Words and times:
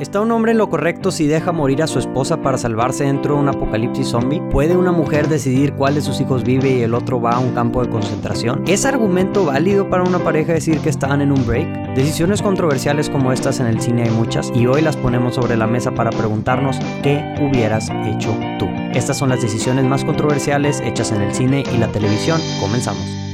¿Está 0.00 0.20
un 0.20 0.32
hombre 0.32 0.50
en 0.50 0.58
lo 0.58 0.68
correcto 0.68 1.12
si 1.12 1.28
deja 1.28 1.52
morir 1.52 1.80
a 1.80 1.86
su 1.86 2.00
esposa 2.00 2.42
para 2.42 2.58
salvarse 2.58 3.04
dentro 3.04 3.36
de 3.36 3.42
un 3.42 3.48
apocalipsis 3.48 4.08
zombie? 4.08 4.42
¿Puede 4.50 4.76
una 4.76 4.90
mujer 4.90 5.28
decidir 5.28 5.74
cuál 5.74 5.94
de 5.94 6.00
sus 6.00 6.20
hijos 6.20 6.42
vive 6.42 6.68
y 6.68 6.80
el 6.82 6.94
otro 6.94 7.20
va 7.20 7.30
a 7.30 7.38
un 7.38 7.54
campo 7.54 7.80
de 7.80 7.90
concentración? 7.90 8.64
¿Es 8.66 8.86
argumento 8.86 9.44
válido 9.44 9.88
para 9.88 10.02
una 10.02 10.18
pareja 10.18 10.52
decir 10.52 10.80
que 10.80 10.88
estaban 10.88 11.20
en 11.20 11.30
un 11.30 11.46
break? 11.46 11.94
Decisiones 11.94 12.42
controversiales 12.42 13.08
como 13.08 13.30
estas 13.30 13.60
en 13.60 13.68
el 13.68 13.80
cine 13.80 14.02
hay 14.02 14.10
muchas 14.10 14.50
y 14.52 14.66
hoy 14.66 14.82
las 14.82 14.96
ponemos 14.96 15.36
sobre 15.36 15.56
la 15.56 15.68
mesa 15.68 15.92
para 15.92 16.10
preguntarnos 16.10 16.80
qué 17.04 17.22
hubieras 17.40 17.88
hecho 18.04 18.36
tú. 18.58 18.66
Estas 18.94 19.16
son 19.16 19.28
las 19.28 19.42
decisiones 19.42 19.84
más 19.84 20.04
controversiales 20.04 20.80
hechas 20.80 21.12
en 21.12 21.22
el 21.22 21.32
cine 21.32 21.62
y 21.72 21.78
la 21.78 21.86
televisión. 21.86 22.40
Comenzamos. 22.60 23.33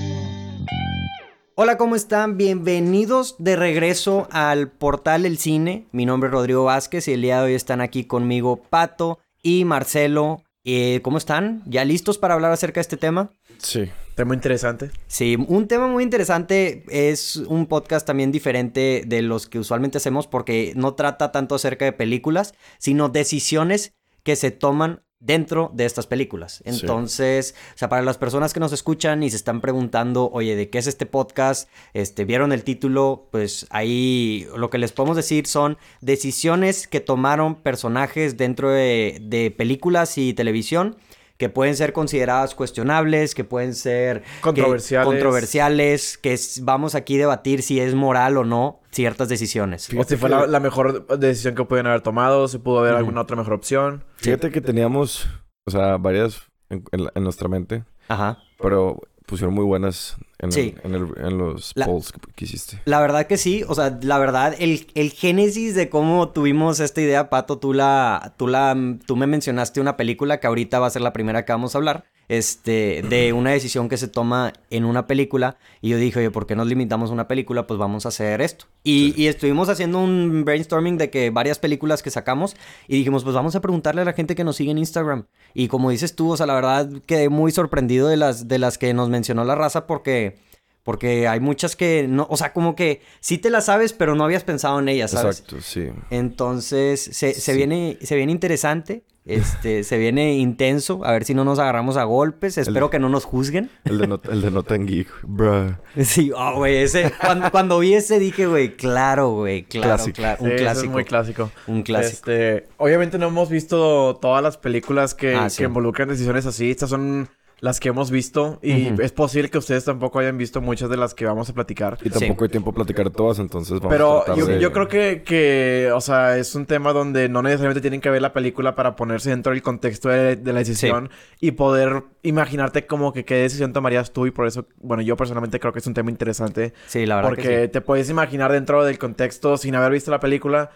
Hola, 1.56 1.76
¿cómo 1.76 1.96
están? 1.96 2.36
Bienvenidos 2.36 3.34
de 3.38 3.56
regreso 3.56 4.28
al 4.30 4.70
portal 4.70 5.26
El 5.26 5.36
Cine. 5.36 5.86
Mi 5.92 6.06
nombre 6.06 6.28
es 6.28 6.32
Rodrigo 6.32 6.64
Vázquez 6.64 7.08
y 7.08 7.12
el 7.12 7.22
día 7.22 7.38
de 7.38 7.46
hoy 7.46 7.54
están 7.54 7.80
aquí 7.80 8.04
conmigo 8.04 8.62
Pato 8.62 9.18
y 9.42 9.64
Marcelo. 9.64 10.42
Eh, 10.64 11.00
¿Cómo 11.02 11.18
están? 11.18 11.62
¿Ya 11.66 11.84
listos 11.84 12.18
para 12.18 12.34
hablar 12.34 12.52
acerca 12.52 12.78
de 12.78 12.82
este 12.82 12.96
tema? 12.96 13.32
Sí, 13.58 13.90
tema 14.14 14.34
interesante. 14.34 14.90
Sí, 15.06 15.36
un 15.48 15.66
tema 15.66 15.88
muy 15.88 16.04
interesante 16.04 16.84
es 16.88 17.36
un 17.36 17.66
podcast 17.66 18.06
también 18.06 18.32
diferente 18.32 19.02
de 19.06 19.20
los 19.20 19.46
que 19.46 19.58
usualmente 19.58 19.98
hacemos 19.98 20.26
porque 20.26 20.72
no 20.76 20.94
trata 20.94 21.32
tanto 21.32 21.56
acerca 21.56 21.84
de 21.84 21.92
películas, 21.92 22.54
sino 22.78 23.08
decisiones 23.08 23.92
que 24.22 24.36
se 24.36 24.50
toman 24.50 25.02
dentro 25.20 25.70
de 25.74 25.84
estas 25.84 26.06
películas. 26.06 26.62
Entonces, 26.64 27.54
o 27.74 27.78
sea, 27.78 27.88
para 27.88 28.02
las 28.02 28.18
personas 28.18 28.54
que 28.54 28.60
nos 28.60 28.72
escuchan 28.72 29.22
y 29.22 29.30
se 29.30 29.36
están 29.36 29.60
preguntando, 29.60 30.30
oye, 30.32 30.56
¿de 30.56 30.70
qué 30.70 30.78
es 30.78 30.86
este 30.86 31.06
podcast? 31.06 31.68
Este, 31.92 32.24
¿vieron 32.24 32.52
el 32.52 32.64
título? 32.64 33.28
Pues 33.30 33.66
ahí 33.70 34.46
lo 34.56 34.70
que 34.70 34.78
les 34.78 34.92
podemos 34.92 35.16
decir 35.16 35.46
son 35.46 35.76
decisiones 36.00 36.88
que 36.88 37.00
tomaron 37.00 37.54
personajes 37.54 38.38
dentro 38.38 38.70
de, 38.70 39.18
de 39.20 39.50
películas 39.50 40.16
y 40.16 40.32
televisión 40.32 40.96
que 41.40 41.48
pueden 41.48 41.74
ser 41.74 41.94
consideradas 41.94 42.54
cuestionables, 42.54 43.34
que 43.34 43.44
pueden 43.44 43.74
ser 43.74 44.24
controversiales, 44.42 45.06
controversiales 45.08 46.18
que 46.18 46.38
vamos 46.60 46.94
aquí 46.94 47.16
a 47.16 47.20
debatir 47.20 47.62
si 47.62 47.80
es 47.80 47.94
moral 47.94 48.36
o 48.36 48.44
no 48.44 48.82
ciertas 48.92 49.30
decisiones. 49.30 49.88
o 49.96 50.04
si 50.04 50.18
fue 50.18 50.28
la, 50.28 50.60
mejor 50.60 51.06
decisión 51.18 51.54
que 51.54 51.64
pueden 51.64 51.86
haber 51.86 52.02
tomado, 52.02 52.46
si 52.46 52.58
pudo 52.58 52.80
haber 52.80 52.92
alguna 52.92 53.22
otra 53.22 53.36
mejor 53.36 53.54
opción. 53.54 54.04
Fíjate 54.16 54.50
que 54.50 54.60
teníamos, 54.60 55.28
o 55.64 55.70
sea, 55.70 55.96
varias 55.96 56.42
en, 56.68 56.84
en 56.92 57.24
nuestra 57.24 57.48
mente. 57.48 57.84
Ajá. 58.08 58.36
Pero 58.60 59.00
pusieron 59.24 59.54
muy 59.54 59.64
buenas 59.64 60.18
en, 60.42 61.38
los 61.38 61.74
polls 61.74 62.12
que, 62.34 62.44
hiciste. 62.44 62.80
La 62.84 63.00
verdad 63.00 63.26
que 63.26 63.36
sí, 63.36 63.64
o 63.68 63.74
sea, 63.74 63.98
la 64.02 64.18
verdad, 64.18 64.54
el, 64.58 64.86
el 64.94 65.10
génesis 65.10 65.74
de 65.74 65.88
cómo 65.88 66.30
tuvimos 66.30 66.80
esta 66.80 67.00
idea, 67.00 67.30
Pato, 67.30 67.58
tú 67.58 67.72
la, 67.72 68.34
tú 68.36 68.48
la, 68.48 68.76
tú 69.06 69.16
me 69.16 69.26
mencionaste 69.26 69.80
una 69.80 69.96
película 69.96 70.40
que 70.40 70.46
ahorita 70.46 70.78
va 70.78 70.86
a 70.86 70.90
ser 70.90 71.02
la 71.02 71.12
primera 71.12 71.44
que 71.44 71.52
vamos 71.52 71.74
a 71.74 71.78
hablar 71.78 72.04
este, 72.30 73.02
de 73.08 73.32
una 73.32 73.50
decisión 73.50 73.88
que 73.88 73.96
se 73.96 74.06
toma 74.06 74.52
en 74.70 74.84
una 74.84 75.08
película. 75.08 75.56
Y 75.80 75.88
yo 75.88 75.96
dije, 75.96 76.20
oye, 76.20 76.30
¿por 76.30 76.46
qué 76.46 76.54
nos 76.54 76.68
limitamos 76.68 77.10
a 77.10 77.12
una 77.12 77.26
película? 77.26 77.66
Pues 77.66 77.76
vamos 77.76 78.06
a 78.06 78.10
hacer 78.10 78.40
esto. 78.40 78.66
Y, 78.84 79.26
estuvimos 79.26 79.68
haciendo 79.68 79.98
un 79.98 80.44
brainstorming 80.44 80.96
de 80.96 81.10
que 81.10 81.30
varias 81.30 81.58
películas 81.58 82.04
que 82.04 82.10
sacamos 82.12 82.54
y 82.86 82.98
dijimos, 82.98 83.24
pues 83.24 83.34
vamos 83.34 83.56
a 83.56 83.60
preguntarle 83.60 84.02
a 84.02 84.04
la 84.04 84.12
gente 84.12 84.36
que 84.36 84.44
nos 84.44 84.54
sigue 84.54 84.70
en 84.70 84.78
Instagram. 84.78 85.26
Y 85.54 85.66
como 85.66 85.90
dices 85.90 86.14
tú, 86.14 86.30
o 86.30 86.36
sea, 86.36 86.46
la 86.46 86.54
verdad 86.54 86.88
quedé 87.04 87.28
muy 87.28 87.50
sorprendido 87.50 88.06
de 88.06 88.16
las, 88.16 88.46
de 88.46 88.60
las 88.60 88.78
que 88.78 88.94
nos 88.94 89.08
mencionó 89.08 89.44
la 89.44 89.56
raza 89.56 89.88
porque... 89.88 90.38
Porque 90.82 91.28
hay 91.28 91.40
muchas 91.40 91.76
que 91.76 92.06
no, 92.08 92.26
o 92.30 92.38
sea, 92.38 92.54
como 92.54 92.74
que 92.74 93.02
sí 93.20 93.36
te 93.36 93.50
las 93.50 93.66
sabes, 93.66 93.92
pero 93.92 94.14
no 94.14 94.24
habías 94.24 94.44
pensado 94.44 94.78
en 94.78 94.88
ellas, 94.88 95.10
¿sabes? 95.10 95.40
Exacto, 95.40 95.60
sí. 95.60 95.88
Entonces, 96.08 97.02
se, 97.12 97.34
se 97.34 97.54
viene, 97.54 97.98
se 98.00 98.16
viene 98.16 98.32
interesante. 98.32 99.04
Este, 99.24 99.84
se 99.84 99.98
viene 99.98 100.34
intenso. 100.34 101.04
A 101.04 101.12
ver 101.12 101.24
si 101.24 101.34
no 101.34 101.44
nos 101.44 101.58
agarramos 101.58 101.96
a 101.96 102.04
golpes. 102.04 102.58
Espero 102.58 102.90
que 102.90 102.98
no 102.98 103.08
nos 103.08 103.24
juzguen. 103.24 103.70
El 103.84 103.98
de, 103.98 104.06
no, 104.06 104.20
el 104.30 104.40
de 104.40 104.50
Noten 104.50 104.86
Geek, 104.86 105.08
bruh. 105.22 105.74
Sí, 106.02 106.32
oh, 106.34 106.56
güey. 106.56 106.78
Ese, 106.78 107.12
cuando, 107.52 107.78
vi 107.80 107.94
ese 107.94 108.18
dije, 108.18 108.46
güey, 108.46 108.76
claro, 108.76 109.30
güey. 109.30 109.64
Claro, 109.64 110.02
claro. 110.12 110.42
Un 110.42 110.50
clásico. 110.50 110.86
es 110.86 110.90
muy 110.90 111.04
clásico. 111.04 111.50
Un 111.66 111.82
clásico. 111.82 112.30
Este, 112.30 112.68
obviamente 112.78 113.18
no 113.18 113.28
hemos 113.28 113.50
visto 113.50 114.16
todas 114.20 114.42
las 114.42 114.56
películas 114.56 115.14
que, 115.14 115.34
ah, 115.34 115.48
que 115.54 115.64
involucran 115.64 116.08
decisiones 116.08 116.46
así. 116.46 116.70
Estas 116.70 116.90
son 116.90 117.28
las 117.60 117.78
que 117.78 117.90
hemos 117.90 118.10
visto 118.10 118.58
y 118.62 118.88
es 119.02 119.12
posible 119.12 119.50
que 119.50 119.58
ustedes 119.58 119.84
tampoco 119.84 120.18
hayan 120.18 120.38
visto 120.38 120.60
muchas 120.60 120.88
de 120.88 120.96
las 120.96 121.14
que 121.14 121.26
vamos 121.26 121.48
a 121.50 121.52
platicar. 121.52 121.98
Y 122.02 122.10
tampoco 122.10 122.44
hay 122.44 122.50
tiempo 122.50 122.70
a 122.70 122.74
platicar 122.74 123.10
todas, 123.10 123.38
entonces 123.38 123.78
vamos 123.80 123.92
Pero 123.92 124.28
a 124.28 124.34
yo, 124.34 124.50
yo 124.58 124.72
creo 124.72 124.88
que, 124.88 125.22
que, 125.22 125.90
o 125.94 126.00
sea, 126.00 126.38
es 126.38 126.54
un 126.54 126.66
tema 126.66 126.92
donde 126.92 127.28
no 127.28 127.42
necesariamente 127.42 127.80
tienen 127.80 128.00
que 128.00 128.10
ver 128.10 128.22
la 128.22 128.32
película 128.32 128.74
para 128.74 128.96
ponerse 128.96 129.30
dentro 129.30 129.52
del 129.52 129.62
contexto 129.62 130.08
de, 130.08 130.40
la 130.42 130.58
decisión 130.58 131.10
y 131.40 131.52
poder 131.52 132.04
imaginarte 132.22 132.86
como 132.86 133.12
que 133.12 133.24
qué 133.24 133.36
decisión 133.36 133.72
tomarías 133.72 134.12
tú 134.12 134.26
y 134.26 134.30
por 134.30 134.46
eso, 134.46 134.66
bueno, 134.78 135.02
yo 135.02 135.16
personalmente 135.16 135.60
creo 135.60 135.72
que 135.72 135.80
es 135.80 135.86
un 135.86 135.94
tema 135.94 136.10
interesante. 136.10 136.72
Sí, 136.86 137.06
la 137.06 137.16
verdad 137.16 137.30
Porque 137.30 137.68
te 137.68 137.80
puedes 137.80 138.08
imaginar 138.10 138.52
dentro 138.52 138.84
del 138.84 138.98
contexto 138.98 139.56
sin 139.56 139.74
haber 139.74 139.92
visto 139.92 140.10
la 140.10 140.20
película 140.20 140.70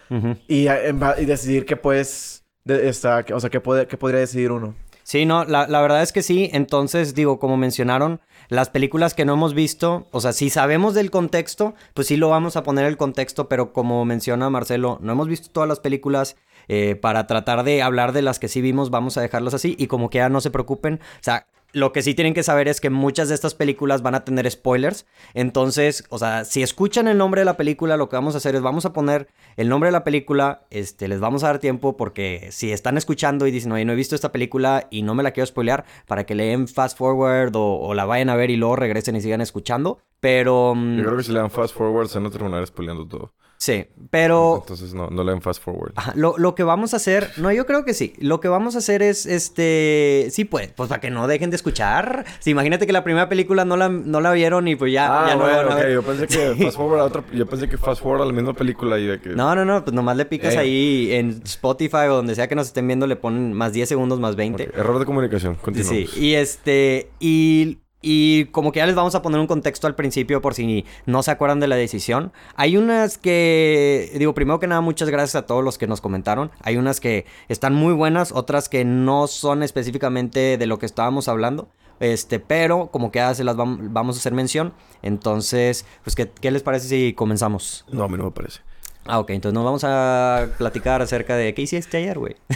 y, 0.47 0.67
y, 0.67 1.25
decidir 1.25 1.65
qué 1.65 1.77
puedes... 1.77 2.43
De 2.63 2.89
esta, 2.89 3.23
o 3.31 3.39
sea, 3.39 3.51
qué, 3.51 3.59
puede, 3.59 3.85
qué 3.85 3.95
podría 3.95 4.21
decidir 4.21 4.51
uno. 4.51 4.73
Sí, 5.05 5.27
no, 5.27 5.45
la, 5.45 5.67
verdad 5.67 6.01
es 6.01 6.11
que 6.11 6.23
sí. 6.23 6.49
Entonces, 6.51 7.13
digo, 7.13 7.37
como 7.37 7.57
mencionaron, 7.57 8.21
las 8.49 8.71
películas 8.71 9.13
que 9.13 9.23
no 9.23 9.33
hemos 9.33 9.53
visto, 9.53 10.07
o 10.09 10.19
sea, 10.19 10.33
si 10.33 10.49
sabemos 10.49 10.95
del 10.95 11.11
contexto, 11.11 11.75
pues 11.93 12.07
sí 12.07 12.17
lo 12.17 12.29
vamos 12.29 12.55
a 12.55 12.63
poner 12.63 12.85
el 12.85 12.97
contexto, 12.97 13.47
pero 13.47 13.71
como 13.71 14.03
menciona 14.03 14.49
Marcelo, 14.49 14.97
no 15.01 15.11
hemos 15.11 15.27
visto 15.27 15.49
todas 15.51 15.69
las 15.69 15.79
películas. 15.79 16.37
Eh, 16.67 16.95
para 16.95 17.27
tratar 17.27 17.63
de 17.63 17.83
hablar 17.83 18.13
de 18.13 18.23
las 18.23 18.39
que 18.39 18.47
sí 18.47 18.61
vimos, 18.61 18.89
vamos 18.89 19.15
a 19.17 19.21
dejarlas 19.21 19.53
así. 19.53 19.75
Y 19.77 19.85
como 19.85 20.09
que 20.09 20.17
ya 20.17 20.29
no 20.29 20.41
se 20.41 20.49
preocupen. 20.49 20.95
O 20.95 21.23
sea, 21.23 21.45
lo 21.75 21.91
que 21.91 22.01
sí 22.01 22.15
tienen 22.15 22.33
que 22.33 22.41
saber 22.41 22.69
es 22.69 22.79
que 22.79 22.89
muchas 22.89 23.27
de 23.27 23.35
estas 23.35 23.53
películas 23.53 24.01
van 24.01 24.15
a 24.15 24.23
tener 24.23 24.49
spoilers. 24.49 25.05
Entonces, 25.33 26.05
o 26.09 26.17
sea, 26.17 26.45
si 26.45 26.63
escuchan 26.63 27.09
el 27.09 27.17
nombre 27.17 27.41
de 27.41 27.45
la 27.45 27.57
película, 27.57 27.97
lo 27.97 28.07
que 28.07 28.15
vamos 28.15 28.33
a 28.33 28.37
hacer 28.37 28.55
es 28.55 28.61
vamos 28.61 28.85
a 28.85 28.93
poner 28.93 29.27
el 29.57 29.67
nombre 29.67 29.89
de 29.89 29.91
la 29.91 30.05
película. 30.05 30.61
Este, 30.69 31.09
les 31.09 31.19
vamos 31.19 31.43
a 31.43 31.47
dar 31.47 31.59
tiempo 31.59 31.97
porque 31.97 32.47
si 32.51 32.71
están 32.71 32.97
escuchando 32.97 33.45
y 33.45 33.51
dicen, 33.51 33.73
oye, 33.73 33.83
no 33.83 33.91
he 33.91 33.95
visto 33.95 34.15
esta 34.15 34.31
película 34.31 34.87
y 34.89 35.01
no 35.01 35.15
me 35.15 35.23
la 35.23 35.31
quiero 35.31 35.47
spoilear, 35.47 35.83
para 36.07 36.25
que 36.25 36.33
leen 36.33 36.69
fast 36.69 36.97
forward 36.97 37.51
o, 37.55 37.93
la 37.93 38.05
vayan 38.05 38.29
a 38.29 38.37
ver 38.37 38.51
y 38.51 38.55
luego 38.55 38.77
regresen 38.77 39.17
y 39.17 39.21
sigan 39.21 39.41
escuchando. 39.41 39.99
Pero. 40.21 40.75
Mm, 40.75 40.97
Yo 40.99 41.03
creo 41.03 41.17
que 41.17 41.23
si 41.23 41.33
le 41.33 41.39
dan 41.39 41.51
fast 41.51 41.75
forward 41.75 42.07
se 42.07 42.19
van 42.19 42.27
a 42.27 42.31
terminar 42.31 42.65
spoileando 42.65 43.05
todo. 43.05 43.33
Sí, 43.57 43.87
pero... 44.09 44.59
Entonces 44.61 44.93
no, 44.93 45.09
no 45.09 45.23
leen 45.23 45.41
fast 45.41 45.63
forward. 45.63 45.93
lo, 46.15 46.37
lo, 46.37 46.55
que 46.55 46.63
vamos 46.63 46.93
a 46.93 46.97
hacer... 46.97 47.31
No, 47.37 47.51
yo 47.51 47.65
creo 47.65 47.85
que 47.85 47.93
sí. 47.93 48.13
Lo 48.19 48.39
que 48.39 48.47
vamos 48.47 48.75
a 48.75 48.79
hacer 48.79 49.01
es, 49.01 49.25
este... 49.25 50.27
Sí, 50.31 50.45
pues, 50.45 50.71
pues 50.75 50.89
para 50.89 51.01
que 51.01 51.09
no 51.09 51.27
dejen 51.27 51.49
de 51.49 51.55
escuchar. 51.55 52.25
Si 52.39 52.51
imagínate 52.51 52.85
que 52.85 52.93
la 52.93 53.03
primera 53.03 53.29
película 53.29 53.65
no 53.65 53.77
la, 53.77 53.89
no 53.89 54.21
la 54.21 54.31
vieron 54.33 54.67
y 54.67 54.75
pues 54.75 54.91
ya, 54.91 55.07
ah, 55.07 55.27
ya 55.29 55.35
no 55.35 55.43
bueno, 55.43 55.89
Yo 55.89 56.03
pensé 56.03 56.27
que 56.27 56.55
fast 56.63 56.77
forward 56.77 56.99
a 56.99 57.03
otra... 57.05 57.23
Yo 57.33 57.45
pensé 57.45 57.69
que 57.69 57.77
fast 57.77 58.01
forward 58.01 58.21
a 58.21 58.25
la 58.25 58.33
misma 58.33 58.53
película 58.53 58.99
y 58.99 59.05
de 59.05 59.19
que... 59.19 59.29
No, 59.29 59.55
no, 59.55 59.65
no. 59.65 59.83
Pues 59.83 59.93
nomás 59.93 60.17
le 60.17 60.25
picas 60.25 60.55
ahí 60.57 61.09
en 61.13 61.41
Spotify 61.45 62.07
o 62.09 62.15
donde 62.15 62.35
sea 62.35 62.47
que 62.47 62.55
nos 62.55 62.67
estén 62.67 62.87
viendo 62.87 63.07
le 63.07 63.15
ponen 63.15 63.53
más 63.53 63.73
10 63.73 63.87
segundos 63.87 64.19
más 64.19 64.35
20. 64.35 64.71
Error 64.75 64.99
de 64.99 65.05
comunicación. 65.05 65.55
Continuamos. 65.55 66.11
Sí. 66.11 66.19
Y 66.19 66.33
este... 66.35 67.09
Y 67.19 67.79
y 68.01 68.45
como 68.45 68.71
que 68.71 68.79
ya 68.79 68.85
les 68.85 68.95
vamos 68.95 69.15
a 69.15 69.21
poner 69.21 69.39
un 69.39 69.47
contexto 69.47 69.87
al 69.87 69.95
principio 69.95 70.41
por 70.41 70.53
si 70.53 70.85
no 71.05 71.23
se 71.23 71.31
acuerdan 71.31 71.59
de 71.59 71.67
la 71.67 71.75
decisión. 71.75 72.33
Hay 72.55 72.77
unas 72.77 73.17
que, 73.17 74.11
digo, 74.17 74.33
primero 74.33 74.59
que 74.59 74.67
nada, 74.67 74.81
muchas 74.81 75.09
gracias 75.09 75.35
a 75.35 75.45
todos 75.45 75.63
los 75.63 75.77
que 75.77 75.87
nos 75.87 76.01
comentaron. 76.01 76.51
Hay 76.61 76.77
unas 76.77 76.99
que 76.99 77.25
están 77.47 77.73
muy 77.73 77.93
buenas, 77.93 78.31
otras 78.31 78.69
que 78.69 78.85
no 78.85 79.27
son 79.27 79.63
específicamente 79.63 80.57
de 80.57 80.67
lo 80.67 80.77
que 80.77 80.85
estábamos 80.85 81.27
hablando. 81.27 81.69
Este, 81.99 82.39
pero 82.39 82.87
como 82.91 83.11
que 83.11 83.19
ya 83.19 83.33
se 83.33 83.43
las 83.43 83.55
vamos 83.55 84.17
a 84.17 84.19
hacer 84.19 84.33
mención. 84.33 84.73
Entonces, 85.01 85.85
pues, 86.03 86.15
¿qué, 86.15 86.29
¿qué 86.29 86.51
les 86.51 86.61
parece 86.61 86.87
si 86.87 87.13
comenzamos? 87.13 87.85
No, 87.91 88.03
a 88.03 88.07
mí 88.07 88.17
no 88.17 88.25
me 88.25 88.31
parece. 88.31 88.61
Ah, 89.05 89.19
ok, 89.19 89.29
entonces 89.31 89.53
nos 89.53 89.63
vamos 89.63 89.83
a 89.83 90.47
platicar 90.57 91.01
acerca 91.01 91.35
de 91.35 91.53
qué 91.53 91.61
hiciste 91.61 91.97
ayer, 91.97 92.17
güey. 92.17 92.35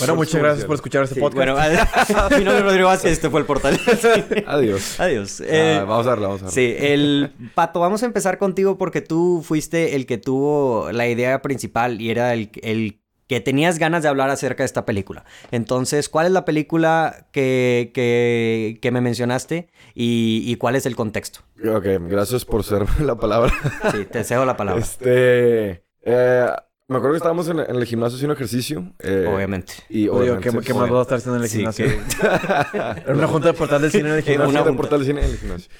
Bueno, 0.00 0.16
muchas 0.16 0.42
gracias 0.42 0.66
por 0.66 0.74
escuchar 0.74 1.04
este 1.04 1.20
podcast. 1.20 1.36
Bueno, 1.36 1.54
mi 2.36 2.44
nombre 2.44 2.58
es 2.58 2.64
Rodrigo 2.64 2.88
Vázquez, 2.88 3.12
este 3.12 3.30
fue 3.30 3.38
el 3.38 3.46
portal. 3.46 3.78
Adiós. 4.48 4.98
Adiós. 4.98 5.40
Ah, 5.42 5.44
eh, 5.46 5.84
vamos 5.86 6.06
a 6.06 6.10
darle, 6.10 6.26
vamos 6.26 6.42
a 6.42 6.46
darle. 6.46 6.54
Sí, 6.54 6.74
el 6.76 7.32
Pato, 7.54 7.78
vamos 7.78 8.02
a 8.02 8.06
empezar 8.06 8.38
contigo 8.38 8.76
porque 8.78 9.00
tú 9.00 9.44
fuiste 9.46 9.94
el 9.94 10.06
que 10.06 10.18
tuvo 10.18 10.90
la 10.90 11.06
idea 11.06 11.40
principal 11.40 12.00
y 12.00 12.10
era 12.10 12.34
el, 12.34 12.50
el 12.62 13.00
que 13.26 13.40
tenías 13.40 13.78
ganas 13.78 14.02
de 14.02 14.08
hablar 14.08 14.30
acerca 14.30 14.62
de 14.62 14.66
esta 14.66 14.84
película. 14.84 15.24
Entonces, 15.50 16.08
¿cuál 16.08 16.26
es 16.26 16.32
la 16.32 16.44
película 16.44 17.26
que, 17.32 17.90
que, 17.94 18.78
que 18.80 18.90
me 18.90 19.00
mencionaste 19.00 19.68
y, 19.94 20.42
y, 20.44 20.56
cuál 20.56 20.76
es 20.76 20.86
el 20.86 20.96
contexto? 20.96 21.40
Ok, 21.58 21.86
gracias 22.08 22.44
por 22.44 22.64
ser 22.64 22.86
la 23.00 23.16
palabra. 23.16 23.52
Sí, 23.92 24.04
te 24.04 24.24
cedo 24.24 24.44
la 24.44 24.56
palabra. 24.56 24.82
Este... 24.82 25.84
Eh, 26.06 26.46
Me 26.86 26.96
acuerdo 26.98 27.14
que 27.14 27.18
estábamos 27.18 27.48
en, 27.48 27.60
el 27.60 27.84
gimnasio 27.86 28.16
haciendo 28.16 28.34
ejercicio. 28.34 28.92
Eh, 28.98 29.26
obviamente. 29.26 29.72
Y 29.88 30.08
obviamente. 30.08 30.50
¿qué, 30.50 30.58
¿qué 30.60 30.74
más 30.74 30.90
vas 30.90 30.98
a 30.98 31.02
estar 31.02 31.18
haciendo 31.18 31.38
en 31.38 31.44
el 31.44 31.48
gimnasio? 31.48 31.86
Era 32.74 33.14
una 33.14 33.26
junta 33.26 33.48
de 33.48 33.54
portal 33.54 33.80
del 33.80 33.90
cine 33.90 34.10
en 34.10 34.16
el 34.16 34.22
gimnasio. 34.22 34.50
Una 34.50 34.58
junta 34.58 34.70
de 34.70 34.76
portal 34.76 34.98
del 34.98 35.06
cine 35.06 35.24
en 35.24 35.30
el 35.30 35.38
gimnasio. 35.38 35.70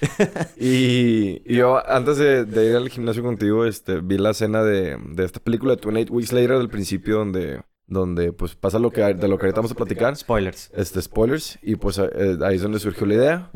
y, 0.56 1.42
y, 1.44 1.56
yo, 1.56 1.86
antes 1.86 2.16
de, 2.16 2.46
de, 2.46 2.70
ir 2.70 2.76
al 2.76 2.88
gimnasio 2.88 3.22
contigo, 3.22 3.66
este, 3.66 4.00
vi 4.00 4.16
la 4.16 4.30
escena 4.30 4.62
de, 4.62 4.96
de 5.10 5.24
esta 5.24 5.40
película, 5.40 5.74
28 5.74 6.10
Weeks 6.10 6.32
Later, 6.32 6.56
del 6.56 6.70
principio, 6.70 7.18
donde 7.18 7.60
donde 7.86 8.32
pues 8.32 8.54
pasa 8.54 8.78
lo 8.78 8.90
que 8.90 9.02
de 9.02 9.28
lo 9.28 9.36
que 9.36 9.44
ahorita 9.44 9.60
vamos 9.60 9.72
a 9.72 9.74
platicar. 9.74 10.16
Spoilers. 10.16 10.70
Este, 10.74 11.02
spoilers. 11.02 11.58
Y 11.60 11.76
pues 11.76 11.98
eh, 11.98 12.38
ahí 12.42 12.56
es 12.56 12.62
donde 12.62 12.78
surgió 12.78 13.06
la 13.06 13.14
idea. 13.14 13.50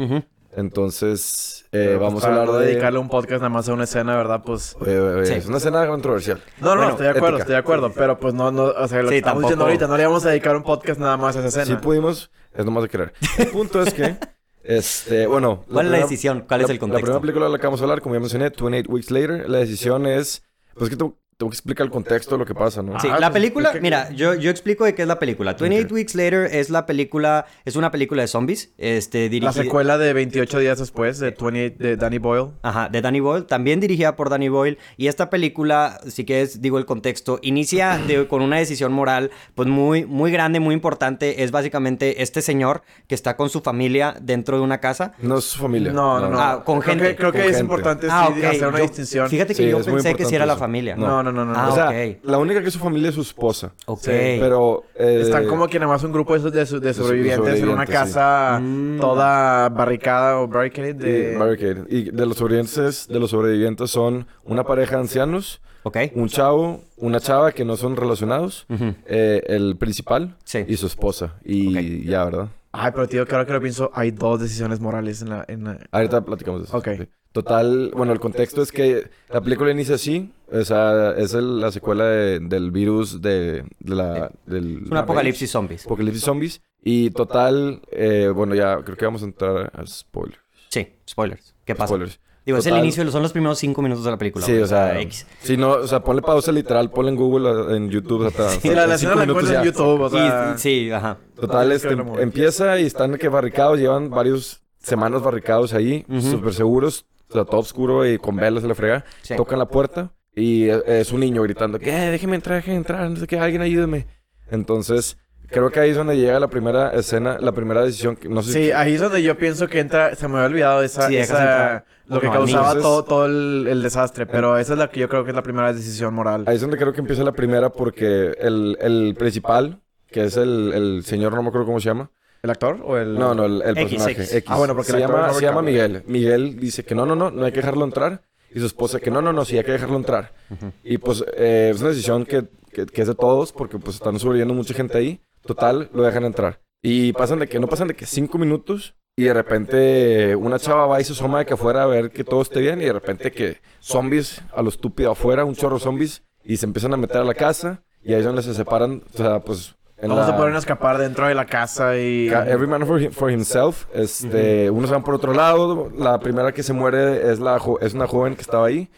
Entonces, 0.57 1.67
eh, 1.73 1.87
pues, 1.91 2.01
vamos 2.01 2.25
a 2.25 2.29
hablar 2.29 2.51
de... 2.59 2.67
dedicarle 2.67 2.99
un 2.99 3.09
podcast 3.09 3.41
nada 3.41 3.51
más 3.51 3.69
a 3.69 3.75
una 3.75 3.85
escena, 3.85 4.17
¿verdad? 4.17 4.43
Pues... 4.45 4.77
Es 4.85 5.47
una 5.47 5.59
escena 5.59 5.87
controversial. 5.87 6.43
No, 6.61 6.75
no, 6.75 6.89
estoy 6.89 7.05
de 7.05 7.11
acuerdo, 7.11 7.39
estoy 7.39 7.53
de 7.53 7.59
acuerdo. 7.59 7.93
Pero 7.93 8.19
pues 8.19 8.35
no, 8.35 8.51
no, 8.51 8.65
o 8.65 8.89
sea, 8.89 9.03
lo 9.03 9.11
que 9.11 9.19
estamos 9.19 9.43
diciendo 9.43 9.65
ahorita, 9.65 9.87
no 9.87 9.97
le 9.97 10.07
vamos 10.07 10.25
a 10.25 10.31
dedicar 10.31 10.57
un 10.57 10.63
podcast 10.63 10.99
nada 10.99 11.17
más 11.17 11.37
a 11.37 11.41
esa 11.41 11.49
escena. 11.49 11.67
Sí 11.67 11.77
pudimos, 11.83 12.31
es 12.55 12.65
nomás 12.65 12.83
de 12.83 12.89
querer. 12.89 13.13
El 13.39 13.49
punto 13.49 13.83
es 13.83 13.93
que... 13.93 14.17
Este, 14.69 15.27
bueno... 15.27 15.65
¿Cuál 15.73 15.87
es 15.87 15.93
la 15.93 15.99
decisión? 16.01 16.45
¿Cuál 16.47 16.61
es 16.61 16.69
el 16.69 16.79
contexto? 16.79 16.99
La 16.99 17.03
primera 17.03 17.21
película 17.23 17.47
de 17.47 17.53
la 17.53 17.59
que 17.59 17.67
vamos 17.67 17.81
a 17.81 17.85
hablar, 17.85 18.03
como 18.03 18.17
ya 18.17 18.21
mencioné, 18.21 18.51
28 18.51 18.93
Weeks 18.93 19.11
Later. 19.11 19.49
La 19.49 19.59
decisión 19.59 20.05
es... 20.05 20.43
Pues 20.75 20.91
que 20.91 20.97
tú 20.97 21.17
tengo 21.39 21.51
que 21.51 21.55
explicar 21.55 21.85
el 21.85 21.93
contexto 21.93 22.35
de 22.35 22.41
lo 22.41 22.45
que 22.45 22.55
pasa, 22.55 22.83
¿no? 22.83 22.99
Sí, 22.99 23.07
ah, 23.09 23.21
la 23.21 23.31
película, 23.31 23.73
mira, 23.81 24.11
yo, 24.11 24.35
yo 24.35 24.51
explico 24.51 24.85
de 24.85 24.97
qué 24.97 25.03
es 25.03 25.09
la 25.09 25.21
película. 25.21 25.55
28 25.55 25.95
Weeks 25.95 26.17
Later 26.17 26.51
es 26.53 26.69
la 26.69 26.85
película, 26.85 27.47
es 27.65 27.77
una 27.77 27.93
película 27.93 28.23
de 28.23 28.29
zombies, 28.29 28.73
este, 28.77 29.29
dirigida... 29.29 29.51
La 29.51 29.53
secuela 29.53 29.99
de 29.99 30.13
28 30.15 30.59
días 30.59 30.81
después, 30.81 31.21
de 31.21 31.31
28, 31.31 31.77
de 31.79 31.97
Danny 31.97 32.19
Boyle. 32.19 32.49
Ajá, 32.63 32.89
de 32.89 33.01
Danny 33.01 33.21
Boyle, 33.21 33.45
también 33.47 33.79
dirigida 33.79 34.17
por 34.17 34.31
Danny 34.31 34.49
Boyle. 34.49 34.79
Y 34.97 35.07
esta 35.07 35.31
película, 35.31 36.01
si 36.09 36.25
quieres, 36.25 36.61
digo 36.61 36.77
el 36.77 36.87
contexto, 36.87 37.39
inicia 37.43 38.01
con 38.29 38.43
una 38.43 38.57
decisión 38.57 38.93
moral, 38.93 39.31
pues 39.55 39.69
muy, 39.69 40.07
muy 40.07 40.33
grande, 40.33 40.59
muy 40.59 40.75
importante. 40.75 41.45
Es 41.45 41.53
básicamente 41.53 42.21
este 42.21 42.43
señor 42.43 42.83
que 43.07 43.15
está 43.15 43.37
con 43.37 43.49
su 43.49 43.61
familia 43.61 44.17
dentro 44.21 44.57
de 44.57 44.65
una 44.65 44.79
casa. 44.81 45.13
No 45.21 45.39
es 45.39 45.45
su 45.45 45.61
familia. 45.61 45.93
No, 45.93 46.19
no, 46.19 46.31
no. 46.31 46.41
Ah, 46.41 46.65
con 46.65 46.83
gente. 46.83 47.15
creo 47.15 47.31
que 47.31 47.47
es 47.47 47.61
importante 47.61 48.09
ah, 48.11 48.27
hacer 48.27 48.67
una 48.67 48.81
distinción. 48.81 49.31
Fíjate 49.31 49.55
que 49.55 49.69
yo 49.69 49.85
pensé 49.85 50.17
que 50.17 50.25
sí 50.25 50.35
era 50.35 50.45
la 50.45 50.57
familia. 50.57 50.97
no, 50.97 51.23
no 51.23 51.28
no, 51.28 51.28
no, 51.33 51.45
no. 51.45 51.53
Ah, 51.55 51.69
o 51.69 51.75
sea, 51.75 52.17
la 52.23 52.39
única 52.39 52.61
que 52.63 52.69
es 52.69 52.75
su 52.75 52.79
familia 52.79 53.09
es 53.09 53.15
su 53.15 53.23
esposa. 53.23 53.73
Ok. 53.87 54.05
pero... 54.05 54.85
Eh, 54.95 55.21
Están 55.23 55.47
como 55.47 55.67
que 55.69 55.79
nada 55.79 55.93
más 55.93 56.03
un 56.05 56.13
grupo 56.13 56.39
de, 56.39 56.51
de, 56.51 56.81
de 56.81 56.95
sobrevivientes 56.95 57.61
en 57.61 57.69
una 57.69 57.87
casa 57.87 58.59
mm. 58.61 58.99
toda 59.01 59.69
barricada 59.69 60.41
o 60.41 60.49
barricade 60.49 60.95
de... 60.95 61.37
barricade. 61.37 61.85
Y 61.89 62.11
de 62.11 62.27
los 62.27 62.37
sobrevivientes, 62.37 63.09
de 63.09 63.19
los 63.21 63.31
sobrevivientes 63.31 63.91
son 63.91 64.27
una 64.45 64.65
pareja 64.65 64.97
de 64.97 65.03
ancianos, 65.03 65.61
okay. 65.83 66.13
un 66.15 66.29
chavo, 66.29 66.83
una 66.97 67.21
chava 67.21 67.53
que 67.53 67.65
no 67.65 67.77
son 67.77 67.97
relacionados, 67.97 68.67
eh, 69.07 69.43
el 69.47 69.77
principal 69.77 70.37
y 70.67 70.77
su 70.77 70.87
esposa. 70.87 71.37
Y 71.45 72.05
ya, 72.07 72.25
¿verdad? 72.25 72.49
Ay, 72.73 72.93
pero 72.95 73.09
tío, 73.09 73.27
que 73.27 73.35
ahora 73.35 73.47
que 73.47 73.53
lo 73.53 73.61
pienso, 73.61 73.91
hay 73.95 74.11
dos 74.11 74.41
decisiones 74.41 74.79
morales 74.79 75.23
en 75.23 75.31
la... 75.31 75.45
En 75.49 75.79
Ahorita 75.91 76.25
platicamos 76.25 76.61
de 76.61 76.67
eso. 76.69 76.77
Ok. 76.77 76.89
Total, 77.33 77.93
bueno, 77.95 78.13
el 78.13 78.21
contexto 78.21 78.63
es 78.63 78.73
que 78.73 79.11
la 79.29 79.41
película 79.41 79.71
inicia 79.71 79.97
así, 79.97 80.33
o 80.51 80.65
sea, 80.65 81.13
es 81.17 81.35
la 81.35 81.71
secuela 81.71 82.05
del 82.05 82.71
virus 82.71 83.21
de, 83.21 83.65
la... 83.85 84.31
Del, 84.47 84.85
un 84.91 84.97
apocalipsis 84.97 85.51
zombies. 85.51 85.85
Apocalipsis 85.85 86.23
zombies. 86.23 86.63
Y 86.83 87.11
total, 87.11 87.83
eh, 87.91 88.33
bueno, 88.35 88.55
ya 88.55 88.83
creo 88.83 88.97
que 88.97 89.05
vamos 89.05 89.23
a 89.23 89.27
entrar 89.27 89.71
a 89.75 89.87
spoilers. 89.87 90.41
Sí, 90.69 90.89
spoilers. 91.09 91.55
¿Qué 91.65 91.75
pasa? 91.75 91.89
Spoilers. 91.89 92.21
Digo, 92.49 92.57
es 92.57 92.67
el 92.67 92.79
inicio, 92.79 93.11
son 93.11 93.23
los 93.23 93.33
primeros 93.33 93.59
cinco 93.59 93.83
minutos 93.83 94.07
de 94.07 94.11
la 94.11 94.17
película. 94.17 94.47
Sí, 94.47 94.57
o 94.57 94.67
sea, 94.67 94.99
X. 95.03 95.27
Sí, 95.43 95.59
no, 95.59 95.73
o 95.73 95.87
sea, 95.87 96.03
ponle 96.03 96.23
pausa 96.23 96.51
literal, 96.51 96.91
ponle 96.91 97.11
en 97.11 97.17
Google, 97.17 97.77
en 97.77 97.91
YouTube, 97.91 98.25
hasta, 98.27 98.49
Sí, 98.49 98.71
la, 98.71 98.95
escena 98.95 99.17
la 99.17 99.25
en 99.25 99.65
YouTube, 99.65 100.01
o 100.01 100.09
sea... 100.09 100.57
sí, 100.57 100.91
ajá. 100.91 101.19
Total, 101.39 101.71
este, 101.73 101.91
empieza 101.91 102.81
y 102.81 102.87
están 102.87 103.19
que 103.19 103.29
barricados, 103.29 103.79
llevan 103.79 104.09
varios 104.09 104.63
semanas 104.79 105.23
barricados 105.23 105.75
ahí, 105.75 106.07
súper 106.23 106.55
seguros, 106.55 107.05
o 107.29 107.33
sea, 107.33 107.45
todo 107.45 107.61
oscuro 107.61 108.07
y 108.07 108.19
con 108.19 108.37
velas 108.37 108.63
se 108.63 108.69
le 108.69 108.75
frega. 108.75 109.05
Tocan 109.37 109.59
la 109.59 109.69
puerta 109.69 110.13
y 110.35 110.69
es 110.69 111.13
un 111.13 111.21
niño 111.21 111.43
gritando 111.43 111.79
que, 111.79 111.91
eh, 111.91 112.11
déjeme 112.11 112.37
entrar, 112.37 112.57
déjeme 112.59 112.77
entrar, 112.77 113.11
no 113.11 113.17
sé 113.17 113.27
qué, 113.27 113.39
alguien 113.39 113.63
ayúdeme. 113.63 114.07
Entonces, 114.51 115.19
creo 115.49 115.71
que 115.71 115.81
ahí 115.81 115.91
es 115.91 115.97
donde 115.97 116.17
llega 116.17 116.39
la 116.41 116.49
primera 116.49 116.91
escena, 116.91 117.39
la 117.41 117.53
primera 117.53 117.83
decisión. 117.83 118.17
Que, 118.17 118.29
no 118.29 118.43
sé 118.43 118.53
sí, 118.53 118.73
ahí 118.73 118.95
es 118.95 119.01
donde 119.01 119.23
yo 119.23 119.37
pienso 119.37 119.69
que 119.69 119.81
entra, 119.81 120.15
se 120.15 120.29
me 120.29 120.37
había 120.37 120.47
olvidado 120.47 120.83
esa, 120.83 121.09
esa 121.11 121.85
lo 122.07 122.21
que 122.21 122.31
causaba 122.31 122.75
todo, 122.75 123.05
todo 123.05 123.27
el, 123.27 123.83
desastre, 123.83 124.27
pero 124.27 124.57
esa 124.59 124.73
es 124.75 124.79
la 124.79 124.89
que 124.89 125.01
yo 125.01 125.09
creo 125.09 125.25
que 125.25 125.31
es 125.31 125.37
la 125.37 125.43
primera 125.43 125.73
decisión 125.73 126.15
moral. 126.15 126.45
Ahí 126.47 126.57
es 126.57 126.61
donde 126.61 126.79
creo 126.79 126.93
que 126.93 127.01
empieza 127.01 127.25
la 127.25 127.33
primera 127.33 127.71
porque 127.71 128.33
el, 128.39 128.79
el 128.81 129.15
principal, 129.19 129.81
que 130.11 130.25
es 130.25 130.37
el, 130.37 130.73
el 130.73 131.05
señor, 131.05 131.35
no 131.35 131.43
me 131.43 131.49
acuerdo 131.49 131.67
cómo 131.67 131.81
se 131.81 131.87
llama, 131.87 132.11
¿El 132.43 132.51
actor 132.51 132.81
o 132.85 132.97
el...? 132.97 133.19
No, 133.19 133.35
no, 133.35 133.47
el, 133.47 133.75
personaje. 133.75 134.39
X. 134.39 134.45
Ah, 134.47 134.57
bueno, 134.59 134.75
porque 134.75 134.93
se, 134.93 134.99
llama, 134.99 135.33
se 135.33 135.43
llama 135.43 135.63
Miguel. 135.63 136.03
Miguel 136.07 136.59
dice 136.59 136.85
que 136.85 136.95
no, 136.95 137.05
no, 137.05 137.17
no, 137.17 137.31
no 137.31 137.45
hay 137.45 137.53
que 137.53 137.61
dejarlo 137.61 137.85
entrar. 137.85 138.23
Y 138.55 138.61
su 138.61 138.67
esposa 138.67 139.01
que 139.01 139.11
no, 139.11 139.21
no, 139.21 139.33
no, 139.33 139.45
sí 139.45 139.59
hay 139.59 139.65
que 139.65 139.73
dejarlo 139.73 139.97
entrar. 139.97 140.35
Y 140.83 140.99
pues 140.99 141.25
eh, 141.37 141.73
es 141.75 141.81
una 141.81 141.91
decisión 141.91 142.25
que, 142.25 142.45
que, 142.73 143.03
es 143.03 143.09
de 143.09 143.15
todos 143.15 143.53
porque 143.53 143.79
pues 143.79 143.97
están 143.97 144.19
sobreviviendo 144.19 144.55
mucha 144.55 144.75
gente 144.75 144.97
ahí. 144.99 145.21
Total, 145.43 145.91
lo 145.93 146.03
dejan 146.03 146.25
entrar. 146.25 146.61
Y 146.83 147.13
pasan 147.13 147.41
de 147.41 147.49
que, 147.49 147.59
no 147.59 147.67
pasan 147.67 147.89
de 147.89 147.95
que 147.95 148.07
cinco 148.07 148.39
minutos 148.39 148.95
y 149.17 149.25
de 149.25 149.35
repente 149.35 150.37
una 150.37 150.61
chava 150.61 150.87
va 150.87 151.01
y 151.01 151.05
se 151.05 151.13
asoma 151.13 151.41
de 151.41 151.47
que 151.47 151.55
afuera 151.55 151.83
a 151.83 151.87
ver 151.87 152.11
que 152.11 152.23
todo 152.23 152.41
esté 152.41 152.61
bien 152.61 152.81
y 152.81 152.85
de 152.85 152.93
repente 152.93 153.33
que 153.33 153.61
zombies 153.81 154.41
a 154.55 154.63
lo 154.63 154.69
estúpido 154.69 155.11
afuera, 155.11 155.45
un 155.45 155.57
chorro 155.57 155.75
de 155.79 155.83
zombies 155.83 156.23
y 156.45 156.57
se 156.57 156.67
empiezan 156.67 156.95
a 156.95 156.97
meter 156.97 157.17
a 157.17 157.25
la 157.25 157.35
casa 157.35 157.83
y 158.01 158.13
ahí 158.13 158.21
es 158.21 158.25
donde 158.25 158.43
se 158.43 158.55
separan, 158.55 159.03
o 159.13 159.17
sea, 159.17 159.41
pues 159.41 159.75
Vamos 160.01 160.29
a 160.29 160.37
poder 160.37 160.55
escapar 160.55 160.99
dentro 160.99 161.27
de 161.27 161.35
la 161.35 161.45
casa 161.45 161.97
y... 161.97 162.29
Every 162.29 162.69
man 162.69 162.87
for, 163.11 163.31
himself. 163.31 163.87
Este, 163.93 164.71
Unos 164.71 164.91
van 164.91 165.03
por 165.03 165.15
otro 165.15 165.33
lado. 165.33 165.91
La 165.97 166.21
primera 166.21 166.53
que 166.53 166.63
se 166.63 166.73
muere 166.73 167.33
es, 167.33 167.41
la 167.41 167.61
es 167.81 167.95
una 167.95 168.07
joven 168.07 168.37
que 168.37 168.43
estaba 168.43 168.67
ahí. 168.67 168.89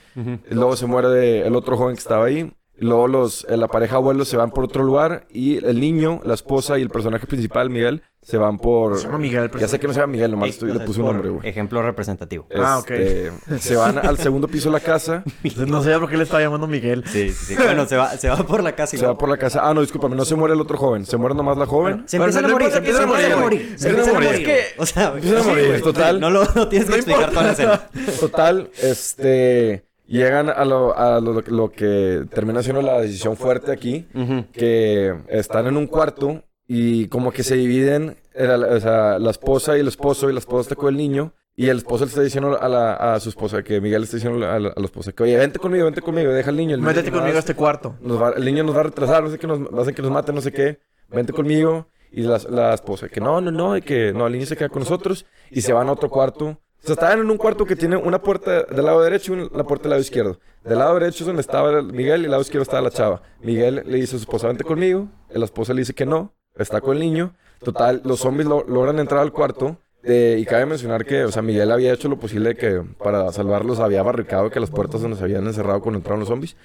Luego 0.51 0.77
se 0.77 0.87
muere 0.87 1.47
el 1.47 1.57
otro 1.57 1.77
joven 1.77 1.95
que 1.95 2.01
estaba 2.01 2.27
ahí. 2.27 2.53
Luego 2.81 3.09
los, 3.09 3.47
la 3.49 3.69
pareja 3.69 3.97
abuelos 3.97 4.29
se 4.29 4.37
van 4.37 4.51
por 4.51 4.65
otro 4.65 4.83
lugar. 4.83 5.27
Y 5.31 5.65
el 5.65 5.81
niño, 5.81 6.21
la 6.25 6.35
esposa 6.35 6.79
y 6.79 6.83
el 6.83 6.91
personaje 6.91 7.27
principal, 7.27 7.71
Miguel, 7.71 8.03
se 8.23 8.37
van 8.37 8.59
por. 8.59 8.99
Se 8.99 9.05
llama 9.05 9.19
Miguel. 9.19 9.51
Ya 9.59 9.67
sé 9.67 9.81
que 9.81 9.87
no 9.87 9.95
se 9.95 10.01
llama 10.01 10.13
Miguel, 10.13 10.31
nomás 10.31 10.61
le 10.61 10.81
puse 10.81 11.01
un 11.01 11.07
nombre, 11.07 11.31
güey. 11.31 11.49
Ejemplo 11.49 11.83
representativo. 11.83 12.47
ah, 12.55 12.79
ok. 12.79 12.91
Este, 12.91 13.59
se 13.59 13.77
van 13.77 13.99
al 13.99 14.19
segundo 14.19 14.47
piso 14.47 14.69
de 14.69 14.75
la 14.75 14.81
casa. 14.81 15.25
no 15.67 15.83
sé 15.83 15.99
por 15.99 16.11
qué 16.11 16.17
le 16.17 16.25
estaba 16.25 16.43
llamando 16.43 16.67
Miguel. 16.67 17.05
Sí, 17.07 17.31
sí, 17.31 17.55
sí. 17.55 17.57
Bueno, 17.57 17.87
se 17.87 17.97
va, 17.97 18.11
se 18.17 18.29
va 18.29 18.37
por 18.37 18.63
la 18.63 18.73
casa. 18.73 18.97
Y 18.97 18.99
se 18.99 19.07
va 19.07 19.17
por 19.17 19.29
la 19.29 19.39
casa. 19.39 19.61
Ah, 19.63 19.73
no, 19.73 19.81
discúlpame, 19.81 20.17
no 20.17 20.25
se 20.25 20.35
muere 20.35 20.55
el 20.55 20.61
otro 20.61 20.77
joven. 20.77 21.07
Se 21.07 21.17
muere 21.17 21.35
nomás 21.35 21.57
la 21.57 21.67
joven. 21.67 22.05
se 22.07 22.19
empiezan 22.19 22.45
a 22.45 22.49
morir, 22.49 22.71
se 22.71 22.79
empiezan 22.79 23.03
a 23.05 23.37
morir. 23.37 23.75
Se 23.77 23.89
empiezan 23.89 24.17
a 24.17 24.21
morir. 24.21 24.49
O 24.77 24.87
sea, 24.87 25.13
empiezan 25.15 25.39
a 25.39 25.43
morir. 25.45 25.83
Total. 25.83 26.21
No 26.21 26.31
lo 26.31 26.45
no 26.55 26.69
tienes 26.69 26.89
que 26.89 26.97
explicar 26.97 27.31
toda 27.31 27.43
la 27.43 27.53
escena. 27.53 27.89
Total, 28.21 28.71
este. 28.83 29.90
Llegan 30.11 30.49
a 30.49 30.65
lo, 30.65 30.99
a 30.99 31.21
lo, 31.21 31.71
que 31.71 32.25
termina 32.35 32.65
siendo 32.65 32.83
la 32.83 33.01
decisión 33.01 33.37
fuerte 33.37 33.71
aquí, 33.71 34.09
que 34.53 35.15
están 35.29 35.69
en 35.69 35.77
un 35.77 35.87
cuarto 35.87 36.43
y 36.67 37.07
como 37.07 37.31
que 37.31 37.45
se 37.45 37.55
dividen, 37.55 38.17
o 38.35 38.81
sea, 38.81 39.21
la 39.21 39.31
esposa 39.31 39.77
y 39.77 39.81
el 39.81 39.87
esposo, 39.87 40.29
y 40.29 40.33
la 40.33 40.41
esposa 40.41 40.63
está 40.63 40.75
con 40.75 40.89
el 40.89 40.97
niño, 40.97 41.33
y 41.55 41.69
el 41.69 41.77
esposo 41.77 42.07
le 42.07 42.09
está 42.09 42.23
diciendo 42.23 42.61
a, 42.61 42.69
la, 42.69 42.95
a 42.95 43.21
su 43.21 43.29
esposa, 43.29 43.63
que 43.63 43.81
Miguel 43.81 44.01
le 44.01 44.05
está 44.07 44.17
diciendo 44.17 44.45
a 44.45 44.59
la, 44.59 44.71
a 44.71 44.81
la, 44.81 44.85
esposa, 44.85 45.13
que 45.13 45.23
oye, 45.23 45.37
vente 45.37 45.61
conmigo, 45.61 45.85
vente 45.85 46.03
conmigo, 46.03 46.33
deja 46.33 46.51
al 46.51 46.57
niño. 46.57 46.75
El 46.75 46.83
Métete 46.83 47.13
conmigo 47.13 47.37
a 47.37 47.39
este 47.39 47.55
cuarto. 47.55 47.95
el 48.35 48.45
niño 48.45 48.65
nos 48.65 48.75
va 48.75 48.81
a 48.81 48.85
retrasar, 48.85 49.23
no 49.23 49.31
sé 49.31 49.39
qué, 49.39 49.47
nos, 49.47 49.61
va 49.61 49.79
a 49.79 49.83
hacer 49.83 49.95
que 49.95 50.03
nos 50.03 50.11
mate, 50.11 50.33
no 50.33 50.41
sé 50.41 50.51
qué, 50.51 50.81
vente 51.09 51.33
conmigo. 51.33 51.87
Y 52.11 52.23
la, 52.23 52.41
la 52.51 52.75
esposa, 52.75 53.09
que 53.09 53.21
no, 53.21 53.41
no, 53.41 53.53
no, 53.53 53.77
y 53.77 53.83
que 53.83 54.13
no, 54.13 54.27
el 54.27 54.33
niño 54.33 54.47
se 54.47 54.57
queda 54.57 54.71
con 54.71 54.81
nosotros, 54.81 55.25
y 55.53 55.61
se 55.61 55.73
van 55.73 55.89
a 55.89 55.93
otro 55.93 56.11
cuarto. 56.11 56.59
O 56.83 56.87
sea, 56.87 56.95
estaban 56.95 57.21
en 57.21 57.31
un 57.31 57.37
cuarto 57.37 57.65
que 57.67 57.77
tiene 57.77 57.97
una 57.97 58.21
puerta 58.23 58.63
del 58.63 58.85
lado 58.85 59.03
derecho 59.03 59.35
y 59.35 59.41
una 59.53 59.65
puerta 59.65 59.85
del 59.85 59.91
lado 59.91 60.01
izquierdo. 60.03 60.39
Del 60.65 60.79
lado 60.79 60.95
derecho 60.95 61.25
es 61.25 61.27
donde 61.27 61.43
estaba 61.43 61.83
Miguel 61.83 62.21
y 62.21 62.23
del 62.23 62.31
lado 62.31 62.43
izquierdo 62.43 62.63
estaba 62.63 62.83
la 62.83 62.91
chava. 62.91 63.23
Miguel 63.43 63.83
le 63.87 63.97
dice 63.99 64.17
a 64.17 64.19
su 64.19 64.25
esposa, 64.25 64.47
vente 64.49 64.65
conmigo. 64.65 65.09
La 65.31 65.45
esposa 65.45 65.73
le 65.75 65.81
dice 65.81 65.95
que 65.95 66.07
no 66.07 66.33
está 66.57 66.81
con 66.81 66.97
el 66.97 67.01
niño. 67.01 67.35
Total, 67.63 68.01
los 68.05 68.21
zombies 68.21 68.49
logran 68.49 68.99
entrar 68.99 69.21
al 69.21 69.33
cuarto. 69.33 69.77
y 70.03 70.45
cabe 70.47 70.65
mencionar 70.65 71.05
que, 71.05 71.25
o 71.25 71.33
sea, 71.33 71.43
Miguel 71.43 71.71
había 71.71 71.93
hecho 71.93 72.09
lo 72.09 72.19
posible 72.19 72.57
que 72.57 72.83
para 72.99 73.31
salvarlos 73.33 73.81
había 73.81 74.03
barricado 74.03 74.51
que 74.51 74.59
las 74.61 74.71
puertas 74.71 75.03
donde 75.03 75.19
se 75.19 75.25
habían 75.25 75.47
encerrado 75.47 75.83
cuando 75.83 75.99
entraron 75.99 76.21
los 76.21 76.29
zombies. 76.29 76.57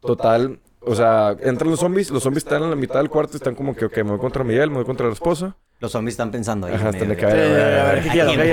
Total, 0.00 0.58
o 0.80 0.96
sea, 0.96 1.36
entran 1.40 1.70
los 1.70 1.78
zombies, 1.78 2.10
los 2.10 2.24
zombies 2.24 2.42
están 2.44 2.64
en 2.64 2.70
la 2.70 2.76
mitad 2.76 2.96
del 2.96 3.08
cuarto, 3.08 3.36
están 3.36 3.54
como 3.54 3.76
que, 3.76 3.84
ok, 3.84 3.98
me 3.98 4.10
voy 4.10 4.18
contra 4.18 4.42
Miguel, 4.42 4.68
me 4.70 4.76
voy 4.76 4.84
contra 4.84 5.06
la 5.06 5.12
esposa. 5.12 5.56
Los 5.78 5.92
zombies 5.92 6.14
están 6.14 6.32
pensando 6.32 6.66
ahí. 6.66 6.74
Ajá, 6.74 6.88
hasta 6.88 7.04
le 7.04 7.16
cae. 7.16 8.02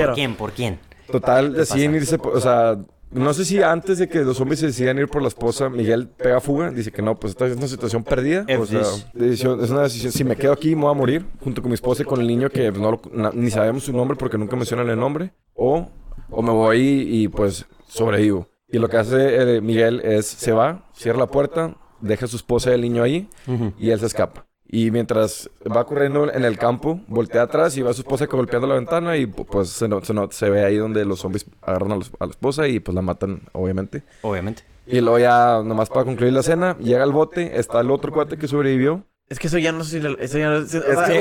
¿Por 0.06 0.14
quién? 0.14 0.34
¿Por 0.36 0.52
quién? 0.52 0.78
Total, 1.10 1.52
deciden 1.52 1.94
irse, 1.94 2.18
o 2.22 2.40
sea, 2.40 2.78
no 3.12 3.34
sé 3.34 3.44
si 3.44 3.60
antes 3.60 3.98
de 3.98 4.08
que 4.08 4.20
los 4.20 4.36
zombies 4.36 4.60
se 4.60 4.66
decidan 4.66 4.98
ir 4.98 5.08
por 5.08 5.20
la 5.20 5.28
esposa, 5.28 5.68
Miguel 5.68 6.08
pega 6.08 6.40
fuga. 6.40 6.70
Dice 6.70 6.92
que 6.92 7.02
no, 7.02 7.16
pues 7.16 7.32
esta 7.32 7.46
es 7.46 7.56
una 7.56 7.66
situación 7.66 8.04
perdida. 8.04 8.46
O 8.58 8.66
sea, 8.66 8.82
es 9.18 9.44
una 9.44 9.82
decisión. 9.82 10.12
Si 10.12 10.22
me 10.22 10.36
quedo 10.36 10.52
aquí, 10.52 10.76
me 10.76 10.82
voy 10.82 10.92
a 10.92 10.94
morir. 10.94 11.26
Junto 11.42 11.60
con 11.60 11.70
mi 11.70 11.74
esposa 11.74 12.02
y 12.02 12.06
con 12.06 12.20
el 12.20 12.26
niño 12.28 12.50
que 12.50 12.70
no, 12.70 13.00
ni 13.34 13.50
sabemos 13.50 13.84
su 13.84 13.92
nombre 13.92 14.16
porque 14.16 14.38
nunca 14.38 14.54
mencionan 14.54 14.88
el 14.90 14.98
nombre. 14.98 15.32
O, 15.54 15.90
o 16.30 16.42
me 16.42 16.52
voy 16.52 16.78
y, 17.08 17.28
pues 17.28 17.66
sobrevivo. 17.88 18.46
Y 18.68 18.78
lo 18.78 18.88
que 18.88 18.98
hace 18.98 19.56
eh, 19.56 19.60
Miguel 19.60 20.00
es 20.04 20.26
se 20.26 20.52
va, 20.52 20.88
cierra 20.94 21.18
la 21.18 21.26
puerta, 21.26 21.76
deja 22.00 22.26
a 22.26 22.28
su 22.28 22.36
esposa 22.36 22.70
y 22.70 22.74
el 22.74 22.82
niño 22.82 23.02
ahí 23.02 23.28
Ujú. 23.48 23.72
y 23.76 23.90
él 23.90 23.98
se 23.98 24.06
escapa. 24.06 24.46
Y 24.72 24.92
mientras 24.92 25.50
va 25.66 25.84
corriendo 25.84 26.32
en 26.32 26.44
el 26.44 26.56
campo, 26.56 27.00
voltea 27.08 27.42
atrás 27.42 27.76
y 27.76 27.82
va 27.82 27.90
a 27.90 27.92
su 27.92 28.02
esposa 28.02 28.26
golpeando 28.26 28.68
la 28.68 28.74
ventana 28.76 29.16
y 29.16 29.26
pu- 29.26 29.44
pues 29.44 29.68
se, 29.70 29.88
no- 29.88 30.04
se, 30.04 30.14
no- 30.14 30.30
se 30.30 30.48
ve 30.48 30.64
ahí 30.64 30.76
donde 30.76 31.04
los 31.04 31.18
zombies 31.20 31.44
agarran 31.62 31.90
a, 31.92 31.96
los- 31.96 32.12
a 32.20 32.26
la 32.26 32.30
esposa 32.30 32.68
y 32.68 32.78
pues 32.78 32.94
la 32.94 33.02
matan, 33.02 33.42
obviamente. 33.52 34.04
Obviamente. 34.22 34.62
Y 34.86 35.00
luego 35.00 35.18
ya, 35.18 35.60
nomás 35.64 35.88
para 35.88 36.04
concluir 36.04 36.32
la 36.32 36.40
escena, 36.40 36.76
llega 36.78 37.02
al 37.02 37.12
bote, 37.12 37.58
está 37.58 37.80
el 37.80 37.90
otro 37.90 38.12
cuate 38.12 38.36
que 38.38 38.46
sobrevivió. 38.46 39.04
Es 39.28 39.38
que 39.40 39.48
eso 39.48 39.58
ya 39.58 39.72
no 39.72 39.82
sé 39.84 39.90
si... 39.90 40.00
le- 40.00 40.16
Eso 40.24 40.38
ya 40.38 40.50
no, 40.50 40.56
es, 40.58 40.70
que, 40.72 40.78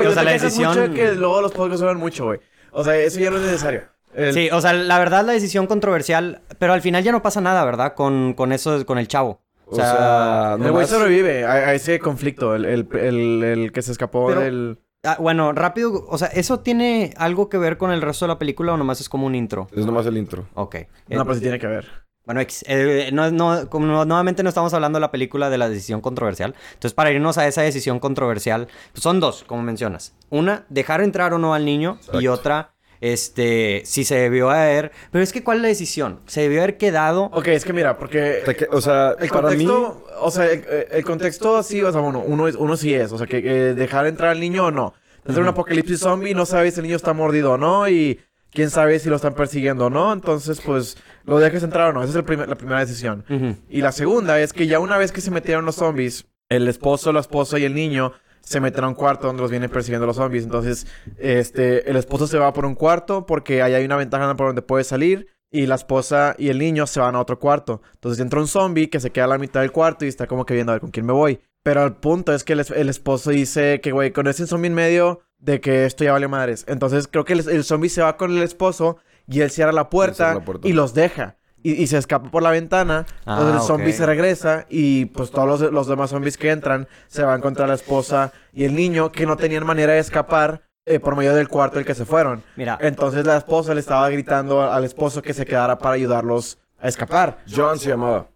o 0.07 0.11
sea, 0.13 0.23
la 0.23 0.31
decisión- 0.31 0.77
Mucho 0.79 0.93
que 0.93 1.15
luego 1.15 1.41
los 1.41 1.51
podcasts 1.51 1.81
suben 1.81 1.97
mucho, 1.97 2.25
güey. 2.25 2.39
O 2.71 2.83
sea, 2.83 2.95
eso 2.97 3.19
ya 3.19 3.31
no 3.31 3.37
es 3.37 3.43
necesario. 3.43 3.81
El- 4.13 4.33
Sí, 4.33 4.49
o 4.51 4.61
sea, 4.61 4.73
la 4.73 4.97
verdad 4.99 5.25
la 5.25 5.33
decisión 5.33 5.65
controversial, 5.67 6.41
pero 6.59 6.73
al 6.73 6.81
final 6.81 7.03
ya 7.03 7.11
no 7.11 7.21
pasa 7.23 7.41
nada, 7.41 7.63
¿verdad? 7.65 7.93
Con, 7.95 8.33
con 8.33 8.51
eso, 8.51 8.85
con 8.85 8.97
el 8.99 9.07
chavo. 9.07 9.41
O 9.71 9.75
sea, 9.75 10.57
El 10.59 10.71
güey 10.71 10.85
sobrevive 10.87 11.45
a, 11.45 11.51
a 11.53 11.73
ese 11.73 11.99
conflicto, 11.99 12.55
el, 12.55 12.65
el, 12.65 12.87
el, 12.93 13.43
el 13.43 13.71
que 13.71 13.81
se 13.81 13.91
escapó 13.91 14.27
Pero- 14.27 14.41
del... 14.41 14.79
Ah, 15.03 15.15
bueno, 15.17 15.53
rápido, 15.53 16.05
o 16.09 16.17
sea, 16.17 16.27
¿eso 16.27 16.59
tiene 16.59 17.13
algo 17.15 17.47
que 17.47 17.57
ver 17.57 17.77
con 17.77 17.91
el 17.91 18.01
resto 18.01 18.25
de 18.25 18.29
la 18.33 18.37
película 18.39 18.73
o 18.73 18.77
nomás 18.77 18.99
es 18.99 19.07
como 19.07 19.27
un 19.27 19.33
intro? 19.33 19.69
Es 19.73 19.85
nomás 19.85 20.05
el 20.07 20.17
intro. 20.17 20.49
Ok. 20.55 20.75
No, 21.07 21.21
Eh, 21.21 21.25
pues 21.25 21.37
sí 21.37 21.41
tiene 21.43 21.57
que 21.57 21.67
ver. 21.67 21.87
Bueno, 22.25 22.41
eh, 22.65 23.09
no, 23.13 23.31
no, 23.31 23.69
como 23.69 23.85
nuevamente 24.05 24.43
no 24.43 24.49
estamos 24.49 24.73
hablando 24.73 24.97
de 24.97 25.01
la 25.01 25.09
película 25.09 25.49
de 25.49 25.57
la 25.57 25.69
decisión 25.69 26.01
controversial. 26.01 26.53
Entonces, 26.73 26.93
para 26.93 27.11
irnos 27.11 27.37
a 27.37 27.47
esa 27.47 27.61
decisión 27.61 27.99
controversial, 27.99 28.67
pues 28.91 29.01
son 29.01 29.21
dos, 29.21 29.45
como 29.47 29.63
mencionas. 29.63 30.13
Una, 30.29 30.65
dejar 30.69 30.99
entrar 31.01 31.33
o 31.33 31.39
no 31.39 31.53
al 31.53 31.63
niño. 31.63 31.97
Y 32.19 32.27
otra, 32.27 32.73
este, 33.01 33.81
si 33.85 34.03
se 34.03 34.15
debió 34.15 34.49
haber... 34.49 34.91
Pero 35.11 35.23
es 35.23 35.31
que, 35.31 35.43
¿cuál 35.43 35.57
es 35.57 35.61
la 35.63 35.67
decisión? 35.69 36.19
¿Se 36.27 36.41
debió 36.41 36.59
haber 36.61 36.77
quedado? 36.77 37.25
Ok, 37.33 37.47
es 37.47 37.65
que 37.65 37.73
mira, 37.73 37.97
porque... 37.97 38.41
Te 38.45 38.67
O 38.71 38.81
sea, 38.81 39.15
El 39.19 39.29
para 39.29 39.51
mí... 39.51 39.65
contexto, 39.65 40.05
o 40.21 40.31
sea, 40.31 40.45
el, 40.51 40.63
el 40.91 41.03
contexto 41.05 41.63
sí, 41.63 41.81
o 41.81 41.91
sea, 41.91 42.01
bueno, 42.01 42.19
uno, 42.25 42.47
es- 42.47 42.55
uno 42.55 42.75
sí 42.77 42.93
es, 42.93 43.11
o 43.11 43.17
sea, 43.17 43.27
que, 43.27 43.41
que 43.41 43.53
dejar 43.73 44.05
entrar 44.07 44.29
al 44.31 44.39
niño 44.39 44.65
o 44.67 44.71
no. 44.71 44.93
Entonces, 45.17 45.41
un 45.41 45.47
apocalipsis 45.49 45.99
zombie, 45.99 46.33
no 46.33 46.45
sabes 46.45 46.73
si 46.73 46.79
el 46.79 46.83
niño 46.85 46.95
está 46.95 47.13
mordido 47.13 47.53
o 47.53 47.57
no, 47.57 47.87
y 47.89 48.19
quién 48.51 48.69
sabe 48.69 48.97
si 48.99 49.09
lo 49.09 49.15
están 49.17 49.33
persiguiendo 49.35 49.87
o 49.87 49.89
no, 49.89 50.11
entonces, 50.13 50.59
pues, 50.65 50.97
lo 51.25 51.39
dejes 51.39 51.61
entrar 51.63 51.89
o 51.89 51.93
no, 51.93 52.01
esa 52.01 52.09
es 52.11 52.15
el 52.15 52.23
primer- 52.23 52.47
la 52.49 52.55
primera 52.55 52.79
decisión. 52.79 53.23
Y 53.69 53.81
la 53.81 53.91
segunda 53.91 54.39
es 54.41 54.53
que 54.53 54.67
ya 54.67 54.79
una 54.79 54.97
vez 54.97 55.11
que 55.11 55.21
se 55.21 55.29
metieron 55.31 55.65
los 55.65 55.75
zombies, 55.75 56.25
el 56.49 56.67
esposo, 56.67 57.11
la 57.13 57.19
esposa 57.19 57.59
y 57.59 57.65
el 57.65 57.75
niño 57.75 58.11
se 58.41 58.59
meten 58.59 58.83
a 58.83 58.87
un 58.87 58.95
cuarto 58.95 59.27
donde 59.27 59.41
los 59.41 59.51
vienen 59.51 59.69
persiguiendo 59.69 60.05
los 60.07 60.15
zombies. 60.15 60.43
Entonces, 60.43 60.87
este, 61.17 61.89
el 61.89 61.95
esposo 61.97 62.27
se 62.27 62.37
va 62.37 62.53
por 62.53 62.65
un 62.65 62.75
cuarto 62.75 63.25
porque 63.25 63.61
ahí 63.61 63.73
hay 63.73 63.85
una 63.85 63.97
ventana 63.97 64.35
por 64.35 64.47
donde 64.47 64.61
puede 64.61 64.83
salir. 64.83 65.27
Y 65.51 65.65
la 65.65 65.75
esposa 65.75 66.35
y 66.37 66.49
el 66.49 66.59
niño 66.59 66.85
se 66.85 66.99
van 66.99 67.15
a 67.15 67.19
otro 67.19 67.39
cuarto. 67.39 67.81
Entonces 67.95 68.19
entra 68.21 68.39
un 68.39 68.47
zombie 68.47 68.89
que 68.91 68.99
se 68.99 69.09
queda 69.11 69.25
a 69.25 69.29
la 69.29 69.39
mitad 69.39 69.61
del 69.61 69.71
cuarto 69.71 70.05
y 70.05 70.07
está 70.07 70.27
como 70.27 70.45
que 70.45 70.53
viendo 70.53 70.71
a 70.71 70.75
ver 70.75 70.81
con 70.81 70.91
quién 70.91 71.07
me 71.07 71.13
voy. 71.13 71.39
Pero 71.63 71.83
el 71.83 71.93
punto 71.93 72.33
es 72.35 72.43
que 72.43 72.53
el, 72.53 72.59
es- 72.59 72.69
el 72.69 72.87
esposo 72.87 73.31
dice 73.31 73.81
que, 73.81 73.91
güey, 73.91 74.11
con 74.11 74.27
ese 74.27 74.45
zombie 74.45 74.67
en 74.67 74.75
medio, 74.75 75.21
de 75.39 75.59
que 75.59 75.85
esto 75.85 76.03
ya 76.03 76.11
vale 76.11 76.27
madres. 76.27 76.65
Entonces 76.67 77.07
creo 77.07 77.25
que 77.25 77.33
el, 77.33 77.49
el 77.49 77.63
zombie 77.63 77.89
se 77.89 78.03
va 78.03 78.15
con 78.15 78.29
el 78.31 78.43
esposo 78.43 78.97
y 79.27 79.41
él 79.41 79.49
cierra 79.49 79.71
la 79.71 79.89
puerta, 79.89 80.15
cierra 80.15 80.33
la 80.35 80.45
puerta. 80.45 80.67
y 80.67 80.73
los 80.73 80.93
deja. 80.93 81.37
Y, 81.61 81.73
y 81.73 81.87
se 81.87 81.97
escapa 81.97 82.31
por 82.31 82.41
la 82.41 82.51
ventana. 82.51 83.05
Ah, 83.25 83.33
entonces 83.33 83.61
el 83.61 83.67
zombie 83.67 83.93
se 83.93 84.05
regresa 84.05 84.65
y 84.69 85.05
pues 85.05 85.31
todos 85.31 85.59
los, 85.59 85.71
los 85.71 85.87
demás 85.87 86.09
zombies 86.09 86.37
que 86.37 86.51
entran 86.51 86.87
se 87.07 87.23
van 87.23 87.41
contra 87.41 87.67
la 87.67 87.73
esposa 87.73 88.31
y 88.53 88.63
el 88.63 88.75
niño 88.75 89.11
que 89.11 89.25
no 89.25 89.35
tenían 89.35 89.65
manera 89.65 89.93
de 89.93 89.99
escapar 89.99 90.61
eh, 90.85 90.99
por 90.99 91.15
medio 91.15 91.35
del 91.35 91.47
cuarto 91.47 91.75
del 91.75 91.85
que 91.85 91.93
se 91.95 92.05
fueron. 92.05 92.43
Mira, 92.55 92.77
Entonces 92.81 93.25
la 93.25 93.37
esposa 93.37 93.73
le 93.73 93.79
estaba 93.79 94.09
gritando 94.09 94.71
al 94.71 94.83
esposo 94.85 95.21
que 95.21 95.33
se 95.33 95.45
quedara 95.45 95.77
para 95.77 95.95
ayudarlos 95.95 96.57
a 96.79 96.87
escapar. 96.87 97.39
John 97.53 97.77
se 97.77 97.89
llamaba. 97.89 98.27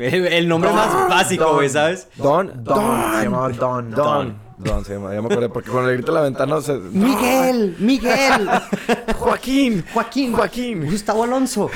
el 0.26 0.48
nombre 0.48 0.72
más 0.72 1.08
básico, 1.08 1.54
güey, 1.54 1.68
¿sabes? 1.68 2.08
Don. 2.16 2.64
Don. 2.64 3.14
Se 3.14 3.24
llamaba 3.24 3.48
Don. 3.50 3.90
Don. 3.90 3.94
Don 3.94 4.41
se. 4.84 4.92
Ya 4.94 4.98
me 5.00 5.16
acordé. 5.26 5.48
Porque 5.48 5.70
cuando 5.70 5.88
le 5.90 5.96
grita 5.96 6.10
a 6.12 6.14
la 6.14 6.20
ventana 6.22 6.60
se... 6.60 6.74
Miguel, 6.74 7.76
Miguel, 7.78 8.48
Joaquín. 9.18 9.84
Joaquín, 9.92 10.32
Joaquín. 10.32 10.86
Gustavo 10.86 11.24
Alonso. 11.24 11.70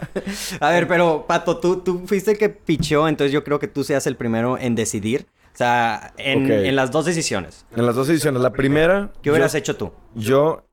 A 0.60 0.70
ver, 0.70 0.88
pero 0.88 1.24
Pato, 1.26 1.58
tú, 1.58 1.78
tú 1.80 2.02
fuiste 2.06 2.32
el 2.32 2.38
que 2.38 2.48
pichó, 2.48 3.08
entonces 3.08 3.32
yo 3.32 3.44
creo 3.44 3.58
que 3.58 3.68
tú 3.68 3.84
seas 3.84 4.06
el 4.06 4.16
primero 4.16 4.58
en 4.58 4.74
decidir. 4.74 5.26
O 5.54 5.56
sea, 5.58 6.12
en, 6.18 6.44
Ok. 6.44 6.50
en 6.50 6.76
las 6.76 6.90
dos 6.90 7.04
decisiones. 7.04 7.66
En 7.74 7.84
las 7.84 7.94
dos 7.96 8.08
ediciones. 8.08 8.40
La 8.42 8.50
primera... 8.52 9.10
¿Qué 9.22 9.30
hubieras 9.30 9.52
yo, 9.52 9.58
hecho 9.58 9.76
tú? 9.76 9.92
Yo... 10.14 10.64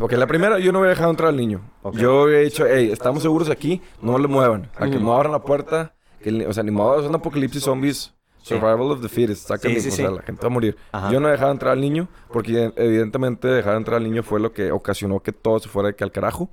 Ok, 0.00 0.12
la 0.14 0.26
primera 0.26 0.58
yo 0.58 0.72
no 0.72 0.80
hubiera 0.80 0.90
dejado 0.94 1.10
entrar 1.10 1.28
al 1.28 1.36
niño. 1.36 1.60
Yo 1.92 2.22
hubiera 2.24 2.40
dicho, 2.40 2.64
hey, 2.66 2.90
estamos 2.92 3.22
seguros 3.22 3.48
aquí, 3.48 3.80
no 4.00 4.18
le 4.18 4.26
muevan. 4.26 4.68
A 4.76 4.88
que 4.90 4.96
abran 4.96 5.30
la 5.30 5.42
puerta. 5.42 5.94
Que, 6.20 6.30
el 6.30 6.38
ni- 6.38 6.44
o 6.46 6.52
sea, 6.52 6.64
ni 6.64 6.72
modo, 6.72 7.00
es 7.00 7.06
un 7.06 7.14
apocalipsis 7.14 7.62
zombies. 7.62 8.12
Survival 8.42 8.90
of 8.90 9.00
the 9.02 9.08
fittest. 9.08 9.48
Sácame, 9.48 9.74
Sí, 9.76 9.80
sí, 9.82 9.88
o 9.88 9.92
sea, 9.92 10.08
sí. 10.08 10.14
la 10.16 10.22
gente 10.22 10.42
va 10.42 10.46
a 10.46 10.50
morir. 10.50 10.76
Ajá. 10.92 11.10
Yo 11.10 11.20
no 11.20 11.28
dejaba 11.28 11.52
entrar 11.52 11.72
al 11.72 11.80
niño 11.80 12.08
porque 12.32 12.72
evidentemente 12.76 13.48
dejar 13.48 13.76
entrar 13.76 13.96
al 13.98 14.04
niño 14.04 14.22
fue 14.22 14.40
lo 14.40 14.52
que 14.52 14.72
ocasionó 14.72 15.20
que 15.20 15.32
todo 15.32 15.58
se 15.60 15.68
fuera 15.68 15.88
de 15.88 15.94
que 15.96 16.04
al 16.04 16.12
carajo. 16.12 16.50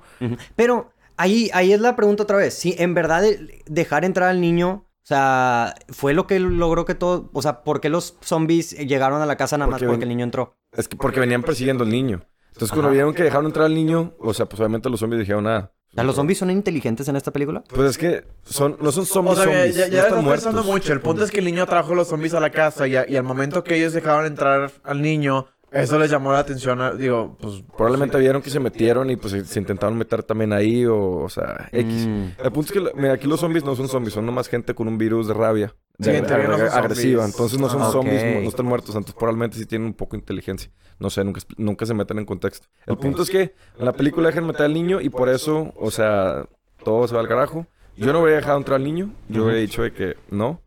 Pero 0.56 0.92
ahí, 1.18 1.50
ahí 1.54 1.74
es 1.74 1.82
la 1.82 1.96
pregunta 1.96 2.24
otra 2.24 2.38
vez. 2.38 2.54
Si 2.54 2.76
en 2.78 2.94
verdad 2.94 3.24
dejar 3.66 4.06
entrar 4.06 4.30
al 4.30 4.40
niño, 4.42 4.86
o 5.02 5.08
sea, 5.10 5.74
fue 5.90 6.14
lo 6.14 6.28
que 6.28 6.40
logró 6.40 6.86
que 6.86 6.96
todo. 6.96 7.30
O 7.34 7.42
sea, 7.42 7.64
¿por 7.64 7.82
qué 7.82 7.90
los 7.90 8.18
zombies 8.22 8.72
llegaron 8.78 9.22
a 9.22 9.26
la 9.26 9.36
casa 9.38 9.58
nada 9.58 9.72
más 9.72 9.80
Porque 9.80 9.92
ven- 9.94 10.04
el 10.04 10.10
niño 10.10 10.24
entró? 10.24 10.54
Es 10.72 10.88
que 10.88 10.96
porque 10.98 11.20
venían 11.20 11.42
persiguiendo 11.44 11.84
al 11.84 11.90
niño. 11.90 12.22
Entonces, 12.50 12.72
cuando 12.72 12.92
vieron 12.92 13.14
que 13.14 13.24
dejaron 13.24 13.46
entrar 13.46 13.66
al 13.68 13.74
niño, 13.74 14.14
o 14.20 14.34
sea, 14.34 14.46
pues 14.46 14.60
obviamente 14.60 14.90
los 14.90 15.00
zombies 15.00 15.22
dijeron 15.22 15.46
nada. 15.46 15.72
O 15.92 15.96
sea, 15.96 16.04
¿los 16.04 16.16
zombies 16.16 16.38
son 16.38 16.52
inteligentes 16.52 17.08
en 17.08 17.16
esta 17.16 17.32
película? 17.32 17.64
Pues 17.68 17.90
es 17.92 17.98
que 17.98 18.24
son, 18.44 18.78
no 18.80 18.92
son 18.92 19.04
O 19.04 19.06
zombies 19.06 19.38
sea, 19.38 19.46
ya, 19.46 19.52
zombies, 19.54 19.76
ya, 19.76 19.88
no 19.88 19.92
ya 19.94 20.02
están 20.04 20.24
muertos. 20.24 20.46
pensando 20.46 20.72
mucho. 20.72 20.94
El 20.94 21.02
punto 21.02 21.24
es 21.24 21.32
que 21.32 21.40
el 21.40 21.46
niño 21.46 21.66
trajo 21.66 21.96
los 21.96 22.08
zombies 22.08 22.34
a 22.36 22.40
la 22.40 22.52
casa 22.52 22.88
y, 22.88 22.96
a- 22.96 23.10
y 23.10 23.16
al 23.16 23.24
momento 23.24 23.64
que 23.64 23.76
ellos 23.76 23.94
dejaron 23.94 24.26
entrar 24.28 24.72
al 24.84 25.02
niño, 25.02 25.48
eso 25.72 26.00
les 26.00 26.10
llamó 26.12 26.32
la 26.32 26.40
atención. 26.40 26.82
a- 26.82 26.92
digo, 26.94 27.38
pues... 27.40 27.64
Probablemente 27.78 28.18
vieron 28.18 28.42
que 28.42 28.50
se 28.50 28.60
metieron 28.60 29.10
y 29.10 29.16
pues 29.16 29.36
se, 29.48 29.60
intentaron 29.60 29.98
meter 29.98 30.24
también 30.24 30.54
ahí 30.54 30.86
o, 30.86 30.98
o 31.24 31.30
sea, 31.30 31.70
X. 31.72 32.08
Mm. 32.08 32.24
El 32.44 32.52
punto 32.52 32.62
es 32.62 32.72
que, 32.72 32.92
mira, 32.96 33.14
aquí 33.14 33.28
los 33.28 33.40
zombies 33.40 33.64
no 33.64 33.76
son 33.76 33.88
zombies, 33.88 34.14
son 34.14 34.26
nomás 34.26 34.48
gente 34.48 34.74
con 34.74 34.88
un 34.88 34.98
virus 34.98 35.28
de 35.28 35.34
rabia. 35.34 35.76
Sí, 36.00 36.12
de- 36.12 36.22
no 36.22 36.56
agresiva. 36.72 37.26
Entonces 37.26 37.60
no 37.60 37.70
son 37.70 37.82
Ah, 37.82 37.92
zombies, 37.92 38.24
no, 38.24 38.42
no 38.42 38.48
están 38.50 38.66
muertos. 38.66 38.90
Entonces 38.96 39.16
probablemente 39.16 39.58
sí 39.58 39.66
tienen 39.66 39.88
un 39.88 39.94
poco 39.94 40.16
de 40.16 40.20
inteligencia. 40.22 40.72
No 40.98 41.10
sé, 41.10 41.24
nunca, 41.24 41.42
nunca 41.58 41.86
se 41.86 41.94
meten 41.94 42.20
en 42.20 42.26
contexto. 42.26 42.68
El 42.86 42.98
punto 42.98 43.22
es 43.24 43.30
que 43.30 43.54
en 43.78 43.86
la 43.86 43.94
película 43.94 44.28
dejan 44.30 44.46
meter 44.48 44.64
al 44.66 44.74
niño 44.74 45.02
y 45.02 45.10
por 45.10 45.30
eso, 45.30 45.74
o 45.76 45.92
sea, 45.92 46.46
todo 46.84 47.08
se 47.08 47.16
va 47.16 47.22
al 47.22 47.28
carajo. 47.28 47.68
Yo 47.98 48.14
no 48.14 48.22
hubiera 48.22 48.38
dejado 48.38 48.58
entrar 48.58 48.78
al 48.78 48.84
niño. 48.86 49.14
Yo 49.28 49.44
hubiera 49.44 49.60
dicho 49.60 49.82
de 49.84 49.92
que 49.92 50.16
no. 50.30 50.62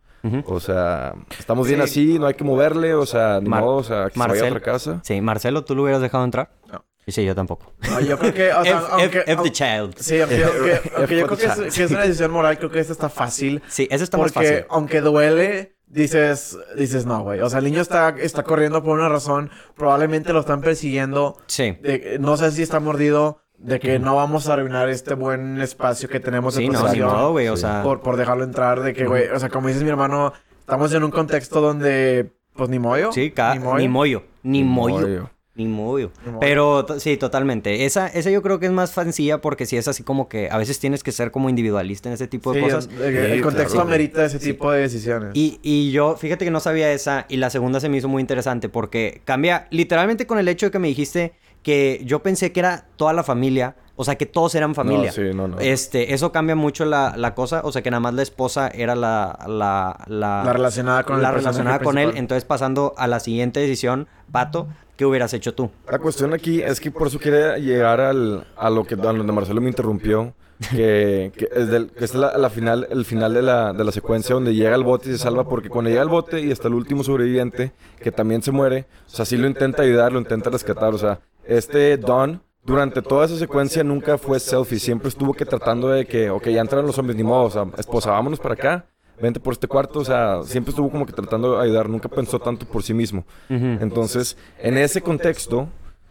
O 0.46 0.60
sea, 0.60 1.14
estamos 1.38 1.66
bien 1.66 1.80
Sí. 1.80 1.84
así, 1.84 2.18
no 2.18 2.26
hay 2.26 2.34
que 2.34 2.44
moverle, 2.44 2.94
o 2.94 3.06
sea, 3.06 3.40
ni 3.40 3.48
Mar- 3.48 3.62
modo, 3.62 3.76
o 3.76 3.82
sea, 3.84 4.06
que 4.06 4.12
se 4.14 4.18
vaya 4.18 4.24
a 4.24 4.28
Marcel. 4.28 4.48
otra 4.52 4.60
casa. 4.60 5.00
Sí, 5.02 5.20
Marcelo, 5.20 5.64
¿tú 5.64 5.74
lo 5.74 5.82
hubieras 5.82 6.00
dejado 6.02 6.24
entrar? 6.24 6.50
No. 6.70 6.84
Y 7.04 7.10
sí, 7.10 7.24
yo 7.24 7.34
tampoco. 7.34 7.72
No, 7.90 7.98
yo 8.00 8.16
creo 8.16 8.32
que... 8.32 8.52
O 8.52 8.62
sea, 8.64 8.78
F, 8.78 8.86
aunque, 8.90 9.18
F- 9.18 9.32
F 9.32 9.42
the 9.42 9.50
child. 9.50 9.94
Sí, 9.98 10.20
aunque, 10.20 10.44
aunque- 10.44 10.80
aunque 10.96 11.16
yo 11.18 11.26
creo 11.26 11.36
que 11.38 11.46
es, 11.46 11.54
child. 11.54 11.72
que 11.74 11.82
es 11.84 11.90
una 11.90 12.02
decisión 12.02 12.30
moral, 12.30 12.58
creo 12.58 12.70
que 12.70 12.78
esta 12.78 12.92
está 12.92 13.08
fácil. 13.08 13.60
Sí, 13.66 13.88
eso 13.90 14.04
está 14.04 14.16
más 14.18 14.30
fácil. 14.32 14.50
Porque 14.58 14.66
aunque 14.70 15.00
duele, 15.00 15.74
dices, 15.88 16.56
dices 16.76 17.04
no, 17.04 17.22
güey. 17.24 17.40
O 17.40 17.50
sea, 17.50 17.58
el 17.58 17.64
niño 17.64 17.80
está, 17.82 18.10
está 18.20 18.44
corriendo 18.44 18.84
por 18.84 18.96
una 18.96 19.08
razón. 19.08 19.50
Probablemente 19.76 20.32
lo 20.32 20.38
están 20.40 20.60
persiguiendo. 20.60 21.36
Sí. 21.48 21.76
de- 21.82 22.18
no 22.20 22.36
sé 22.36 22.52
si 22.52 22.62
está 22.62 22.78
mordido. 22.78 23.41
De 23.62 23.78
que 23.78 23.98
no 23.98 24.16
vamos 24.16 24.48
a 24.48 24.54
arruinar 24.54 24.88
este 24.88 25.14
buen 25.14 25.60
espacio 25.60 26.08
que 26.08 26.18
tenemos 26.20 26.54
de 26.56 26.62
Sí, 26.62 26.66
no, 26.68 26.72
ni 26.72 26.78
posesión 26.82 27.08
modo, 27.12 27.30
güey, 27.32 27.48
o 27.48 27.56
sea... 27.56 27.82
por, 27.82 28.00
por 28.00 28.16
dejarlo 28.16 28.42
entrar. 28.44 28.80
De 28.82 28.92
que, 28.92 29.06
güey, 29.06 29.28
o 29.28 29.38
sea, 29.38 29.48
como 29.50 29.68
dices 29.68 29.82
mi 29.84 29.88
hermano, 29.90 30.32
estamos 30.60 30.92
en 30.92 31.04
un 31.04 31.10
contexto 31.12 31.60
donde, 31.60 32.32
pues 32.54 32.68
ni 32.70 32.78
moyo. 32.80 33.12
Sí, 33.12 33.30
ca- 33.30 33.54
ni 33.54 33.60
moyo. 33.60 33.78
Ni 33.78 33.88
moyo. 33.88 34.22
Ni 34.42 34.64
moyo. 34.64 35.28
Ni 35.54 35.66
moyo. 35.68 36.10
Pero 36.40 36.86
sí, 36.98 37.18
totalmente. 37.18 37.84
Esa, 37.84 38.06
esa 38.08 38.30
yo 38.30 38.40
creo 38.42 38.58
que 38.58 38.66
es 38.66 38.72
más 38.72 38.90
sencilla 38.90 39.38
porque 39.42 39.66
si 39.66 39.76
es 39.76 39.86
así 39.86 40.02
como 40.02 40.26
que 40.26 40.48
a 40.50 40.56
veces 40.56 40.78
tienes 40.80 41.02
que 41.04 41.12
ser 41.12 41.30
como 41.30 41.50
individualista 41.50 42.08
en 42.08 42.14
ese 42.14 42.26
tipo 42.26 42.52
de 42.54 42.60
Sí, 42.60 42.64
cosas. 42.66 42.88
el, 43.00 43.16
el 43.16 43.36
Sí, 43.36 43.40
contexto 43.42 43.74
claro. 43.74 43.86
amerita 43.88 44.24
ese 44.24 44.38
tipo 44.38 44.72
de 44.72 44.80
decisiones. 44.80 45.30
Y, 45.34 45.60
y 45.62 45.92
yo, 45.92 46.16
fíjate 46.16 46.46
que 46.46 46.50
no 46.50 46.58
sabía 46.60 46.90
esa 46.92 47.26
y 47.28 47.36
la 47.36 47.50
segunda 47.50 47.80
se 47.80 47.90
me 47.90 47.98
hizo 47.98 48.08
muy 48.08 48.22
interesante 48.22 48.70
porque 48.70 49.20
cambia 49.26 49.66
literalmente 49.70 50.26
con 50.26 50.38
el 50.38 50.48
hecho 50.48 50.66
de 50.66 50.72
que 50.72 50.78
me 50.78 50.88
dijiste 50.88 51.34
que 51.62 52.02
yo 52.04 52.20
pensé 52.22 52.52
que 52.52 52.60
era 52.60 52.86
toda 52.96 53.12
la 53.12 53.22
familia, 53.22 53.76
o 53.94 54.04
sea, 54.04 54.16
que 54.16 54.26
todos 54.26 54.54
eran 54.54 54.74
familia. 54.74 55.08
No, 55.10 55.12
sí, 55.12 55.22
no, 55.34 55.48
no. 55.48 55.60
Este, 55.60 56.14
eso 56.14 56.32
cambia 56.32 56.56
mucho 56.56 56.84
la, 56.84 57.14
la 57.16 57.34
cosa, 57.34 57.60
o 57.64 57.70
sea, 57.72 57.82
que 57.82 57.90
nada 57.90 58.00
más 58.00 58.14
la 58.14 58.22
esposa 58.22 58.68
era 58.68 58.94
la... 58.96 59.38
La, 59.46 59.96
la, 60.08 60.42
La 60.44 60.52
relacionada 60.52 61.04
con 61.04 61.16
el 61.16 61.22
la 61.22 61.30
relacionada 61.30 61.78
con 61.80 61.98
él. 61.98 62.12
Entonces, 62.16 62.44
pasando 62.44 62.94
a 62.96 63.06
la 63.06 63.20
siguiente 63.20 63.60
decisión, 63.60 64.08
Pato, 64.32 64.66
¿qué 64.96 65.04
hubieras 65.06 65.34
hecho 65.34 65.54
tú? 65.54 65.70
La 65.90 65.98
cuestión 65.98 66.32
aquí 66.32 66.62
es 66.62 66.80
que 66.80 66.90
por 66.90 67.06
eso 67.08 67.18
quería 67.18 67.58
llegar 67.58 68.00
al, 68.00 68.46
a 68.56 68.70
lo 68.70 68.84
que 68.84 68.94
a 68.94 68.96
donde 68.96 69.32
Marcelo 69.32 69.60
me 69.60 69.68
interrumpió. 69.68 70.34
Que, 70.70 71.32
que 71.36 71.48
es, 71.56 71.68
del- 71.72 71.90
que 71.90 72.04
es 72.04 72.14
la, 72.14 72.38
la 72.38 72.48
final, 72.48 72.86
el 72.88 73.04
final 73.04 73.34
de 73.34 73.42
la, 73.42 73.72
de 73.72 73.82
la 73.82 73.90
secuencia 73.90 74.36
donde 74.36 74.54
llega 74.54 74.76
el 74.76 74.84
bote 74.84 75.08
y 75.08 75.12
se 75.12 75.18
salva. 75.18 75.42
Porque 75.48 75.68
cuando 75.68 75.90
llega 75.90 76.02
el 76.02 76.08
bote 76.08 76.40
y 76.40 76.52
está 76.52 76.68
el 76.68 76.74
último 76.74 77.02
sobreviviente, 77.02 77.72
que 78.00 78.12
también 78.12 78.42
se 78.42 78.52
muere, 78.52 78.86
o 79.06 79.10
sea, 79.10 79.24
sí 79.24 79.36
lo 79.36 79.48
intenta 79.48 79.82
ayudar, 79.82 80.12
lo 80.12 80.20
intenta 80.20 80.50
rescatar. 80.50 80.94
O 80.94 80.98
sea, 80.98 81.18
este 81.46 81.96
Don, 81.96 82.42
durante 82.64 83.02
toda 83.02 83.26
esa 83.26 83.36
secuencia 83.36 83.82
nunca 83.84 84.18
fue 84.18 84.38
selfie. 84.40 84.78
Siempre 84.78 85.08
estuvo 85.08 85.34
que 85.34 85.44
tratando 85.44 85.88
de 85.88 86.06
que, 86.06 86.30
ok, 86.30 86.48
ya 86.48 86.60
entraron 86.60 86.86
los 86.86 86.94
zombies, 86.96 87.16
ni 87.16 87.24
modo. 87.24 87.44
O 87.44 87.50
sea, 87.50 87.66
esposa, 87.78 88.10
vámonos 88.12 88.38
para 88.40 88.54
acá. 88.54 88.86
vente 89.20 89.38
por 89.38 89.52
este 89.52 89.68
cuarto, 89.68 90.00
o 90.00 90.04
sea, 90.04 90.42
siempre 90.44 90.70
estuvo 90.70 90.90
como 90.90 91.06
que 91.06 91.12
tratando 91.12 91.56
de 91.56 91.62
ayudar, 91.62 91.88
nunca 91.88 92.08
pensó 92.08 92.40
tanto 92.40 92.66
por 92.66 92.82
sí 92.82 92.92
mismo. 92.92 93.24
Entonces, 93.48 94.36
en 94.58 94.76
ese 94.78 95.00
contexto 95.00 95.68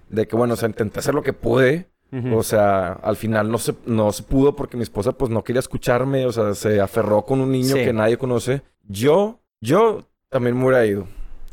de 0.10 0.28
que, 0.28 0.36
bueno, 0.38 0.54
o 0.54 0.58
sea, 0.58 0.70
intenté 0.70 1.00
hacer 1.00 1.14
lo 1.14 1.22
que 1.22 1.34
pude, 1.34 1.90
o 2.34 2.44
sea, 2.44 2.94
al 2.94 3.16
final 3.18 3.50
no 3.52 3.58
se, 3.58 3.74
no 3.86 4.12
se 4.14 4.24
pudo 4.24 4.56
porque 4.56 4.78
mi 4.78 4.84
esposa 4.84 5.12
pues 5.14 5.30
no 5.32 5.44
quería 5.44 5.60
escucharme, 5.60 6.26
o 6.26 6.32
sea, 6.32 6.54
se 6.54 6.80
aferró 6.80 7.24
con 7.24 7.42
un 7.42 7.52
niño 7.52 7.76
Sí. 7.76 7.84
que 7.86 7.92
nadie 7.94 8.18
conoce. 8.18 8.62
Yo, 8.88 9.40
yo 9.62 10.08
también 10.30 10.58
me 10.58 10.64
hubiera 10.66 10.86
ido. 10.86 11.06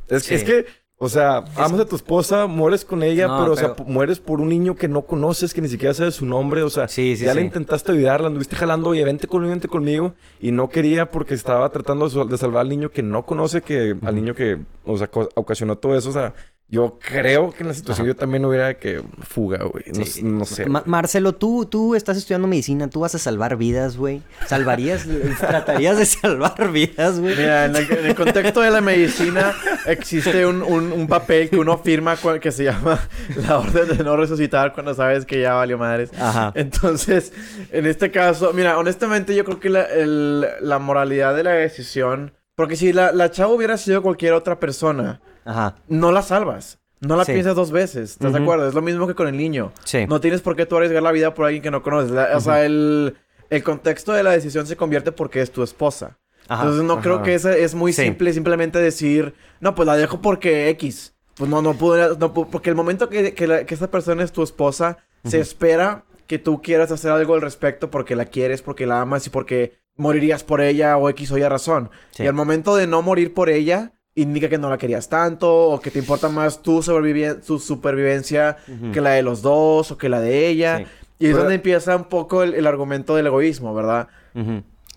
Es, 0.09 0.25
Sí. 0.25 0.35
es 0.35 0.45
que, 0.45 0.67
o 1.01 1.09
sea, 1.09 1.45
amas 1.55 1.79
a 1.81 1.85
tu 1.87 1.95
esposa, 1.95 2.47
mueres 2.47 2.85
con 2.85 3.03
ella, 3.05 3.29
No, 3.29 3.39
pero, 3.39 3.53
o 3.53 3.57
sea, 3.57 3.75
pero- 3.77 3.89
mueres 3.89 4.19
por 4.19 4.41
un 4.41 4.49
niño 4.49 4.75
que 4.75 4.89
no 4.89 5.03
conoces, 5.03 5.55
que 5.55 5.61
ni 5.61 5.69
siquiera 5.69 5.95
sabes 5.95 6.17
su 6.17 6.27
nombre, 6.27 6.63
o 6.63 6.71
sea, 6.71 6.89
Sí, 6.89 7.17
sí, 7.17 7.25
ya 7.25 7.35
le 7.35 7.41
sí. 7.43 7.47
intentaste 7.47 7.93
ayudar, 7.93 8.21
la 8.21 8.27
anduviste 8.27 8.57
jalando, 8.57 8.91
oye, 8.91 9.05
vente 9.05 9.29
conmigo, 9.29 9.51
vente 9.51 9.69
conmigo, 9.69 10.15
y 10.41 10.51
no 10.51 10.69
quería 10.69 11.11
porque 11.11 11.35
estaba 11.35 11.69
tratando 11.71 12.09
de, 12.09 12.37
salvar 12.39 12.63
al 12.63 12.69
niño 12.69 12.91
que 12.91 13.03
no 13.05 13.25
conoce, 13.25 13.63
que 13.63 13.97
al 14.03 14.15
niño 14.17 14.35
que, 14.35 14.59
o 14.85 14.99
sea, 14.99 15.09
ocasionó 15.37 15.77
todo 15.79 15.97
eso, 15.97 16.11
o 16.11 16.13
sea, 16.13 16.35
yo 16.71 16.99
creo 17.01 17.51
que 17.53 17.63
en 17.63 17.69
la 17.69 17.75
situación 17.75 18.05
Ajá. 18.07 18.15
yo 18.15 18.17
también 18.17 18.45
hubiera 18.45 18.75
que 18.75 19.03
fuga, 19.23 19.65
güey, 19.65 19.85
no, 19.95 20.05
Sí. 20.05 20.23
no 20.23 20.45
sé. 20.45 20.67
Ma- 20.67 20.83
Marcelo, 20.85 21.35
tú, 21.35 21.65
tú 21.65 21.95
estás 21.95 22.19
estudiando 22.19 22.47
medicina, 22.47 22.89
tú 22.91 23.01
vas 23.01 23.15
a 23.15 23.19
salvar 23.19 23.57
vidas, 23.57 23.97
güey. 23.97 24.21
¿Salvarías, 24.47 25.07
tratarías 25.41 25.97
de 25.97 26.05
salvar 26.05 26.71
vidas, 26.71 27.21
güey? 27.21 27.35
Mira, 27.37 27.65
en 27.65 27.77
el, 27.77 27.91
en 27.91 28.07
el 28.07 28.15
contexto 28.15 28.61
de 28.61 28.71
la 28.71 28.83
medicina 28.83 29.55
existe 29.87 30.45
un, 30.45 30.63
un- 30.63 30.93
un 30.93 31.07
papel 31.09 31.49
que 31.49 31.57
uno 31.57 31.79
firma 31.79 32.17
que 32.41 32.53
se 32.53 32.65
llama 32.65 33.01
la 33.49 33.59
orden 33.59 33.97
de 33.97 34.05
no 34.05 34.17
resucitar 34.17 34.75
cuando 34.75 34.93
sabes 34.95 35.25
que 35.25 35.41
ya 35.41 35.55
valió 35.55 35.79
madres. 35.79 36.11
Ajá. 36.21 36.53
Entonces, 36.55 37.33
en 37.73 37.87
este 37.87 38.11
caso, 38.11 38.53
mira, 38.53 38.77
honestamente 38.79 39.35
yo 39.35 39.45
creo 39.45 39.59
que 39.59 39.71
la, 39.71 39.85
el- 39.85 40.47
la 40.61 40.79
moralidad 40.79 41.35
de 41.35 41.45
la 41.45 41.53
decisión, 41.53 42.35
porque 42.57 42.77
si 42.77 42.93
la, 42.93 43.13
la 43.13 43.31
chava 43.31 43.53
hubiera 43.55 43.79
sido 43.79 44.03
cualquier 44.03 44.33
otra 44.35 44.61
persona, 44.61 45.23
Ajá. 45.49 45.77
no 45.89 46.13
la 46.13 46.23
salvas. 46.23 46.79
No 47.01 47.15
la 47.17 47.25
Sí. 47.25 47.33
piensas 47.33 47.55
dos 47.55 47.71
veces, 47.71 48.11
¿estás 48.11 48.33
de 48.33 48.41
acuerdo? 48.41 48.67
Es 48.69 48.75
lo 48.75 48.83
mismo 48.83 49.07
que 49.07 49.15
con 49.15 49.29
el 49.29 49.37
niño. 49.37 49.73
Sí. 49.85 50.05
No 50.09 50.21
tienes 50.21 50.41
por 50.41 50.57
qué 50.57 50.67
tú 50.67 50.77
arriesgar 50.77 51.01
la 51.03 51.13
vida 51.13 51.33
por 51.33 51.47
alguien 51.47 51.63
que 51.63 51.71
no 51.71 51.83
conoces. 51.83 52.11
La- 52.11 52.37
O 52.37 52.41
sea, 52.41 52.65
el, 52.65 53.17
el 53.51 53.63
contexto 53.63 54.13
de 54.13 54.25
la 54.25 54.33
decisión 54.33 54.67
se 54.67 54.77
convierte 54.77 55.13
porque 55.13 55.41
es 55.41 55.53
tu 55.53 55.63
esposa. 55.63 56.19
Ajá. 56.49 56.63
Entonces 56.65 56.85
no 56.85 56.95
Ajá. 56.95 57.03
creo 57.03 57.23
que 57.23 57.35
ese 57.35 57.63
es 57.63 57.75
muy 57.77 57.93
Sí. 57.93 58.03
simple 58.03 58.33
simplemente 58.33 58.81
decir, 58.81 59.35
no, 59.61 59.75
pues 59.77 59.87
la 59.87 59.97
dejo 59.97 60.21
porque 60.21 60.69
X. 60.71 61.15
Pues 61.37 61.49
no, 61.49 61.63
no 61.63 61.75
pude, 61.75 62.17
no 62.19 62.35
porque 62.35 62.69
el 62.71 62.75
momento 62.77 63.09
que, 63.09 63.33
que, 63.33 63.47
la- 63.47 63.65
que 63.65 63.75
esa 63.75 63.91
persona 63.93 64.25
es 64.25 64.33
tu 64.33 64.43
esposa, 64.43 64.99
se 65.25 65.39
espera 65.39 66.05
que 66.27 66.39
tú 66.41 66.61
quieras 66.63 66.91
hacer 66.91 67.13
algo 67.13 67.35
al 67.35 67.43
respecto 67.43 67.91
porque 67.93 68.17
la 68.17 68.25
quieres, 68.25 68.61
porque 68.61 68.87
la 68.87 69.01
amas 69.01 69.25
y 69.27 69.31
porque 69.31 69.79
morirías 69.97 70.43
por 70.43 70.61
ella 70.61 70.97
o 70.97 71.09
X 71.11 71.31
o 71.31 71.39
Y 71.39 71.43
razón. 71.45 71.91
Y 72.19 72.27
al 72.27 72.35
momento 72.35 72.75
de 72.75 72.87
no 72.89 73.03
morir 73.03 73.35
por 73.35 73.51
ella, 73.51 73.93
indica 74.23 74.49
que 74.49 74.59
no 74.59 74.69
la 74.71 74.79
querías 74.79 75.09
tanto 75.09 75.53
o 75.71 75.81
que 75.81 75.91
te 75.91 75.99
importa 75.99 76.29
más 76.29 76.63
tu, 76.63 76.83
supervivencia 76.83 78.57
que 78.93 79.01
la 79.01 79.11
de 79.11 79.23
los 79.23 79.43
dos 79.43 79.91
o 79.91 79.99
que 79.99 80.09
la 80.09 80.21
de 80.21 80.49
ella. 80.49 80.79
Sí. 80.79 80.85
Y 81.21 81.25
es 81.27 81.31
Pero- 81.33 81.39
donde 81.39 81.55
empieza 81.57 81.97
un 81.97 82.05
poco 82.05 82.43
el, 82.43 82.55
el 82.55 82.67
argumento 82.67 83.17
del 83.17 83.27
egoísmo, 83.27 83.75
¿verdad? 83.75 84.09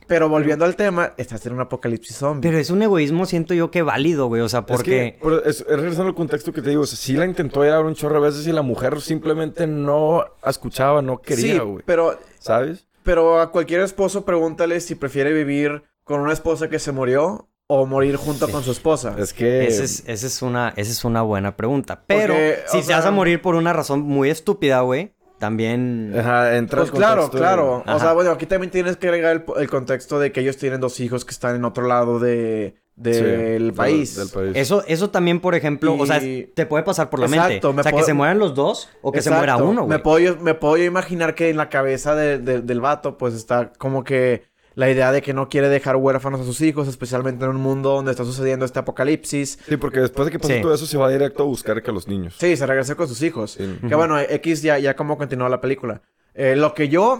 Pero 0.07 0.27
volviendo 0.27 0.65
al 0.65 0.75
tema, 0.75 1.13
estás 1.17 1.45
en 1.45 1.53
un 1.53 1.61
apocalipsis 1.61 2.17
zombie. 2.17 2.41
Pero 2.49 2.59
es 2.59 2.69
un 2.69 2.81
egoísmo, 2.81 3.25
siento 3.25 3.53
yo, 3.53 3.71
que 3.71 3.81
válido, 3.81 4.27
güey. 4.27 4.41
O 4.41 4.49
sea, 4.49 4.59
Es 4.59 4.65
porque... 4.65 5.17
que, 5.21 5.49
es, 5.49 5.61
es 5.61 5.67
regresando 5.67 6.09
al 6.09 6.15
contexto 6.15 6.51
que 6.51 6.61
te 6.61 6.69
digo, 6.69 6.81
o 6.81 6.85
sea, 6.85 6.97
sí 6.97 7.13
la 7.13 7.25
intentó 7.25 7.63
llevar 7.63 7.85
un 7.85 7.95
chorro 7.95 8.15
de 8.21 8.27
veces 8.29 8.45
y 8.45 8.51
la 8.51 8.61
mujer 8.61 8.99
simplemente 8.99 9.67
no 9.67 10.25
escuchaba, 10.45 11.01
no 11.01 11.21
quería, 11.21 11.53
sí, 11.53 11.59
güey. 11.59 11.83
pero, 11.85 12.19
¿Sabes? 12.39 12.85
pero 13.03 13.39
a 13.39 13.51
cualquier 13.51 13.81
esposo 13.81 14.25
pregúntale 14.25 14.81
si 14.81 14.95
prefiere 14.95 15.31
vivir 15.31 15.83
con 16.03 16.19
una 16.19 16.33
esposa 16.33 16.67
que 16.69 16.77
se 16.79 16.91
murió 16.91 17.47
o 17.73 17.85
morir 17.85 18.17
junto 18.17 18.47
Sí. 18.47 18.51
con 18.51 18.63
su 18.63 18.71
esposa. 18.71 19.15
Es 19.17 19.33
que... 19.33 19.65
Esa 19.65 19.83
es, 20.27 20.41
una, 20.41 20.73
esa 20.75 20.91
es 20.91 21.05
una 21.05 21.21
buena 21.21 21.55
pregunta. 21.55 22.03
Pero 22.05 22.33
Porque, 22.33 22.57
si 22.67 22.79
o 22.79 22.81
te 22.81 22.91
vas 22.93 23.01
sea- 23.03 23.07
a 23.07 23.11
morir 23.11 23.41
por 23.41 23.55
una 23.55 23.71
razón 23.71 24.01
muy 24.01 24.29
estúpida, 24.29 24.81
güey, 24.81 25.13
también... 25.39 26.13
Ajá, 26.17 26.57
entra 26.57 26.79
Pues 26.81 26.91
claro, 26.91 27.21
contexto 27.21 27.37
claro. 27.37 27.83
Ajá. 27.85 27.95
O 27.95 27.99
sea, 27.99 28.13
bueno, 28.13 28.31
aquí 28.31 28.45
también 28.45 28.71
tienes 28.71 28.97
que 28.97 29.07
agregar 29.07 29.31
el, 29.37 29.43
el 29.61 29.69
contexto 29.69 30.19
de 30.19 30.31
que 30.31 30.41
ellos 30.41 30.57
tienen 30.57 30.81
dos 30.81 30.99
hijos 30.99 31.23
que 31.23 31.31
están 31.31 31.55
en 31.55 31.63
otro 31.65 31.87
lado 31.87 32.19
de, 32.19 32.75
Sí, 33.03 33.71
país. 33.71 34.15
Del 34.17 34.27
país. 34.29 34.51
Eso, 34.55 34.83
eso 34.85 35.09
también, 35.09 35.39
por 35.39 35.55
ejemplo, 35.55 35.95
o 35.97 36.05
sea, 36.05 36.19
te 36.19 36.65
puede 36.67 36.83
pasar 36.83 37.09
por 37.09 37.19
la 37.21 37.25
Exacto, 37.27 37.69
mente. 37.69 37.73
me 37.73 37.79
O 37.79 37.83
sea, 37.83 37.91
que 37.91 37.95
puedo- 37.95 38.05
se 38.05 38.13
mueran 38.13 38.37
los 38.37 38.53
dos 38.53 38.89
o 39.01 39.11
que 39.11 39.21
se 39.21 39.31
muera 39.31 39.55
uno, 39.57 39.81
Me 39.87 39.95
güey. 39.95 40.03
puedo, 40.03 40.19
yo- 40.19 40.37
me 40.37 40.53
puedo 40.53 40.77
yo 40.77 40.83
imaginar 40.83 41.33
que 41.33 41.49
en 41.49 41.57
la 41.57 41.69
cabeza 41.69 42.15
de- 42.15 42.37
de- 42.37 42.61
del 42.61 42.81
vato, 42.81 43.17
pues 43.17 43.33
está 43.33 43.71
como 43.77 44.03
que 44.03 44.43
la 44.75 44.89
idea 44.89 45.11
de 45.11 45.21
que 45.21 45.33
no 45.33 45.49
quiere 45.49 45.67
dejar 45.69 45.95
huérfanos 45.97 46.39
a 46.41 46.43
sus 46.43 46.61
hijos, 46.61 46.87
especialmente 46.87 47.43
en 47.45 47.51
un 47.51 47.57
mundo 47.61 47.91
donde 47.91 48.11
está 48.11 48.23
sucediendo 48.23 48.65
este 48.65 48.79
apocalipsis. 48.79 49.59
Sí, 49.67 49.77
porque 49.77 49.99
después 49.99 50.25
de 50.27 50.31
que 50.31 50.39
pase 50.39 50.55
Sí. 50.57 50.61
todo 50.61 50.73
eso 50.73 50.85
se 50.85 50.97
va 50.97 51.09
directo 51.09 51.43
a 51.43 51.45
buscar 51.45 51.81
que 51.83 51.91
a 51.91 51.93
los 51.93 52.07
niños. 52.07 52.35
Sí, 52.39 52.55
se 52.55 52.65
regresa 52.65 52.95
con 52.95 53.07
sus 53.07 53.21
hijos. 53.21 53.51
Sí. 53.51 53.77
Que 53.87 53.95
bueno, 53.95 54.19
X 54.19 54.61
ya, 54.61 54.79
ya 54.79 54.95
como 54.95 55.17
continuó 55.17 55.49
la 55.49 55.59
película. 55.61 56.01
Eh, 56.33 56.55
lo 56.55 56.73
que 56.73 56.87
yo... 56.87 57.19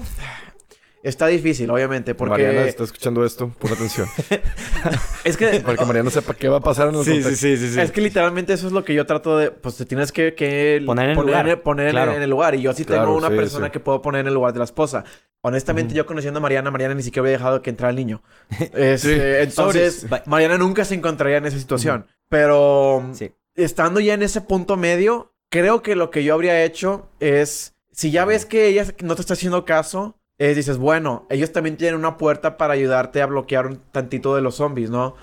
Está 1.04 1.26
difícil, 1.28 1.70
obviamente, 1.72 2.14
porque... 2.14 2.44
Mariana 2.44 2.62
está 2.68 2.84
escuchando 2.84 3.26
esto, 3.26 3.50
pon 3.60 3.72
atención. 3.74 4.08
Es 5.24 5.36
que... 5.38 5.60
Para 5.66 5.78
que 5.78 5.86
Mariana 5.86 6.10
sepa 6.12 6.34
qué 6.36 6.48
va 6.48 6.58
a 6.58 6.62
pasar 6.62 6.90
en 6.90 6.96
el 6.96 7.04
contexto. 7.04 7.30
sí, 7.36 7.58
sí, 7.58 7.80
Es 7.80 7.92
que 7.92 8.02
literalmente 8.02 8.54
eso 8.54 8.68
es 8.68 8.74
lo 8.74 8.84
que 8.84 8.94
yo 8.94 9.06
trato 9.06 9.38
de... 9.38 9.52
Pues 9.52 9.78
te 9.78 9.86
tienes 9.86 10.12
que... 10.12 10.36
que 10.36 10.82
Poner 10.86 11.10
en 11.12 11.18
el 11.18 11.26
lugar. 11.26 11.62
poner 11.64 11.88
en- 11.88 11.92
Claro. 11.94 12.14
en 12.14 12.22
el 12.22 12.30
lugar. 12.30 12.54
Y 12.56 12.62
yo 12.62 12.74
sí 12.74 12.86
Claro, 12.86 13.04
tengo 13.06 13.18
una 13.18 13.30
sí, 13.30 13.36
persona 13.36 13.66
sí. 13.68 13.72
que 13.72 13.80
puedo 13.80 14.02
poner 14.02 14.22
en 14.22 14.28
el 14.28 14.34
lugar 14.36 14.54
de 14.54 14.60
la 14.60 14.66
esposa. 14.66 15.04
Honestamente, 15.42 15.96
yo 15.96 16.06
conociendo 16.06 16.38
a 16.38 16.42
Mariana, 16.42 16.70
Mariana 16.70 16.94
ni 16.94 17.02
siquiera 17.04 17.24
había 17.28 17.38
dejado 17.38 17.62
que 17.64 17.72
entrara 17.72 17.90
el 17.90 17.96
niño. 17.96 18.22
Este, 18.74 19.42
Entonces. 19.42 20.06
Mariana 20.28 20.58
nunca 20.60 20.86
se 20.86 20.94
encontraría 20.96 21.38
en 21.38 21.46
esa 21.46 21.58
situación. 21.58 22.06
Pero... 22.30 23.10
Sí. 23.14 23.32
estando 23.56 24.00
ya 24.00 24.14
en 24.14 24.22
ese 24.24 24.42
punto 24.42 24.78
medio, 24.78 25.34
creo 25.50 25.82
que 25.82 25.96
lo 25.96 26.12
que 26.12 26.24
yo 26.24 26.34
habría 26.36 26.64
hecho 26.64 27.10
es, 27.20 27.76
si 27.92 28.12
ya 28.12 28.26
ves 28.26 28.46
que 28.46 28.68
ella 28.68 28.86
no 29.02 29.16
te 29.16 29.22
está 29.22 29.34
haciendo 29.34 29.66
caso, 29.66 30.21
es, 30.44 30.56
dices, 30.56 30.78
bueno, 30.80 31.28
ellos 31.30 31.52
también 31.52 31.78
tienen 31.78 32.00
una 32.00 32.18
puerta 32.18 32.58
para 32.58 32.74
ayudarte 32.74 33.22
a 33.22 33.28
bloquear 33.28 33.68
un 33.68 33.78
tantito 33.92 34.36
de 34.36 34.42
los 34.42 34.56
zombies, 34.56 34.90
¿no? 34.90 35.14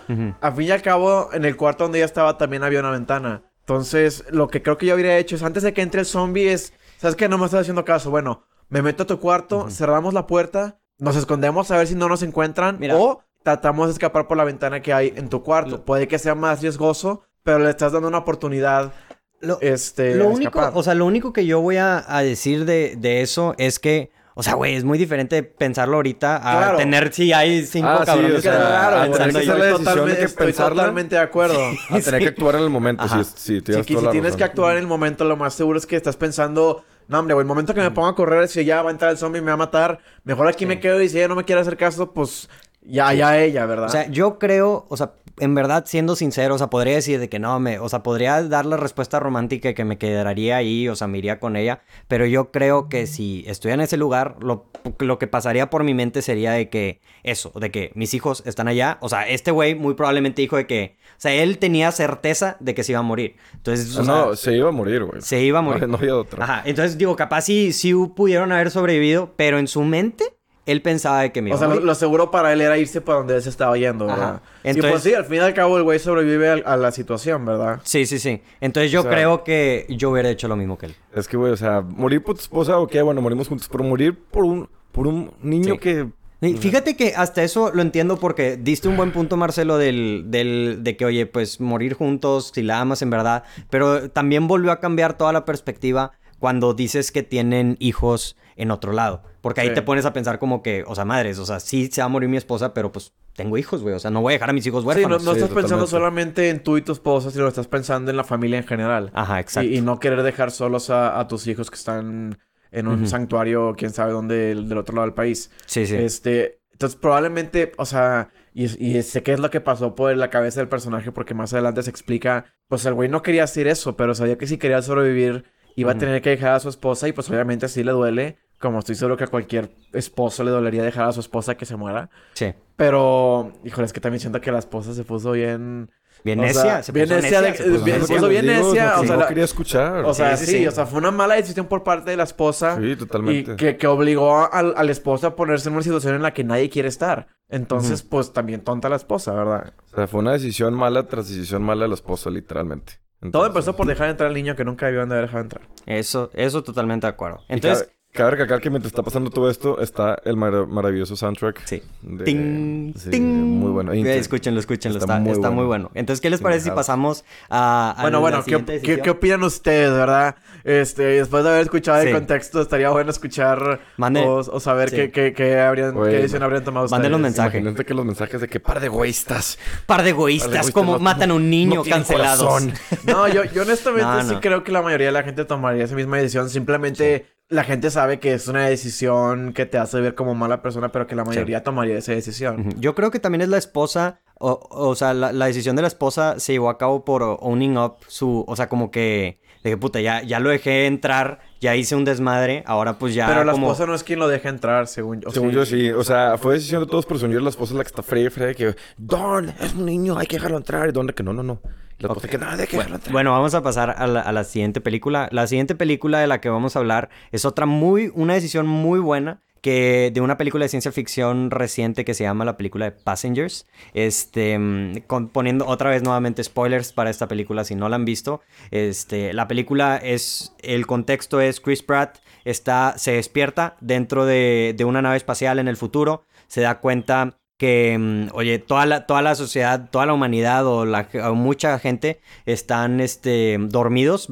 A 0.41 0.53
fin 0.53 0.69
y 0.69 0.71
al 0.71 0.81
cabo, 0.83 1.31
en 1.33 1.45
el 1.45 1.57
cuarto 1.57 1.85
donde 1.85 1.99
ella 1.99 2.07
estaba 2.07 2.39
también 2.39 2.63
había 2.63 2.81
una 2.81 2.91
ventana. 2.93 3.43
Entonces, 3.61 4.25
lo 4.31 4.49
que 4.49 4.63
creo 4.63 4.79
que 4.79 4.87
yo 4.87 4.93
habría 4.95 5.19
hecho 5.19 5.35
es, 5.37 5.43
antes 5.43 5.63
de 5.63 5.73
que 5.75 5.83
entre 5.83 6.01
el 6.01 6.07
zombie, 6.07 6.53
es, 6.53 6.73
¿sabes 6.99 7.17
qué? 7.17 7.29
No 7.29 7.37
me 7.37 7.47
estás 7.47 7.63
haciendo 7.63 7.85
caso. 7.85 8.11
Bueno, 8.11 8.45
me 8.69 8.81
meto 8.81 9.03
a 9.03 9.07
tu 9.07 9.19
cuarto, 9.19 9.69
cerramos 9.71 10.15
la 10.15 10.27
puerta, 10.27 10.79
nos 10.99 11.17
escondemos 11.17 11.71
a 11.71 11.77
ver 11.79 11.87
si 11.87 11.95
no 11.95 12.09
nos 12.09 12.23
encuentran 12.23 12.77
Mira. 12.79 12.97
o 12.97 13.23
tratamos 13.43 13.89
de 13.89 13.93
escapar 13.95 14.27
por 14.29 14.37
la 14.37 14.45
ventana 14.45 14.83
que 14.83 14.93
hay 14.93 15.13
en 15.17 15.29
tu 15.29 15.43
cuarto. 15.43 15.71
Lo- 15.73 15.85
Puede 15.85 16.07
que 16.09 16.19
sea 16.19 16.35
más 16.35 16.63
riesgoso, 16.63 17.23
pero 17.43 17.59
le 17.59 17.71
estás 17.71 17.93
dando 17.93 18.09
una 18.09 18.19
oportunidad, 18.19 18.93
Lo, 19.41 19.59
este, 19.61 20.15
lo 20.15 20.25
a 20.25 20.29
único, 20.29 20.61
o 20.75 20.83
sea, 20.83 20.95
lo 20.95 21.07
único 21.07 21.33
que 21.33 21.45
yo 21.47 21.61
voy 21.61 21.77
a, 21.77 22.05
a 22.07 22.23
decir 22.23 22.65
de, 22.65 22.95
de 22.97 23.21
eso 23.23 23.55
es 23.59 23.79
que, 23.79 24.11
o 24.41 24.43
sea, 24.45 24.55
güey, 24.55 24.77
es 24.77 24.85
muy 24.85 24.99
diferente 24.99 25.43
pensarlo 25.43 25.97
ahorita 25.97 26.37
a 26.37 26.59
Claro. 26.59 26.77
tener 26.79 27.13
si 27.13 27.33
hay 27.33 27.67
cinco 27.67 27.89
Ah, 27.89 27.99
sí, 28.01 28.07
cabrones 28.07 28.39
o 28.39 28.41
sea, 28.41 28.53
claro, 28.57 28.97
a 28.97 29.03
tener 29.03 29.11
que 29.11 29.19
pensando 29.19 29.39
hacer 29.39 29.39
ahí. 29.39 29.47
la 29.49 29.53
estoy 29.53 29.59
decisión 29.59 29.79
de 29.79 29.85
totalmente, 29.85 30.19
que 30.21 30.25
estoy 30.27 30.47
pensarla. 30.47 30.83
totalmente 30.83 31.15
de 31.17 31.21
acuerdo. 31.23 31.61
A 31.91 31.99
tener 32.01 32.21
que 32.23 32.29
actuar 32.29 32.55
en 32.55 32.61
el 32.63 32.71
momento, 32.71 33.03
Ajá. 33.03 33.25
sí, 33.25 33.31
sí, 33.37 33.57
Si, 33.57 33.63
tienes 33.63 33.87
que- 33.87 33.95
toda 33.95 34.07
si 34.07 34.13
tienes 34.13 34.37
que 34.37 34.45
actuar 34.45 34.73
en 34.77 34.79
el 34.83 34.87
momento, 34.87 35.25
lo 35.25 35.37
más 35.37 35.55
seguro 35.55 35.77
es 35.79 35.87
que 35.87 35.97
estás 35.97 36.17
pensando, 36.17 36.85
no, 37.09 37.19
hombre, 37.19 37.35
güey, 37.35 37.43
el 37.43 37.49
momento 37.49 37.75
que 37.75 37.81
me 37.81 37.91
ponga 37.91 38.11
a 38.11 38.15
correr, 38.15 38.47
si 38.47 38.65
ya 38.65 38.81
va 38.83 38.91
a 38.91 38.93
entrar 38.93 39.11
el 39.11 39.19
zombie 39.19 39.41
y 39.41 39.43
me 39.43 39.49
va 39.49 39.55
a 39.55 39.57
matar, 39.57 39.99
mejor 40.23 40.47
aquí 40.47 40.67
me 40.67 40.79
quedo 40.79 41.03
y 41.03 41.09
si 41.09 41.19
ella 41.19 41.27
no 41.29 41.35
me 41.35 41.45
quiere 41.45 41.61
hacer 41.61 41.77
caso, 41.77 42.13
pues 42.13 42.49
ya, 42.83 43.13
ya 43.15 43.39
ella, 43.39 43.67
¿verdad? 43.67 43.87
O 43.87 43.91
sea, 43.91 44.09
yo 44.09 44.39
creo, 44.39 44.87
o 44.89 44.97
sea, 44.97 45.13
en 45.41 45.55
verdad, 45.55 45.85
siendo 45.87 46.17
sincero, 46.17 46.57
o 46.57 46.59
sea, 46.59 46.69
podría 46.69 46.95
decir 46.97 47.21
de 47.21 47.29
que 47.29 47.39
no, 47.39 47.61
me, 47.61 47.79
o 47.79 47.89
sea, 47.89 48.03
podría 48.03 48.43
dar 48.43 48.67
la 48.67 48.77
respuesta 48.77 49.21
romántica 49.21 49.73
que 49.73 49.85
me 49.85 49.97
quedaría 49.97 50.57
ahí, 50.57 50.89
o 50.89 50.97
sea, 50.97 51.07
me 51.07 51.19
iría 51.19 51.39
con 51.39 51.55
ella, 51.55 51.83
pero 52.09 52.27
yo 52.27 52.51
creo 52.51 52.89
que 52.89 53.07
si 53.07 53.45
estoy 53.47 53.71
en 53.71 53.81
ese 53.81 53.97
lugar, 53.97 54.37
lo, 54.41 54.67
lo 54.99 55.19
que 55.21 55.29
pasaría 55.29 55.71
por 55.71 55.85
mi 55.85 55.95
mente 55.95 56.23
sería 56.23 56.51
de 56.53 56.69
que 56.71 57.01
eso, 57.23 57.53
de 57.55 57.71
que 57.71 57.93
mis 57.95 58.15
hijos 58.15 58.43
están 58.47 58.67
allá, 58.67 58.99
o 59.01 59.09
sea, 59.09 59.29
este 59.29 59.53
güey 59.53 59.77
muy 59.77 59.95
probablemente 59.95 60.43
dijo 60.43 60.57
de 60.57 60.67
que, 60.67 60.97
o 61.11 61.21
sea, 61.21 61.33
él 61.33 61.59
tenía 61.59 61.93
certeza 61.93 62.57
de 62.59 62.75
que 62.75 62.83
se 62.83 62.93
iba 62.93 62.99
a 62.99 63.03
morir, 63.05 63.37
entonces, 63.55 63.97
o 63.97 64.01
Ah, 64.01 64.05
sea, 64.05 64.15
no, 64.15 64.35
se 64.35 64.57
iba 64.57 64.71
a 64.71 64.73
morir, 64.73 65.05
güey. 65.05 65.23
se 65.23 65.41
iba 65.41 65.61
a 65.61 65.63
morir. 65.63 65.83
No, 65.83 65.89
no 65.93 65.97
había 65.99 66.17
otra. 66.17 66.43
Ajá, 66.43 66.63
entonces 66.65 66.99
digo, 66.99 67.15
capaz 67.15 67.43
sí, 67.43 67.73
sí 67.73 67.93
pudieron 68.17 68.51
haber 68.51 68.73
sobrevivido, 68.73 69.35
pero 69.37 69.61
en 69.61 69.69
su 69.69 69.83
mente, 69.83 70.25
él 70.71 70.83
pensaba 70.83 71.23
de 71.23 71.33
que 71.33 71.43
me 71.43 71.51
iba 71.51 71.57
O 71.57 71.59
sea, 71.59 71.67
a 71.67 71.69
lo, 71.71 71.75
morir. 71.77 71.87
lo 71.87 71.95
seguro 71.95 72.31
para 72.31 72.53
él 72.53 72.61
era 72.61 72.77
irse 72.79 73.01
para 73.01 73.19
donde 73.19 73.37
él 73.37 73.43
se 73.43 73.49
estaba 73.49 73.77
yendo, 73.77 74.07
¿verdad? 74.07 74.29
Ajá. 74.37 74.43
y 74.65 74.69
Entonces- 74.69 74.91
pues 74.93 75.03
sí, 75.03 75.15
al 75.15 75.25
fin 75.25 75.37
y 75.37 75.39
al 75.41 75.55
cabo 75.55 75.77
el 75.79 75.83
güey 75.83 75.99
sobrevive 75.99 76.49
a, 76.51 76.55
a 76.73 76.77
la 76.77 76.91
situación, 76.93 77.45
¿verdad? 77.45 77.81
Sí, 77.85 78.07
sí, 78.07 78.19
sí. 78.19 78.41
Entonces 78.61 78.91
yo 78.93 79.01
O 79.01 79.03
sea- 79.03 79.13
creo 79.13 79.45
que 79.45 79.87
yo 79.89 80.11
hubiera 80.11 80.29
hecho 80.31 80.49
lo 80.49 80.57
mismo 80.57 80.79
que 80.79 80.87
él. 80.87 80.95
Es 81.15 81.27
que, 81.29 81.37
güey, 81.37 81.53
o 81.53 81.57
sea, 81.57 81.81
morir 81.81 82.23
por 82.23 82.35
tu 82.37 82.43
esposa, 82.43 82.79
ok, 82.79 82.95
bueno, 83.03 83.21
morimos 83.21 83.49
juntos, 83.49 83.69
pero 83.71 83.83
morir 83.85 84.17
por 84.31 84.45
un, 84.45 84.69
por 84.93 85.07
un 85.07 85.33
niño 85.43 85.75
Sí. 85.75 85.79
que... 85.81 86.09
Y 86.41 86.55
Fíjate 86.55 86.97
que 86.97 87.15
hasta 87.17 87.43
eso 87.43 87.73
lo 87.75 87.83
entiendo 87.83 88.17
porque 88.17 88.57
diste 88.57 88.87
un 88.87 88.97
buen 88.97 89.11
punto, 89.11 89.37
Marcelo, 89.37 89.77
del, 89.77 90.27
del, 90.29 90.79
de 90.85 90.97
que, 90.97 91.05
oye, 91.05 91.27
pues 91.27 91.61
morir 91.61 91.95
juntos, 91.95 92.53
si 92.55 92.63
la 92.63 92.79
amas 92.81 93.03
en 93.03 93.11
verdad, 93.11 93.43
pero 93.71 94.09
también 94.11 94.47
volvió 94.47 94.71
a 94.71 94.79
cambiar 94.79 95.19
toda 95.19 95.33
la 95.33 95.45
perspectiva 95.45 96.13
cuando 96.39 96.75
dices 96.75 97.13
que 97.13 97.23
tienen 97.23 97.77
hijos 97.81 98.37
en 98.57 98.71
otro 98.71 98.93
lado. 98.93 99.23
Porque 99.41 99.61
ahí 99.61 99.69
Sí. 99.69 99.75
te 99.75 99.83
pones 99.83 100.05
a 100.05 100.13
pensar 100.13 100.39
como 100.39 100.63
que, 100.63 100.85
o 100.87 100.95
sea, 100.95 101.05
madres, 101.05 101.39
o 101.39 101.47
sea, 101.47 101.61
sí 101.61 101.89
se 101.93 102.01
va 102.01 102.07
a 102.07 102.09
morir 102.09 102.29
mi 102.29 102.37
esposa, 102.37 102.75
pero 102.75 102.91
pues 102.91 103.13
tengo 103.35 103.57
hijos, 103.57 103.83
güey. 103.83 103.95
O 103.95 103.99
sea, 104.01 104.11
no 104.11 104.21
voy 104.21 104.33
a 104.33 104.35
dejar 104.35 104.51
a 104.51 104.53
mis 104.53 104.67
hijos 104.67 104.83
Sí, 104.83 104.87
no, 104.87 104.89
huérfanos. 104.95 105.25
no 105.25 105.33
Sí, 105.35 105.39
estás 105.41 105.55
pensando 105.55 105.87
solamente 105.87 106.51
en 106.51 106.63
tú 106.63 106.77
y 106.77 106.83
tu 106.83 106.91
esposa, 106.93 107.31
sino 107.31 107.47
estás 107.47 107.69
pensando 107.69 108.11
en 108.11 108.17
la 108.17 108.25
familia 108.25 108.59
en 108.59 108.67
general. 108.67 109.11
Ajá, 109.15 109.39
exacto. 109.39 109.69
Y, 109.71 109.77
y 109.79 109.81
no 109.81 110.01
querer 110.01 110.23
dejar 110.23 110.51
solos 110.51 110.91
a, 110.91 111.21
a 111.21 111.29
tus 111.29 111.47
hijos 111.47 111.71
que 111.71 111.77
están 111.77 112.39
en 112.73 112.87
un 112.89 113.07
santuario, 113.07 113.75
quién 113.79 113.93
sabe 113.93 114.13
dónde, 114.13 114.37
del, 114.37 114.69
del 114.69 114.77
otro 114.79 114.95
lado 114.97 115.07
del 115.07 115.15
país. 115.15 115.51
Sí, 115.67 115.87
sí. 115.87 115.95
Este, 115.95 116.61
entonces 116.73 116.99
probablemente, 117.01 117.73
o 117.79 117.87
sea, 117.87 118.29
y, 118.53 118.65
y 118.85 119.03
sé 119.03 119.23
qué 119.23 119.33
es 119.33 119.41
lo 119.41 119.51
que 119.51 119.61
pasó 119.61 119.95
por 119.95 120.15
la 120.17 120.29
cabeza 120.31 120.61
del 120.61 120.69
personaje, 120.69 121.13
porque 121.13 121.33
más 121.33 121.53
adelante 121.53 121.83
se 121.83 121.91
explica, 121.91 122.45
pues 122.67 122.85
el 122.87 122.95
güey 122.95 123.09
no 123.09 123.23
quería 123.23 123.45
hacer 123.45 123.69
eso, 123.69 123.97
pero 123.97 124.15
sabía 124.15 124.37
que 124.37 124.47
si 124.47 124.59
quería 124.59 124.83
sobrevivir, 124.83 125.45
iba 125.81 125.91
Ujú. 125.91 125.97
a 125.97 126.01
tener 126.01 126.23
que 126.23 126.31
dejar 126.31 126.53
a 126.55 126.61
su 126.61 126.69
esposa 126.69 127.09
y 127.09 127.13
pues 127.13 127.29
obviamente 127.31 127.67
así 127.67 127.85
le 127.85 127.93
duele, 127.93 128.39
como 128.59 128.81
estoy 128.81 128.95
seguro 128.97 129.17
que 129.17 129.25
a 129.25 129.29
cualquier 129.29 129.71
esposo 129.93 130.43
le 130.45 130.51
dolería 130.51 130.83
dejar 130.83 131.09
a 131.09 131.13
su 131.13 131.21
esposa 131.21 131.57
que 131.57 131.65
se 131.67 131.77
muera. 131.77 132.11
Sí. 132.35 132.53
Pero, 132.77 133.53
híjole, 133.65 133.87
es 133.87 133.93
que 133.93 134.01
también 134.01 134.21
siento 134.21 134.41
que 134.41 134.51
la 134.53 134.59
esposa 134.59 134.95
se 134.95 135.05
puso 135.05 135.33
bien... 135.33 135.91
Bien 136.25 136.41
necia. 136.41 136.83
se 136.83 136.91
bien 136.91 137.07
puso 137.09 137.21
necia 137.21 137.55
se 137.55 137.63
puso 137.63 138.29
bien- 138.29 138.45
necia, 138.47 138.99
o 138.99 139.05
sea, 139.05 139.15
no 139.15 139.21
la- 139.21 139.29
quería 139.29 139.45
escuchar. 139.45 140.05
O 140.05 140.13
sea, 140.13 140.37
Sí, 140.37 140.47
sí, 140.47 140.51
sí, 140.53 140.59
sí. 140.59 140.67
o 140.67 140.73
sea, 140.73 140.85
fue 140.85 140.99
una 140.99 141.13
mala 141.13 141.37
decisión 141.37 141.67
por 141.67 141.85
parte 141.85 142.11
de 142.11 142.17
la 142.17 142.25
esposa. 142.25 142.77
sí, 142.77 142.87
Y 142.91 142.97
totalmente. 142.97 143.55
que, 143.55 143.77
que 143.77 143.87
obligó 143.87 144.53
al, 144.53 144.75
al 144.77 144.91
esposo 144.91 145.29
a 145.29 145.37
ponerse 145.37 145.69
en 145.69 145.75
una 145.77 145.83
situación 145.85 146.17
en 146.17 146.23
la 146.23 146.33
que 146.35 146.43
nadie 146.43 146.69
quiere 146.71 146.89
estar. 146.89 147.29
Entonces, 147.49 148.03
pues 148.03 148.33
también 148.33 148.63
tonta 148.63 148.89
la 148.89 148.97
esposa, 148.97 149.33
¿verdad? 149.33 149.73
O 149.93 149.95
sea, 149.95 150.07
fue 150.09 150.19
una 150.19 150.33
decisión 150.33 150.75
mala 150.75 151.07
tras 151.07 151.29
decisión 151.29 151.63
mala 151.63 151.83
de 151.85 151.89
la 151.89 151.95
esposa, 151.95 152.31
literalmente. 152.31 152.95
Todo 153.33 153.47
empezó 153.47 153.75
por 153.75 153.87
dejar 153.87 154.11
entrar 154.11 154.29
al 154.29 154.35
niño 154.35 154.55
que 154.55 154.65
nunca 154.65 154.87
debían 154.87 155.09
de 155.09 155.17
haber 155.17 155.27
dejado 155.27 155.43
entrar. 155.43 155.69
Eso, 155.87 156.31
eso 156.35 156.63
totalmente 156.63 157.07
de 157.07 157.13
acuerdo. 157.13 157.41
Entonces, 157.49 157.91
cabe, 158.19 158.31
recalcar 158.33 158.61
que 158.61 158.69
mientras 158.71 158.91
está 158.93 159.03
pasando 159.03 159.31
todo 159.31 159.49
esto, 159.51 159.81
está 159.81 160.19
el 160.25 160.37
mara- 160.37 160.67
maravilloso 160.67 161.17
soundtrack. 161.17 161.63
sí. 161.65 161.83
de- 162.03 162.25
Ting, 162.25 162.93
sí, 162.97 163.11
ting. 163.11 163.23
Muy 163.23 163.71
bueno. 163.71 163.93
Eh, 163.93 163.99
Inter- 163.99 164.19
Escúchenlo, 164.19 164.61
escúchenlo. 164.61 164.99
Está 164.99 165.15
Está, 165.15 165.21
muy 165.25 165.33
está 165.33 165.51
muy 165.51 165.65
bueno. 165.65 165.91
Entonces, 165.95 166.21
¿qué 166.21 166.29
les 166.31 166.41
parece 166.41 166.65
si 166.65 166.71
pasamos 166.71 167.25
a, 167.49 167.95
a 167.97 168.03
bueno, 168.03 168.19
la 168.19 168.41
bueno, 168.43 168.45
¿qué, 168.45 169.01
qué, 169.03 169.11
opinan 169.11 169.43
ustedes, 169.43 169.91
verdad? 169.93 170.37
Este, 170.65 171.03
después 171.03 171.43
de 171.45 171.51
haber 171.51 171.63
escuchado 171.63 172.03
Sí. 172.03 172.09
el 172.09 172.15
contexto, 172.15 172.61
estaría 172.61 172.91
bueno 172.91 173.11
escuchar 173.11 173.81
Mande- 173.97 174.25
o, 174.27 174.35
o 174.39 174.61
saber 174.61 174.91
Sí. 174.91 174.97
qué, 174.97 175.11
qué, 175.11 175.33
qué 175.33 175.61
habrían, 175.61 175.97
Oye, 175.97 176.11
qué 176.11 176.17
decisión 176.19 176.43
habrían 176.43 176.65
tomado 176.65 176.85
ustedes. 176.87 176.99
manden 176.99 177.13
los 177.13 177.21
mensajes. 177.21 177.61
Imagínate 177.61 177.85
que 177.85 177.95
los 177.95 178.05
mensajes 178.05 178.41
de 178.41 178.49
que 178.49 178.61
par 178.61 178.81
de 178.81 178.87
egoístas. 178.87 179.59
Par 179.87 180.03
de 180.03 180.11
egoístas, 180.11 180.71
como 180.71 180.93
no- 180.95 180.99
matan 180.99 181.31
a 181.31 181.35
un 181.35 181.49
niño 181.49 181.77
no 181.77 181.85
cancelados. 181.85 182.65
No, 183.05 183.29
yo, 183.29 183.45
yo 183.45 183.63
honestamente 183.63 184.05
No, 184.09 184.29
sí 184.29 184.37
creo 184.41 184.65
que 184.65 184.73
la 184.73 184.83
mayoría 184.83 185.07
de 185.07 185.13
la 185.13 185.23
gente 185.23 185.45
tomaría 185.45 185.85
esa 185.85 185.95
misma 185.95 186.17
decisión. 186.19 186.51
Simplemente 186.51 187.27
la 187.49 187.65
gente 187.65 187.91
sabe 187.91 188.21
que 188.21 188.35
es 188.35 188.47
una 188.49 188.67
decisión 188.67 189.53
que 189.55 189.65
te 189.65 189.79
hace 189.79 190.01
ver 190.01 190.15
como 190.15 190.35
mala 190.35 190.61
persona, 190.61 190.93
pero 190.93 191.07
que 191.07 191.15
la 191.15 191.25
mayoría 191.25 191.63
tomaría 191.63 191.97
esa 191.97 192.13
decisión. 192.13 192.75
Yo 192.79 192.95
creo 192.95 193.11
que 193.11 193.21
también 193.21 193.41
es 193.41 193.49
la 193.49 193.57
esposa, 193.57 194.21
o, 194.39 194.61
o 194.71 194.95
sea, 194.95 195.15
la, 195.15 195.33
la 195.33 195.47
decisión 195.47 195.75
de 195.75 195.83
la 195.83 195.89
esposa 195.89 196.39
se 196.39 196.53
llevó 196.53 196.69
a 196.69 196.77
cabo 196.77 197.05
por 197.05 197.23
owning 197.23 197.79
up 197.79 197.97
su, 198.07 198.45
o 198.47 198.57
sea, 198.57 198.69
como 198.69 198.91
que, 198.91 199.41
de 199.63 199.71
que 199.71 199.77
puta, 199.77 200.01
ya, 200.01 200.23
ya 200.23 200.41
lo 200.41 200.51
dejé 200.51 200.87
entrar, 200.87 201.41
ya 201.61 201.75
hice 201.77 201.97
un 201.97 202.05
desmadre, 202.05 202.63
ahora 202.67 202.99
pues 202.99 203.15
ya 203.15 203.27
Pero 203.27 203.45
la 203.45 203.53
como... 203.53 203.67
esposa 203.67 203.87
no 203.87 203.95
es 203.95 204.05
quien 204.05 204.19
lo 204.19 204.29
deja 204.29 204.49
entrar, 204.49 204.87
según 204.87 205.21
yo. 205.21 205.31
Según 205.31 205.51
yo 205.51 205.65
sí, 205.65 205.91
o 205.91 206.05
sea, 206.05 206.39
fue 206.39 206.55
decisión 206.55 206.83
de 206.85 206.89
todos, 206.89 207.07
pero 207.07 207.19
según 207.19 207.35
yo 207.35 207.41
la 207.41 207.51
esposa 207.51 207.73
es 207.73 207.79
la 207.79 207.85
que 207.85 207.89
está 207.89 208.03
fría, 208.03 208.31
fría, 208.31 208.55
que 208.55 208.75
Don, 208.97 209.49
es 209.61 209.75
un 209.75 209.87
niño, 209.87 210.19
hay 210.19 210.27
que 210.27 210.37
dejarlo 210.37 210.57
entrar. 210.57 210.89
Y 210.89 210.93
Don, 210.93 211.07
de 211.07 211.15
que 211.15 211.23
no, 211.23 211.33
no, 211.33 211.43
no. 211.43 211.61
Y 211.99 212.03
la 212.03 212.09
esposa 212.09 212.29
que 212.29 212.39
no, 212.39 212.49
hay 212.49 212.67
que 212.67 212.77
dejarlo 212.77 212.97
entrar. 212.97 213.13
Bueno, 213.13 213.33
vamos 213.33 213.55
a 213.55 213.63
pasar 213.63 213.91
a 213.99 214.07
la, 214.07 214.21
a 214.21 214.33
la 214.33 214.45
siguiente 214.45 214.81
película. 214.81 215.29
La 215.33 215.47
siguiente 215.47 215.75
película 215.75 216.21
de 216.21 216.29
la 216.29 216.41
que 216.41 216.49
vamos 216.49 216.77
a 216.77 216.79
hablar 216.79 217.11
es 217.33 217.45
otra 217.45 217.67
muy, 217.67 218.13
una 218.15 218.35
decisión 218.35 218.67
muy 218.67 219.01
buena 219.01 219.41
que 219.61 220.11
de 220.13 220.21
una 220.21 220.39
película 220.39 220.65
de 220.65 220.69
ciencia 220.69 220.93
ficción 220.93 221.51
reciente 221.51 222.05
que 222.05 222.15
se 222.15 222.25
llama 222.25 222.45
la 222.45 222.57
película 222.57 222.87
de 222.87 222.93
Passengers. 222.93 223.67
Este, 223.95 224.59
mm, 224.59 225.03
poniendo 225.33 225.67
otra 225.67 225.91
vez 225.91 226.03
nuevamente 226.03 226.43
spoilers 226.45 226.93
para 226.93 227.11
esta 227.11 227.29
película 227.29 227.65
si 227.65 227.75
no 227.75 227.89
la 227.89 227.97
han 227.97 228.05
visto. 228.05 228.41
Este, 228.71 229.33
la 229.33 229.49
película 229.49 229.97
es, 229.97 230.55
el 230.61 230.87
contexto 230.87 231.41
es 231.41 231.61
Chris 231.61 231.83
Pratt 231.83 232.19
está, 232.45 232.95
se 232.97 233.13
despierta 233.13 233.77
dentro 233.81 234.25
de, 234.25 234.75
de 234.77 234.85
una 234.85 235.03
nave 235.03 235.17
espacial 235.17 235.59
en 235.59 235.69
el 235.69 235.77
futuro, 235.77 236.25
se 236.47 236.63
da 236.63 236.81
cuenta 236.81 237.39
que, 237.59 237.97
mm, 237.99 238.29
oye, 238.33 238.59
toda 238.59 238.87
la, 238.87 239.07
toda 239.07 239.21
la 239.21 239.35
sociedad, 239.35 239.91
toda 239.91 240.07
la 240.07 240.15
humanidad 240.15 240.67
o, 240.67 240.87
la, 240.87 241.09
mucha 241.35 241.79
gente 241.79 242.21
están 242.47 243.01
este, 243.01 243.59
dormidos, 243.61 244.29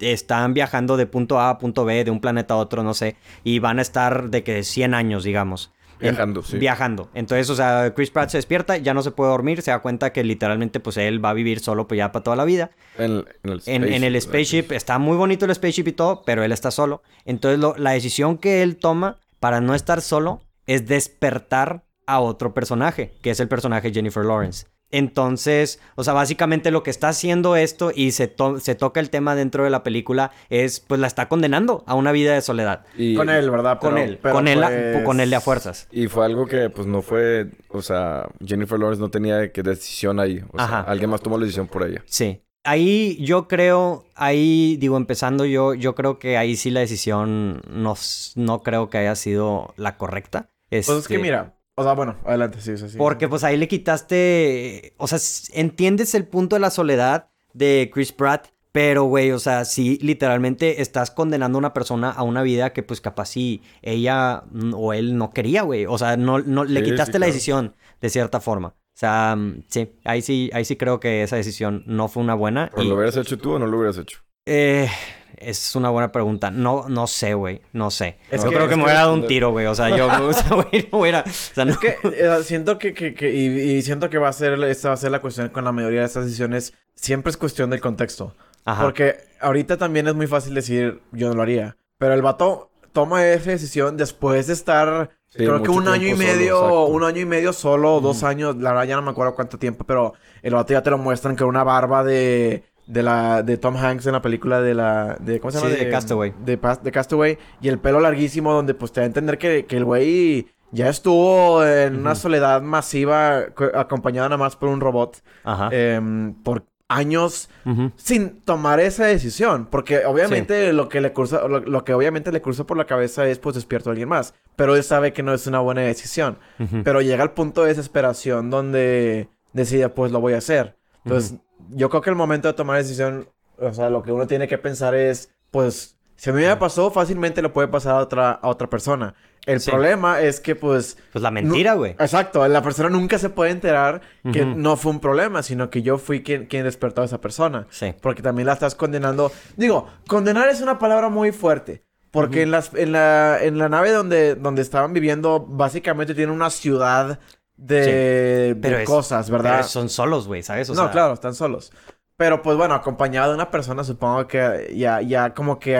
están 0.00 0.54
viajando 0.54 0.96
de 0.96 1.06
punto 1.06 1.38
A 1.40 1.50
a 1.50 1.58
punto 1.58 1.84
B, 1.84 2.04
de 2.04 2.10
un 2.10 2.20
planeta 2.20 2.54
a 2.54 2.56
otro, 2.58 2.82
no 2.82 2.94
sé, 2.94 3.16
y 3.42 3.58
van 3.58 3.78
a 3.78 3.82
estar 3.82 4.30
de 4.30 4.42
que 4.42 4.62
100 4.64 4.94
años, 4.94 5.24
digamos. 5.24 5.72
En- 6.00 6.10
Viajando, 6.10 6.42
sí. 6.42 6.58
Viajando. 6.58 7.08
Entonces, 7.14 7.48
o 7.50 7.54
sea, 7.54 7.94
Chris 7.94 8.10
Pratt 8.10 8.28
se 8.28 8.36
despierta, 8.38 8.76
ya 8.76 8.92
no 8.94 9.02
se 9.02 9.12
puede 9.12 9.30
dormir, 9.30 9.62
se 9.62 9.70
da 9.70 9.78
cuenta 9.78 10.12
que 10.12 10.24
literalmente, 10.24 10.80
pues 10.80 10.96
él 10.96 11.24
va 11.24 11.30
a 11.30 11.34
vivir 11.34 11.60
solo, 11.60 11.86
pues 11.86 11.98
ya 11.98 12.10
para 12.12 12.24
toda 12.24 12.36
la 12.36 12.44
vida. 12.44 12.72
En, 12.98 13.24
en 13.66 13.84
el 13.84 13.92
En, 14.04 14.04
en 14.14 14.20
spaceship, 14.20 14.72
está 14.72 14.98
muy 14.98 15.16
bonito 15.16 15.44
el 15.46 15.54
spaceship 15.54 15.86
y 15.88 15.92
todo, 15.92 16.22
pero 16.26 16.42
él 16.42 16.50
está 16.52 16.70
solo. 16.72 17.02
Entonces, 17.24 17.60
lo- 17.60 17.76
la 17.78 17.92
decisión 17.92 18.38
que 18.38 18.62
él 18.62 18.76
toma 18.76 19.18
para 19.38 19.60
no 19.60 19.74
estar 19.74 20.00
solo 20.02 20.42
es 20.66 20.86
despertar 20.86 21.84
a 22.06 22.18
otro 22.20 22.52
personaje, 22.52 23.12
que 23.22 23.30
es 23.30 23.40
el 23.40 23.48
personaje 23.48 23.92
Jennifer 23.92 24.24
Lawrence. 24.24 24.66
Entonces, 24.96 25.80
o 25.96 26.04
sea, 26.04 26.12
básicamente 26.14 26.70
lo 26.70 26.82
que 26.82 26.90
está 26.90 27.08
haciendo 27.08 27.56
esto 27.56 27.90
y 27.94 28.12
se, 28.12 28.26
to- 28.28 28.60
se 28.60 28.74
toca 28.74 29.00
el 29.00 29.10
tema 29.10 29.34
dentro 29.34 29.64
de 29.64 29.70
la 29.70 29.82
película 29.82 30.30
es, 30.50 30.80
pues 30.80 31.00
la 31.00 31.06
está 31.06 31.28
condenando 31.28 31.84
a 31.86 31.94
una 31.94 32.10
vida 32.12 32.34
de 32.34 32.40
soledad. 32.40 32.84
Y, 32.96 33.14
Con 33.14 33.28
él, 33.30 33.50
¿verdad? 33.50 33.78
Con 33.78 33.94
Pero- 33.94 34.04
él, 34.06 34.18
pero 34.22 34.34
con 34.34 34.48
él, 34.48 34.62
a- 34.64 34.68
pues- 34.68 35.04
con 35.04 35.20
él 35.20 35.30
de 35.30 35.36
a 35.36 35.40
fuerzas. 35.40 35.88
Y 35.92 36.06
fue 36.08 36.24
algo 36.24 36.46
que, 36.46 36.70
pues, 36.70 36.86
no 36.86 37.02
fue... 37.02 37.48
O 37.68 37.82
sea, 37.82 38.28
Jennifer 38.44 38.78
Lawrence 38.78 39.00
no 39.00 39.10
tenía 39.10 39.50
que 39.52 39.62
decisión 39.62 40.20
ahí. 40.20 40.42
O 40.52 40.56
sea, 40.58 40.64
Ajá. 40.66 40.80
alguien 40.82 41.10
más 41.10 41.20
tomó 41.20 41.36
la 41.38 41.42
decisión 41.44 41.66
por 41.66 41.86
ella. 41.86 42.02
Sí. 42.06 42.40
Ahí 42.66 43.16
yo 43.22 43.46
creo, 43.46 44.04
ahí 44.14 44.76
digo, 44.78 44.96
empezando 44.96 45.44
yo, 45.44 45.74
yo 45.74 45.94
creo 45.94 46.18
que 46.18 46.38
ahí 46.38 46.56
sí 46.56 46.70
la 46.70 46.80
decisión 46.80 47.60
no, 47.68 47.94
no 48.36 48.62
creo 48.62 48.88
que 48.88 48.98
haya 48.98 49.14
sido 49.16 49.74
la 49.76 49.96
correcta. 49.98 50.48
Pues 50.70 50.88
es 50.88 51.06
que 51.06 51.14
Este, 51.16 51.18
mira, 51.18 51.54
o 51.76 51.82
sea, 51.82 51.92
bueno, 51.94 52.16
adelante, 52.24 52.60
sí, 52.60 52.76
sí, 52.76 52.88
sí. 52.88 52.98
Porque 52.98 53.28
pues 53.28 53.44
ahí 53.44 53.56
le 53.56 53.68
quitaste, 53.68 54.94
o 54.96 55.06
sea, 55.06 55.18
entiendes 55.52 56.14
el 56.14 56.26
punto 56.26 56.56
de 56.56 56.60
la 56.60 56.70
soledad 56.70 57.30
de 57.52 57.90
Chris 57.92 58.12
Pratt, 58.12 58.48
pero 58.72 59.04
güey, 59.04 59.30
o 59.30 59.38
sea, 59.38 59.64
sí, 59.64 59.98
literalmente 60.02 60.82
estás 60.82 61.10
condenando 61.10 61.58
a 61.58 61.60
una 61.60 61.72
persona 61.72 62.10
a 62.10 62.22
una 62.24 62.42
vida 62.42 62.72
que 62.72 62.82
pues 62.82 63.00
capaz 63.00 63.26
si 63.26 63.62
ella 63.82 64.44
o 64.74 64.92
él 64.92 65.16
no 65.16 65.30
quería, 65.30 65.62
güey. 65.62 65.86
O 65.86 65.96
sea, 65.96 66.16
no, 66.16 66.40
no 66.40 66.64
le 66.64 66.80
Sí, 66.80 66.90
quitaste 66.90 67.12
sí, 67.12 67.18
la 67.20 67.26
decisión 67.26 67.76
de 68.00 68.10
cierta 68.10 68.40
forma. 68.40 68.68
O 68.68 68.96
sea, 68.96 69.36
mm, 69.36 69.64
sí, 69.68 69.92
ahí 70.04 70.22
sí, 70.22 70.50
ahí 70.52 70.64
sí 70.64 70.76
creo 70.76 70.98
que 71.00 71.22
esa 71.22 71.36
decisión 71.36 71.84
no 71.86 72.08
fue 72.08 72.22
una 72.22 72.34
buena. 72.34 72.68
¿Pero 72.70 72.82
y- 72.84 72.88
lo 72.88 72.94
hubieras 72.96 73.16
hecho 73.16 73.38
tú 73.38 73.52
o 73.52 73.58
no 73.58 73.66
lo 73.66 73.78
hubieras 73.78 73.98
hecho? 73.98 74.18
Eh, 74.46 74.88
es 75.36 75.74
una 75.76 75.90
buena 75.90 76.12
pregunta. 76.12 76.50
No, 76.50 76.88
no 76.88 77.06
sé, 77.06 77.34
güey. 77.34 77.60
No 77.72 77.90
sé. 77.90 78.18
Es 78.30 78.42
yo 78.42 78.50
que- 78.50 78.56
creo 78.56 78.68
que 78.68 78.74
es 78.74 78.78
me 78.78 78.84
hubiera 78.84 79.00
dado 79.00 79.14
un 79.14 79.26
tiro, 79.26 79.50
güey. 79.50 79.66
O 79.66 79.74
sea, 79.74 79.94
yo, 79.96 80.06
o 80.06 80.32
sea, 80.32 80.54
güey, 80.56 80.88
no 80.92 80.98
hubiera. 80.98 81.20
O 81.26 81.30
sea, 81.54 81.64
no. 81.64 81.72
Es 81.72 81.78
que 81.78 81.96
eh, 82.04 82.42
siento 82.44 82.78
que, 82.78 82.94
que, 82.94 83.14
que- 83.14 83.32
y, 83.32 83.46
y 83.76 83.82
siento 83.82 84.08
que 84.10 84.18
va 84.18 84.28
a 84.28 84.32
ser, 84.32 84.62
esta 84.64 84.88
va 84.88 84.94
a 84.94 84.98
ser 84.98 85.10
la 85.10 85.20
cuestión 85.20 85.48
con 85.50 85.64
la 85.64 85.72
mayoría 85.72 86.00
de 86.00 86.06
estas 86.06 86.24
decisiones. 86.24 86.74
Siempre 86.94 87.30
es 87.30 87.36
cuestión 87.36 87.70
del 87.70 87.80
contexto. 87.80 88.34
Ajá. 88.64 88.82
Porque 88.82 89.16
ahorita 89.40 89.76
también 89.76 90.08
es 90.08 90.14
muy 90.14 90.26
fácil 90.26 90.54
decir, 90.54 91.00
yo 91.12 91.28
no 91.28 91.34
lo 91.34 91.42
haría. 91.42 91.76
Pero 91.98 92.14
el 92.14 92.22
vato 92.22 92.70
toma 92.92 93.26
esa 93.26 93.50
decisión 93.50 93.96
después 93.96 94.46
de 94.46 94.52
estar, 94.52 95.10
Sí, 95.28 95.38
creo 95.38 95.60
que 95.62 95.68
un 95.70 95.88
año 95.88 96.06
y 96.06 96.10
solo, 96.12 96.18
medio, 96.24 96.54
exacto. 96.58 96.84
un 96.86 97.02
año 97.04 97.20
y 97.20 97.24
medio 97.24 97.52
solo, 97.52 97.96
o 97.96 98.00
dos 98.00 98.22
años, 98.22 98.56
la 98.56 98.70
verdad 98.70 98.84
ya 98.86 98.94
no 98.96 99.02
me 99.02 99.10
acuerdo 99.10 99.34
cuánto 99.34 99.58
tiempo, 99.58 99.82
pero 99.84 100.14
el 100.42 100.54
vato 100.54 100.72
ya 100.72 100.82
te 100.82 100.90
lo 100.90 100.98
muestran 100.98 101.34
con 101.34 101.48
una 101.48 101.64
barba 101.64 102.04
de, 102.04 102.62
de 102.86 103.02
la, 103.02 103.42
de 103.42 103.56
Tom 103.56 103.76
Hanks 103.76 104.06
en 104.06 104.12
la 104.12 104.22
película 104.22 104.60
de 104.60 104.74
la, 104.74 105.16
de, 105.20 105.40
¿cómo 105.40 105.50
se 105.50 105.58
llama? 105.58 105.70
Sí, 105.70 105.84
de 105.84 105.90
Castaway. 105.90 106.34
De, 106.44 106.58
Castaway, 106.92 107.38
y 107.62 107.68
el 107.68 107.78
pelo 107.78 108.00
larguísimo 108.00 108.52
donde 108.52 108.74
pues 108.74 108.92
te 108.92 109.00
da 109.00 109.04
a 109.04 109.06
entender 109.06 109.38
que, 109.38 109.64
que 109.66 109.76
el 109.76 109.84
güey 109.84 110.46
ya 110.70 110.88
estuvo 110.88 111.64
en 111.64 111.96
una 111.96 112.14
soledad 112.14 112.60
masiva, 112.62 113.46
co- 113.54 113.70
acompañado 113.74 114.28
nada 114.28 114.38
más 114.38 114.56
por 114.56 114.68
un 114.68 114.80
robot, 114.80 115.22
Ajá. 115.44 115.68
em, 115.72 116.34
por 116.42 116.64
años 116.88 117.48
sin 117.96 118.40
tomar 118.42 118.78
esa 118.80 119.06
decisión. 119.06 119.66
Porque 119.70 120.04
obviamente 120.04 120.72
lo 120.72 120.88
que 120.88 121.00
le 121.00 121.12
cursa, 121.12 121.48
lo, 121.48 121.60
lo 121.60 121.84
que 121.84 121.94
obviamente 121.94 122.30
le 122.32 122.42
cruzó 122.42 122.66
por 122.66 122.76
la 122.76 122.84
cabeza 122.86 123.26
es 123.26 123.38
pues 123.38 123.54
despierto 123.54 123.88
a 123.88 123.92
alguien 123.92 124.08
más. 124.08 124.34
Pero 124.56 124.76
él 124.76 124.82
sabe 124.84 125.12
que 125.12 125.22
no 125.22 125.32
es 125.32 125.46
una 125.46 125.60
buena 125.60 125.80
decisión. 125.80 126.38
Pero 126.84 127.00
llega 127.00 127.22
al 127.22 127.32
punto 127.32 127.62
de 127.62 127.68
desesperación 127.68 128.50
donde 128.50 129.28
decide 129.52 129.88
pues 129.88 130.12
lo 130.12 130.20
voy 130.20 130.34
a 130.34 130.38
hacer. 130.38 130.76
Entonces, 131.04 131.36
yo 131.74 131.88
creo 131.90 132.00
que 132.02 132.10
el 132.10 132.16
momento 132.16 132.48
de 132.48 132.54
tomar 132.54 132.78
decisión, 132.78 133.28
o 133.58 133.72
sea, 133.74 133.90
lo 133.90 134.02
que 134.02 134.12
uno 134.12 134.26
tiene 134.26 134.48
que 134.48 134.58
pensar 134.58 134.94
es, 134.94 135.30
pues, 135.50 135.92
Si 136.16 136.30
a 136.30 136.32
mí 136.32 136.42
me 136.42 136.56
pasó, 136.56 136.92
fácilmente 136.92 137.42
le 137.42 137.48
puede 137.48 137.66
pasar 137.66 137.96
a 137.96 137.98
otra, 137.98 138.30
a 138.30 138.48
otra 138.48 138.70
persona. 138.70 139.14
El 139.46 139.58
Sí. 139.60 139.68
problema 139.72 140.20
es 140.20 140.38
que, 140.38 140.54
pues... 140.54 140.96
Pues 141.12 141.20
la 141.22 141.32
mentira, 141.32 141.74
güey. 141.74 141.90
Exacto. 141.98 142.46
La 142.46 142.62
persona 142.62 142.88
nunca 142.88 143.18
se 143.18 143.30
puede 143.30 143.50
enterar 143.50 144.00
que 144.32 144.44
no 144.46 144.76
fue 144.76 144.92
un 144.92 145.00
problema, 145.00 145.42
sino 145.42 145.70
que 145.70 145.82
yo 145.82 145.98
fui 145.98 146.22
quien, 146.22 146.46
quien 146.46 146.62
despertó 146.64 147.02
a 147.02 147.06
esa 147.06 147.20
persona. 147.20 147.66
Sí. 147.68 147.94
Porque 148.00 148.22
también 148.22 148.46
la 148.46 148.52
estás 148.52 148.76
condenando. 148.76 149.32
Digo, 149.56 149.88
condenar 150.06 150.48
es 150.48 150.60
una 150.60 150.78
palabra 150.78 151.08
muy 151.08 151.32
fuerte. 151.32 151.82
Porque 152.12 152.42
en, 152.42 152.52
las, 152.52 152.72
en, 152.74 152.92
la, 152.92 153.42
en 153.42 153.58
la 153.58 153.68
nave 153.68 153.90
donde, 153.90 154.36
donde 154.36 154.62
estaban 154.62 154.92
viviendo, 154.92 155.40
básicamente 155.40 156.14
tiene 156.14 156.30
una 156.30 156.48
ciudad 156.50 157.18
de, 157.56 158.56
Pero 158.60 158.76
de 158.78 158.82
es- 158.82 158.88
cosas, 158.88 159.30
¿verdad? 159.30 159.56
Pero 159.56 159.68
son 159.68 159.88
solos, 159.88 160.26
güey, 160.26 160.42
¿sabes? 160.42 160.68
O 160.70 160.74
no, 160.74 160.82
sea, 160.82 160.90
claro, 160.90 161.14
están 161.14 161.34
solos. 161.34 161.72
Pero 162.16 162.42
pues 162.42 162.56
bueno, 162.56 162.74
acompañado 162.74 163.30
de 163.30 163.34
una 163.34 163.50
persona, 163.50 163.82
supongo 163.82 164.26
que 164.28 164.72
ya, 164.76 165.00
ya 165.02 165.34
como 165.34 165.58
que 165.58 165.74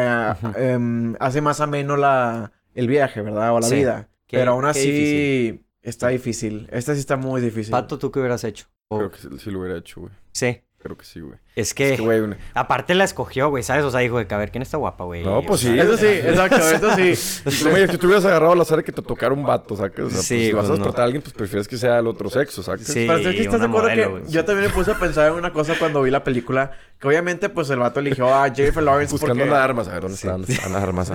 em, 0.57 1.15
hace 1.21 1.41
más 1.41 1.61
ameno 1.61 1.97
la, 1.97 2.51
el 2.75 2.89
viaje, 2.89 3.23
¿verdad? 3.23 3.53
O 3.55 3.61
la 3.61 3.67
Sí. 3.69 3.77
vida. 3.77 4.09
Qué- 4.27 4.39
Pero 4.39 4.53
aún 4.53 4.65
así 4.65 4.91
difícil. 4.91 5.67
está 5.83 6.09
difícil. 6.09 6.69
Esta 6.73 6.95
sí 6.95 7.01
está 7.01 7.17
muy 7.17 7.41
difícil. 7.41 7.71
Pato, 7.71 7.99
¿tú 7.99 8.11
qué 8.11 8.19
hubieras 8.19 8.43
hecho? 8.43 8.67
Creo 8.91 9.11
que 9.11 9.19
sí, 9.19 9.29
sí 9.39 9.51
lo 9.51 9.61
hubiera 9.61 9.79
hecho, 9.79 10.01
güey. 10.01 10.13
Sí. 10.33 10.61
Creo 10.85 10.99
que 10.99 11.07
sí, 11.07 11.21
güey. 11.21 11.39
Es 11.57 11.73
que, 11.73 11.93
Es 11.95 11.97
que, 11.97 12.03
güey, 12.03 12.21
una- 12.21 12.37
aparte 12.53 12.95
la 12.95 13.05
escogió, 13.05 13.49
güey, 13.49 13.63
¿sabes? 13.63 13.85
O 13.85 13.91
sea, 13.91 14.01
dijo 14.01 14.19
de 14.19 14.27
que 14.27 14.35
a 14.35 14.39
ver, 14.39 14.51
¿quién 14.51 14.61
está 14.61 14.77
guapa, 14.77 15.05
güey? 15.05 15.25
No, 15.25 15.41
pues 15.43 15.65
O 15.65 15.67
sea, 15.67 15.73
sí. 15.73 15.81
Eso 15.81 15.97
sí, 15.97 16.07
exacto, 16.07 16.57
eso 16.57 16.95
sí. 16.95 17.65
Güey, 17.71 17.89
si 17.89 17.97
tú 17.97 18.07
hubieras 18.07 18.25
agarrado 18.27 18.53
al 18.53 18.61
azar 18.61 18.77
de 18.77 18.85
que 18.85 18.93
te 18.93 19.01
tocara 19.01 19.33
un 19.33 19.45
vato, 19.47 19.75
¿sacas? 19.77 20.05
O 20.05 20.11
sea, 20.11 20.21
Sí, 20.21 20.35
pues, 20.37 20.47
si 20.47 20.53
vas 20.53 20.65
a 20.65 20.69
pues, 20.69 20.69
no. 20.69 20.85
despertar 20.85 21.01
a 21.01 21.05
alguien, 21.07 21.23
pues 21.23 21.33
prefieres 21.35 21.67
que 21.69 21.79
sea 21.79 21.99
el 21.99 22.07
otro 22.07 22.29
sexo, 22.29 22.63
¿sacas? 22.63 22.87
Sí. 22.87 23.07
Pero 23.09 23.17
es 23.31 23.35
que 23.35 23.43
estás 23.43 23.61
de 23.61 23.67
acuerdo 23.67 23.89
modelo, 23.89 24.03
que 24.03 24.21
güey. 24.21 24.31
yo 24.33 24.45
también 24.45 24.69
me 24.69 24.75
puse 24.75 24.91
a 24.91 24.99
pensar 24.99 25.29
en 25.29 25.39
una 25.39 25.53
cosa 25.55 25.75
cuando 25.79 26.03
vi 26.03 26.11
la 26.11 26.23
película. 26.23 26.73
Que 26.99 27.09
obviamente, 27.09 27.49
pues 27.49 27.71
el 27.71 27.79
vato 27.79 28.01
eligió 28.01 28.33
a 28.33 28.49
Jennifer 28.55 28.83
Lawrence 28.83 29.13
Buscando 29.13 29.35
porque... 29.37 29.51
las 29.51 29.61
armas, 29.65 29.89
a 29.89 29.93
ver 29.93 30.03
dónde 30.03 30.17
están, 30.17 30.45
están 30.47 30.73
las 30.75 30.83
armas. 30.83 31.13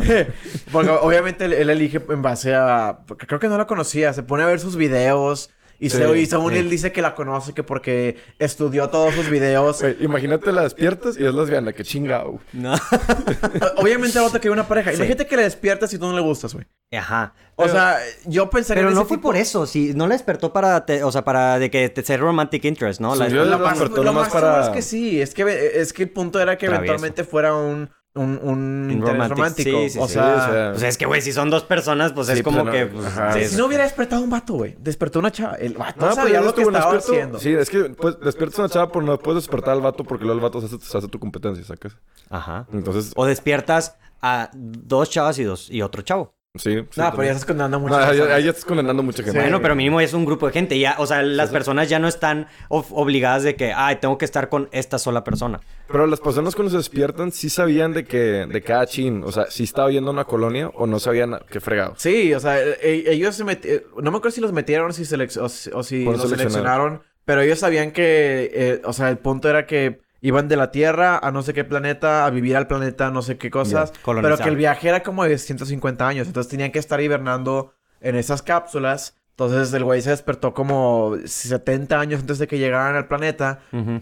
Porque 0.72 0.90
obviamente 0.90 1.46
él, 1.46 1.54
él 1.54 1.70
elige 1.70 2.02
en 2.10 2.22
base 2.24 2.56
a... 2.56 3.00
Porque 3.08 3.28
creo 3.28 3.40
que 3.40 3.48
no 3.48 3.58
la 3.58 3.68
conocía. 3.68 4.14
Se 4.14 4.24
pone 4.24 4.42
a 4.44 4.48
ver 4.48 4.60
sus 4.60 4.76
videos. 4.76 5.52
Y, 5.80 5.90
se, 5.90 6.06
Sí, 6.06 6.20
y 6.20 6.26
según 6.26 6.54
sí. 6.54 6.60
él 6.60 6.70
dice 6.70 6.92
que 6.92 7.02
la 7.02 7.16
conoce 7.16 7.54
que 7.54 7.64
porque 7.64 8.18
estudió 8.38 8.90
todos 8.90 9.14
sus 9.16 9.30
videos. 9.30 9.82
Imagínate 10.02 10.52
la 10.52 10.64
despiertas 10.64 11.18
y 11.18 11.26
es 11.26 11.34
lesbiana, 11.34 11.72
que 11.74 11.84
chingado. 11.84 12.32
güey. 12.32 12.42
No. 12.54 12.74
O- 12.74 12.78
Obviamente 13.82 14.18
el 14.18 14.24
vato 14.26 14.34
quería 14.40 14.52
una 14.52 14.68
pareja. 14.68 14.92
Sí. 14.92 14.98
Imagínate 14.98 15.26
que 15.28 15.38
le 15.38 15.44
despiertas 15.44 15.94
y 15.94 15.98
tú 15.98 16.06
no 16.08 16.14
le 16.14 16.22
gustas, 16.22 16.54
güey. 16.54 16.66
Ajá. 16.92 17.34
O 17.56 17.68
sea, 17.68 17.98
yo 18.26 18.50
pensaría 18.50 18.82
Pero 18.82 18.90
en 18.90 18.96
no 18.96 19.02
ese 19.02 19.08
fue 19.08 19.18
tipo- 19.18 19.28
por 19.30 19.38
eso, 19.38 19.66
sí, 19.68 19.94
no 19.96 20.08
la 20.08 20.16
despertó 20.16 20.52
para, 20.52 20.86
te- 20.86 21.04
o 21.04 21.12
sea, 21.12 21.24
para 21.24 21.60
de 21.60 21.70
que 21.70 21.88
te 21.90 22.04
ser 22.04 22.20
romantic 22.20 22.66
interest, 22.66 23.00
¿no? 23.00 23.16
La 23.16 23.28
yo- 23.28 23.46
Lo 23.46 23.52
Lo 23.52 23.60
más, 23.60 23.72
despertó 23.80 23.98
lo 24.04 24.12
nomás 24.12 24.34
más 24.34 24.34
para- 24.34 24.62
es 24.64 24.70
que 24.70 24.82
sí. 24.82 25.22
Es 25.22 25.34
que, 25.34 25.72
es 25.76 25.94
que 25.94 26.04
el 26.04 26.10
punto 26.10 26.40
era 26.40 26.58
que 26.58 26.68
Travieso. 26.68 26.94
eventualmente 26.94 27.24
fuera 27.24 27.56
un... 27.56 27.90
Un, 28.16 28.40
un 28.44 28.90
interés 28.92 29.30
romántico. 29.30 29.70
sí, 29.82 29.90
sí, 29.92 30.00
o, 30.00 30.08
sí. 30.08 30.14
sea, 30.14 30.24
Sí, 30.24 30.40
o 30.50 30.52
sea, 30.54 30.72
Pues 30.72 30.84
es 30.84 30.98
que, 30.98 31.06
güey, 31.06 31.22
si 31.22 31.32
son 31.32 31.50
dos 31.50 31.64
personas, 31.64 32.12
pues 32.12 32.28
es 32.30 32.42
como 32.42 32.64
pues, 32.64 32.74
que... 32.76 32.86
pues, 32.88 33.06
ajá. 33.06 33.38
es- 33.40 33.52
Si 33.52 33.56
no 33.58 33.68
hubiera 33.68 33.84
despertado 33.84 34.24
un 34.24 34.30
vato, 34.30 34.56
güey. 34.56 34.76
Despertó 34.80 35.20
una 35.20 35.32
chava. 35.32 35.56
El 35.56 35.74
vato 35.76 36.00
No, 36.02 36.06
pues 36.08 36.16
sabía 36.16 36.34
ya 36.40 36.42
lo 36.42 36.56
que 36.56 36.64
estaba 36.64 36.94
despierto. 36.94 37.38
haciendo. 37.38 37.40
Sí, 37.40 37.54
es 37.54 37.70
que 37.70 37.92
pues, 37.96 38.20
despiertas 38.20 38.60
a 38.60 38.62
una 38.64 38.70
chava, 38.70 38.92
pero 38.92 39.06
no 39.06 39.18
puedes 39.20 39.44
despertar 39.44 39.74
al 39.76 39.82
vato 39.82 40.04
porque 40.04 40.26
luego 40.26 40.40
el 40.40 40.44
vato 40.44 40.60
se 40.60 40.66
hace, 40.76 40.80
se 40.86 40.98
hace 40.98 41.08
tu 41.08 41.20
competencia, 41.20 41.64
¿sacas? 41.64 41.96
Ajá. 42.30 42.66
Entonces, 42.74 43.14
O 43.16 43.26
despiertas 43.26 43.96
a 44.22 44.50
dos 44.54 45.10
chavas 45.10 45.38
y 45.40 45.44
dos 45.44 45.70
y 45.70 45.82
otro 45.84 46.02
chavo. 46.02 46.34
Sí. 46.58 46.78
sí 46.90 47.00
No, 47.00 47.12
pero 47.12 47.24
ya 47.24 47.32
estás 47.32 47.46
condenando 47.46 47.78
No, 47.78 47.84
mucho. 47.84 47.96
ahí 47.98 48.18
ya, 48.18 48.36
ahí 48.36 48.44
ya 48.44 48.50
estás 48.50 48.66
condenando 48.66 49.04
mucha 49.04 49.24
gente. 49.24 49.40
Bueno, 49.40 49.62
pero 49.62 49.76
mínimo 49.76 50.02
es 50.02 50.14
un 50.14 50.26
grupo 50.26 50.48
de 50.48 50.54
gente. 50.54 50.80
Ya, 50.80 50.96
o 50.98 51.06
sea, 51.06 51.22
las 51.22 51.50
personas 51.50 51.90
ya 51.90 52.00
no 52.00 52.08
están 52.08 52.48
obligadas 52.70 53.44
de 53.44 53.56
que, 53.56 53.74
ay, 53.74 53.98
tengo 53.98 54.18
que 54.18 54.26
estar 54.26 54.50
con 54.50 54.68
esta 54.72 54.98
sola 55.00 55.24
persona. 55.24 55.60
Pero 55.88 56.08
las 56.08 56.20
personas 56.20 56.56
cuando 56.56 56.72
se 56.72 56.78
despiertan 56.78 57.32
sí 57.32 57.50
sabían 57.50 57.94
de 57.94 58.06
que, 58.06 58.46
de 58.48 58.62
cada 58.62 58.86
chin, 58.88 59.24
o 59.26 59.32
sea, 59.32 59.50
si 59.50 59.64
estaba 59.64 59.90
yendo 59.92 60.10
a 60.10 60.14
una 60.14 60.26
colonia 60.26 60.70
o 60.70 60.88
no 60.88 61.00
sabían 61.00 61.40
qué 61.50 61.60
fregados. 61.60 62.02
Sí, 62.02 62.34
o 62.34 62.40
sea, 62.40 62.60
e- 62.62 63.04
ellos 63.12 63.36
se 63.36 63.44
metieron... 63.44 63.84
No 64.02 64.12
me 64.12 64.18
acuerdo 64.18 64.36
si 64.36 64.42
los 64.42 64.52
metieron 64.52 64.90
o 64.90 64.94
si, 64.94 65.04
o 65.04 65.50
si, 65.50 65.70
o 65.74 65.84
si 65.84 66.04
Por 66.06 66.14
los 66.14 66.22
seleccionar. 66.24 66.30
seleccionaron. 66.30 67.02
Pero 67.26 67.42
ellos 67.42 67.60
sabían 67.60 67.92
que... 67.92 68.50
eh, 68.54 68.82
o 68.86 68.94
sea, 68.94 69.10
el 69.10 69.18
punto 69.20 69.50
era 69.50 69.68
que 69.68 70.02
iban 70.22 70.48
de 70.48 70.56
la 70.56 70.72
Tierra 70.72 71.18
a 71.18 71.32
no 71.32 71.42
sé 71.42 71.54
qué 71.54 71.64
planeta, 71.64 72.26
a 72.26 72.30
vivir 72.30 72.58
al 72.58 72.68
planeta 72.68 73.12
no 73.12 73.22
sé 73.22 73.38
qué 73.38 73.50
cosas. 73.50 73.94
Pero 74.22 74.38
que 74.38 74.50
el 74.50 74.56
viaje 74.56 74.90
era 74.90 75.04
como 75.04 75.24
de 75.24 75.38
150 75.38 76.08
años. 76.08 76.28
Entonces 76.28 76.50
tenían 76.50 76.72
que 76.72 76.80
estar 76.80 77.00
hibernando 77.02 77.74
en 78.02 78.16
esas 78.16 78.42
cápsulas. 78.42 79.16
Entonces 79.32 79.72
el 79.74 79.86
güey 79.86 80.02
se 80.02 80.10
despertó 80.10 80.54
como 80.54 81.16
70 81.24 81.98
años 81.98 82.20
antes 82.20 82.40
de 82.40 82.48
que 82.48 82.58
llegaran 82.58 82.96
al 82.96 83.08
planeta. 83.08 83.60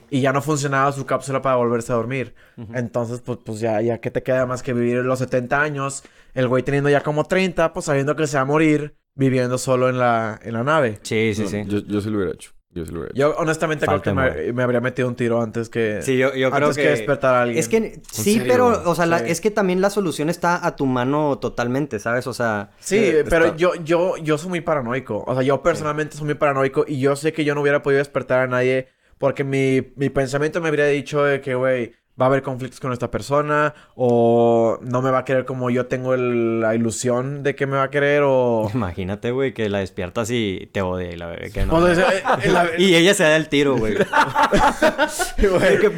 Y 0.10 0.22
ya 0.22 0.34
no 0.34 0.42
funcionaba 0.42 0.92
su 0.92 1.06
cápsula 1.06 1.42
para 1.44 1.58
volverse 1.58 1.92
a 1.92 1.96
dormir. 1.96 2.34
Entonces, 2.74 3.22
pues, 3.22 3.38
pues 3.46 3.60
ya, 3.60 3.80
ya 3.82 4.00
que 4.00 4.10
te 4.10 4.24
queda 4.24 4.48
más 4.48 4.64
que 4.64 4.74
vivir 4.74 4.98
los 5.06 5.20
70 5.20 5.62
años. 5.62 6.04
El 6.34 6.48
güey 6.48 6.64
teniendo 6.64 6.90
ya 6.90 7.02
como 7.02 7.24
30, 7.26 7.72
pues 7.74 7.86
sabiendo 7.86 8.16
que 8.16 8.26
se 8.26 8.38
va 8.38 8.42
a 8.42 8.46
morir 8.46 8.96
viviendo 9.14 9.58
solo 9.58 9.90
en 9.90 10.00
la, 10.00 10.40
en 10.42 10.54
la 10.54 10.64
nave. 10.64 11.00
Sí, 11.04 11.34
sí, 11.36 11.44
No, 11.44 11.50
sí. 11.50 11.64
Yo, 11.68 11.80
yo 11.80 12.02
sí 12.02 12.10
lo 12.10 12.18
hubiera 12.18 12.34
hecho. 12.34 12.52
Yo 12.78 12.86
sí 12.86 12.92
lo 12.92 13.00
hubiera 13.00 13.12
hecho. 13.14 13.20
Yo 13.20 13.36
honestamente 13.38 13.86
Falta 13.86 14.12
creo 14.14 14.34
que 14.34 14.44
me, 14.48 14.54
me 14.54 14.64
habría 14.64 14.80
metido 14.82 15.08
un 15.08 15.16
tiro 15.16 15.42
antes 15.42 15.70
que... 15.70 16.02
Sí, 16.02 16.18
yo, 16.18 16.34
yo 16.36 16.52
creo 16.52 16.68
antes 16.68 16.78
que... 16.78 16.84
que... 16.84 16.90
despertar 16.90 17.36
a 17.36 17.42
alguien. 17.44 17.60
Es 17.60 17.68
que 17.70 18.00
sí, 18.12 18.34
serio? 18.38 18.46
pero, 18.48 18.82
o 18.90 18.96
sea, 18.96 19.06
la- 19.06 19.20
es 19.20 19.42
que 19.42 19.52
también 19.52 19.82
la 19.82 19.90
solución 19.90 20.30
está 20.30 20.66
a 20.66 20.76
tu 20.76 20.86
mano 20.86 21.38
totalmente, 21.40 22.00
¿sabes? 22.00 22.28
O 22.28 22.34
sea, 22.34 22.72
Sí, 22.80 22.98
Eh, 22.98 23.24
pero 23.30 23.46
está- 23.48 23.58
yo, 23.58 23.76
yo, 23.76 24.18
yo 24.18 24.38
soy 24.38 24.50
muy 24.50 24.62
paranoico. 24.62 25.24
O 25.28 25.34
sea, 25.34 25.44
yo 25.44 25.62
personalmente 25.62 26.16
soy 26.18 26.26
muy 26.26 26.36
paranoico 26.36 26.86
y 26.88 27.00
yo 27.00 27.16
sé 27.16 27.34
que 27.34 27.44
yo 27.44 27.56
no 27.56 27.62
hubiera 27.62 27.82
podido 27.84 28.00
despertar 28.00 28.40
a 28.40 28.48
nadie 28.48 28.88
porque 29.18 29.44
mi, 29.44 29.94
mi 29.96 30.10
pensamiento 30.10 30.62
me 30.62 30.68
habría 30.68 30.86
dicho 30.86 31.24
de 31.24 31.42
que, 31.42 31.56
güey, 31.56 31.94
va 32.20 32.26
a 32.26 32.30
haber 32.30 32.42
conflictos 32.42 32.80
con 32.80 32.92
esta 32.94 33.12
persona 33.12 33.74
o 33.96 34.80
no 34.82 35.02
me 35.02 35.12
va 35.12 35.20
a 35.20 35.26
querer 35.26 35.46
como 35.46 35.70
yo 35.70 35.86
tengo 35.86 36.14
el- 36.14 36.60
la 36.62 36.74
ilusión 36.76 37.44
de 37.44 37.56
que 37.56 37.68
me 37.68 37.78
va 37.78 37.84
a 37.84 37.90
querer 37.92 38.24
o... 38.26 38.70
imagínate, 38.74 39.32
güey, 39.32 39.54
que 39.54 39.70
la 39.70 39.80
despiertas 39.80 40.30
y 40.32 40.70
te 40.72 40.82
odia 40.82 41.12
y 41.12 41.16
la 41.16 41.28
bebé 41.28 41.52
que 41.52 41.66
no. 41.66 41.76
O 41.76 41.94
sea, 41.96 42.10
eh, 42.14 42.24
eh, 42.44 42.50
la- 42.52 42.68
Y 42.78 42.96
ella 42.96 43.14
se 43.14 43.24
da 43.24 43.36
el 43.36 43.50
tiro, 43.50 43.78
güey. 43.78 43.96
que- 45.38 45.92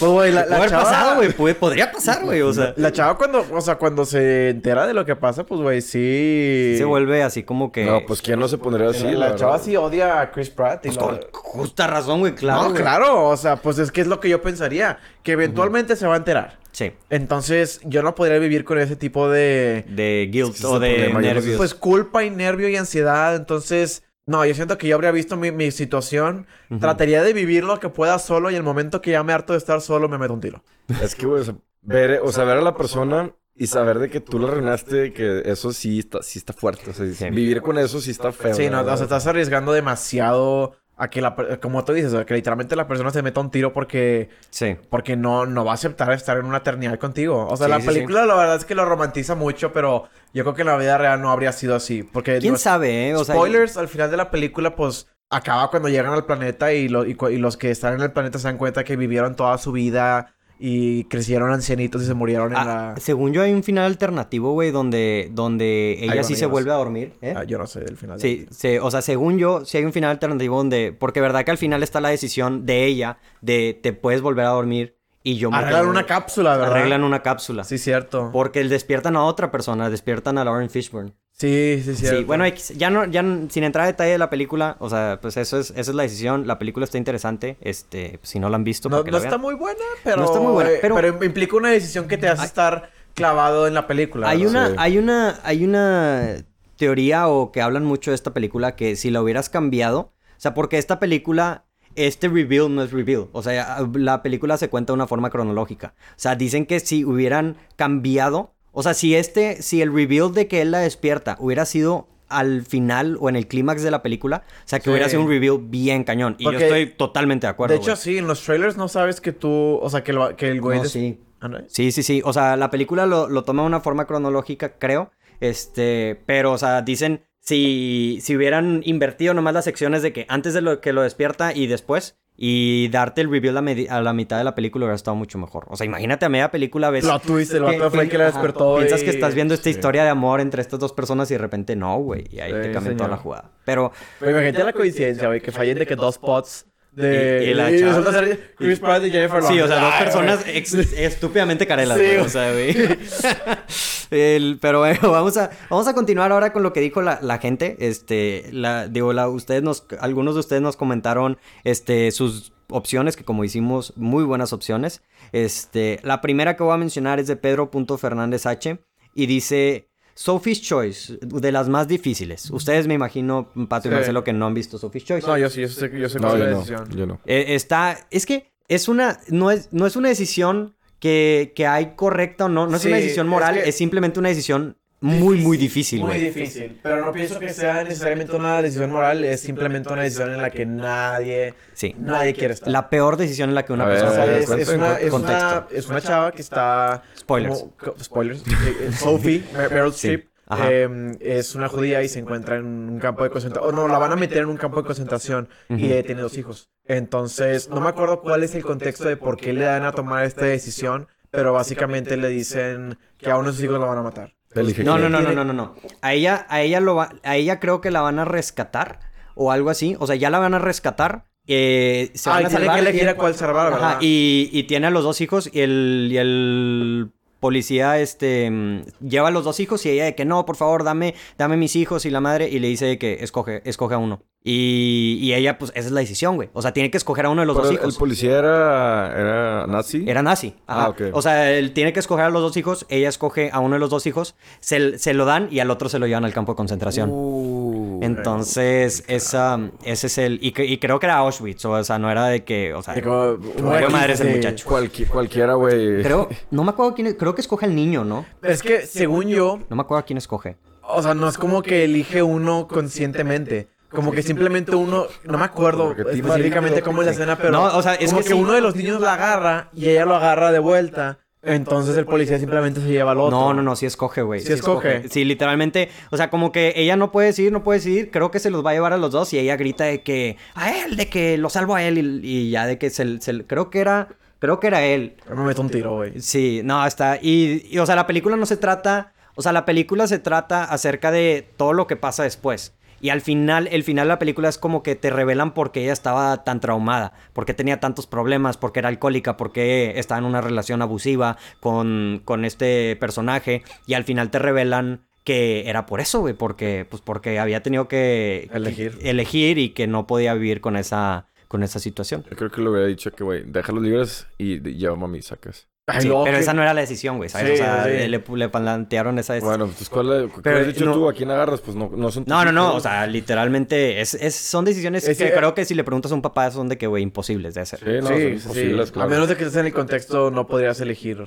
Pues, 0.00 0.10
güey, 0.10 0.32
la, 0.32 0.46
Puede 0.46 0.58
la 0.60 0.68
chava... 0.68 0.82
pasado, 0.84 1.14
güey. 1.16 1.32
puede- 1.32 1.54
Podría 1.54 1.92
pasar, 1.92 2.24
güey. 2.24 2.40
O 2.40 2.52
sea, 2.52 2.74
La 2.76 2.90
chava 2.90 3.16
cuando, 3.16 3.46
o 3.52 3.60
sea, 3.60 3.76
cuando 3.76 4.04
se 4.04 4.48
entera 4.50 4.86
de 4.86 4.94
lo 4.94 5.04
que 5.04 5.14
pasa, 5.14 5.44
pues, 5.44 5.60
güey, 5.60 5.80
sí... 5.82 6.74
se 6.76 6.84
vuelve 6.84 7.22
así 7.22 7.42
como 7.44 7.70
que... 7.70 7.84
No, 7.84 8.04
pues 8.06 8.22
¿quién 8.22 8.40
no 8.40 8.48
se 8.48 8.58
pondría 8.58 8.90
así? 8.90 9.04
la, 9.12 9.36
chava 9.36 9.58
sí 9.58 9.76
odia 9.76 10.20
a 10.20 10.30
Chris 10.32 10.50
Pratt. 10.50 10.84
y 10.86 10.88
Pues 10.88 10.96
lo- 11.00 11.30
con 11.30 11.42
justa 11.42 11.86
razón, 11.86 12.20
güey, 12.20 12.34
claro. 12.34 12.68
no, 12.70 12.74
claro, 12.74 13.28
o 13.28 13.36
sea, 13.36 13.56
pues 13.56 13.78
es 13.78 13.92
que 13.92 14.00
es 14.00 14.06
lo 14.06 14.18
que 14.20 14.28
yo 14.28 14.40
pensaría, 14.42 14.98
que 15.22 15.32
eventualmente 15.32 15.94
se 15.96 16.06
va 16.06 16.14
a 16.14 16.18
enterar. 16.18 16.58
Sí. 16.72 16.92
Entonces, 17.10 17.80
yo 17.84 18.02
no 18.02 18.14
podría 18.14 18.38
vivir 18.38 18.64
con 18.64 18.78
ese 18.78 18.94
tipo 18.96 19.28
de 19.28 19.84
De 19.88 20.28
guilt 20.32 20.54
Es 20.54 20.60
que 20.60 20.66
ese 20.66 20.66
o 20.68 20.78
de 20.78 21.12
nervios. 21.12 21.56
pues 21.56 21.74
culpa 21.74 22.24
y 22.24 22.30
nervio 22.30 22.68
y 22.68 22.76
ansiedad, 22.76 23.34
entonces 23.34 24.04
no, 24.30 24.44
yo 24.46 24.54
siento 24.54 24.78
que 24.78 24.86
yo 24.88 24.94
habría 24.94 25.10
visto 25.10 25.36
mi, 25.36 25.50
mi 25.52 25.70
situación, 25.70 26.46
trataría 26.80 27.22
de 27.22 27.32
vivir 27.32 27.64
lo 27.64 27.80
que 27.80 27.88
pueda 27.88 28.18
solo 28.18 28.50
y 28.50 28.54
el 28.54 28.62
momento 28.62 29.00
que 29.02 29.10
ya 29.10 29.22
me 29.22 29.32
harto 29.32 29.52
de 29.52 29.58
estar 29.58 29.80
solo 29.80 30.08
me 30.08 30.18
meto 30.18 30.32
un 30.34 30.40
tiro. 30.40 30.62
Es 31.02 31.14
que, 31.14 31.26
güey, 31.26 31.40
o 31.42 31.44
sea, 31.44 31.54
ver, 31.82 32.20
o 32.22 32.32
sea, 32.32 32.44
ver 32.44 32.58
a 32.58 32.62
la 32.62 32.76
persona 32.76 33.34
y 33.56 33.66
saber 33.66 33.98
de 33.98 34.08
que 34.08 34.20
tú 34.20 34.38
la 34.38 34.48
arruinaste, 34.48 35.12
que 35.12 35.42
eso 35.44 35.72
sí 35.72 35.98
está, 35.98 36.22
sí 36.22 36.38
está 36.38 36.52
fuerte. 36.52 36.88
O 36.90 36.92
sea, 36.94 37.06
Sí. 37.12 37.28
vivir 37.30 37.60
con 37.60 37.76
eso 37.76 38.00
sí 38.00 38.10
está 38.10 38.32
feo. 38.32 38.54
Sí, 38.54 38.70
no, 38.70 38.80
o 38.80 38.84
sea, 38.96 39.04
estás 39.04 39.26
arriesgando 39.26 39.72
demasiado 39.72 40.76
a 41.02 41.08
que 41.08 41.20
la 41.20 41.34
como 41.60 41.84
tú 41.84 41.92
dices, 41.92 42.12
sea, 42.12 42.24
que 42.26 42.34
literalmente 42.34 42.76
la 42.76 42.86
persona 42.86 43.10
se 43.10 43.22
meta 43.22 43.40
un 43.40 43.50
tiro 43.50 43.72
porque 43.72 44.28
Sí. 44.50 44.76
porque 44.90 45.16
no, 45.16 45.46
no 45.46 45.64
va 45.64 45.72
a 45.72 45.74
aceptar 45.74 46.12
estar 46.12 46.36
en 46.38 46.44
una 46.44 46.58
eternidad 46.58 46.98
contigo. 46.98 47.46
O 47.48 47.56
sea, 47.56 47.66
Sí, 47.66 47.70
la 47.72 47.80
sí, 47.80 47.86
película 47.86 48.26
la 48.26 48.34
verdad 48.34 48.56
es 48.56 48.64
que 48.64 48.74
lo 48.74 48.84
romantiza 48.84 49.34
mucho, 49.34 49.72
pero 49.72 50.08
yo 50.34 50.44
creo 50.44 50.54
que 50.54 50.62
en 50.62 50.68
la 50.68 50.76
vida 50.76 50.98
real 50.98 51.20
no 51.22 51.30
habría 51.30 51.52
sido 51.52 51.74
así. 51.74 52.02
Porque 52.02 52.38
¿Quién 52.38 52.58
sabe, 52.58 53.08
eh? 53.10 53.14
O 53.14 53.24
sea, 53.24 53.34
spoilers, 53.34 53.76
al 53.76 53.88
final 53.88 54.10
de 54.10 54.16
la 54.18 54.30
película, 54.30 54.76
pues 54.76 55.08
acaba 55.30 55.70
cuando 55.70 55.88
llegan 55.88 56.12
al 56.12 56.26
planeta 56.26 56.72
y, 56.72 56.88
lo- 56.88 57.06
y 57.06 57.14
los 57.38 57.56
que 57.56 57.70
están 57.70 57.94
en 57.94 58.00
el 58.02 58.12
planeta 58.12 58.38
se 58.38 58.48
dan 58.48 58.58
cuenta 58.58 58.84
que 58.84 58.96
vivieron 58.96 59.36
toda 59.36 59.56
su 59.58 59.72
vida 59.72 60.34
y 60.62 61.04
crecieron 61.04 61.50
ancianitos 61.52 62.02
y 62.02 62.06
se 62.06 62.12
murieron 62.12 62.52
en 62.52 62.58
ah, 62.58 62.64
la... 62.64 62.94
según 63.00 63.32
yo 63.32 63.42
hay 63.42 63.52
un 63.54 63.62
final 63.62 63.86
alternativo, 63.86 64.52
güey, 64.52 64.70
donde, 64.70 65.30
donde 65.32 65.92
ella 66.00 66.06
bueno, 66.08 66.24
sí 66.24 66.36
se 66.36 66.44
no 66.44 66.50
vuelve 66.50 66.68
sé. 66.68 66.74
a 66.74 66.76
dormir. 66.76 67.14
¿eh? 67.22 67.32
Ah, 67.34 67.44
yo 67.44 67.56
no 67.56 67.66
sé 67.66 67.80
el 67.80 67.96
final. 67.96 68.20
Sí, 68.20 68.46
se- 68.50 68.78
o 68.78 68.90
sea, 68.90 69.00
según 69.00 69.38
yo, 69.38 69.64
sí 69.64 69.78
hay 69.78 69.84
un 69.86 69.92
final 69.94 70.10
alternativo 70.10 70.58
donde... 70.58 70.92
Porque 70.92 71.22
verdad 71.22 71.44
que 71.46 71.50
al 71.50 71.56
final 71.58 71.82
está 71.82 72.02
la 72.02 72.10
decisión 72.10 72.66
de 72.66 72.84
ella 72.84 73.16
de 73.40 73.78
te 73.82 73.94
puedes 73.94 74.20
volver 74.20 74.44
a 74.44 74.50
dormir 74.50 74.96
y 75.22 75.36
yo 75.38 75.50
me 75.50 75.56
Arreglan 75.56 75.82
quedo- 75.82 75.90
una 75.90 76.04
cápsula, 76.06 76.56
¿verdad? 76.58 76.76
Arreglan 76.76 77.04
una 77.04 77.22
cápsula. 77.22 77.64
Sí, 77.64 77.78
cierto. 77.78 78.28
Porque 78.30 78.62
despiertan 78.64 79.16
a 79.16 79.24
otra 79.24 79.50
persona, 79.50 79.88
despiertan 79.88 80.36
a 80.36 80.44
Lauren 80.44 80.68
Fishburne. 80.68 81.14
Sí, 81.40 81.80
sí, 81.82 81.94
cierto. 81.96 82.18
Sí, 82.18 82.24
bueno, 82.24 82.44
ya 82.46 82.90
no, 82.90 83.06
ya 83.06 83.22
sin 83.48 83.64
entrar 83.64 83.84
a 83.84 83.86
detalle 83.86 84.12
de 84.12 84.18
la 84.18 84.28
película, 84.28 84.76
o 84.78 84.90
sea, 84.90 85.18
pues 85.22 85.38
eso 85.38 85.58
es, 85.58 85.70
esa 85.70 85.80
es 85.90 85.94
la 85.94 86.02
decisión. 86.02 86.46
La 86.46 86.58
película 86.58 86.84
está 86.84 86.98
interesante. 86.98 87.56
Este, 87.62 88.18
si 88.22 88.38
no 88.38 88.50
la 88.50 88.56
han 88.56 88.64
visto, 88.64 88.90
No, 88.90 88.98
no 89.02 89.10
la 89.10 89.16
está 89.16 89.30
vean. 89.30 89.40
muy 89.40 89.54
buena, 89.54 89.80
pero... 90.04 90.18
No 90.18 90.24
está 90.24 90.38
muy 90.38 90.52
buena, 90.52 90.70
pero- 90.82 90.94
pero 90.96 91.24
implica 91.24 91.56
una 91.56 91.70
decisión 91.70 92.08
que 92.08 92.18
te 92.18 92.28
hace 92.28 92.42
Hay- 92.42 92.46
estar 92.46 92.90
clavado 93.14 93.66
en 93.66 93.72
la 93.74 93.86
película. 93.86 94.28
Hay 94.28 94.44
¿verdad? 94.44 94.50
una, 94.52 94.68
Sí. 94.70 94.74
hay 94.78 94.98
una, 94.98 95.40
hay 95.42 95.64
una 95.64 96.34
teoría 96.76 97.28
o 97.28 97.52
que 97.52 97.62
hablan 97.62 97.84
mucho 97.84 98.10
de 98.10 98.16
esta 98.16 98.32
película 98.34 98.76
que 98.76 98.94
si 98.96 99.10
la 99.10 99.22
hubieras 99.22 99.48
cambiado, 99.48 99.98
o 100.00 100.12
sea, 100.36 100.52
porque 100.54 100.76
esta 100.78 100.98
película 101.00 101.64
este 101.96 102.28
reveal 102.28 102.72
no 102.74 102.82
es 102.84 102.92
reveal. 102.92 103.28
O 103.32 103.42
sea, 103.42 103.78
la 103.94 104.22
película 104.22 104.56
se 104.58 104.68
cuenta 104.68 104.92
de 104.92 104.94
una 104.94 105.06
forma 105.08 105.28
cronológica. 105.30 105.94
O 106.10 106.12
sea, 106.16 106.36
dicen 106.36 106.64
que 106.66 106.78
si 106.80 107.04
hubieran 107.04 107.56
cambiado, 107.76 108.54
o 108.72 108.82
sea, 108.82 108.94
si 108.94 109.14
este, 109.14 109.62
si 109.62 109.82
el 109.82 109.92
reveal 109.94 110.32
de 110.34 110.46
que 110.48 110.60
él 110.62 110.70
la 110.70 110.78
despierta 110.80 111.36
hubiera 111.40 111.64
sido 111.66 112.08
al 112.28 112.62
final 112.62 113.16
o 113.20 113.28
en 113.28 113.34
el 113.36 113.48
clímax 113.48 113.82
de 113.82 113.90
la 113.90 114.02
película, 114.02 114.44
o 114.46 114.68
sea, 114.68 114.78
que 114.78 114.84
Sí. 114.84 114.90
hubiera 114.90 115.08
sido 115.08 115.22
un 115.22 115.28
reveal 115.28 115.58
bien 115.60 116.04
cañón. 116.04 116.36
Y 116.38 116.44
Porque, 116.44 116.60
yo 116.60 116.64
estoy 116.66 116.86
totalmente 116.94 117.46
de 117.46 117.50
acuerdo. 117.50 117.74
de 117.74 117.80
hecho, 117.80 117.96
sí, 117.96 118.18
en 118.18 118.26
los 118.28 118.42
trailers 118.44 118.76
no 118.76 118.86
sabes 118.88 119.20
que 119.20 119.32
tú... 119.32 119.78
O 119.82 119.90
sea, 119.90 120.04
que, 120.04 120.12
el- 120.12 120.36
que 120.36 120.48
el 120.48 120.60
güey... 120.60 120.76
No, 120.78 120.82
des- 120.84 120.92
sí. 120.92 121.18
Ah. 121.40 121.48
Sí, 121.66 121.90
sí, 121.90 122.02
sí. 122.04 122.22
O 122.24 122.32
sea, 122.32 122.56
la 122.56 122.70
película 122.70 123.06
lo, 123.06 123.28
lo 123.28 123.42
toma 123.44 123.62
de 123.62 123.66
una 123.68 123.80
forma 123.80 124.06
cronológica, 124.06 124.78
creo. 124.78 125.10
Este, 125.40 126.22
pero, 126.26 126.52
o 126.52 126.58
sea, 126.58 126.82
dicen 126.82 127.24
si, 127.40 128.18
si 128.22 128.36
hubieran 128.36 128.82
invertido 128.84 129.34
nomás 129.34 129.54
las 129.54 129.64
secciones 129.64 130.02
de 130.02 130.12
que 130.12 130.26
antes 130.28 130.54
de 130.54 130.60
lo 130.60 130.80
que 130.80 130.92
lo 130.92 131.02
despierta 131.02 131.52
y 131.54 131.66
después, 131.66 132.18
y 132.42 132.88
darte 132.88 133.20
el 133.20 133.30
reveal 133.30 133.58
a, 133.58 134.00
la 134.00 134.12
mitad 134.14 134.38
de 134.38 134.44
la 134.44 134.54
película 134.54 134.86
hubiera 134.86 134.96
estado 134.96 135.14
mucho 135.14 135.36
mejor. 135.36 135.66
O 135.68 135.76
sea, 135.76 135.84
imagínate 135.84 136.24
a 136.24 136.30
media 136.30 136.50
película, 136.50 136.88
ves. 136.88 137.04
Plot 137.04 137.22
twist, 137.22 137.52
el 137.52 137.64
vato 137.64 138.00
el 138.00 138.08
que 138.08 138.16
la 138.16 138.24
despertó 138.24 138.76
Piensas 138.76 139.02
que 139.02 139.10
estás 139.10 139.34
viendo 139.34 139.52
esta 139.52 139.64
sí. 139.64 139.70
historia 139.70 140.04
de 140.04 140.08
amor 140.08 140.40
entre 140.40 140.62
estas 140.62 140.80
dos 140.80 140.94
personas 140.94 141.30
y 141.30 141.34
de 141.34 141.38
repente 141.38 141.76
no, 141.76 141.98
güey. 141.98 142.24
Y 142.30 142.40
ahí 142.40 142.50
Sí, 142.50 142.62
te 142.62 142.72
cambia 142.72 142.96
toda 142.96 143.10
la 143.10 143.18
jugada. 143.18 143.50
Pero, 143.66 143.92
Pero 144.18 144.30
imagínate 144.30 144.64
la 144.64 144.72
coincidencia, 144.72 145.26
güey, 145.26 145.42
que 145.42 145.52
fallen 145.52 145.76
de 145.76 145.86
que 145.86 145.96
dos 145.96 146.16
pots 146.16 146.64
de... 146.92 147.44
Y- 147.46 147.50
y 147.50 147.54
la 147.54 147.70
y 147.70 147.78
chava- 147.78 147.88
resulta 147.96 148.12
ser 148.12 148.54
Chris 148.56 148.78
Pratt 148.80 149.04
y 149.04 149.10
Jennifer 149.10 149.42
Sí, 149.42 149.54
Lawrence. 149.56 149.62
o 149.64 149.68
sea, 149.68 149.84
dos 149.84 149.94
personas 149.94 150.44
ex- 150.46 150.74
estúpidamente 150.74 151.66
carelas, 151.66 151.98
Sí, 151.98 152.04
güey. 152.04 152.16
O 152.18 152.28
sea, 152.28 152.52
güey. 152.52 152.76
El- 154.10 154.58
pero 154.60 154.80
bueno, 154.80 154.98
vamos 155.10 155.36
a, 155.36 155.50
vamos 155.68 155.86
a 155.88 155.94
continuar 155.94 156.32
ahora 156.32 156.52
con 156.52 156.62
lo 156.62 156.72
que 156.72 156.80
dijo 156.80 157.02
la, 157.02 157.18
la 157.22 157.38
gente. 157.38 157.76
Este, 157.80 158.48
la, 158.52 158.88
digo, 158.88 159.12
la, 159.12 159.28
ustedes 159.28 159.62
nos, 159.62 159.84
algunos 160.00 160.34
de 160.34 160.40
ustedes 160.40 160.62
nos 160.62 160.76
comentaron, 160.76 161.38
este, 161.64 162.10
sus 162.10 162.52
opciones, 162.68 163.16
que 163.16 163.24
como 163.24 163.44
hicimos, 163.44 163.92
muy 163.96 164.24
buenas 164.24 164.52
opciones. 164.52 165.02
Este, 165.32 166.00
la 166.02 166.20
primera 166.20 166.56
que 166.56 166.62
voy 166.62 166.74
a 166.74 166.78
mencionar 166.78 167.20
es 167.20 167.26
de 167.26 167.36
Pedro.Fernández 167.36 168.46
H. 168.46 168.78
Y 169.14 169.26
dice, 169.26 169.89
Sophie's 170.14 170.60
Choice, 170.62 171.18
de 171.22 171.52
las 171.52 171.68
más 171.68 171.88
difíciles. 171.88 172.50
Ustedes 172.50 172.86
me 172.86 172.94
imagino, 172.94 173.50
Pato 173.68 173.88
y 173.88 173.90
Sí. 173.90 173.94
Marcelo, 173.96 174.22
que 174.24 174.32
no 174.32 174.46
han 174.46 174.54
visto 174.54 174.78
Sophie's 174.78 175.04
Choice. 175.04 175.26
No, 175.26 175.38
yo 175.38 175.48
sí, 175.50 175.62
yo 175.62 175.68
sé, 175.68 175.90
yo 175.98 176.08
sé 176.08 176.18
No, 176.20 176.28
cuál 176.28 176.34
es 176.34 176.38
yo 176.40 176.44
la 176.46 176.50
no. 176.50 176.58
decisión. 176.58 176.90
Yo 176.98 177.06
no. 177.06 177.20
Eh, 177.26 177.54
está. 177.54 178.06
Es 178.10 178.26
que 178.26 178.52
es 178.68 178.88
una. 178.88 179.20
No 179.28 179.50
es, 179.50 179.68
no 179.72 179.86
es 179.86 179.96
una 179.96 180.08
decisión 180.08 180.74
que, 180.98 181.52
que 181.56 181.66
hay 181.66 181.94
correcta 181.96 182.44
o 182.44 182.48
no. 182.48 182.66
No 182.66 182.76
es 182.76 182.82
Sí, 182.82 182.88
una 182.88 182.98
decisión 182.98 183.26
moral, 183.28 183.56
es, 183.58 183.64
que- 183.64 183.72
simplemente 183.72 184.18
una 184.20 184.28
decisión 184.28 184.76
muy, 185.00 185.38
muy 185.38 185.56
difícil, 185.56 186.00
Muy 186.00 186.08
güey. 186.08 186.20
difícil. 186.24 186.78
Pero 186.82 187.04
no 187.04 187.12
pienso 187.12 187.38
que 187.38 187.48
sea 187.54 187.82
necesariamente 187.84 188.36
una 188.36 188.60
decisión 188.60 188.90
moral, 188.90 189.24
es 189.24 189.40
simplemente 189.40 189.90
una 189.92 190.02
decisión 190.02 190.30
en 190.32 190.42
la 190.42 190.50
que 190.50 190.66
nadie, 190.66 191.54
Sí. 191.72 191.94
nadie 191.98 192.34
quiere 192.34 192.54
estar. 192.54 192.68
La 192.70 192.90
peor 192.90 193.16
decisión 193.16 193.48
en 193.48 193.54
la 193.54 193.64
que 193.64 193.72
una 193.72 193.86
ver, 193.86 194.00
persona 194.00 194.24
ver, 194.26 194.42
es, 194.42 194.48
una, 194.68 194.98
es, 194.98 195.12
una, 195.12 195.66
es 195.70 195.86
una 195.88 196.00
chava 196.00 196.32
que 196.32 196.42
está... 196.42 197.02
Spoilers. 197.18 197.64
como- 197.78 197.98
spoilers. 198.02 198.40
Eh, 198.46 198.76
eh, 198.88 198.92
Sophie, 198.92 199.42
Mer- 199.54 199.70
Meryl 199.70 199.92
Sí. 199.92 200.08
Streep, 200.08 200.28
Ajá. 200.46 200.66
eh, 200.70 201.16
es 201.20 201.54
una 201.54 201.68
judía 201.68 202.02
y 202.02 202.08
se 202.08 202.18
encuentra 202.18 202.56
en 202.56 202.64
un 202.66 202.98
campo 202.98 203.24
de 203.24 203.30
concentración. 203.30 203.72
O 203.74 203.76
no, 203.76 203.88
la 203.88 203.98
van 203.98 204.12
a 204.12 204.16
meter 204.16 204.38
en 204.38 204.48
un 204.48 204.56
campo 204.58 204.78
de 204.82 204.86
concentración 204.86 205.48
y 205.70 205.92
eh, 205.92 206.02
tiene 206.02 206.20
dos 206.22 206.36
hijos. 206.36 206.68
Entonces, 206.86 207.68
no 207.70 207.80
me 207.80 207.88
acuerdo 207.88 208.20
cuál 208.20 208.42
es 208.42 208.54
el 208.54 208.64
contexto 208.64 209.04
de 209.08 209.16
por 209.16 209.36
qué 209.38 209.52
le 209.52 209.64
dan 209.64 209.84
a 209.84 209.92
tomar 209.92 210.24
esta 210.24 210.44
decisión, 210.44 211.06
pero 211.30 211.52
básicamente 211.52 212.16
le 212.16 212.28
dicen 212.28 212.98
que 213.16 213.30
a 213.30 213.36
uno 213.38 213.48
de 213.50 213.54
sus 213.54 213.64
hijos 213.64 213.78
la 213.80 213.86
van 213.86 213.98
a 213.98 214.02
matar. 214.02 214.34
Elige 214.54 214.82
No, 214.84 214.98
no, 214.98 215.08
no, 215.08 215.20
no, 215.20 215.32
no, 215.32 215.44
no, 215.44 215.52
no. 215.52 215.74
A 216.02 216.12
ella, 216.14 216.46
a 216.48 216.60
ella 216.62 216.80
lo 216.80 216.96
va, 216.96 217.10
a 217.22 217.36
ella 217.36 217.60
creo 217.60 217.80
que 217.80 217.90
la 217.90 218.00
van 218.00 218.18
a 218.18 218.24
rescatar 218.24 219.00
o 219.34 219.52
algo 219.52 219.70
así. 219.70 219.96
O 220.00 220.06
sea, 220.06 220.16
ya 220.16 220.30
la 220.30 220.38
van 220.38 220.54
a 220.54 220.58
rescatar. 220.58 221.24
eh, 221.46 222.10
se 222.14 222.30
Ah, 222.30 222.34
van 222.34 222.46
a 222.46 222.48
tiene 222.48 222.64
salvar. 222.66 222.76
que 222.76 222.88
elegir 222.90 223.06
y- 223.06 223.10
a 223.10 223.16
cuál 223.16 223.34
salvar, 223.34 223.66
Ajá, 223.68 223.74
¿verdad? 223.74 223.98
y, 224.02 224.50
y 224.52 224.64
tiene 224.64 224.86
a 224.86 224.90
los 224.90 225.02
dos 225.04 225.20
hijos 225.20 225.50
y 225.52 225.60
el, 225.62 226.08
y 226.12 226.16
el 226.18 227.10
policía 227.40 227.98
este 227.98 228.50
mm, 228.50 228.82
lleva 229.08 229.28
a 229.28 229.30
los 229.30 229.44
dos 229.44 229.58
hijos 229.60 229.84
y 229.86 229.90
ella 229.90 230.04
de 230.04 230.14
que 230.14 230.24
no, 230.26 230.44
por 230.44 230.56
favor, 230.56 230.84
dame, 230.84 231.14
dame 231.38 231.56
mis 231.56 231.74
hijos 231.76 232.04
y 232.04 232.10
la 232.10 232.20
madre 232.20 232.48
y 232.50 232.58
le 232.58 232.68
dice 232.68 232.84
de 232.84 232.98
que 232.98 233.14
escoge, 233.24 233.62
escoge 233.64 233.94
a 233.94 233.98
uno. 233.98 234.22
Y, 234.42 235.18
y 235.20 235.34
ella, 235.34 235.58
pues, 235.58 235.70
esa 235.74 235.86
es 235.88 235.92
la 235.92 236.00
decisión, 236.00 236.36
güey. 236.36 236.48
O 236.54 236.62
sea, 236.62 236.72
tiene 236.72 236.90
que 236.90 236.96
escoger 236.96 237.26
a 237.26 237.28
uno 237.28 237.42
de 237.42 237.46
los 237.46 237.54
Pero 237.56 237.64
dos 237.66 237.72
el, 237.72 237.76
el 237.78 237.82
hijos. 237.84 237.98
policía 237.98 238.38
era, 238.38 239.12
era 239.20 239.66
nazi. 239.66 240.04
Era 240.08 240.22
nazi. 240.22 240.54
Ajá. 240.66 240.84
Ah, 240.84 240.88
ok. 240.88 241.02
O 241.12 241.20
sea, 241.20 241.52
él 241.52 241.72
tiene 241.72 241.92
que 241.92 242.00
escoger 242.00 242.24
a 242.24 242.30
los 242.30 242.40
dos 242.40 242.56
hijos. 242.56 242.86
Ella 242.88 243.10
escoge 243.10 243.50
a 243.52 243.58
uno 243.60 243.74
de 243.74 243.80
los 243.80 243.90
dos 243.90 244.06
hijos. 244.06 244.36
Se, 244.60 244.98
se 244.98 245.12
lo 245.12 245.26
dan 245.26 245.48
y 245.50 245.60
al 245.60 245.70
otro 245.70 245.90
se 245.90 245.98
lo 245.98 246.06
llevan 246.06 246.24
al 246.24 246.32
campo 246.32 246.52
de 246.52 246.56
concentración. 246.56 247.10
Uh, 247.12 248.00
Entonces, 248.02 249.04
esa, 249.08 249.60
ese 249.84 250.06
es 250.06 250.16
el... 250.16 250.38
Y, 250.40 250.52
que- 250.52 250.64
y 250.64 250.78
creo 250.78 250.98
que 251.00 251.06
era 251.06 251.18
Auschwitz. 251.18 251.62
O 251.66 251.84
sea, 251.84 251.98
no 251.98 252.10
era 252.10 252.24
de 252.26 252.42
que... 252.42 252.72
O 252.72 252.82
sea, 252.82 252.94
Que 252.94 253.02
como- 253.02 253.36
fue 253.58 253.88
madre 253.90 254.14
ese 254.14 254.24
sí. 254.24 254.36
muchacho. 254.36 254.66
cualqui- 254.66 255.06
cualquiera, 255.06 255.52
güey. 255.52 256.02
Creo... 256.02 256.28
No 256.50 256.64
me 256.64 256.70
acuerdo 256.70 256.94
quién... 256.94 257.08
es- 257.08 257.14
Creo 257.16 257.34
que 257.34 257.42
escoge 257.42 257.66
al 257.66 257.74
niño, 257.74 258.04
¿no? 258.04 258.24
Es 258.42 258.62
que, 258.62 258.86
según 258.86 259.28
yo, 259.28 259.58
No 259.68 259.76
me 259.76 259.82
acuerdo 259.82 260.02
quién 260.06 260.16
escoge. 260.16 260.56
O 260.82 261.02
sea, 261.02 261.12
no 261.12 261.28
es 261.28 261.36
como 261.36 261.60
que 261.62 261.84
elige 261.84 262.22
uno 262.22 262.66
conscientemente. 262.66 263.68
Como 263.90 264.12
que 264.12 264.22
simplemente 264.22 264.74
uno, 264.76 265.06
no 265.24 265.38
me 265.38 265.44
acuerdo 265.44 265.94
específicamente 265.96 266.82
cómo 266.82 267.02
es 267.02 267.06
la 267.06 267.12
escena, 267.12 267.36
pero 267.36 267.50
No, 267.50 267.64
o 267.76 267.82
sea, 267.82 267.94
es 267.94 268.10
como 268.10 268.18
que 268.22 268.28
que, 268.28 268.34
sí. 268.34 268.40
uno 268.40 268.52
de 268.52 268.60
los 268.60 268.76
niños 268.76 269.00
la 269.00 269.14
agarra 269.14 269.68
y 269.74 269.88
ella 269.88 270.04
lo 270.04 270.14
agarra 270.14 270.52
de 270.52 270.58
vuelta. 270.60 271.18
Entonces 271.42 271.96
el 271.96 272.04
policía 272.04 272.38
simplemente 272.38 272.80
se 272.82 272.88
lleva 272.88 273.12
al 273.12 273.18
otro. 273.18 273.30
No, 273.30 273.54
no, 273.54 273.62
no, 273.62 273.74
sí 273.74 273.86
escoge, 273.86 274.20
güey. 274.22 274.40
Sí 274.40 274.52
escoge. 274.52 275.08
Sí, 275.08 275.24
literalmente. 275.24 275.88
O 276.10 276.16
sea, 276.18 276.28
como 276.28 276.52
que 276.52 276.74
ella 276.76 276.96
no 276.96 277.10
puede 277.12 277.28
decidir, 277.28 277.50
no 277.50 277.64
puede 277.64 277.78
decidir. 277.78 278.10
Creo 278.10 278.30
que 278.30 278.38
se 278.38 278.50
los 278.50 278.64
va 278.64 278.70
a 278.70 278.74
llevar 278.74 278.92
a 278.92 278.98
los 278.98 279.10
dos 279.10 279.32
y 279.32 279.38
ella 279.38 279.56
grita 279.56 279.84
de 279.84 280.02
que 280.02 280.36
a 280.54 280.70
él, 280.84 280.96
de 280.96 281.08
que 281.08 281.38
lo 281.38 281.48
salvo 281.48 281.74
a 281.74 281.82
él 281.82 281.96
y, 281.96 282.28
y 282.28 282.50
ya 282.50 282.66
de 282.66 282.76
que 282.76 282.90
se, 282.90 283.20
se- 283.22 283.44
Creo 283.46 283.70
que 283.70 283.80
era. 283.80 284.08
Creo 284.38 284.60
que 284.60 284.66
era 284.68 284.82
él. 284.84 285.16
Yo 285.28 285.34
me 285.34 285.44
meto 285.44 285.62
un 285.62 285.68
tiro, 285.70 285.96
güey. 285.96 286.20
Sí, 286.20 286.60
no, 286.64 286.86
está. 286.86 287.18
Y, 287.20 287.66
y, 287.70 287.78
o 287.78 287.86
sea, 287.86 287.96
la 287.96 288.06
película 288.06 288.36
no 288.36 288.44
se 288.46 288.56
trata. 288.58 289.12
O 289.34 289.42
sea, 289.42 289.52
la 289.52 289.64
película 289.64 290.06
se 290.06 290.18
trata 290.18 290.64
acerca 290.64 291.10
de 291.10 291.46
todo 291.56 291.72
lo 291.72 291.86
que 291.86 291.96
pasa 291.96 292.22
después. 292.24 292.74
Y 293.00 293.08
al 293.10 293.20
final, 293.20 293.68
el 293.72 293.82
final 293.84 294.06
de 294.06 294.10
la 294.10 294.18
película 294.18 294.48
es 294.48 294.58
como 294.58 294.82
que 294.82 294.94
te 294.94 295.10
revelan 295.10 295.54
por 295.54 295.72
qué 295.72 295.82
ella 295.84 295.92
estaba 295.92 296.44
tan 296.44 296.60
traumada, 296.60 297.12
por 297.32 297.46
qué 297.46 297.54
tenía 297.54 297.80
tantos 297.80 298.06
problemas, 298.06 298.56
por 298.56 298.72
qué 298.72 298.80
era 298.80 298.88
alcohólica, 298.90 299.36
por 299.36 299.52
qué 299.52 299.94
estaba 299.96 300.18
en 300.18 300.24
una 300.26 300.40
relación 300.40 300.82
abusiva 300.82 301.36
con, 301.60 302.20
con 302.24 302.44
este 302.44 302.96
personaje. 302.96 303.62
Y 303.86 303.94
al 303.94 304.04
final 304.04 304.30
te 304.30 304.38
revelan 304.38 305.06
que 305.24 305.68
era 305.68 305.86
por 305.86 306.00
eso, 306.00 306.20
güey, 306.20 306.34
porque, 306.34 306.86
pues 306.88 307.02
porque 307.02 307.38
había 307.38 307.62
tenido 307.62 307.88
que 307.88 308.48
Elegir. 308.52 308.98
que- 308.98 309.10
elegir 309.10 309.58
y 309.58 309.70
que 309.70 309.86
no 309.86 310.06
podía 310.06 310.34
vivir 310.34 310.60
con 310.60 310.76
esa, 310.76 311.26
con 311.48 311.62
esa 311.62 311.78
situación. 311.78 312.24
Yo 312.30 312.36
creo 312.36 312.50
que 312.50 312.60
le 312.60 312.68
hubiera 312.68 312.86
dicho 312.86 313.12
que, 313.12 313.24
güey, 313.24 313.44
déjalos 313.46 313.82
libres 313.82 314.26
y 314.38 314.58
de- 314.58 314.74
llévame 314.74 315.18
a 315.18 315.22
sacas. 315.22 315.68
Ay, 315.92 316.02
Sí, 316.02 316.08
luego 316.08 316.24
pero 316.24 316.36
que- 316.36 316.42
esa 316.42 316.54
no 316.54 316.62
era 316.62 316.74
la 316.74 316.80
decisión, 316.80 317.16
güey, 317.18 317.28
¿sabes? 317.28 317.48
Sí, 317.48 317.54
o 317.54 317.56
sea, 317.56 317.84
sí. 317.84 317.90
le, 317.90 318.08
le 318.08 318.48
plantearon 318.48 319.18
esa 319.18 319.34
decisión. 319.34 319.58
Bueno, 319.58 319.72
pues, 319.76 319.88
¿cuál, 319.88 320.08
le- 320.08 320.26
¿qué 320.32 320.40
Pero, 320.42 320.58
has 320.60 320.66
dicho 320.66 320.84
no- 320.84 320.92
tú? 320.94 321.08
¿A 321.08 321.12
quién 321.12 321.30
agarras? 321.30 321.60
Pues 321.60 321.76
no, 321.76 321.90
no 321.94 322.10
son 322.10 322.24
No, 322.26 322.44
no, 322.44 322.52
no, 322.52 322.74
o 322.74 322.80
sea, 322.80 323.06
literalmente 323.06 324.00
es, 324.00 324.14
es- 324.14 324.34
son 324.36 324.64
decisiones 324.64 325.06
Es 325.06 325.18
que 325.18 325.32
creo 325.32 325.54
que 325.54 325.64
si 325.64 325.74
le 325.74 325.84
preguntas 325.84 326.12
a 326.12 326.14
un 326.14 326.22
papá 326.22 326.50
son 326.50 326.68
de 326.68 326.78
que, 326.78 326.86
güey, 326.86 327.02
imposibles 327.02 327.54
de 327.54 327.60
hacer. 327.62 327.78
Sí, 327.80 327.84
no, 328.00 328.06
son 328.08 328.20
imposibles, 328.22 328.90
claro. 328.92 329.08
A 329.08 329.10
menos 329.10 329.28
de 329.28 329.36
que 329.36 329.44
estés 329.44 329.60
en 329.60 329.66
el 329.66 329.72
contexto, 329.72 330.30
no 330.30 330.46
podrías 330.46 330.80
elegir 330.80 331.26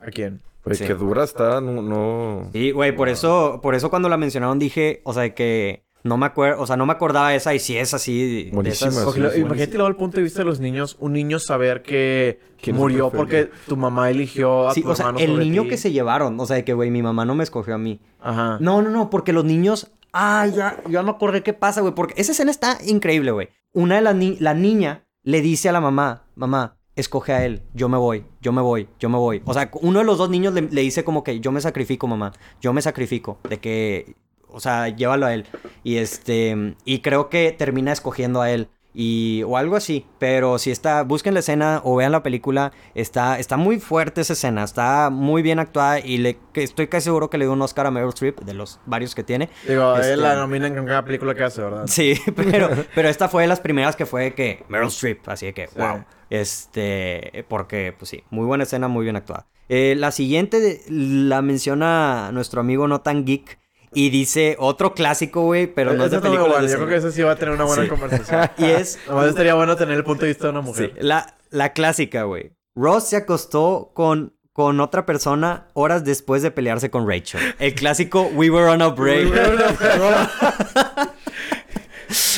a 0.00 0.06
quién. 0.10 0.40
Güey, 0.64 0.76
Sí. 0.76 0.84
que 0.86 0.94
dura 0.94 1.24
está, 1.24 1.60
no... 1.62 1.80
no... 1.80 2.50
Sí, 2.52 2.72
güey, 2.72 2.92
por 2.94 3.08
eso, 3.08 3.60
por 3.62 3.74
eso 3.74 3.88
cuando 3.88 4.08
la 4.10 4.16
mencionaron 4.18 4.58
dije, 4.58 5.00
o 5.04 5.14
sea, 5.14 5.34
que 5.34 5.84
no 6.08 6.16
me 6.16 6.26
acuerdo, 6.26 6.60
o 6.62 6.66
sea, 6.66 6.76
no 6.76 6.86
me 6.86 6.92
acordaba 6.92 7.34
esa 7.34 7.54
y 7.54 7.58
si 7.58 7.76
es 7.76 7.94
así. 7.94 8.50
de 8.50 8.70
esas- 8.70 8.94
sí, 8.94 9.40
imagínate 9.40 9.74
luego 9.74 9.88
el 9.88 9.96
punto 9.96 10.16
de 10.16 10.22
vista 10.24 10.40
de 10.40 10.44
los 10.46 10.58
niños, 10.60 10.96
un 11.00 11.12
niño 11.12 11.38
saber 11.38 11.82
que 11.82 12.40
¿Quién 12.60 12.76
es 12.76 12.80
murió 12.80 13.10
porque 13.10 13.50
tu 13.66 13.76
mamá 13.76 14.10
eligió 14.10 14.68
a 14.68 14.74
Sí, 14.74 14.82
tu 14.82 14.90
o 14.90 14.94
sea, 14.96 15.06
hermano 15.06 15.24
el 15.24 15.30
sobre 15.32 15.44
niño 15.44 15.62
ti. 15.64 15.68
que 15.68 15.76
se 15.76 15.92
llevaron, 15.92 16.38
o 16.40 16.46
sea, 16.46 16.56
de 16.56 16.64
que, 16.64 16.72
güey, 16.74 16.90
mi 16.90 17.02
mamá 17.02 17.24
no 17.24 17.34
me 17.34 17.44
escogió 17.44 17.74
a 17.74 17.78
mí. 17.78 18.00
Ajá. 18.20 18.58
No, 18.60 18.82
no, 18.82 18.90
no, 18.90 19.10
porque 19.10 19.32
los 19.32 19.44
niños. 19.44 19.90
Ah, 20.12 20.46
ya, 20.46 20.82
ya 20.88 21.02
me 21.02 21.10
acordé 21.10 21.42
qué 21.42 21.52
pasa, 21.52 21.82
güey. 21.82 21.94
Porque 21.94 22.14
esa 22.16 22.32
escena 22.32 22.50
está 22.50 22.78
increíble, 22.86 23.30
güey. 23.30 23.50
Una 23.74 23.96
de 23.96 24.00
las 24.00 24.16
ni 24.16 24.36
la 24.38 24.54
niña 24.54 25.04
le 25.22 25.42
dice 25.42 25.68
a 25.68 25.72
la 25.72 25.80
mamá, 25.82 26.24
mamá, 26.34 26.76
escoge 26.96 27.32
a 27.34 27.44
él, 27.44 27.62
yo 27.74 27.88
me 27.90 27.98
voy, 27.98 28.24
yo 28.40 28.50
me 28.50 28.62
voy, 28.62 28.88
yo 28.98 29.08
me 29.10 29.18
voy. 29.18 29.42
O 29.44 29.52
sea, 29.54 29.70
uno 29.82 29.98
de 30.00 30.04
los 30.06 30.16
dos 30.18 30.30
niños 30.30 30.54
le, 30.54 30.62
le 30.62 30.80
dice 30.80 31.04
como 31.04 31.22
que 31.22 31.38
yo 31.40 31.52
me 31.52 31.60
sacrifico, 31.60 32.06
mamá, 32.08 32.32
yo 32.60 32.72
me 32.72 32.80
sacrifico, 32.82 33.38
de 33.48 33.58
que, 33.58 34.16
o 34.50 34.60
sea, 34.60 34.88
llévalo 34.88 35.26
a 35.26 35.34
él. 35.34 35.46
Y 35.84 35.96
este, 35.96 36.74
y 36.84 37.00
creo 37.00 37.28
que 37.28 37.52
termina 37.52 37.92
escogiendo 37.92 38.40
a 38.40 38.50
él. 38.50 38.68
Y, 38.94 39.44
o 39.46 39.56
algo 39.56 39.76
así, 39.76 40.06
pero 40.18 40.58
si 40.58 40.72
está, 40.72 41.02
busquen 41.04 41.34
la 41.34 41.40
escena 41.40 41.80
o 41.84 41.94
vean 41.94 42.10
la 42.10 42.22
película, 42.24 42.72
está, 42.96 43.38
está 43.38 43.56
muy 43.56 43.78
fuerte 43.78 44.22
esa 44.22 44.32
escena, 44.32 44.64
está 44.64 45.08
muy 45.10 45.40
bien 45.42 45.60
actuada 45.60 46.00
y 46.00 46.16
le, 46.18 46.38
que 46.52 46.64
estoy 46.64 46.88
casi 46.88 47.04
seguro 47.04 47.30
que 47.30 47.38
le 47.38 47.44
dio 47.44 47.52
un 47.52 47.62
Oscar 47.62 47.86
a 47.86 47.90
Meryl 47.92 48.08
Streep, 48.08 48.40
de 48.40 48.54
los 48.54 48.80
varios 48.86 49.14
que 49.14 49.22
tiene. 49.22 49.50
Digo, 49.68 49.94
Este- 49.94 50.14
él 50.14 50.22
la 50.22 50.34
nominan 50.34 50.74
con 50.74 50.84
cada 50.86 51.04
película 51.04 51.32
que 51.34 51.44
hace, 51.44 51.62
¿verdad? 51.62 51.84
Sí, 51.86 52.14
pero, 52.34 52.70
pero 52.94 53.08
esta 53.08 53.28
fue 53.28 53.42
de 53.42 53.48
las 53.48 53.60
primeras 53.60 53.94
que 53.94 54.04
fue 54.06 54.34
que 54.34 54.64
Meryl 54.68 54.88
Streep, 54.88 55.28
así 55.28 55.52
que, 55.52 55.68
Sí. 55.68 55.74
wow. 55.78 56.04
Este, 56.30 57.44
porque, 57.48 57.94
pues 57.96 58.08
sí, 58.08 58.24
muy 58.30 58.46
buena 58.46 58.64
escena, 58.64 58.88
muy 58.88 59.04
bien 59.04 59.16
actuada. 59.16 59.46
Eh, 59.68 59.94
la 59.96 60.10
siguiente 60.10 60.80
la 60.88 61.42
menciona 61.42 62.30
nuestro 62.32 62.60
amigo 62.62 62.88
No 62.88 63.00
Tan 63.02 63.24
Geek 63.26 63.58
Y 63.94 64.10
dice 64.10 64.56
otro 64.58 64.94
clásico, 64.94 65.42
güey, 65.42 65.66
pero 65.66 65.94
no 65.94 66.04
es 66.04 66.10
de 66.10 66.20
películas 66.20 66.48
bueno. 66.48 66.66
de 66.66 66.70
Yo 66.72 66.76
creo 66.76 66.88
que 66.88 66.96
eso 66.96 67.10
sí 67.10 67.22
va 67.22 67.32
a 67.32 67.36
tener 67.36 67.54
una 67.54 67.64
buena 67.64 67.84
Sí. 67.84 67.88
conversación. 67.88 68.50
Y 68.58 68.64
es 68.66 68.98
Nomás 69.08 69.28
estaría 69.28 69.54
bueno 69.54 69.76
tener 69.76 69.96
el 69.96 70.04
punto 70.04 70.22
de 70.22 70.28
vista 70.28 70.44
de 70.44 70.50
una 70.50 70.62
sí, 70.62 70.66
mujer. 70.68 70.92
la, 71.00 71.36
la 71.50 71.72
clásica, 71.72 72.24
güey. 72.24 72.52
Ross 72.76 73.08
se 73.08 73.16
acostó 73.16 73.90
con, 73.94 74.34
con 74.52 74.80
otra 74.80 75.04
persona 75.06 75.68
horas 75.74 76.04
después 76.04 76.42
de 76.42 76.50
pelearse 76.50 76.90
con 76.90 77.08
Rachel. 77.08 77.40
El 77.58 77.74
clásico 77.74 78.22
We 78.34 78.50
Were 78.50 78.68
on 78.68 78.82
a 78.82 78.88
Break. 78.88 79.28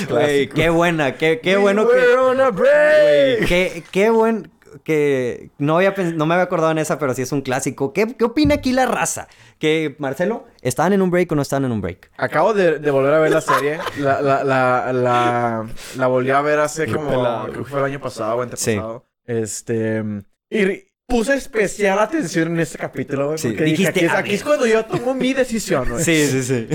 Güey, 0.09 0.49
qué 0.49 0.69
buena, 0.71 1.15
qué, 1.17 1.41
qué 1.41 1.57
bueno 1.57 1.87
que... 1.87 1.95
We're 1.95 2.17
on 2.19 2.41
a 2.41 2.51
break. 2.51 3.47
Qué, 3.47 3.85
qué 3.93 4.11
buen 4.11 4.51
que 4.85 5.51
no 5.59 5.77
había 5.77 5.95
no 6.15 6.27
me 6.27 6.35
había 6.35 6.45
acordado 6.45 6.71
en 6.73 6.79
esa, 6.79 6.99
pero 6.99 7.15
sí 7.15 7.23
es 7.23 7.33
un 7.33 7.43
clásico. 7.43 7.93
¿Qué, 7.93 8.15
qué 8.17 8.25
opina 8.25 8.57
aquí 8.57 8.73
la 8.73 8.87
raza? 8.87 9.29
Que 9.59 9.97
Marcelo, 9.99 10.47
¿estaban 10.63 10.93
en 10.93 11.03
un 11.03 11.11
break 11.11 11.33
o 11.33 11.35
no 11.35 11.43
estaban 11.43 11.65
en 11.65 11.73
un 11.73 11.81
break? 11.81 12.11
Acabo 12.17 12.55
de, 12.55 12.79
de 12.79 12.91
volver 12.91 13.15
a 13.15 13.19
ver 13.19 13.31
la 13.31 13.41
serie. 13.41 13.79
La, 13.99 14.21
la, 14.21 14.45
la, 14.45 14.93
la, 14.93 15.67
la 15.97 16.07
volví 16.07 16.31
a 16.31 16.41
ver 16.41 16.61
hace 16.61 16.87
como... 16.87 17.09
pelado. 17.11 17.49
Creo 17.49 17.65
que 17.65 17.71
fue 17.71 17.79
el 17.81 17.85
año 17.87 18.01
pasado 18.01 18.37
o 18.37 18.43
antepasado. 18.43 19.07
Este... 19.25 20.03
Y 20.49 20.85
puse 21.07 21.35
especial 21.35 21.99
atención 21.99 22.49
en 22.49 22.61
este 22.61 22.79
capítulo, 22.79 23.27
güey. 23.27 23.39
Sí, 23.39 23.49
Porque 23.49 23.65
dije, 23.65 23.77
dijiste, 23.91 24.07
aquí, 24.07 24.07
es, 24.07 24.13
aquí 24.13 24.39
cuando 24.39 24.67
yo 24.67 24.85
tomo 24.85 25.15
mi 25.15 25.35
decisión, 25.35 25.89
güey. 25.89 26.05
Sí, 26.05 26.27
sí, 26.27 26.43
sí. 26.43 26.69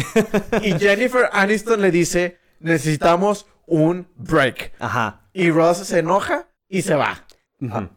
Y 0.61 0.73
Jennifer 0.79 1.29
Aniston 1.31 1.81
le 1.81 1.91
dice, 1.91 2.37
necesitamos 2.59 3.47
un 3.65 4.07
break. 4.15 4.73
Ajá. 4.79 5.29
Y 5.33 5.51
Ross 5.51 5.79
se 5.79 5.99
enoja 5.99 6.49
y 6.69 6.81
se 6.81 6.95
va. 6.95 7.24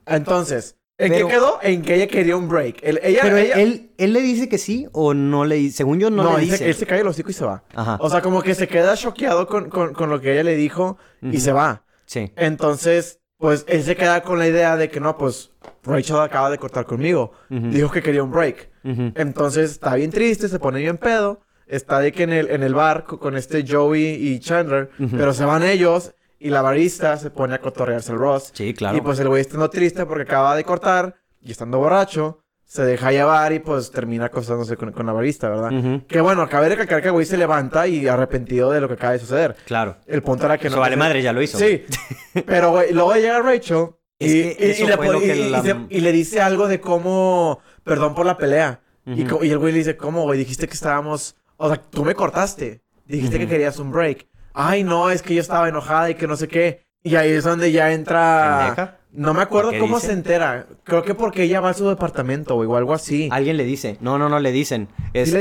Entonces, 0.06 0.76
¿en 0.98 1.12
Pero- 1.12 1.26
qué 1.28 1.34
quedó? 1.34 1.58
En 1.62 1.82
que 1.82 1.94
ella 1.96 2.06
quería 2.06 2.36
un 2.36 2.48
break. 2.48 2.78
El- 2.82 3.00
ella, 3.02 3.20
Pero 3.22 3.36
él, 3.36 3.46
ella- 3.46 3.54
él, 3.60 3.90
él 3.98 4.12
le 4.12 4.20
dice 4.20 4.48
que 4.48 4.58
sí 4.58 4.86
o 4.92 5.14
no 5.14 5.44
le 5.44 5.56
dice. 5.56 5.78
Según 5.78 5.98
yo, 6.00 6.10
no, 6.10 6.22
no, 6.24 6.38
le 6.38 6.44
dice. 6.44 6.68
él 6.68 6.74
se 6.74 6.86
cae 6.86 7.00
el 7.00 7.06
hocico 7.06 7.30
y 7.30 7.34
se 7.34 7.44
va. 7.44 7.64
Ajá. 7.74 7.98
O 8.00 8.08
sea, 8.10 8.20
como 8.22 8.42
que 8.42 8.54
se 8.54 8.68
queda 8.68 8.96
choqueado 8.96 9.46
con, 9.46 9.68
con, 9.70 9.92
con 9.94 10.10
lo 10.10 10.20
que 10.20 10.32
ella 10.32 10.42
le 10.44 10.56
dijo 10.56 10.98
y 11.22 11.28
Ujú. 11.28 11.40
se 11.40 11.52
va. 11.52 11.84
Sí. 12.06 12.32
Entonces, 12.36 13.20
pues 13.36 13.64
él 13.68 13.82
se 13.84 13.94
queda 13.96 14.22
con 14.22 14.38
la 14.38 14.48
idea 14.48 14.76
de 14.76 14.88
que 14.88 14.98
no, 15.00 15.16
pues 15.16 15.50
Rachel 15.84 16.16
acaba 16.18 16.50
de 16.50 16.58
cortar 16.58 16.86
conmigo. 16.86 17.32
Ujú. 17.50 17.68
Dijo 17.68 17.90
que 17.90 18.02
quería 18.02 18.22
un 18.22 18.30
break. 18.32 18.68
Entonces 19.14 19.72
está 19.72 19.94
bien 19.96 20.10
triste, 20.10 20.48
se 20.48 20.58
pone 20.58 20.80
bien 20.80 20.96
pedo. 20.96 21.40
Está 21.66 22.00
de 22.00 22.10
que 22.12 22.22
en 22.22 22.32
el, 22.32 22.48
en 22.50 22.62
el 22.62 22.72
bar 22.72 23.04
co- 23.04 23.18
con 23.20 23.36
este 23.36 23.62
Joey 23.68 24.02
y 24.14 24.40
Chandler, 24.40 24.88
Ujú. 24.98 25.14
pero 25.18 25.34
se 25.34 25.44
van 25.44 25.62
ellos 25.62 26.14
y 26.38 26.50
la 26.50 26.62
barista 26.62 27.16
se 27.16 27.30
pone 27.30 27.54
a 27.54 27.60
cotorrearse 27.60 28.12
el 28.12 28.18
Ross. 28.18 28.50
Sí, 28.52 28.74
claro. 28.74 28.96
Y 28.96 29.00
pues 29.00 29.18
el 29.20 29.28
güey 29.28 29.40
estando 29.40 29.68
triste 29.70 30.06
porque 30.06 30.22
acaba 30.22 30.54
de 30.54 30.64
cortar 30.64 31.16
y 31.40 31.50
estando 31.50 31.78
borracho, 31.78 32.44
se 32.64 32.84
deja 32.84 33.10
llevar 33.10 33.52
y 33.52 33.60
pues 33.60 33.90
termina 33.90 34.26
acostándose 34.26 34.76
con, 34.76 34.92
con 34.92 35.06
la 35.06 35.12
barista, 35.12 35.48
¿verdad? 35.48 36.02
Que 36.06 36.20
bueno, 36.20 36.42
acaba 36.42 36.64
de 36.64 36.70
recalcar 36.70 37.00
que 37.00 37.08
el 37.08 37.12
güey 37.12 37.24
se 37.24 37.38
levanta 37.38 37.88
y 37.88 38.06
arrepentido 38.06 38.70
de 38.70 38.80
lo 38.80 38.88
que 38.88 38.94
acaba 38.94 39.14
de 39.14 39.18
suceder. 39.20 39.56
Claro. 39.64 39.96
El 40.06 40.22
punto 40.22 40.44
era 40.44 40.58
que 40.58 40.68
no. 40.68 40.78
vale 40.78 40.96
madre, 40.96 41.22
ya 41.22 41.32
lo 41.32 41.40
hizo. 41.40 41.58
Sí. 41.58 41.84
Pero, 42.46 42.72
güey, 42.72 42.92
luego 42.92 43.14
llega 43.14 43.40
Rachel 43.40 43.88
y, 44.18 46.00
le, 46.00 46.12
dice 46.12 46.40
algo 46.40 46.68
de 46.68 46.80
cómo. 46.80 47.60
Perdón 47.84 48.14
por 48.14 48.26
la 48.26 48.36
pelea. 48.36 48.80
y, 49.06 49.22
y 49.22 49.50
el 49.50 49.58
güey 49.58 49.72
le 49.72 49.78
dice, 49.78 49.96
¿cómo, 49.96 50.24
güey? 50.24 50.38
Dijiste 50.38 50.68
que 50.68 50.74
estábamos. 50.74 51.36
O 51.56 51.68
sea, 51.68 51.80
tú 51.80 52.04
me 52.04 52.14
cortaste. 52.14 52.82
Dijiste 53.06 53.38
que 53.38 53.48
querías 53.48 53.78
un 53.78 53.90
break. 53.90 54.26
Ay, 54.60 54.82
no, 54.82 55.08
es 55.08 55.22
que 55.22 55.36
yo 55.36 55.40
estaba 55.40 55.68
enojada 55.68 56.10
y 56.10 56.16
que 56.16 56.26
no 56.26 56.34
sé 56.36 56.48
qué. 56.48 56.84
Y 57.04 57.14
ahí 57.14 57.30
es 57.30 57.44
donde 57.44 57.70
ya 57.70 57.92
entra. 57.92 58.74
¿Pendeja? 58.74 58.98
No 59.12 59.32
me 59.32 59.40
acuerdo 59.40 59.68
¿O 59.68 59.72
qué 59.72 59.78
cómo 59.78 59.96
dice? 59.96 60.08
se 60.08 60.12
entera. 60.14 60.66
Creo 60.82 61.04
que 61.04 61.14
porque 61.14 61.44
ella 61.44 61.60
va 61.60 61.70
a 61.70 61.74
su 61.74 61.88
departamento, 61.88 62.56
o 62.56 62.76
algo 62.76 62.92
así. 62.92 63.28
Alguien 63.30 63.56
le 63.56 63.64
dice. 63.64 63.98
No, 64.00 64.18
no, 64.18 64.28
no 64.28 64.40
le 64.40 64.50
dicen. 64.50 64.88
Este, 65.12 65.40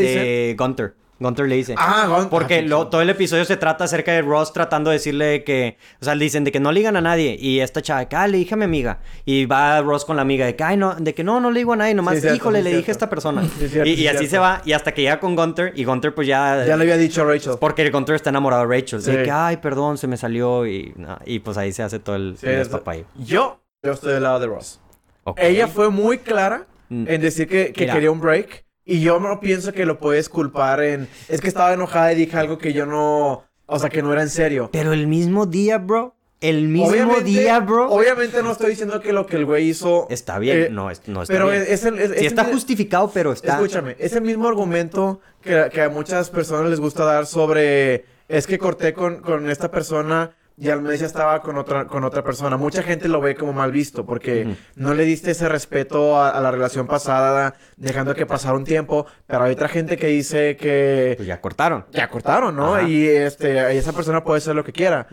le 0.50 0.56
Gunter. 0.56 0.94
Gunter 1.20 1.48
le 1.48 1.56
dice. 1.56 1.74
Ah, 1.78 2.06
Gon- 2.08 2.30
Porque 2.30 2.60
ah, 2.60 2.62
lo- 2.62 2.88
todo 2.88 3.02
el 3.02 3.10
episodio 3.10 3.44
se 3.46 3.58
trata 3.58 3.86
acerca 3.86 4.12
de 4.12 4.22
Ross 4.22 4.54
tratando 4.54 4.90
de 4.92 4.98
decirle 4.98 5.44
que, 5.44 5.78
o 6.02 6.06
sea, 6.06 6.14
le 6.16 6.24
dicen 6.24 6.44
de 6.44 6.52
que 6.52 6.60
no 6.60 6.72
le 6.72 6.80
digan 6.82 6.96
a 6.96 7.02
nadie. 7.02 7.36
Y 7.40 7.60
esta 7.60 7.82
chava, 7.82 8.02
de 8.02 8.08
que, 8.08 8.16
ah, 8.16 8.28
le 8.28 8.38
dije 8.38 8.54
a 8.54 8.58
mi 8.58 8.66
amiga. 8.66 9.00
Y 9.26 9.46
va 9.46 9.82
Ross 9.82 10.06
con 10.06 10.16
la 10.16 10.22
amiga 10.22 10.46
de 10.46 10.56
que, 10.56 10.64
ay, 10.64 10.78
no, 10.78 10.94
de 10.96 11.14
que 11.14 11.24
no, 11.24 11.40
no 11.40 11.50
le 11.52 11.60
digo 11.60 11.74
a 11.74 11.76
nadie, 11.76 11.94
nomás, 11.96 12.16
Sí, 12.16 12.22
cierto, 12.22 12.38
híjole, 12.38 12.60
sí, 12.64 12.70
le 12.70 12.78
dije 12.78 12.92
a 12.92 12.94
esta 12.94 13.10
persona. 13.10 13.44
Sí, 13.60 13.68
cierto, 13.70 13.90
y, 13.90 13.96
sí, 13.96 14.02
y 14.04 14.08
así 14.08 14.28
se 14.28 14.38
va, 14.38 14.62
y 14.66 14.74
hasta 14.74 14.94
que 14.94 15.02
llega 15.02 15.20
con 15.20 15.36
Gunter, 15.36 15.74
y 15.76 15.84
Gunter 15.86 16.14
pues 16.14 16.28
ya... 16.28 16.64
Ya 16.66 16.76
le 16.78 16.84
había 16.84 16.98
dicho 16.98 17.22
a 17.24 17.26
Rachel. 17.32 17.54
Porque 17.60 17.90
Gunter 17.90 18.16
está 18.16 18.30
enamorado 18.30 18.68
de 18.68 18.76
Rachel. 18.76 19.02
De 19.04 19.24
que, 19.24 19.32
ay, 19.32 19.58
perdón, 19.58 19.98
se 19.98 20.08
me 20.08 20.18
salió. 20.18 20.66
Y, 20.68 20.94
no, 20.98 21.18
y 21.26 21.40
pues 21.40 21.58
ahí 21.58 21.72
se 21.74 21.84
hace 21.84 22.00
todo 22.00 22.16
el, 22.16 22.38
Sí, 22.40 22.46
el. 22.48 22.68
Yo, 23.26 23.60
yo 23.84 23.92
estoy 23.92 24.14
del 24.14 24.24
lado 24.24 24.40
de 24.40 24.48
Ross. 24.48 24.80
Ella 25.38 25.68
fue 25.68 25.90
muy 25.90 26.20
clara 26.20 26.66
Mm. 26.90 27.04
en 27.10 27.20
decir 27.22 27.50
que, 27.50 27.74
quería 27.74 28.10
un 28.10 28.22
break. 28.22 28.64
Y 28.90 29.02
yo 29.02 29.20
no 29.20 29.40
pienso 29.42 29.74
que 29.74 29.86
lo 29.86 30.00
puedes 30.00 30.30
culpar 30.30 30.82
en... 30.82 31.10
Es 31.28 31.42
que 31.42 31.50
estaba 31.50 31.74
enojada 31.74 32.14
y 32.14 32.16
dije 32.16 32.38
algo 32.38 32.58
que 32.58 32.72
yo 32.72 32.86
no... 32.86 33.44
O 33.66 33.80
sea, 33.80 33.90
que 33.90 34.02
no 34.02 34.14
era 34.14 34.22
en 34.22 34.30
serio. 34.30 34.70
Pero 34.72 34.94
el 34.94 35.08
mismo 35.08 35.46
día, 35.46 35.78
bro. 35.78 36.16
El 36.40 36.70
mismo 36.70 36.88
Obviamente- 36.88 37.24
día, 37.26 37.60
bro. 37.60 37.90
Obviamente 37.92 38.42
no 38.42 38.54
estoy 38.54 38.70
diciendo 38.70 39.02
que 39.02 39.12
lo 39.12 39.26
que 39.26 39.36
el 39.36 39.46
güey 39.46 39.68
hizo... 39.68 40.08
Está 40.10 40.40
bien. 40.40 40.58
eh, 40.58 40.70
no, 40.70 40.90
es- 40.90 41.02
no 41.08 41.24
está 41.24 41.34
pero 41.34 41.50
bien. 41.50 41.66
es, 41.68 41.84
el... 41.84 42.00
es- 42.00 42.12
Sí 42.12 42.16
es 42.20 42.26
está 42.28 42.44
el- 42.44 42.54
justificado, 42.54 43.12
pero 43.14 43.34
está... 43.34 43.56
Escúchame, 43.56 43.98
es 44.00 44.14
el 44.14 44.22
mismo 44.22 44.48
argumento 44.48 45.20
que, 45.42 45.68
que 45.74 45.82
a 45.82 45.90
muchas 45.90 46.30
personas 46.30 46.70
les 46.70 46.80
gusta 46.80 47.04
dar 47.04 47.26
sobre... 47.26 48.06
Es 48.30 48.48
que 48.48 48.58
corté 48.58 48.94
con, 48.94 49.18
con 49.22 49.50
esta 49.50 49.70
persona 49.70 50.32
y 50.60 50.70
al 50.70 50.82
mes 50.82 51.00
ya 51.02 51.06
estaba 51.06 51.40
con 51.42 51.58
otra, 51.58 51.86
con 51.86 52.04
otra 52.04 52.24
persona. 52.24 52.58
Mucha 52.58 52.82
gente 52.82 53.08
lo 53.08 53.22
ve 53.22 53.36
como 53.36 53.54
mal 53.54 53.72
visto 53.72 54.06
porque 54.06 54.56
no 54.76 54.94
le 54.96 55.04
diste 55.06 55.32
ese 55.32 55.48
respeto 55.48 56.18
a, 56.18 56.32
a 56.32 56.42
la 56.42 56.50
relación 56.50 56.88
pasada, 56.88 57.54
dejando 57.76 58.16
que 58.16 58.26
pasara 58.26 58.56
un 58.58 58.64
tiempo. 58.64 59.06
Pero 59.28 59.44
hay 59.44 59.54
otra 59.54 59.68
gente 59.68 59.98
que 59.98 60.08
dice 60.08 60.58
que 60.58 61.14
Pues 61.16 61.28
ya 61.28 61.40
cortaron. 61.40 61.86
ya 61.92 62.10
cortaron, 62.10 62.56
¿no? 62.56 62.74
Ajá. 62.76 62.88
Y 62.90 63.06
este, 63.08 63.78
esa 63.78 63.94
persona 63.94 64.24
puede 64.24 64.40
hacer 64.40 64.56
lo 64.56 64.64
que 64.64 64.74
quiera. 64.74 65.08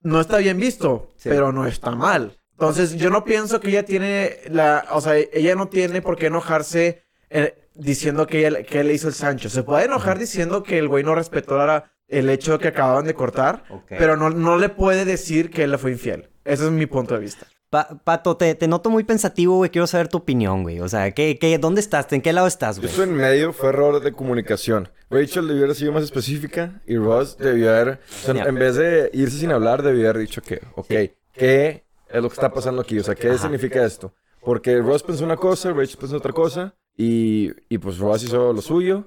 No 0.00 0.20
está 0.20 0.38
bien 0.38 0.58
visto, 0.58 1.12
Sí. 1.16 1.28
pero 1.28 1.52
no 1.52 1.66
está 1.66 1.90
mal. 1.90 2.38
Entonces, 2.52 2.94
yo 2.96 3.10
no 3.10 3.22
pienso 3.22 3.60
que 3.60 3.68
ella 3.68 3.84
tiene 3.84 4.38
la... 4.48 4.86
O 4.92 5.02
sea, 5.02 5.14
ella 5.16 5.54
no 5.56 5.68
tiene 5.68 6.00
por 6.00 6.16
qué 6.16 6.26
enojarse 6.28 7.02
eh, 7.28 7.68
diciendo 7.74 8.26
que, 8.26 8.46
ella, 8.46 8.62
que 8.62 8.80
él 8.80 8.86
le 8.88 8.94
hizo 8.94 9.08
el 9.08 9.14
Sancho. 9.14 9.50
Se 9.50 9.62
puede 9.62 9.84
enojar 9.84 10.18
diciendo 10.18 10.62
que 10.62 10.78
el 10.78 10.88
güey 10.88 11.04
no 11.04 11.14
respetó 11.14 11.58
la- 11.66 11.92
el 12.08 12.28
hecho 12.30 12.52
de 12.52 12.58
que 12.58 12.68
acababan 12.68 13.04
de 13.04 13.14
cortar, 13.14 13.64
pero 13.88 14.16
no, 14.16 14.30
no 14.30 14.58
le 14.58 14.68
puede 14.68 15.04
decir 15.04 15.50
que 15.50 15.64
él 15.64 15.70
le 15.72 15.78
fue 15.78 15.92
infiel. 15.92 16.28
Ese 16.44 16.64
es 16.66 16.70
mi 16.70 16.86
punto 16.86 17.14
de 17.14 17.20
vista. 17.20 17.46
Pa- 17.68 18.00
Pato, 18.04 18.36
te, 18.36 18.54
te 18.54 18.68
noto 18.68 18.90
muy 18.90 19.02
pensativo, 19.02 19.56
güey. 19.56 19.70
Quiero 19.70 19.88
saber 19.88 20.06
tu 20.06 20.18
opinión, 20.18 20.62
güey. 20.62 20.78
O 20.80 20.88
sea, 20.88 21.10
¿qué, 21.10 21.36
qué, 21.36 21.58
¿dónde 21.58 21.80
estás? 21.80 22.10
¿En 22.12 22.22
qué 22.22 22.32
lado 22.32 22.46
estás, 22.46 22.78
güey? 22.78 22.88
estoy 22.88 23.08
en 23.08 23.14
medio, 23.16 23.52
fue 23.52 23.70
error 23.70 24.00
de 24.00 24.12
comunicación. 24.12 24.88
Rachel 25.10 25.48
debió 25.48 25.64
haber 25.64 25.74
sido 25.76 25.90
más 25.92 26.04
específica 26.04 26.80
y 26.86 26.96
Ross 26.96 27.36
debió 27.38 27.70
haber, 27.70 27.98
o 28.08 28.24
sea, 28.24 28.34
Ya. 28.34 28.44
en 28.44 28.54
vez 28.54 28.76
de 28.76 29.10
irse 29.12 29.38
sin 29.38 29.50
hablar, 29.50 29.82
debió 29.82 30.08
haber 30.08 30.18
dicho 30.22 30.42
que, 30.42 30.60
ok, 30.76 30.88
¿qué 31.32 31.84
es 32.08 32.22
lo 32.22 32.28
que 32.28 32.34
está 32.34 32.52
pasando 32.52 32.82
aquí? 32.82 32.98
O 33.00 33.04
sea, 33.04 33.16
¿qué 33.16 33.30
Ajá. 33.30 33.38
significa 33.38 33.84
esto? 33.84 34.14
Porque 34.42 34.78
Ross 34.78 35.02
pensó 35.02 35.24
una 35.24 35.36
cosa, 35.36 35.72
Rachel 35.72 35.96
pensó 35.98 36.16
otra 36.16 36.32
cosa 36.32 36.74
y, 36.96 37.50
y 37.68 37.78
pues 37.78 37.98
Ross 37.98 38.22
hizo 38.22 38.52
lo 38.52 38.62
suyo 38.62 39.04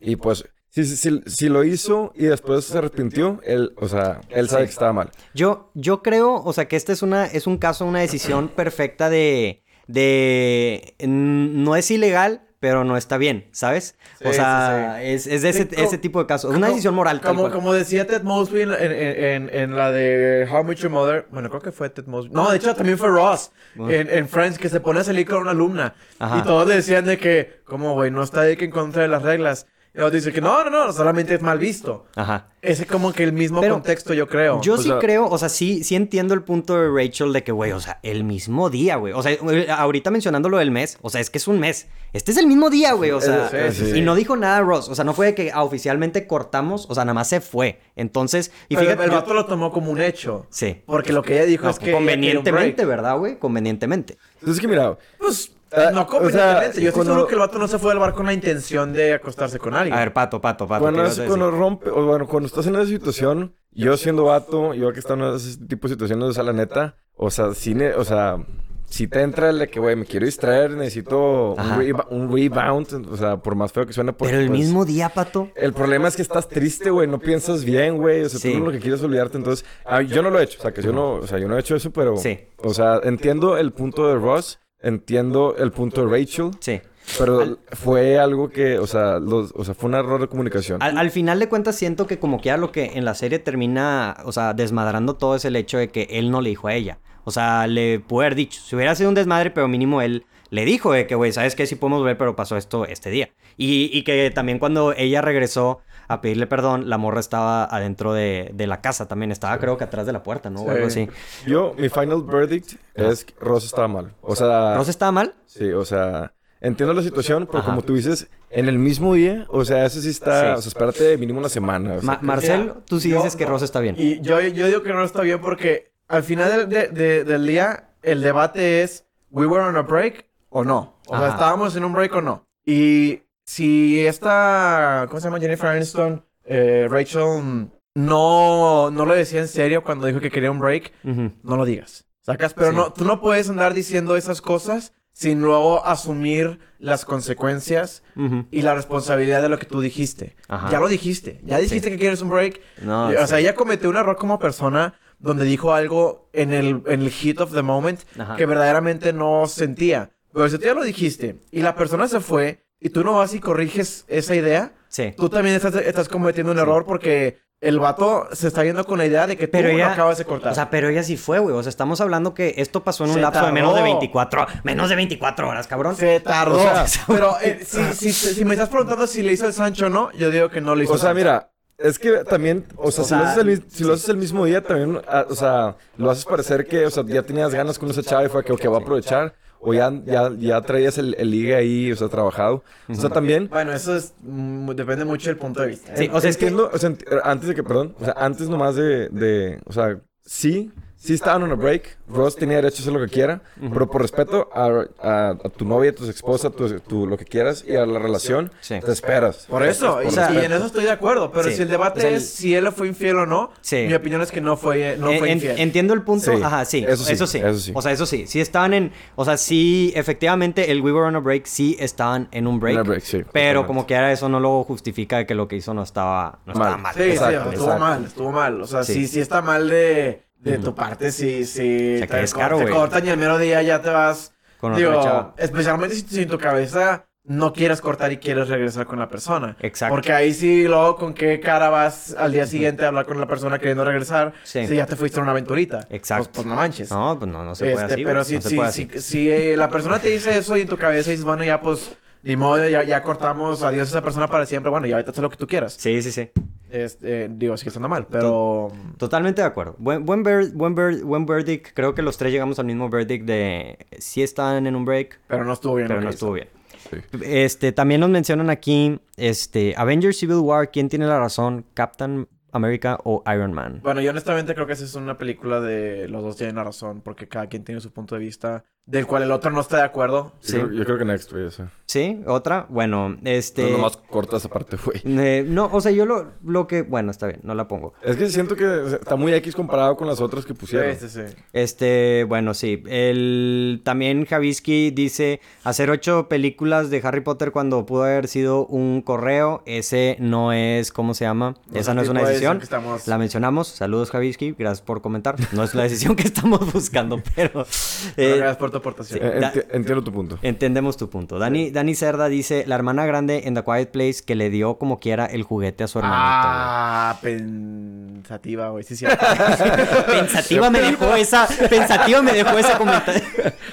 y 0.00 0.16
pues 0.16 0.44
si, 0.74 0.84
si, 0.86 0.96
si, 0.96 1.22
si 1.26 1.48
lo 1.50 1.64
hizo 1.64 2.12
y 2.16 2.24
después 2.24 2.64
se 2.64 2.78
arrepintió, 2.78 3.40
él, 3.44 3.72
o 3.76 3.88
sea, 3.88 4.20
él 4.30 4.48
sabe 4.48 4.64
que 4.64 4.70
estaba 4.70 4.92
mal. 4.94 5.10
Yo, 5.34 5.70
yo 5.74 6.02
creo, 6.02 6.34
o 6.42 6.52
sea, 6.52 6.66
que 6.66 6.76
este 6.76 6.92
es 6.92 7.02
una, 7.02 7.26
es 7.26 7.46
un 7.46 7.58
caso, 7.58 7.84
una 7.84 8.00
decisión 8.00 8.48
perfecta 8.56 9.10
de, 9.10 9.62
de, 9.86 10.94
no 11.06 11.76
es 11.76 11.90
ilegal, 11.90 12.42
pero 12.58 12.84
no 12.84 12.96
está 12.96 13.18
bien, 13.18 13.48
¿sabes? 13.50 13.96
o 14.24 14.28
Sí, 14.28 14.34
sea, 14.34 14.98
sí, 15.00 15.06
Es, 15.08 15.26
es 15.26 15.42
de 15.42 15.48
ese, 15.48 15.62
Sí, 15.64 15.74
co- 15.74 15.82
ese 15.82 15.98
tipo 15.98 16.20
de 16.20 16.26
casos. 16.26 16.52
Es 16.52 16.56
una 16.56 16.68
decisión 16.68 16.94
moral, 16.94 17.20
Como, 17.20 17.50
como 17.50 17.72
decía 17.72 18.06
Ted 18.06 18.22
Mosby 18.22 18.60
en, 18.62 18.72
en, 18.72 18.92
en- 18.92 19.50
en 19.52 19.76
la 19.76 19.90
de 19.90 20.48
How 20.48 20.62
Met 20.62 20.78
Your 20.78 20.90
Mother. 20.92 21.26
Bueno, 21.32 21.48
creo 21.48 21.60
que 21.60 21.72
fue 21.72 21.90
Ted 21.90 22.06
Mosby. 22.06 22.32
No, 22.32 22.48
de 22.50 22.58
hecho 22.58 22.72
también 22.76 22.98
fue 22.98 23.08
Ross. 23.08 23.50
En, 23.76 24.08
en 24.08 24.28
Friends, 24.28 24.58
que 24.58 24.68
se 24.68 24.78
pone 24.78 25.00
a 25.00 25.04
salir 25.04 25.26
con 25.26 25.38
una 25.42 25.50
alumna. 25.50 25.94
Ajá. 26.20 26.38
Y 26.38 26.42
todos 26.42 26.68
le 26.68 26.76
decían 26.76 27.04
de 27.04 27.18
que, 27.18 27.62
como, 27.64 27.94
güey, 27.94 28.12
no 28.12 28.22
está 28.22 28.42
de 28.42 28.56
que 28.56 28.66
en 28.66 28.70
contra 28.70 29.02
de 29.02 29.08
las 29.08 29.22
reglas. 29.22 29.66
Y 29.94 29.98
luego 29.98 30.10
dice 30.10 30.32
que 30.32 30.40
no, 30.40 30.64
no, 30.64 30.70
no, 30.86 30.90
solamente 30.92 31.34
es 31.34 31.42
mal 31.42 31.58
visto. 31.58 32.06
Ajá. 32.16 32.48
Ese 32.62 32.86
como 32.86 33.12
que 33.12 33.24
el 33.24 33.32
mismo 33.34 33.60
Pero 33.60 33.74
contexto, 33.74 34.14
yo 34.14 34.26
creo. 34.26 34.62
Yo 34.62 34.74
O 34.74 34.78
sí 34.78 34.88
sea- 34.88 34.98
creo, 35.00 35.28
o 35.28 35.36
sea, 35.36 35.50
sí, 35.50 35.84
sí 35.84 35.96
entiendo 35.96 36.32
el 36.32 36.42
punto 36.42 36.74
de 36.78 36.88
Rachel 36.88 37.32
de 37.34 37.44
que, 37.44 37.52
güey, 37.52 37.72
o 37.72 37.80
sea, 37.80 38.00
el 38.02 38.24
mismo 38.24 38.70
día, 38.70 38.96
güey. 38.96 39.12
O 39.12 39.22
sea, 39.22 39.36
ahorita 39.76 40.10
mencionando 40.10 40.48
lo 40.48 40.56
del 40.56 40.70
mes, 40.70 40.96
o 41.02 41.10
sea, 41.10 41.20
es 41.20 41.28
que 41.28 41.36
es 41.36 41.46
un 41.46 41.58
mes. 41.60 41.88
Este 42.14 42.30
es 42.32 42.38
el 42.38 42.46
mismo 42.46 42.70
día, 42.70 42.92
güey, 42.94 43.10
o 43.10 43.20
sea. 43.20 43.50
Sí, 43.50 43.56
sí, 43.84 43.92
sí. 43.92 43.98
Y 43.98 44.00
no 44.02 44.14
dijo 44.14 44.34
nada 44.36 44.60
Ross, 44.62 44.88
o 44.88 44.94
sea, 44.94 45.04
no 45.04 45.12
fue 45.12 45.26
de 45.26 45.34
que 45.34 45.50
ah, 45.52 45.62
oficialmente 45.62 46.26
cortamos, 46.26 46.86
o 46.88 46.94
sea, 46.94 47.04
nada 47.04 47.14
más 47.14 47.28
se 47.28 47.42
fue. 47.42 47.80
Entonces, 47.94 48.50
y 48.70 48.76
Pero 48.76 48.86
fíjate. 48.88 49.04
el 49.04 49.10
yo- 49.10 49.16
vato 49.16 49.34
lo 49.34 49.44
tomó 49.44 49.72
como 49.72 49.90
un 49.90 50.00
hecho. 50.00 50.46
Sí. 50.48 50.80
Porque 50.86 51.12
lo 51.12 51.22
que 51.22 51.34
ella 51.34 51.44
dijo 51.44 51.64
No, 51.64 51.70
es 51.70 51.78
que... 51.78 51.92
convenientemente. 51.92 52.86
¿verdad, 52.86 53.18
güey? 53.18 53.38
Convenientemente. 53.38 54.16
Entonces, 54.40 54.58
que 54.60 54.68
mira, 54.68 54.96
Pues, 55.18 55.52
no 55.92 56.02
o 56.02 56.06
convenientemente. 56.06 56.32
sea, 56.32 56.62
yo 56.62 56.68
estoy 56.88 56.90
cuando- 56.92 57.12
seguro 57.14 57.26
que 57.26 57.34
el 57.34 57.40
vato 57.40 57.58
no 57.58 57.68
se 57.68 57.78
fue 57.78 57.92
al 57.92 57.98
bar 57.98 58.12
con 58.14 58.26
la 58.26 58.32
intención 58.32 58.92
de 58.92 59.14
acostarse 59.14 59.58
con 59.58 59.74
alguien. 59.74 59.94
A 59.96 60.00
ver, 60.00 60.12
pato, 60.12 60.40
pato, 60.40 60.66
pato. 60.66 60.84
¿qué 60.86 60.92
cuando, 60.92 61.04
es- 61.10 61.20
cuando 61.20 61.50
rompe, 61.50 61.90
o 61.90 62.04
bueno, 62.06 62.26
cuando 62.26 62.46
estás 62.46 62.66
en 62.66 62.74
esa 62.76 62.86
situación, 62.86 63.54
yo 63.72 63.96
siendo 63.96 64.24
vato, 64.24 64.74
yo 64.74 64.92
que 64.92 65.00
estaba 65.00 65.28
en 65.28 65.34
ese 65.36 65.58
tipo 65.66 65.88
de 65.88 65.94
situaciones, 65.94 66.28
o 66.28 66.32
sea, 66.32 66.42
la 66.42 66.52
neta, 66.52 66.96
o 67.16 67.30
sea, 67.30 67.54
cine, 67.54 67.94
o 67.94 68.04
sea, 68.04 68.36
si 68.84 69.08
te 69.08 69.22
entra 69.22 69.48
el 69.48 69.58
de 69.60 69.68
que, 69.68 69.80
güey, 69.80 69.96
me 69.96 70.04
quiero 70.04 70.26
distraer, 70.26 70.72
necesito 70.72 71.52
un, 71.52 71.60
Ajá. 71.60 71.76
reba- 71.78 72.06
un 72.10 72.30
rebound, 72.30 73.08
o 73.10 73.16
sea, 73.16 73.38
por 73.38 73.54
más 73.54 73.72
feo 73.72 73.86
que 73.86 73.94
suene, 73.94 74.12
pues, 74.12 74.30
Pero 74.30 74.42
el 74.42 74.48
pues, 74.48 74.58
mismo 74.60 74.84
día, 74.84 75.08
Pato. 75.08 75.48
El 75.56 75.72
problema 75.72 76.08
es 76.08 76.16
que 76.16 76.20
estás 76.22 76.46
triste, 76.48 76.90
güey, 76.90 77.08
no 77.08 77.18
piensas 77.18 77.64
bien, 77.64 77.96
güey, 77.96 78.22
o 78.24 78.28
sea, 78.28 78.38
Sí. 78.38 78.52
tú 78.52 78.58
lo 78.66 78.70
que 78.70 78.80
quieres 78.80 79.00
es 79.00 79.06
olvidarte, 79.06 79.38
entonces, 79.38 79.64
ah, 79.86 80.02
yo 80.02 80.20
no 80.22 80.28
lo 80.28 80.38
he 80.38 80.44
hecho, 80.44 80.58
o 80.58 80.62
sea, 80.62 80.72
que 80.72 80.82
yo 80.82 80.92
no, 80.92 81.12
o 81.14 81.26
sea, 81.26 81.38
yo 81.38 81.48
no 81.48 81.56
he 81.56 81.60
hecho 81.60 81.74
eso, 81.74 81.90
pero, 81.90 82.18
Sí. 82.18 82.38
o 82.62 82.74
sea, 82.74 83.00
entiendo 83.02 83.56
el 83.56 83.72
punto 83.72 84.06
de 84.08 84.16
Ross, 84.16 84.58
entiendo 84.82 85.54
el 85.58 85.70
punto 85.72 86.06
de 86.06 86.18
Rachel, 86.18 86.50
Sí. 86.60 86.80
pero 87.18 87.58
fue 87.72 88.18
algo 88.18 88.48
que, 88.50 88.78
o 88.78 88.86
sea, 88.86 89.18
los, 89.18 89.52
o 89.56 89.64
sea, 89.64 89.74
fue 89.74 89.88
un 89.88 89.94
error 89.94 90.20
de 90.20 90.28
comunicación. 90.28 90.82
Al, 90.82 90.98
al 90.98 91.10
final 91.10 91.38
de 91.38 91.48
cuentas 91.48 91.76
siento 91.76 92.06
que 92.06 92.18
como 92.18 92.40
que 92.40 92.56
lo 92.56 92.72
que 92.72 92.92
en 92.94 93.04
la 93.04 93.14
serie 93.14 93.38
termina, 93.38 94.16
o 94.24 94.32
sea, 94.32 94.54
desmadrando 94.54 95.14
todo 95.14 95.36
es 95.36 95.44
el 95.44 95.56
hecho 95.56 95.78
de 95.78 95.88
que 95.88 96.08
él 96.10 96.30
no 96.30 96.40
le 96.40 96.50
dijo 96.50 96.68
a 96.68 96.74
ella. 96.74 96.98
O 97.24 97.30
sea, 97.30 97.66
le 97.66 98.00
pudo 98.00 98.20
haber 98.22 98.34
dicho, 98.34 98.60
si 98.60 98.74
hubiera 98.76 98.94
sido 98.94 99.08
un 99.08 99.14
desmadre, 99.14 99.50
pero 99.50 99.68
mínimo 99.68 100.02
él 100.02 100.24
le 100.50 100.64
dijo 100.64 100.92
de 100.92 101.06
que, 101.06 101.14
güey, 101.14 101.32
¿sabes 101.32 101.54
qué? 101.54 101.66
Sí 101.66 101.76
podemos 101.76 102.04
ver, 102.04 102.18
pero 102.18 102.36
pasó 102.36 102.56
esto 102.56 102.84
este 102.84 103.10
día. 103.10 103.30
Y, 103.56 103.90
y 103.96 104.02
que 104.02 104.30
también 104.34 104.58
cuando 104.58 104.92
ella 104.96 105.22
regresó 105.22 105.80
a 106.12 106.20
pedirle 106.20 106.46
perdón, 106.46 106.88
la 106.90 106.98
morra 106.98 107.20
estaba 107.20 107.64
adentro 107.64 108.12
de, 108.12 108.50
de 108.54 108.66
la 108.66 108.80
casa 108.80 109.08
también. 109.08 109.32
Estaba 109.32 109.58
creo 109.58 109.76
que 109.76 109.84
atrás 109.84 110.06
de 110.06 110.12
la 110.12 110.22
puerta, 110.22 110.50
¿no? 110.50 110.62
O 110.62 110.70
algo 110.70 110.86
así. 110.86 111.08
Yo, 111.46 111.74
mi 111.78 111.88
final 111.88 112.22
verdict 112.24 112.74
es 112.94 113.24
que 113.24 113.34
Ross 113.40 113.64
estaba 113.64 113.88
mal, 113.88 114.12
o 114.20 114.34
sea... 114.36 114.76
¿Rosa 114.76 114.90
estaba 114.90 115.12
mal? 115.12 115.34
Sí, 115.46 115.70
o 115.72 115.84
sea, 115.84 116.32
entiendo 116.60 116.94
la 116.94 117.02
situación, 117.02 117.46
pero 117.46 117.58
Ajá. 117.60 117.70
como 117.70 117.82
tú 117.82 117.94
dices, 117.94 118.28
en 118.50 118.68
el 118.68 118.78
mismo 118.78 119.14
día, 119.14 119.46
o 119.48 119.64
sea, 119.64 119.84
eso 119.86 120.00
sí 120.00 120.10
está, 120.10 120.52
Sí. 120.54 120.58
o 120.58 120.62
sea, 120.62 120.68
espérate 120.68 121.16
mínimo 121.18 121.38
una 121.40 121.48
semana. 121.48 121.94
o 121.94 122.00
sea, 122.00 122.06
Ma- 122.06 122.18
Marcel, 122.22 122.74
tú 122.86 123.00
sí 123.00 123.10
yo- 123.10 123.16
dices 123.16 123.34
que 123.36 123.46
Rosa 123.46 123.64
está 123.64 123.80
bien. 123.80 123.94
Y 123.98 124.20
yo, 124.20 124.40
yo 124.40 124.66
digo 124.66 124.82
que 124.82 124.92
no 124.92 125.02
está 125.04 125.22
bien 125.22 125.40
porque 125.40 125.92
al 126.08 126.22
final 126.22 126.50
del, 126.50 126.68
de- 126.68 126.88
de- 126.88 127.24
del 127.24 127.46
día 127.46 127.88
el 128.02 128.20
debate 128.22 128.82
es 128.82 129.06
¿We 129.30 129.46
were 129.46 129.64
on 129.64 129.76
a 129.76 129.82
break 129.82 130.26
o 130.50 130.62
no? 130.64 130.96
O 131.06 131.16
sea, 131.16 131.26
Ajá. 131.26 131.34
¿estábamos 131.34 131.74
en 131.76 131.84
un 131.84 131.92
break 131.94 132.14
o 132.16 132.20
no? 132.20 132.46
Y 132.66 133.22
si 133.44 134.06
esta... 134.06 135.06
¿Cómo 135.08 135.20
se 135.20 135.26
llama? 135.26 135.40
Jennifer 135.40 135.68
Aniston, 135.70 136.24
eh, 136.44 136.86
Rachel, 136.90 137.68
no, 137.94 138.90
no 138.90 139.04
lo 139.06 139.14
decía 139.14 139.40
en 139.40 139.48
serio 139.48 139.82
cuando 139.82 140.06
dijo 140.06 140.20
que 140.20 140.30
quería 140.30 140.50
un 140.50 140.58
break, 140.58 140.92
Ujú. 141.04 141.32
no 141.42 141.56
lo 141.56 141.64
digas. 141.64 142.06
¿Sacas? 142.22 142.54
Pero 142.54 142.70
Sí. 142.70 142.76
no, 142.76 142.92
tú 142.92 143.04
no 143.04 143.20
puedes 143.20 143.48
andar 143.50 143.74
diciendo 143.74 144.16
esas 144.16 144.40
cosas 144.40 144.92
sin 145.12 145.42
luego 145.42 145.84
asumir 145.84 146.58
las 146.78 147.04
consecuencias 147.04 148.02
Ujú. 148.16 148.46
y 148.50 148.62
la 148.62 148.74
responsabilidad 148.74 149.42
de 149.42 149.48
lo 149.48 149.58
que 149.58 149.66
tú 149.66 149.80
dijiste. 149.80 150.36
Ajá. 150.48 150.70
Ya 150.70 150.80
lo 150.80 150.88
dijiste. 150.88 151.40
Ya 151.44 151.58
dijiste 151.58 151.90
que 151.90 151.98
quieres 151.98 152.22
un 152.22 152.30
break. 152.30 152.60
No, 152.82 153.08
o 153.08 153.12
sea, 153.12 153.26
sí. 153.26 153.34
ella 153.36 153.54
cometió 153.54 153.90
un 153.90 153.96
error 153.96 154.16
como 154.16 154.38
persona 154.38 154.94
donde 155.18 155.44
dijo 155.44 155.74
algo 155.74 156.30
en 156.32 156.52
el, 156.52 156.82
en 156.86 157.02
el 157.02 157.10
heat 157.10 157.40
of 157.40 157.52
the 157.52 157.62
moment 157.62 158.00
Ajá. 158.18 158.36
que 158.36 158.46
verdaderamente 158.46 159.12
no 159.12 159.46
sentía. 159.46 160.10
Pero 160.32 160.48
si 160.48 160.56
tú 160.58 160.64
ya 160.64 160.74
lo 160.74 160.82
dijiste 160.82 161.40
y 161.50 161.60
la 161.60 161.74
persona 161.74 162.08
se 162.08 162.20
fue 162.20 162.61
y 162.82 162.90
tú 162.90 163.04
no 163.04 163.14
vas 163.14 163.34
y 163.34 163.40
corriges 163.40 164.04
esa 164.08 164.34
idea, 164.34 164.72
Sí. 164.88 165.14
tú 165.16 165.28
también 165.28 165.56
estás, 165.56 165.74
estás 165.76 166.08
cometiendo 166.08 166.52
un 166.52 166.58
error 166.58 166.84
porque 166.84 167.38
el 167.62 167.78
vato 167.78 168.26
se 168.32 168.48
está 168.48 168.64
yendo 168.64 168.84
con 168.84 168.98
la 168.98 169.06
idea 169.06 169.26
de 169.28 169.36
que 169.36 169.46
tú 169.46 169.52
Pero 169.52 169.68
ella, 169.68 169.92
acabas 169.92 170.18
de 170.18 170.24
cortar. 170.24 170.50
O 170.50 170.54
sea, 170.54 170.68
pero 170.68 170.88
ella 170.88 171.04
sí 171.04 171.16
fue, 171.16 171.38
güey. 171.38 171.54
O 171.54 171.62
sea, 171.62 171.70
estamos 171.70 172.00
hablando 172.00 172.34
que 172.34 172.54
esto 172.56 172.82
pasó 172.82 173.04
en 173.04 173.10
un 173.10 173.14
Se 173.16 173.22
lapso 173.22 173.46
de 173.46 173.52
menos 173.52 173.76
de 173.76 173.82
24, 173.82 174.46
menos 174.64 174.88
de 174.90 174.96
24 174.96 175.48
horas, 175.48 175.68
cabrón. 175.68 175.94
se 175.94 176.18
tardó. 176.20 176.56
O 176.56 176.60
sea, 176.60 176.84
pero 177.06 177.36
eh, 177.40 177.60
si, 177.64 177.94
si, 177.94 178.12
si 178.12 178.44
me 178.44 178.54
estás 178.54 178.68
preguntando 178.68 179.06
si 179.06 179.22
le 179.22 179.32
hizo 179.32 179.46
el 179.46 179.52
Sancho 179.52 179.86
o 179.86 179.90
no, 179.90 180.10
yo 180.12 180.30
digo 180.30 180.50
que 180.50 180.60
no 180.60 180.74
le 180.74 180.84
hizo 180.84 180.94
O 180.94 180.98
sea, 180.98 181.10
el 181.10 181.16
mira, 181.16 181.50
es 181.78 182.00
que 182.00 182.24
también, 182.24 182.66
o 182.76 182.90
sea, 182.90 183.02
O 183.02 183.04
si, 183.04 183.08
sea, 183.10 183.18
lo 183.18 183.24
haces 183.26 183.38
el, 183.38 183.64
si 183.70 183.84
lo 183.84 183.92
haces 183.94 184.08
el 184.08 184.16
mismo 184.16 184.44
día, 184.44 184.60
también, 184.62 185.00
ah, 185.08 185.24
o 185.28 185.34
sea, 185.36 185.76
lo 185.96 186.10
haces 186.10 186.24
parecer 186.24 186.66
que, 186.66 186.84
o 186.86 186.90
sea, 186.90 187.04
ya 187.06 187.22
tenías 187.22 187.54
ganas 187.54 187.78
con 187.78 187.88
esa 187.90 188.02
chava 188.02 188.24
y 188.24 188.28
fue 188.28 188.44
que, 188.44 188.52
ok, 188.52 188.64
voy 188.66 188.74
a 188.78 188.82
aprovechar, 188.82 189.34
o 189.62 189.72
ya, 189.72 189.92
ya, 190.04 190.30
ya 190.38 190.60
traías 190.62 190.98
el, 190.98 191.14
el 191.18 191.30
ligue 191.30 191.54
ahí, 191.54 191.90
o 191.92 191.96
sea, 191.96 192.08
trabajado. 192.08 192.62
O 192.88 192.94
sea, 192.94 193.10
también, 193.10 193.48
Bueno, 193.48 193.72
eso 193.72 193.94
es, 193.96 194.12
mm, 194.22 194.70
depende 194.70 195.04
mucho 195.04 195.30
del 195.30 195.38
punto 195.38 195.62
de 195.62 195.68
vista. 195.68 195.96
Sí, 195.96 196.04
¿eh? 196.04 196.10
o 196.12 196.20
sea, 196.20 196.30
es 196.30 196.36
que- 196.36 196.52
o 196.52 196.78
sea, 196.78 196.92
antes 197.24 197.48
de 197.48 197.54
que, 197.54 197.62
perdón, 197.62 197.94
o 198.00 198.04
sea, 198.04 198.14
antes 198.16 198.48
nomás 198.48 198.74
de, 198.76 199.08
de 199.10 199.60
o 199.64 199.72
sea, 199.72 200.00
sí, 200.24 200.70
sí 201.02 201.14
estaban 201.14 201.42
en 201.42 201.48
una 201.48 201.56
break, 201.56 201.98
Ross 202.08 202.36
tenía 202.36 202.56
derecho 202.56 202.76
a 202.78 202.80
hacer 202.82 202.92
lo 202.92 203.00
que 203.00 203.08
quiera, 203.12 203.40
pero 203.72 203.90
por 203.90 204.02
respeto 204.02 204.48
a, 204.54 204.84
a, 205.02 205.30
a 205.30 205.48
tu 205.48 205.64
novia, 205.64 205.90
a 205.90 205.94
tu 205.94 206.08
esposa, 206.08 206.50
tu, 206.50 206.78
tu- 206.80 207.06
lo 207.06 207.16
que 207.16 207.24
quieras 207.24 207.64
y 207.66 207.74
a 207.74 207.84
la 207.86 207.98
relación, 207.98 208.52
Sí. 208.60 208.78
te 208.84 208.92
esperas. 208.92 209.46
Por 209.48 209.62
eso, 209.64 210.02
y, 210.02 210.06
O 210.06 210.10
sea, 210.10 210.30
y 210.32 210.44
en 210.44 210.52
eso 210.52 210.66
estoy 210.66 210.84
de 210.84 210.90
acuerdo. 210.90 211.32
Pero 211.32 211.48
sí. 211.48 211.56
si 211.56 211.62
el 211.62 211.68
debate 211.68 211.98
O 211.98 212.02
sea, 212.02 212.10
el- 212.10 212.16
es 212.16 212.28
si 212.30 212.54
él 212.54 212.64
le 212.64 212.70
fue 212.70 212.86
infiel 212.86 213.16
o 213.16 213.26
no, 213.26 213.50
Sí. 213.62 213.84
mi 213.88 213.94
opinión 213.94 214.20
es 214.22 214.30
que 214.30 214.40
no 214.40 214.56
fue, 214.56 214.96
no 214.98 215.10
En- 215.10 215.18
fue 215.18 215.28
en- 215.30 215.38
infiel. 215.38 215.58
entiendo 215.58 215.94
el 215.94 216.02
punto. 216.02 216.36
Sí, 216.36 216.42
Ajá, 216.42 216.64
sí. 216.64 216.84
eso 216.86 217.02
sí, 217.04 217.12
Eso 217.14 217.26
sí. 217.26 217.38
eso 217.38 217.58
sí. 217.58 217.72
O 217.74 217.82
sea, 217.82 217.92
eso 217.92 218.06
sí. 218.06 218.26
Sí 218.26 218.40
estaban 218.40 218.72
en. 218.74 218.92
O 219.16 219.24
sea, 219.24 219.36
sí, 219.36 219.92
efectivamente, 219.96 220.70
el 220.70 220.80
We 220.82 220.92
Were 220.92 221.06
on 221.06 221.16
a 221.16 221.20
Break 221.20 221.46
sí 221.46 221.76
estaban 221.80 222.28
en 222.30 222.46
un 222.46 222.60
break. 222.60 222.74
En 222.74 222.80
a 222.80 222.82
break, 222.84 223.02
sí, 223.02 223.22
Pero 223.32 223.66
como 223.66 223.86
que 223.86 223.94
era 223.94 224.12
eso 224.12 224.28
no 224.28 224.38
lo 224.38 224.62
justifica 224.64 225.24
que 225.26 225.34
lo 225.34 225.48
que 225.48 225.56
hizo 225.56 225.72
no 225.74 225.82
estaba, 225.82 226.38
no 226.46 226.52
estaba 226.52 226.76
Mal. 226.76 226.94
sí, 226.94 227.02
exacto, 227.02 227.30
sí, 227.44 227.48
estuvo 227.50 227.64
exacto. 227.64 227.80
mal, 227.80 228.04
estuvo 228.04 228.32
mal. 228.32 228.62
O 228.62 228.66
sea, 228.66 228.84
Sí. 228.84 228.94
sí, 228.94 229.06
sí 229.08 229.20
está 229.20 229.40
mal 229.42 229.68
de, 229.68 230.22
de 230.42 230.58
tu 230.58 230.74
parte, 230.74 231.12
sí, 231.12 231.44
sí. 231.44 231.94
O 231.94 231.98
sea, 231.98 232.06
que 232.06 232.14
te, 232.14 232.22
es 232.22 232.34
caro, 232.34 232.56
te 232.58 232.64
güey. 232.64 232.74
cortan 232.74 233.06
y 233.06 233.10
el 233.10 233.16
mero 233.18 233.38
día 233.38 233.62
ya 233.62 233.80
te 233.80 233.90
vas. 233.90 234.34
Con 234.58 234.72
otra 234.72 234.86
digo, 234.88 235.02
chava. 235.02 235.34
especialmente 235.38 235.94
si, 235.96 236.02
si 236.02 236.22
en 236.22 236.28
tu 236.28 236.38
cabeza 236.38 237.06
no 237.24 237.52
quieres 237.52 237.80
cortar 237.80 238.10
y 238.12 238.16
quieres 238.18 238.48
regresar 238.48 238.86
con 238.86 238.98
la 238.98 239.08
persona. 239.08 239.56
Exacto. 239.60 239.94
Porque 239.94 240.12
ahí 240.12 240.34
sí, 240.34 240.64
luego, 240.64 240.96
¿con 240.96 241.14
qué 241.14 241.38
cara 241.38 241.68
vas 241.70 242.14
al 242.18 242.32
día 242.32 242.46
siguiente 242.46 242.84
a 242.84 242.88
hablar 242.88 243.06
con 243.06 243.20
la 243.20 243.26
persona 243.28 243.58
queriendo 243.60 243.84
regresar? 243.84 244.32
Sí. 244.42 244.66
Si 244.66 244.74
ya 244.74 244.86
te 244.86 244.96
fuiste 244.96 245.20
a 245.20 245.22
una 245.22 245.30
aventurita. 245.30 245.86
Exacto. 245.90 246.24
Pues, 246.24 246.34
pues 246.34 246.46
no 246.46 246.54
manches. 246.56 246.90
No, 246.90 247.16
pues 247.18 247.30
no, 247.30 247.44
no 247.44 247.54
se 247.54 247.64
puede 247.70 247.84
Este, 247.86 247.94
así. 247.94 248.04
pero 248.04 248.18
no 248.18 248.24
si, 248.24 248.40
si, 248.42 248.60
así. 248.60 248.88
si, 248.98 249.30
eh, 249.30 249.56
la 249.56 249.68
persona 249.68 250.00
te 250.00 250.08
dice 250.08 250.36
eso 250.36 250.56
y 250.56 250.62
en 250.62 250.68
tu 250.68 250.76
cabeza 250.76 251.10
dices, 251.10 251.24
bueno, 251.24 251.44
ya 251.44 251.60
pues, 251.60 251.92
ni 252.24 252.34
modo, 252.36 252.68
ya, 252.68 252.82
ya 252.82 253.02
cortamos, 253.04 253.62
adiós 253.62 253.86
a 253.88 253.90
esa 253.90 254.02
persona 254.02 254.26
para 254.26 254.44
siempre, 254.46 254.70
bueno, 254.70 254.86
ya 254.88 254.96
ahorita 254.96 255.12
haz 255.12 255.18
lo 255.18 255.30
que 255.30 255.36
tú 255.36 255.46
quieras. 255.46 255.74
Sí, 255.78 256.02
sí, 256.02 256.10
sí. 256.10 256.30
Este, 256.72 257.28
digo, 257.28 257.56
sigue 257.56 257.68
estando 257.68 257.88
mal, 257.88 258.06
pero... 258.10 258.72
Totalmente 258.96 259.42
de 259.42 259.46
acuerdo. 259.48 259.76
Buen, 259.78 260.04
buen, 260.06 260.22
ver- 260.22 260.52
buen, 260.52 260.74
ver- 260.74 261.02
buen 261.04 261.26
verdict. 261.26 261.68
Creo 261.74 261.94
que 261.94 262.00
los 262.02 262.16
tres 262.16 262.32
llegamos 262.32 262.58
al 262.58 262.64
mismo 262.66 262.88
verdict 262.88 263.26
de 263.26 263.78
sí 263.98 264.22
están 264.22 264.66
en 264.66 264.74
un 264.74 264.84
break, 264.84 265.20
Pero 265.28 265.44
no 265.44 265.52
estuvo 265.52 265.74
bien. 265.74 265.88
pero 265.88 266.00
no 266.00 266.08
que 266.08 266.14
estuvo 266.14 266.32
bien. 266.32 266.48
Sí. 266.90 266.96
Este, 267.22 267.72
también 267.72 268.00
nos 268.00 268.10
mencionan 268.10 268.50
aquí, 268.50 268.98
este, 269.16 269.74
Avengers 269.76 270.16
Civil 270.18 270.38
War, 270.38 270.70
¿quién 270.70 270.88
tiene 270.88 271.06
la 271.06 271.18
razón? 271.18 271.64
¿Captain 271.74 272.26
America 272.52 272.98
o 273.04 273.22
Iron 273.26 273.52
Man? 273.52 273.80
Bueno, 273.82 274.00
yo 274.00 274.10
honestamente 274.10 274.54
creo 274.54 274.66
que 274.66 274.74
esa 274.74 274.84
es 274.84 274.94
una 274.94 275.18
película 275.18 275.60
de 275.60 276.08
los 276.08 276.22
dos 276.22 276.36
tienen 276.36 276.56
la 276.56 276.64
razón, 276.64 277.00
porque 277.02 277.28
cada 277.28 277.48
quien 277.48 277.64
tiene 277.64 277.80
su 277.80 277.92
punto 277.92 278.14
de 278.14 278.20
vista, 278.20 278.64
del 278.84 279.06
cual 279.06 279.22
el 279.22 279.32
otro 279.32 279.50
no 279.50 279.60
está 279.60 279.76
de 279.78 279.84
acuerdo. 279.84 280.32
Sí. 280.40 280.56
Yo, 280.56 280.66
creo, 280.66 280.78
yo 280.78 280.84
creo 280.84 280.98
que 280.98 281.04
next, 281.04 281.32
güey, 281.32 281.46
eso. 281.46 281.68
¿Sí? 281.86 282.20
¿Otra? 282.26 282.66
Bueno, 282.68 283.16
este... 283.22 283.62
Entonces 283.62 283.70
nomás 283.72 283.96
corta 283.96 284.38
esa 284.38 284.48
parte, 284.48 284.76
güey. 284.84 285.00
eh, 285.04 285.44
no, 285.46 285.68
o 285.72 285.80
sea, 285.80 285.92
yo 285.92 286.04
lo, 286.04 286.32
lo 286.44 286.66
que... 286.66 286.82
Bueno, 286.82 287.10
está 287.10 287.26
bien, 287.26 287.40
no 287.44 287.54
la 287.54 287.68
pongo. 287.68 287.94
Es 288.02 288.16
que 288.16 288.28
siento 288.28 288.56
que 288.56 288.96
está 289.00 289.14
muy 289.14 289.32
X 289.34 289.54
comparado 289.54 289.96
con 289.96 290.08
las 290.08 290.20
otras 290.20 290.44
que 290.44 290.54
pusieron. 290.54 290.94
Sí, 290.96 291.08
sí, 291.08 291.28
sí. 291.28 291.34
Este, 291.52 292.24
bueno, 292.28 292.54
sí. 292.54 292.82
El, 292.86 293.82
también 293.84 294.26
Javisky 294.26 294.90
dice 294.90 295.40
hacer 295.64 295.90
ocho 295.90 296.28
películas 296.28 296.90
de 296.90 297.00
Harry 297.04 297.20
Potter 297.20 297.52
cuando 297.52 297.86
pudo 297.86 298.02
haber 298.02 298.26
sido 298.26 298.66
un 298.66 299.02
correo. 299.02 299.62
Ese 299.64 300.16
no 300.18 300.52
es, 300.52 300.90
¿cómo 300.90 301.14
se 301.14 301.24
llama? 301.24 301.54
No 301.70 301.78
Esa 301.78 301.92
es 301.92 301.96
no 301.96 302.02
es 302.02 302.08
una 302.08 302.20
tipo 302.20 302.32
de 302.32 302.40
decisión. 302.50 302.58
que 302.58 302.64
estamos- 302.64 303.06
La 303.08 303.18
mencionamos. 303.18 303.68
Saludos, 303.68 304.10
Javisky. 304.10 304.54
Gracias 304.58 304.82
por 304.82 305.00
comentar. 305.02 305.36
No 305.52 305.62
es 305.64 305.74
la 305.74 305.82
decisión 305.84 306.16
que 306.16 306.24
estamos 306.24 306.72
buscando, 306.72 307.22
pero 307.34 307.64
Pero 308.16 308.34
eh, 308.34 308.36
gracias 308.38 308.56
por 308.56 308.70
tu 308.70 308.76
aportación. 308.78 309.20
sí. 309.20 309.24
Eh, 309.26 309.40
Da- 309.40 309.52
enti- 309.52 309.64
entiendo 309.72 310.02
tu 310.04 310.12
punto. 310.12 310.38
entendemos 310.42 310.96
tu 310.96 311.08
punto. 311.10 311.38
Dani, 311.38 311.70
Dani 311.70 311.94
Cerda 311.94 312.28
dice 312.28 312.64
la 312.66 312.74
hermana 312.74 313.06
grande 313.06 313.42
en 313.46 313.54
The 313.54 313.62
Quiet 313.64 313.90
Place 313.90 314.22
que 314.26 314.34
le 314.34 314.50
dio 314.50 314.76
como 314.78 314.98
quiera 315.00 315.26
el 315.26 315.42
juguete 315.42 315.84
a 315.84 315.88
su 315.88 315.98
hermanito. 315.98 316.20
Ah, 316.22 317.18
pensativa, 317.22 318.68
güey, 318.70 318.84
sí, 318.84 318.96
sí. 318.96 319.06
Pensativa 320.06 320.70
me 320.70 320.80
dejó 320.80 321.14
esa, 321.14 321.46
pensativa 321.68 322.22
me 322.22 322.32
dejó 322.32 322.58
ese 322.58 322.72
comentario. 322.78 323.22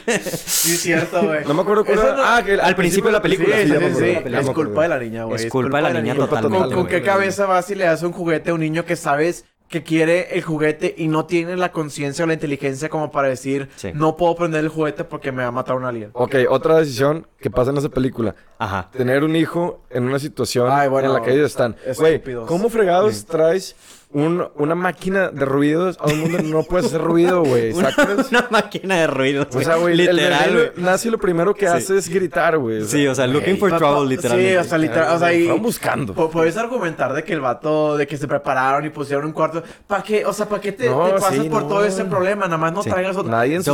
sí, 0.08 0.72
es 0.74 0.82
cierto, 0.82 1.24
güey. 1.24 1.46
No 1.46 1.54
me 1.54 1.62
acuerdo 1.62 1.86
cuál 1.86 2.00
era. 2.00 2.16
no- 2.16 2.24
Ah, 2.24 2.42
que 2.44 2.54
al 2.54 2.76
principio 2.76 3.08
de 3.08 3.14
la 3.14 3.22
película, 3.22 3.56
Sí, 3.58 3.68
sí, 3.68 3.96
sí, 3.96 4.36
Es 4.36 4.50
culpa 4.50 4.84
de 4.84 4.88
la 4.90 5.00
niña, 5.00 5.24
güey. 5.26 5.46
Es 5.46 5.52
culpa 5.52 5.78
de 5.78 5.84
la 5.84 6.02
niña 6.02 6.16
totalmente, 6.16 6.76
¿Con, 6.76 6.88
qué 6.88 7.02
cabeza 7.02 7.46
vas 7.46 7.70
y 7.70 7.76
le 7.76 7.86
das 7.86 8.04
un 8.04 8.12
juguete 8.12 8.50
a 8.52 8.54
un 8.60 8.66
niño 8.66 8.86
que 8.86 8.96
sabes 8.96 9.46
que 9.70 9.84
quiere 9.84 10.36
el 10.36 10.42
juguete 10.42 10.96
y 10.98 11.08
no 11.08 11.28
tiene 11.28 11.56
la 11.56 11.72
conciencia 11.72 12.26
o 12.26 12.28
la 12.28 12.34
inteligencia 12.34 12.90
como 12.90 13.12
para 13.12 13.28
decir, 13.30 13.70
Sí. 13.76 13.92
no 13.94 14.18
puedo 14.18 14.36
prender 14.36 14.64
el 14.64 14.70
juguete 14.70 15.04
porque 15.04 15.32
me 15.32 15.44
va 15.44 15.50
a 15.50 15.52
matar 15.52 15.76
un 15.76 15.86
alien? 15.86 16.10
Ok, 16.14 16.36
otra 16.50 16.78
decisión 16.80 17.28
que 17.40 17.52
pasa 17.52 17.70
en 17.70 17.78
esa 17.78 17.90
película. 17.90 18.34
Ajá. 18.58 18.90
Tener 18.92 19.24
un 19.24 19.36
hijo 19.36 19.84
en 19.92 20.06
una 20.06 20.18
situación 20.18 20.70
Ay, 20.72 20.90
bueno, 20.90 21.10
en 21.10 21.14
la 21.14 21.22
que 21.22 21.34
ellos 21.34 21.46
están. 21.52 21.76
Güey, 21.98 22.16
estúpidos. 22.16 22.48
¿cómo 22.48 22.70
fregados 22.70 23.26
traes 23.26 23.76
un, 24.12 24.48
una 24.56 24.74
máquina 24.74 25.30
de 25.30 25.46
ruidos 25.46 25.98
a 26.00 26.08
un 26.08 26.22
mundo 26.22 26.40
no 26.42 26.64
puedes 26.64 26.88
hacer 26.88 27.02
ruido, 27.02 27.44
güey. 27.44 27.72
Una, 27.74 27.94
máquina 28.50 29.02
de 29.02 29.08
ruido. 29.08 29.46
O 29.54 29.62
sea, 29.62 29.76
güey, 29.76 29.94
el 29.94 29.98
literal, 29.98 30.74
y 31.04 31.10
lo 31.10 31.18
primero 31.20 31.54
que 31.54 31.68
hace 31.68 31.98
es 31.98 32.10
gritar, 32.10 32.58
güey. 32.58 32.86
Sí, 32.86 33.06
o 33.08 33.14
sea, 33.14 33.28
looking 33.28 33.58
for 33.58 33.78
trouble, 33.78 34.10
literalmente. 34.10 34.52
Sí, 34.52 34.58
o 34.58 34.64
sea, 34.64 34.78
literal. 34.78 35.16
O 35.16 35.20
sea, 35.20 35.34
y. 35.34 35.42
Estaban 35.44 35.62
buscando. 35.62 36.14
Puedes 36.32 36.58
argumentar 36.58 37.14
de 37.14 37.24
que 37.24 37.34
el 37.34 37.42
vato, 37.42 37.98
de 37.98 38.08
que 38.08 38.18
se 38.18 38.28
prepararon 38.28 38.84
y 38.86 38.90
pusieron 38.90 39.26
un 39.26 39.32
cuarto. 39.32 39.62
¿Para 39.86 40.02
qué? 40.02 40.26
O 40.26 40.34
sea, 40.34 40.48
¿para 40.48 40.62
qué 40.62 40.72
te, 40.72 40.90
No, 40.90 41.06
te 41.06 41.12
pasas 41.14 41.36
sí, 41.36 41.50
por 41.50 41.64
no. 41.64 41.68
todo 41.68 41.86
ese 41.86 42.06
problema? 42.06 42.46
Nada 42.46 42.58
más 42.58 42.74
no 42.74 42.82
Sí. 42.84 42.90
traigas 42.90 43.16
otro. 43.16 43.30
Nadie 43.32 43.56
en 43.56 43.64
su. 43.64 43.74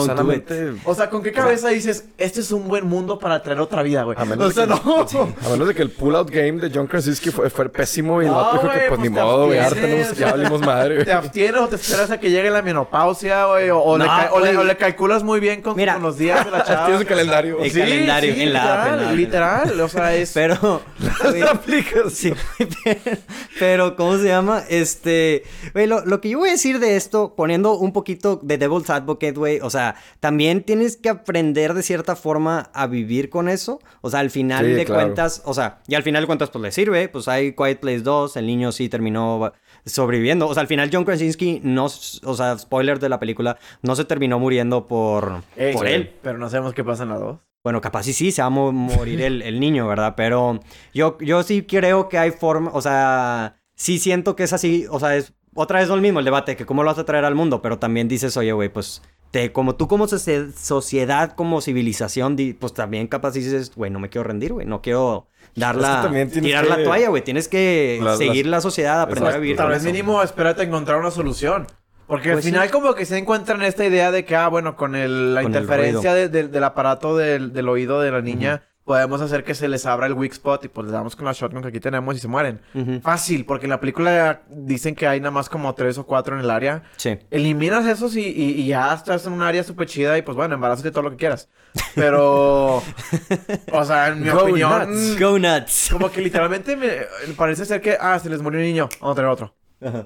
O 0.83 0.95
sea, 0.95 1.09
¿con 1.09 1.23
qué 1.23 1.31
cabeza 1.31 1.69
dices, 1.69 2.09
este 2.17 2.41
es 2.41 2.51
un 2.51 2.67
buen 2.67 2.85
mundo 2.85 3.19
para 3.19 3.41
traer 3.41 3.61
otra 3.61 3.83
vida, 3.83 4.03
güey? 4.03 4.17
A 4.19 4.25
menos 4.25 4.47
O 4.47 4.51
sea, 4.51 4.65
de 4.65 4.73
que- 4.73 4.81
no. 4.83 5.27
A 5.45 5.49
menos 5.49 5.67
de 5.69 5.75
que 5.75 5.81
el 5.81 5.91
pull-out 5.91 6.29
game 6.29 6.59
de 6.59 6.71
John 6.73 6.87
Krasinski 6.87 7.29
fue, 7.31 7.49
fue 7.49 7.69
pésimo 7.69 8.21
y 8.21 8.25
el 8.25 8.31
vato 8.31 8.57
dijo 8.57 8.69
que 8.73 8.79
pues 8.89 8.99
ni 8.99 9.09
pues, 9.09 9.19
te 9.19 9.25
modo, 9.25 9.45
güey, 9.45 9.59
ahora 9.59 9.75
tenemos, 9.75 10.07
ya 10.25 10.31
valimos 10.31 10.61
madre, 10.61 11.05
¿Te 11.05 11.11
abstienes 11.13 11.61
o 11.61 11.67
te 11.67 11.75
esperas 11.75 12.11
a 12.11 12.19
que 12.19 12.29
llegue 12.29 12.49
la 12.49 12.61
menopausia, 12.61 13.45
güey? 13.45 13.69
O, 13.69 13.79
o 13.79 13.97
le 13.97 14.05
No, 14.05 14.09
ca- 14.09 14.29
o 14.33 14.39
le- 14.39 14.45
güey. 14.53 14.57
o 14.57 14.63
le 14.63 14.77
calculas 14.77 15.23
muy 15.23 15.39
bien 15.39 15.61
con, 15.61 15.75
Mira. 15.75 15.93
con 15.93 16.03
los 16.03 16.17
días 16.17 16.43
de 16.45 16.51
la 16.51 16.63
chava. 16.65 16.85
Tienes 16.85 17.01
un 17.01 17.07
calendario. 17.07 17.59
El 17.59 17.71
calendario 17.71 18.33
en 18.33 18.53
la 18.53 18.83
app, 18.83 18.87
en 18.93 18.97
la 19.01 19.09
app, 19.09 19.15
literal, 19.15 19.61
literal. 19.67 19.81
O 19.81 19.89
sea, 19.89 20.15
es... 20.15 20.31
Pero, 20.33 20.81
güey, 21.23 21.41
aplicas. 21.41 22.13
sí, 22.13 22.33
pero, 22.57 22.99
pero, 23.59 23.95
¿cómo 23.95 24.17
se 24.17 24.25
llama? 24.25 24.63
Este, 24.69 25.43
güey, 25.73 25.87
lo, 25.87 26.05
lo 26.05 26.21
que 26.21 26.29
yo 26.29 26.39
voy 26.39 26.49
a 26.49 26.51
decir 26.53 26.79
de 26.79 26.95
esto, 26.95 27.35
poniendo 27.35 27.77
un 27.77 27.93
poquito 27.93 28.39
de 28.41 28.57
Devil's 28.57 28.89
Advocate, 28.89 29.33
güey, 29.33 29.59
o 29.61 29.69
sea, 29.69 29.95
también 30.19 30.63
tienes 30.63 30.97
que 30.97 31.09
aprender 31.09 31.73
de 31.73 31.83
cierta 31.83 32.15
forma 32.15 32.69
a 32.73 32.87
vivir 32.87 33.29
con 33.29 33.49
eso. 33.49 33.79
O 34.01 34.09
sea, 34.09 34.19
al 34.19 34.29
final 34.29 34.65
Sí, 34.65 34.71
de 34.73 34.85
claro. 34.85 35.01
cuentas, 35.03 35.41
o 35.45 35.53
sea, 35.53 35.79
y 35.87 35.95
al 35.95 36.03
final 36.03 36.23
de 36.23 36.27
cuentas, 36.27 36.49
pues 36.49 36.61
le 36.61 36.71
sirve, 36.71 37.07
pues 37.09 37.27
hay 37.27 37.53
Quiet 37.53 37.79
Place 37.79 38.01
2, 38.01 38.37
el 38.37 38.47
niño 38.47 38.71
sí 38.71 38.89
terminó 38.89 39.51
sobreviviendo. 39.85 40.47
O 40.47 40.53
sea, 40.53 40.61
al 40.61 40.67
final 40.67 40.89
John 40.91 41.05
Krasinski 41.05 41.61
no, 41.63 41.85
o 41.85 42.33
sea, 42.35 42.57
spoiler 42.57 42.99
de 42.99 43.09
la 43.09 43.19
película, 43.19 43.57
no 43.81 43.95
se 43.95 44.05
terminó 44.05 44.39
muriendo 44.39 44.87
por, 44.87 45.41
Ey, 45.55 45.73
por 45.73 45.87
él. 45.87 46.11
Pero 46.21 46.37
no 46.37 46.49
sabemos 46.49 46.73
qué 46.73 46.83
pasa 46.83 47.03
en 47.03 47.09
la 47.09 47.17
2. 47.17 47.37
Bueno, 47.63 47.81
capaz 47.81 48.03
sí, 48.03 48.13
sí, 48.13 48.31
se 48.31 48.41
va 48.41 48.47
a 48.47 48.51
mo- 48.51 48.71
morir 48.71 49.21
el, 49.21 49.41
el 49.41 49.59
niño, 49.59 49.87
¿verdad? 49.87 50.13
Pero 50.15 50.59
yo, 50.93 51.17
yo 51.19 51.41
sí 51.43 51.63
creo 51.63 52.09
que 52.09 52.17
hay 52.19 52.31
forma, 52.31 52.69
o 52.73 52.81
sea, 52.81 53.55
sí 53.75 53.97
siento 53.97 54.35
que 54.35 54.43
es 54.43 54.53
así, 54.53 54.85
o 54.89 54.99
sea, 54.99 55.15
es 55.15 55.33
otra 55.55 55.79
vez 55.79 55.87
lo 55.89 55.95
mismo 55.97 56.19
el 56.19 56.25
debate, 56.25 56.55
que 56.55 56.65
cómo 56.65 56.83
lo 56.83 56.89
vas 56.91 56.99
a 56.99 57.05
traer 57.05 57.25
al 57.25 57.33
mundo, 57.33 57.61
pero 57.63 57.79
también 57.79 58.07
dices, 58.07 58.37
oye, 58.37 58.51
güey, 58.51 58.69
pues, 58.69 59.01
te, 59.35 59.51
como 59.51 59.75
tú 59.75 59.89
como 59.89 60.07
socie- 60.07 60.49
sociedad, 60.53 61.33
como 61.33 61.59
civilización, 61.59 62.37
pues 62.57 62.73
también 62.73 63.07
capaz 63.07 63.33
dices, 63.33 63.73
güey, 63.75 63.91
no 63.91 63.99
me 63.99 64.07
quiero 64.09 64.23
rendir, 64.23 64.53
güey, 64.53 64.65
no 64.65 64.81
quiero 64.81 65.27
dar 65.55 65.75
Es 65.75 65.81
que 65.81 65.87
la, 65.87 66.09
tienes 66.09 66.31
tirar 66.31 66.67
la 66.67 66.81
toalla, 66.81 67.09
güey, 67.09 67.21
tienes 67.21 67.49
que 67.49 68.01
seguir 68.17 68.45
la 68.47 68.61
sociedad, 68.61 69.01
aprender 69.01 69.23
Exacto. 69.23 69.37
a 69.37 69.41
vivir 69.41 69.57
Tal 69.57 69.69
vez 69.69 69.83
mínimo 69.83 70.23
espérate 70.23 70.61
a 70.61 70.63
encontrar 70.65 70.99
una 71.01 71.11
solución. 71.11 71.67
Porque 72.07 72.29
al 72.29 72.35
Pues 72.35 72.45
sí. 72.45 72.51
final 72.51 72.71
como 72.71 72.93
que 72.95 73.05
se 73.05 73.17
encuentran 73.17 73.61
esta 73.63 73.83
idea 73.83 74.09
de 74.11 74.23
que, 74.23 74.37
ah, 74.37 74.47
bueno, 74.47 74.77
con 74.77 74.95
el- 74.95 75.33
la 75.35 75.41
Con 75.41 75.51
el 75.53 75.59
interferencia 75.59 76.13
de- 76.13 76.29
del- 76.29 76.63
aparato 76.63 77.17
del, 77.17 77.51
del 77.51 77.67
oído 77.67 77.99
de 77.99 78.11
la 78.11 78.21
niña, 78.21 78.63
podemos 78.85 79.19
hacer 79.19 79.43
que 79.43 79.55
se 79.55 79.67
les 79.67 79.85
abra 79.87 80.05
el 80.05 80.13
weak 80.13 80.31
spot 80.33 80.63
y 80.65 80.67
pues 80.67 80.85
le 80.85 80.93
damos 80.93 81.15
con 81.15 81.25
la 81.25 81.33
shotgun 81.33 81.63
que 81.63 81.69
aquí 81.69 81.79
tenemos 81.79 82.15
y 82.15 82.19
se 82.19 82.27
mueren. 82.27 82.61
Ujú. 82.75 83.01
Fácil, 83.01 83.43
porque 83.45 83.65
en 83.65 83.71
la 83.71 83.79
película 83.79 84.43
dicen 84.47 84.93
que 84.95 85.07
hay 85.07 85.19
nada 85.19 85.31
más 85.31 85.49
como 85.49 85.73
tres 85.73 85.97
o 85.97 86.05
cuatro 86.05 86.35
en 86.37 86.41
el 86.43 86.51
área. 86.51 86.83
Sí. 86.97 87.17
Eliminas 87.31 87.85
esos 87.87 88.15
y, 88.15 88.21
y- 88.21 88.61
y 88.61 88.67
ya 88.67 88.93
estás 88.93 89.25
en 89.25 89.33
un 89.33 89.41
área 89.41 89.63
súper 89.63 89.87
chida 89.87 90.17
y 90.17 90.21
pues 90.21 90.37
bueno, 90.37 90.53
embarázate 90.55 90.91
todo 90.91 91.01
lo 91.01 91.09
que 91.11 91.17
quieras. 91.17 91.49
Pero, 91.95 92.77
o 92.77 93.85
sea, 93.85 94.09
en 94.09 94.21
mi 94.21 94.29
Go 94.29 94.43
opinión, 94.43 94.91
nuts. 94.91 95.19
Go 95.19 95.39
nuts. 95.39 95.89
como 95.91 96.11
que 96.11 96.21
literalmente 96.21 96.75
me 96.77 97.05
parece 97.35 97.65
ser 97.65 97.81
que, 97.81 97.97
ah, 97.99 98.19
se 98.19 98.29
les 98.29 98.41
murió 98.41 98.59
un 98.59 98.65
niño, 98.65 98.87
vamos 99.01 99.13
a 99.13 99.15
traer 99.15 99.29
otro. 99.31 99.53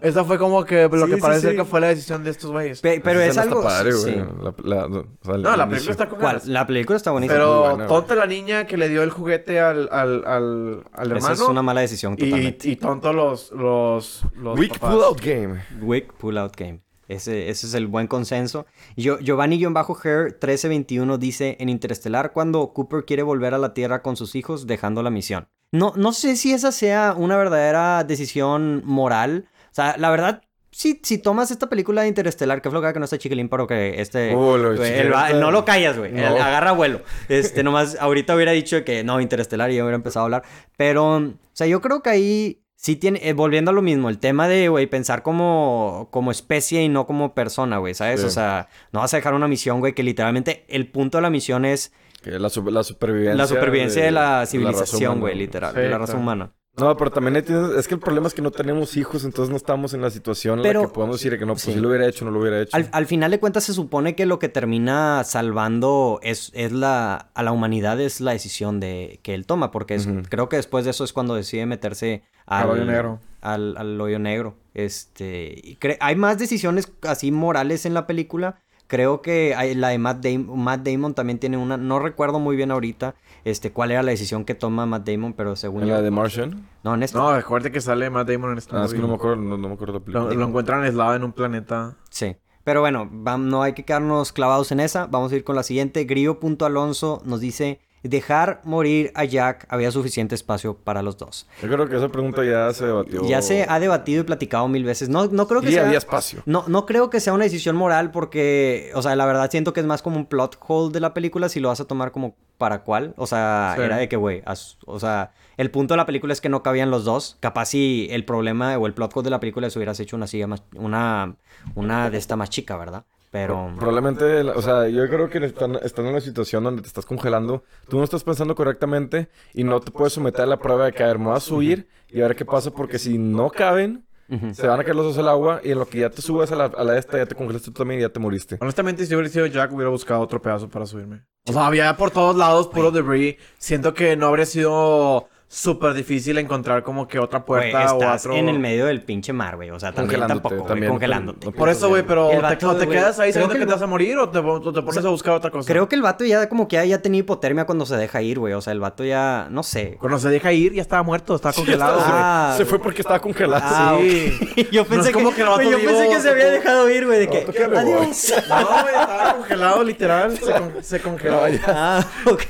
Esa 0.01 0.23
fue 0.23 0.37
como 0.37 0.65
que 0.65 0.87
lo 0.89 1.05
Sí, 1.05 1.11
que 1.11 1.15
sí, 1.15 1.21
parece 1.21 1.49
sí. 1.51 1.55
que 1.55 1.65
fue 1.65 1.79
la 1.81 1.87
decisión 1.87 2.23
de 2.23 2.31
estos 2.31 2.51
güeyes. 2.51 2.81
Pe- 2.81 3.01
pero 3.03 3.21
es 3.21 3.37
algo... 3.37 3.61
padre, 3.63 3.93
güey. 3.93 4.15
La, 4.17 4.53
la- 4.63 4.85
o 4.87 5.05
sea, 5.23 5.37
No, 5.37 5.55
la 5.55 5.67
película 5.69 5.91
está 5.91 6.09
con 6.09 6.19
¿Cuál? 6.19 6.41
La 6.45 6.67
película 6.67 6.97
está 6.97 7.11
buenísima. 7.11 7.35
Pero 7.39 7.75
güey. 7.75 7.87
tonta 7.87 8.15
la 8.15 8.25
niña 8.25 8.65
que 8.67 8.77
le 8.77 8.89
dio 8.89 9.03
el 9.03 9.09
juguete 9.09 9.59
al, 9.59 9.89
al, 9.91 10.23
al, 10.25 10.83
al 10.93 11.05
Esa 11.07 11.15
hermano. 11.15 11.33
es 11.33 11.41
una 11.41 11.61
mala 11.61 11.81
decisión 11.81 12.13
y, 12.17 12.25
totalmente. 12.29 12.69
y 12.69 12.75
tonto 12.75 13.13
los, 13.13 13.51
los, 13.51 14.23
los 14.35 14.59
Weak 14.59 14.79
pull-out 14.79 15.21
game. 15.21 15.61
Wick 15.81 16.13
Pullout 16.13 16.55
Game. 16.57 16.81
Ese, 17.07 17.49
ese 17.49 17.65
es 17.65 17.73
el 17.73 17.87
buen 17.87 18.05
consenso. 18.05 18.67
Yo, 18.95 19.17
Giovanni-Hair 19.17 19.71
1321 19.71 21.17
dice 21.17 21.57
en 21.59 21.69
Interestelar 21.69 22.33
cuando 22.33 22.71
Cooper 22.73 23.03
quiere 23.05 23.23
volver 23.23 23.53
a 23.53 23.57
la 23.57 23.73
Tierra 23.73 24.01
con 24.01 24.15
sus 24.15 24.35
hijos 24.35 24.67
dejando 24.67 25.01
la 25.01 25.09
misión. 25.09 25.47
No, 25.71 25.93
no 25.95 26.13
sé 26.13 26.35
si 26.35 26.51
esa 26.53 26.71
sea 26.71 27.15
una 27.17 27.37
verdadera 27.37 28.03
decisión 28.03 28.81
moral. 28.85 29.47
O 29.71 29.73
sea, 29.73 29.95
la 29.97 30.09
verdad, 30.09 30.41
si, 30.71 30.99
si 31.03 31.17
tomas 31.17 31.51
esta 31.51 31.67
película 31.67 32.03
de 32.03 32.07
Interestelar, 32.09 32.61
que 32.61 32.69
floja 32.69 32.93
que 32.93 32.99
no 32.99 33.05
está 33.05 33.17
chiquilín, 33.17 33.49
pero 33.49 33.65
que 33.67 33.99
este... 34.01 34.35
Oh, 34.35 34.57
lo 34.57 34.75
güey, 34.75 34.89
chiquilín 34.91 35.13
el 35.29 35.39
no 35.39 35.51
lo 35.51 35.65
callas, 35.65 35.97
güey. 35.97 36.11
No. 36.11 36.25
Agarra 36.27 36.71
vuelo. 36.73 37.01
Este, 37.27 37.63
nomás, 37.63 37.97
ahorita 37.99 38.35
hubiera 38.35 38.51
dicho 38.51 38.83
que 38.85 39.03
no, 39.03 39.19
Interestelar 39.19 39.71
y 39.71 39.75
ya 39.77 39.83
hubiera 39.83 39.95
empezado 39.95 40.23
a 40.23 40.25
hablar. 40.25 40.43
Pero, 40.77 41.15
o 41.17 41.33
sea, 41.53 41.67
yo 41.67 41.81
creo 41.81 42.01
que 42.01 42.09
ahí 42.11 42.61
sí 42.75 42.95
tiene, 42.95 43.19
eh, 43.27 43.33
volviendo 43.33 43.71
a 43.71 43.73
lo 43.73 43.81
mismo, 43.81 44.09
el 44.09 44.19
tema 44.19 44.47
de, 44.47 44.69
güey, 44.69 44.87
pensar 44.87 45.21
como, 45.23 46.07
como 46.11 46.31
especie 46.31 46.81
y 46.83 46.87
no 46.87 47.05
como 47.05 47.33
persona, 47.33 47.77
güey, 47.77 47.93
¿sabes? 47.93 48.21
Sí. 48.21 48.27
O 48.27 48.29
sea, 48.29 48.69
no 48.93 48.99
vas 49.01 49.13
a 49.13 49.17
dejar 49.17 49.33
una 49.33 49.47
misión, 49.47 49.79
güey, 49.79 49.93
que 49.93 50.03
literalmente 50.03 50.65
el 50.69 50.89
punto 50.89 51.17
de 51.17 51.23
la 51.23 51.29
misión 51.29 51.65
es 51.65 51.91
Que 52.21 52.31
la, 52.39 52.49
su- 52.49 52.63
la 52.69 52.83
supervivencia. 52.83 53.35
la 53.35 53.47
supervivencia 53.47 54.03
de, 54.03 54.11
la 54.11 54.39
raza 54.41 54.51
civilización, 54.51 55.11
humana, 55.13 55.21
güey, 55.21 55.35
literal, 55.35 55.73
Sí, 55.73 55.79
de 55.81 55.89
la 55.89 55.97
raza 55.97 56.15
humana. 56.15 56.51
No, 56.77 56.95
pero 56.95 57.11
también 57.11 57.35
es 57.35 57.87
que 57.87 57.93
el 57.95 57.99
problema 57.99 58.27
es 58.27 58.33
que 58.33 58.41
no 58.41 58.51
tenemos 58.51 58.95
hijos, 58.95 59.25
entonces 59.25 59.49
no 59.49 59.57
estamos 59.57 59.93
en 59.93 60.01
la 60.01 60.09
situación 60.09 60.59
en 60.59 60.63
Pero- 60.63 60.81
la 60.83 60.87
que 60.87 60.93
podemos 60.93 61.17
decir 61.17 61.37
que 61.37 61.45
no, 61.45 61.53
pues 61.53 61.63
sí. 61.63 61.73
si 61.73 61.79
lo 61.79 61.89
hubiera 61.89 62.07
hecho, 62.07 62.23
no 62.23 62.31
lo 62.31 62.39
hubiera 62.39 62.61
hecho. 62.61 62.75
Al, 62.77 62.87
al 62.93 63.05
final 63.05 63.31
de 63.31 63.39
cuentas 63.39 63.65
se 63.65 63.73
supone 63.73 64.15
que 64.15 64.25
lo 64.25 64.39
que 64.39 64.47
termina 64.47 65.23
salvando 65.25 66.19
es, 66.23 66.51
es 66.53 66.71
la, 66.71 67.31
a 67.33 67.43
la 67.43 67.51
humanidad 67.51 67.99
es 67.99 68.21
la 68.21 68.31
decisión 68.31 68.79
de, 68.79 69.19
que 69.23 69.33
él 69.33 69.45
toma, 69.45 69.71
porque 69.71 69.95
es- 69.95 70.07
creo 70.29 70.47
que 70.47 70.55
después 70.55 70.85
de 70.85 70.91
eso 70.91 71.03
es 71.03 71.11
cuando 71.11 71.35
decide 71.35 71.65
meterse 71.65 72.23
al, 72.45 72.63
Al 72.63 72.69
hoyo 72.69 72.85
negro. 72.85 73.19
Al, 73.41 73.75
al 73.75 73.99
hoyo 73.99 74.19
negro. 74.19 74.55
Este, 74.73 75.53
y 75.61 75.77
hay 75.99 76.15
más 76.15 76.37
decisiones 76.37 76.89
así 77.01 77.31
morales 77.31 77.85
en 77.85 77.93
la 77.93 78.07
película. 78.07 78.61
Creo 78.87 79.21
que 79.21 79.53
hay- 79.55 79.75
la 79.75 79.89
de 79.89 79.99
Matt 79.99 80.23
Damon, 80.25 80.59
Matt 80.63 80.87
Damon 80.87 81.13
también 81.13 81.39
tiene 81.39 81.57
una, 81.57 81.77
no 81.77 81.99
recuerdo 81.99 82.39
muy 82.39 82.55
bien 82.55 82.71
ahorita 82.71 83.15
este, 83.43 83.71
cuál 83.71 83.91
era 83.91 84.03
la 84.03 84.11
decisión 84.11 84.45
que 84.45 84.55
toma 84.55 84.85
Matt 84.85 85.07
Damon, 85.07 85.33
pero 85.33 85.55
según 85.55 85.83
¿En 85.83 85.89
yo... 85.89 85.95
la 85.95 86.01
de 86.01 86.11
Martian? 86.11 86.67
No, 86.83 86.93
en 86.93 87.03
esta. 87.03 87.17
No, 87.17 87.29
acuérdate 87.29 87.71
que 87.71 87.81
sale 87.81 88.09
Matt 88.09 88.29
Damon 88.29 88.51
en 88.51 88.57
esta 88.57 88.81
Ah, 88.81 88.85
es 88.85 88.93
que 88.93 88.99
no 88.99 89.07
me 89.07 89.15
acuerdo, 89.15 89.37
no, 89.37 89.57
no 89.57 89.67
me 89.67 89.73
acuerdo 89.73 89.95
la 89.95 89.99
película. 89.99 90.33
Lo, 90.33 90.39
lo 90.39 90.47
encuentran 90.47 90.83
aislado 90.83 91.15
en 91.15 91.23
un 91.23 91.33
planeta. 91.33 91.95
Sí. 92.09 92.35
Pero 92.63 92.81
bueno, 92.81 93.09
no 93.11 93.63
hay 93.63 93.73
que 93.73 93.85
quedarnos 93.85 94.31
clavados 94.31 94.71
en 94.71 94.79
esa. 94.79 95.07
Vamos 95.07 95.31
a 95.31 95.35
ir 95.35 95.43
con 95.43 95.55
la 95.55 95.63
siguiente. 95.63 96.03
Grillo.alonso 96.03 97.21
nos 97.25 97.39
dice: 97.39 97.79
Dejar 98.03 98.61
morir 98.63 99.11
a 99.15 99.25
Jack 99.25 99.65
había 99.69 99.91
suficiente 99.91 100.33
espacio 100.35 100.75
para 100.77 101.01
los 101.01 101.17
dos. 101.17 101.47
Yo 101.61 101.67
creo 101.69 101.89
que 101.89 101.97
esa 101.97 102.09
pregunta 102.09 102.43
ya 102.45 102.71
se 102.73 102.85
debatió. 102.85 103.27
Ya 103.27 103.41
se 103.41 103.65
ha 103.67 103.79
debatido 103.79 104.21
y 104.21 104.23
platicado 104.25 104.67
mil 104.67 104.83
veces. 104.85 105.09
No, 105.09 105.27
no 105.27 105.47
creo 105.47 105.61
que 105.61 105.69
Y 105.69 105.73
sea. 105.73 105.85
había 105.85 105.97
espacio. 105.97 106.41
No, 106.45 106.63
no 106.67 106.85
creo 106.85 107.09
que 107.09 107.19
sea 107.19 107.33
una 107.33 107.43
decisión 107.43 107.75
moral 107.75 108.11
porque, 108.11 108.91
o 108.95 109.01
sea, 109.01 109.15
la 109.15 109.25
verdad 109.25 109.51
siento 109.51 109.73
que 109.73 109.81
es 109.81 109.85
más 109.85 110.01
como 110.01 110.17
un 110.17 110.25
plot 110.25 110.57
hole 110.67 110.93
de 110.93 110.99
la 110.99 111.13
película 111.13 111.49
si 111.49 111.59
lo 111.59 111.67
vas 111.69 111.81
a 111.81 111.85
tomar 111.85 112.11
como 112.11 112.35
para 112.57 112.83
cuál. 112.83 113.13
O 113.17 113.27
sea, 113.27 113.73
Sí. 113.75 113.81
era 113.83 113.97
de 113.97 114.07
que, 114.09 114.15
güey, 114.15 114.43
o 114.85 114.99
sea, 114.99 115.31
el 115.57 115.69
punto 115.71 115.93
de 115.93 115.97
la 115.97 116.05
película 116.05 116.31
es 116.33 116.39
que 116.41 116.49
no 116.49 116.63
cabían 116.63 116.89
los 116.91 117.03
dos. 117.05 117.37
Capaz 117.41 117.65
si 117.67 118.07
el 118.11 118.23
problema 118.25 118.77
o 118.77 118.87
el 118.87 118.93
plot 118.93 119.11
hole 119.15 119.23
de 119.25 119.29
la 119.29 119.39
película 119.39 119.67
es 119.67 119.75
hubieras 119.75 119.99
hecho 119.99 120.15
una 120.15 120.27
silla 120.27 120.47
más, 120.47 120.63
una, 120.75 121.35
una 121.75 122.09
de 122.09 122.17
esta 122.17 122.35
más 122.37 122.49
chica, 122.49 122.77
¿verdad? 122.77 123.03
Pero... 123.31 123.71
Probablemente, 123.77 124.41
o 124.41 124.61
sea, 124.61 124.87
yo 124.87 125.07
creo 125.07 125.29
que 125.29 125.37
están, 125.45 125.75
están 125.83 126.05
en 126.05 126.11
una 126.11 126.21
situación 126.21 126.63
donde 126.63 126.81
te 126.81 126.87
estás 126.87 127.05
congelando, 127.05 127.63
tú 127.87 127.97
no 127.97 128.03
estás 128.03 128.23
pensando 128.23 128.55
correctamente 128.55 129.29
y 129.53 129.63
no 129.63 129.79
te 129.79 129.91
puedes 129.91 130.13
someter 130.13 130.41
a 130.41 130.47
la 130.47 130.57
prueba 130.57 130.85
de 130.85 130.93
caer, 130.93 131.19
me 131.19 131.27
vas 131.27 131.43
a 131.43 131.47
subir 131.47 131.87
y 132.09 132.21
a 132.21 132.27
ver 132.27 132.35
qué 132.35 132.45
pasa 132.45 132.71
porque 132.71 132.97
si 132.97 133.17
no 133.17 133.49
caben, 133.49 134.05
se 134.53 134.67
van 134.67 134.79
a 134.79 134.83
caer 134.83 134.95
los 134.95 135.05
dos 135.05 135.17
al 135.17 135.27
agua 135.27 135.59
y 135.63 135.71
en 135.71 135.79
lo 135.79 135.87
que 135.87 135.99
ya 135.99 136.09
te 136.09 136.21
subas 136.21 136.51
a 136.51 136.55
la, 136.55 136.65
a 136.65 136.83
la 136.83 136.97
esta 136.97 137.17
ya 137.17 137.25
te 137.25 137.33
congelaste 137.33 137.71
tú 137.71 137.79
también 137.79 137.99
y 137.99 138.03
ya 138.03 138.09
te 138.09 138.19
moriste. 138.19 138.57
Honestamente, 138.61 139.05
si 139.05 139.15
hubiera 139.15 139.29
sido 139.29 139.47
Jack, 139.47 139.71
hubiera 139.73 139.89
buscado 139.89 140.21
otro 140.21 140.39
pedazo 140.39 140.69
para 140.69 140.85
subirme. 140.85 141.23
O 141.47 141.53
sea, 141.53 141.65
había 141.65 141.97
por 141.97 142.11
todos 142.11 142.35
lados 142.35 142.67
puro 142.67 142.91
debris. 142.91 143.37
Siento 143.57 143.95
que 143.95 144.15
no 144.15 144.27
habría 144.27 144.45
sido 144.45 145.29
súper 145.51 145.95
difícil 145.95 146.37
encontrar 146.37 146.83
como 146.83 147.07
que 147.07 147.17
otra 147.17 147.43
puerta 147.43 147.91
o 147.95 147.97
estás 147.99 148.23
otro... 148.27 148.37
en 148.37 148.49
el 148.49 148.59
medio 148.59 148.85
del 148.85 149.01
pinche 149.01 149.33
mar, 149.33 149.55
güey. 149.55 149.71
O 149.71 149.79
sea, 149.79 149.91
también 149.91 150.19
Congelándote, 150.21 150.49
tampoco, 150.55 150.75
güey, 150.77 150.87
congelándote. 150.89 151.45
no- 151.47 151.51
Por 151.51 151.69
eso, 151.69 151.89
güey, 151.89 152.03
pero 152.03 152.29
te, 152.29 152.37
vato, 152.39 152.75
te 152.77 152.87
quedas 152.87 153.19
ahí 153.19 153.33
sabiendo 153.33 153.53
que 153.55 153.59
que, 153.61 153.65
te 153.65 153.71
vas 153.73 153.81
a 153.81 153.87
morir 153.87 154.15
o 154.19 154.29
te, 154.29 154.37
o 154.37 154.71
te 154.71 154.81
pones 154.83 155.03
a 155.03 155.09
buscar 155.09 155.33
otra 155.33 155.49
cosa. 155.49 155.67
Creo 155.67 155.89
que 155.89 155.95
el 155.95 156.03
vato 156.03 156.23
ya 156.23 156.47
como 156.47 156.67
que 156.67 156.75
ya, 156.75 156.85
ya 156.85 157.01
tenía 157.01 157.21
hipotermia 157.21 157.65
cuando 157.65 157.87
se 157.87 157.97
deja 157.97 158.21
ir, 158.21 158.37
güey. 158.37 158.53
O 158.53 158.61
sea, 158.61 158.73
el 158.73 158.79
vato 158.79 159.03
ya, 159.03 159.47
no 159.49 159.63
sé. 159.63 159.97
Cuando 159.99 160.19
se 160.19 160.29
deja 160.29 160.53
ir, 160.53 160.73
ya 160.73 160.83
estaba 160.83 161.01
muerto, 161.01 161.33
estaba 161.35 161.51
congelado. 161.53 161.99
Ah, 161.99 162.53
se 162.55 162.65
fue 162.65 162.77
porque 162.77 163.01
estaba 163.01 163.19
congelado. 163.19 163.63
Ah, 163.65 163.97
sí. 163.99 164.67
yo 164.71 164.85
pensé 164.85 165.09
es 165.09 165.15
como 165.15 165.33
que 165.33 165.41
el 165.41 165.47
vato 165.47 165.63
yo 165.63 165.77
vivo 165.79 165.91
pensé 165.93 166.09
que 166.09 166.19
se 166.21 166.29
había 166.29 166.51
dejado 166.51 166.87
ir, 166.91 167.07
güey, 167.07 167.21
de 167.21 167.27
que 167.27 167.67
No, 167.67 167.79
adiós. 167.79 168.33
No, 168.49 168.67
güey, 168.83 168.95
estaba 168.95 169.33
congelado, 169.37 169.83
literal. 169.83 170.37
Se, 170.37 170.51
con- 170.51 170.83
se 170.83 170.99
congeló. 171.01 171.41
Ah, 171.65 172.05
ok. 172.27 172.43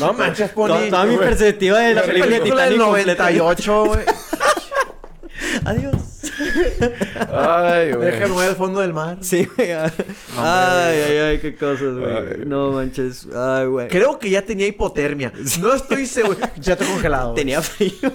No 0.00 0.14
manches, 0.14 0.50
Pony. 0.52 0.88
Toda, 0.88 1.04
mi 1.04 1.18
perspectiva 1.18 1.80
de 1.80 1.94
la 1.94 2.13
película, 2.20 2.36
de 2.36 2.40
película 2.40 2.64
del 2.64 2.74
Titanic 2.74 2.86
completa. 2.86 3.30
98, 3.30 3.84
güey. 3.84 4.04
Adiós. 5.64 5.94
Ay, 7.32 7.92
güey. 7.92 8.10
Déjame 8.10 8.42
al 8.42 8.56
fondo 8.56 8.80
del 8.80 8.92
mar. 8.92 9.18
Sí, 9.20 9.46
güey. 9.56 9.72
Ay, 9.72 9.90
ay, 10.36 11.16
ay, 11.18 11.38
qué 11.38 11.54
cosas, 11.54 11.94
güey. 11.96 12.44
No 12.46 12.72
manches. 12.72 13.28
Ay, 13.34 13.66
güey. 13.66 13.88
Creo 13.88 14.18
que 14.18 14.30
ya 14.30 14.42
tenía 14.42 14.66
hipotermia. 14.66 15.32
No 15.60 15.74
estoy 15.74 16.06
seguro. 16.06 16.38
Ya 16.60 16.76
te 16.76 16.84
congelado. 16.84 17.34
Tenía 17.34 17.62
frío. 17.62 17.92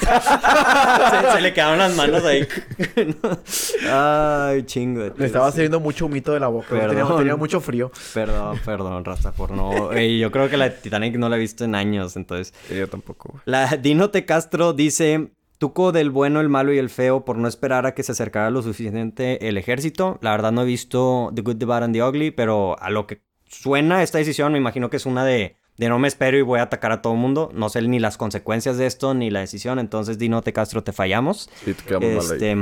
se, 0.00 1.32
se 1.32 1.40
le 1.40 1.52
quedaron 1.52 1.78
las 1.78 1.94
manos 1.94 2.24
ahí. 2.24 2.46
Ay, 3.90 4.62
chingo. 4.64 5.02
de 5.02 5.12
Le 5.16 5.26
estaba 5.26 5.50
saliendo 5.50 5.80
mucho 5.80 6.06
humito 6.06 6.32
de 6.32 6.40
la 6.40 6.48
boca. 6.48 6.74
güey. 6.74 6.88
Tenía, 6.88 7.06
tenía 7.16 7.36
mucho 7.36 7.60
frío. 7.60 7.90
Perdón, 8.14 8.60
perdón, 8.64 9.04
Raza, 9.04 9.32
por 9.32 9.50
no. 9.50 9.92
Ey, 9.92 10.18
yo 10.18 10.30
creo 10.30 10.48
que 10.48 10.56
la 10.56 10.70
Titanic 10.70 11.16
no 11.16 11.28
la 11.28 11.36
he 11.36 11.40
visto 11.40 11.64
en 11.64 11.74
años, 11.74 12.16
entonces. 12.16 12.54
Yo 12.70 12.88
tampoco, 12.88 13.30
güey. 13.32 13.42
La 13.46 13.66
Dinote 13.76 14.24
Castro 14.24 14.72
dice. 14.72 15.30
Tuco 15.60 15.92
del 15.92 16.08
bueno, 16.08 16.40
el 16.40 16.48
malo 16.48 16.72
y 16.72 16.78
el 16.78 16.88
feo 16.88 17.26
por 17.26 17.36
no 17.36 17.46
esperar 17.46 17.84
a 17.84 17.92
que 17.92 18.02
se 18.02 18.12
acercara 18.12 18.48
lo 18.48 18.62
suficiente 18.62 19.46
el 19.46 19.58
ejército. 19.58 20.18
La 20.22 20.30
verdad 20.30 20.52
no 20.52 20.62
he 20.62 20.64
visto 20.64 21.30
The 21.34 21.42
Good, 21.42 21.58
The 21.58 21.66
Bad 21.66 21.84
and 21.84 21.94
The 21.94 22.02
Ugly, 22.02 22.30
pero 22.30 22.80
a 22.80 22.88
lo 22.88 23.06
que 23.06 23.20
suena 23.44 24.02
esta 24.02 24.16
decisión 24.16 24.52
me 24.52 24.58
imagino 24.58 24.88
que 24.88 24.96
es 24.96 25.04
una 25.04 25.22
de, 25.22 25.56
de 25.76 25.88
no 25.90 25.98
me 25.98 26.08
espero 26.08 26.38
y 26.38 26.42
voy 26.42 26.60
a 26.60 26.62
atacar 26.62 26.92
a 26.92 27.02
todo 27.02 27.12
el 27.12 27.18
mundo. 27.18 27.50
No 27.52 27.68
sé 27.68 27.82
ni 27.82 27.98
las 27.98 28.16
consecuencias 28.16 28.78
de 28.78 28.86
esto 28.86 29.12
ni 29.12 29.28
la 29.28 29.40
decisión, 29.40 29.78
entonces 29.78 30.16
Dinote 30.16 30.54
Castro 30.54 30.82
te 30.82 30.94
fallamos. 30.94 31.50
Sí, 31.62 31.74
te 31.74 31.84
quedamos 31.84 32.08
mal 32.08 32.24
ahí. 32.24 32.32
Este, 32.32 32.52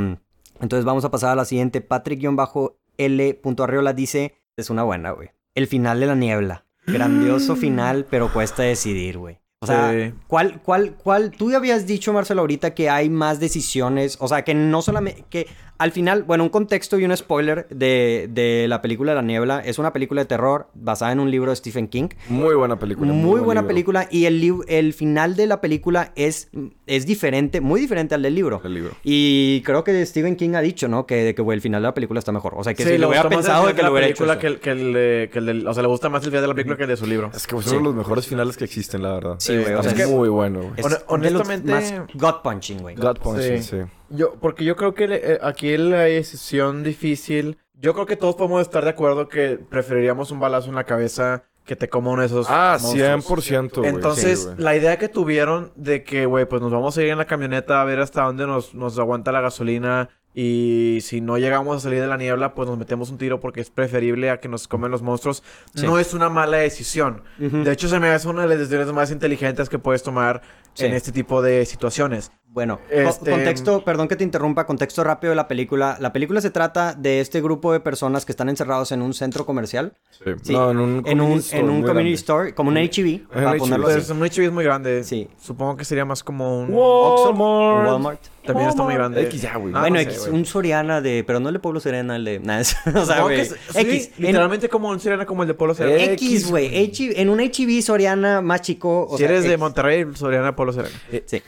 entonces 0.61 0.85
vamos 0.85 1.05
a 1.05 1.13
pasar 1.13 1.31
a 1.31 1.37
la 1.37 1.45
siguiente. 1.45 1.81
Patrick-L.Arriola 1.81 3.93
dice, 3.93 4.35
es 4.57 4.71
una 4.71 4.83
buena, 4.83 5.13
güey. 5.13 5.31
El 5.55 5.69
final 5.69 6.01
de 6.01 6.07
la 6.07 6.17
niebla. 6.17 6.65
Grandioso 6.85 7.55
final, 7.55 8.07
pero 8.11 8.33
cuesta 8.33 8.65
decidir, 8.65 9.19
güey. 9.19 9.39
O 9.61 9.67
sea, 9.67 9.91
Sí. 9.93 10.15
¿cuál, 10.29 10.61
cuál, 10.63 10.95
cuál? 10.95 11.33
Tú 11.33 11.51
ya 11.51 11.57
habías 11.57 11.87
dicho, 11.87 12.13
Marcelo, 12.13 12.43
ahorita 12.43 12.75
que 12.75 12.89
hay 12.91 13.11
más 13.11 13.41
decisiones. 13.41 14.17
O 14.21 14.29
sea, 14.29 14.45
que 14.45 14.55
no 14.55 14.83
solamente. 14.83 15.25
Que 15.31 15.49
al 15.79 15.93
final, 15.93 16.24
bueno, 16.24 16.43
un 16.45 16.51
contexto 16.51 16.99
y 16.99 17.05
un 17.05 17.16
spoiler 17.16 17.66
de, 17.70 18.29
de 18.33 18.66
la 18.68 18.83
película 18.83 19.12
de 19.12 19.16
la 19.16 19.22
niebla. 19.22 19.61
Es 19.64 19.79
una 19.79 19.93
película 19.93 20.22
de 20.22 20.26
terror 20.26 20.68
basada 20.74 21.12
en 21.12 21.20
un 21.20 21.31
libro 21.31 21.51
de 21.51 21.57
Stephen 21.57 21.87
King. 21.89 22.09
Muy 22.29 22.55
buena 22.57 22.79
película. 22.79 23.12
Muy, 23.12 23.31
buen 23.33 23.45
buena 23.45 23.61
libro. 23.61 23.68
película. 23.68 24.09
Y 24.11 24.24
el, 24.26 24.64
el 24.68 24.93
final 24.93 25.37
de 25.37 25.47
la 25.47 25.61
película 25.61 26.12
es, 26.16 26.51
es 26.87 27.07
diferente, 27.07 27.61
muy 27.61 27.81
diferente 27.81 28.14
al 28.14 28.22
del 28.22 28.35
libro. 28.35 28.61
El 28.64 28.74
libro. 28.74 28.91
Y 29.05 29.62
creo 29.62 29.85
que 29.85 30.05
Stephen 30.05 30.37
King 30.37 30.55
ha 30.55 30.61
dicho, 30.61 30.89
¿no? 30.89 31.07
Que, 31.07 31.35
que 31.35 31.43
el 31.43 31.61
final 31.61 31.81
de 31.83 31.89
la 31.89 31.95
película 31.95 32.18
está 32.18 32.33
mejor. 32.33 32.55
O 32.57 32.64
sea, 32.64 32.74
que 32.74 32.83
si 32.83 32.89
le 32.91 32.99
lo 32.99 33.09
hubiera 33.09 33.29
pensado 33.29 33.66
de 33.68 33.74
que 33.74 33.83
lo 33.83 33.89
la 33.89 33.93
hubiera 33.93 34.07
hecho. 34.09 34.24
película 34.24 34.33
eso. 34.35 34.41
que 34.41 34.47
el, 34.49 34.59
que 34.61 34.70
el 34.70 34.93
de- 34.93 35.31
que 35.33 35.39
el 35.39 35.47
del- 35.47 35.66
O 35.68 35.74
sea, 35.74 35.83
le 35.83 35.89
gusta 35.89 36.09
más 36.09 36.22
el 36.24 36.31
final 36.31 36.43
de 36.43 36.49
la 36.49 36.55
película 36.55 36.76
que 36.76 36.83
el 36.85 36.89
de 36.89 36.97
su 36.97 37.07
libro. 37.07 37.31
Es 37.35 37.47
que 37.47 37.55
son 37.55 37.62
Sí. 37.62 37.79
los 37.83 37.95
mejores 37.95 38.26
finales 38.26 38.57
que 38.57 38.64
existen, 38.64 39.03
la 39.03 39.12
verdad. 39.12 39.37
Sí, 39.39 39.57
güey, 39.57 39.74
o 39.74 39.81
Es 39.81 39.87
sea, 39.87 40.05
es- 40.05 40.11
muy 40.11 40.29
bueno, 40.29 40.61
güey. 40.61 40.72
Honestamente- 41.07 41.70
más 41.70 41.95
gut 42.14 42.43
punching, 42.43 42.79
güey. 42.81 42.97
God 42.97 43.18
Punching, 43.18 43.62
Sí. 43.62 43.76
Yo, 44.11 44.35
porque 44.41 44.65
yo 44.65 44.77
creo 44.77 44.95
que 44.95 45.07
le- 45.09 45.33
eh, 45.35 45.39
aquí 45.43 45.77
la 45.77 46.01
decisión 46.03 46.83
difícil. 46.83 47.59
Yo 47.81 47.95
creo 47.95 48.07
que 48.07 48.17
todos 48.17 48.35
podemos 48.37 48.61
estar 48.63 48.83
de 48.85 48.91
acuerdo 48.91 49.29
que 49.29 49.59
preferiríamos 49.59 50.31
un 50.31 50.41
balazo 50.41 50.69
en 50.69 50.75
la 50.75 50.85
cabeza 50.85 51.45
que 51.65 51.77
te 51.77 51.89
coma 51.89 52.11
uno 52.13 52.23
de 52.23 52.27
esos. 52.27 52.47
Ah, 52.49 52.79
monstruos. 52.81 53.45
100%, 53.47 53.81
güey. 53.83 53.91
Entonces, 53.91 54.49
Sí, 54.57 54.63
la 54.63 54.75
idea 54.75 54.97
que 54.99 55.09
tuvieron 55.09 55.71
de 55.77 56.03
que, 56.03 56.25
güey, 56.27 56.47
pues 56.47 56.63
nos 56.63 56.73
vamos 56.73 56.97
a 56.97 57.03
ir 57.03 57.09
en 57.11 57.19
la 57.19 57.27
camioneta 57.27 57.81
a 57.81 57.85
ver 57.85 58.01
hasta 58.01 58.23
dónde 58.23 58.47
nos, 58.47 58.75
nos 58.75 58.99
aguanta 58.99 59.31
la 59.33 59.43
gasolina. 59.43 60.09
Y 60.35 60.99
si 61.03 61.21
no 61.21 61.37
llegamos 61.37 61.77
a 61.77 61.81
salir 61.81 62.01
de 62.01 62.07
la 62.07 62.17
niebla, 62.17 62.55
pues 62.55 62.69
nos 62.69 62.79
metemos 62.79 63.11
un 63.11 63.19
tiro 63.19 63.41
porque 63.41 63.61
es 63.61 63.71
preferible 63.71 64.31
a 64.31 64.39
que 64.41 64.49
nos 64.49 64.69
comen 64.69 64.91
los 64.91 65.03
monstruos. 65.03 65.43
Sí. 65.75 65.85
No 65.85 65.99
es 65.99 66.15
una 66.15 66.29
mala 66.29 66.59
decisión. 66.59 67.23
De 67.39 67.73
hecho, 67.73 67.89
se 67.89 67.99
me 67.99 68.09
hace 68.11 68.29
una 68.29 68.43
de 68.43 68.49
las 68.49 68.59
decisiones 68.59 68.93
más 68.93 69.11
inteligentes 69.11 69.69
que 69.69 69.79
puedes 69.79 70.03
tomar 70.03 70.43
Sí. 70.79 70.87
en 70.87 70.95
este 70.95 71.12
tipo 71.12 71.43
de 71.43 71.64
situaciones. 71.66 72.31
Bueno, 72.51 72.81
Este- 72.91 73.31
contexto, 73.31 73.85
perdón 73.85 74.09
que 74.09 74.16
te 74.16 74.24
interrumpa, 74.24 74.64
contexto 74.66 75.05
rápido 75.05 75.31
de 75.31 75.37
la 75.37 75.47
película. 75.49 75.97
La 76.01 76.12
película 76.14 76.41
se 76.41 76.51
trata 76.51 76.95
de 76.95 77.20
este 77.20 77.41
grupo 77.43 77.72
de 77.72 77.81
personas 77.81 78.24
que 78.24 78.33
están 78.33 78.49
encerrados 78.49 78.91
en 78.91 79.03
un 79.03 79.12
centro 79.12 79.45
comercial. 79.45 79.93
Sí. 80.11 80.31
Sí, 80.43 80.53
No, 80.55 80.70
en 80.70 80.79
un 80.79 81.03
en 81.07 81.20
un, 81.20 81.29
community 81.29 81.39
store 81.41 81.61
en 81.61 81.64
un 81.70 81.83
community 81.83 81.93
grande. 81.93 82.14
store, 82.14 82.55
como 82.55 82.70
un 82.70 82.76
HEB, 82.79 83.29
para 83.29 83.53
HEB. 83.53 83.59
ponerlo 83.59 83.87
así. 83.89 84.12
un 84.12 84.22
HB 84.24 84.45
es 84.47 84.53
muy 84.53 84.64
grande. 84.64 85.05
Sí. 85.05 85.29
Supongo 85.39 85.76
que 85.76 85.85
sería 85.85 86.07
más 86.07 86.24
como 86.24 86.59
un... 86.61 86.70
Walmart. 86.72 87.87
Walmart. 87.87 88.20
También 88.45 88.70
está 88.70 88.83
muy 88.83 88.95
grande. 88.95 89.20
X 89.24 89.43
ya, 89.43 89.57
güey. 89.59 89.74
Ah, 89.76 89.81
bueno, 89.81 89.97
no 89.97 90.03
sé, 90.03 90.09
X, 90.09 90.20
güey. 90.20 90.33
un 90.33 90.47
Soriana 90.47 91.03
de... 91.03 91.22
Pero 91.26 91.39
no 91.39 91.49
el 91.51 91.53
de 91.53 91.59
Pueblo 91.61 91.81
Serena, 91.81 92.16
el 92.16 92.24
de... 92.24 92.39
Nada, 92.43 92.62
o 92.95 93.05
sea, 93.05 93.20
güey. 93.20 93.41
es- 93.41 93.51
sí, 93.51 93.79
X. 93.79 94.11
en- 94.16 94.24
literalmente 94.24 94.70
como 94.70 94.89
un 94.89 94.99
sirena 95.01 95.26
como 95.26 95.43
el 95.43 95.49
de 95.49 95.55
Polo 95.55 95.74
Serena. 95.74 96.03
X, 96.14 96.49
güey. 96.51 96.68
H- 96.68 97.20
En 97.20 97.29
un 97.29 97.41
HEB 97.41 97.83
Soriana 97.83 98.41
más 98.41 98.62
chico. 98.62 99.07
o 99.07 99.18
si 99.18 99.24
sea, 99.24 99.29
eres 99.29 99.43
de 99.43 99.51
X. 99.51 99.59
Monterrey, 99.59 100.07
Soriana 100.14 100.57
Serena. 100.73 100.95
Sí. 101.27 101.43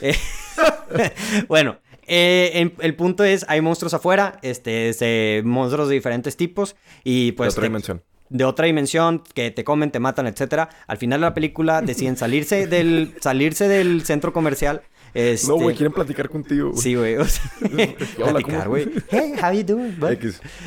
Eh, 0.00 0.14
bueno, 1.48 1.78
eh, 2.06 2.50
en- 2.54 2.74
el 2.80 2.94
punto 2.94 3.24
es, 3.24 3.44
hay 3.48 3.60
monstruos 3.60 3.94
afuera, 3.94 4.38
este, 4.42 4.88
es, 4.88 4.98
eh, 5.00 5.42
monstruos 5.44 5.88
de 5.88 5.94
diferentes 5.94 6.36
tipos 6.36 6.76
y 7.04 7.26
De 7.26 7.32
pues 7.34 7.50
otra 7.52 7.62
te- 7.62 7.68
dimensión. 7.68 8.02
de 8.28 8.44
otra 8.44 8.66
dimensión 8.66 9.22
que 9.34 9.50
te 9.50 9.64
comen, 9.64 9.90
te 9.90 10.00
matan, 10.00 10.26
etcétera. 10.26 10.68
Al 10.86 10.96
final 10.98 11.20
de 11.20 11.26
la 11.26 11.34
película 11.34 11.82
deciden 11.82 12.16
salirse 12.16 12.66
del 12.68 13.14
salirse 13.20 13.68
del 13.68 14.04
centro 14.04 14.32
comercial. 14.32 14.82
Este, 15.14 15.46
No, 15.48 15.56
güey, 15.56 15.76
quieren 15.76 15.92
platicar 15.92 16.30
contigo. 16.30 16.70
güey. 16.70 16.80
Sí, 16.82 16.94
güey. 16.94 17.16
o 17.16 17.24
sea, 17.26 17.42
platicar, 18.16 18.68
güey. 18.68 18.88
Hey, 19.10 19.34
how 19.42 19.52
you 19.52 19.62
doing? 19.62 19.94
bud? 20.00 20.16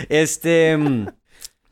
Este, 0.08 0.78
mm, 0.78 1.08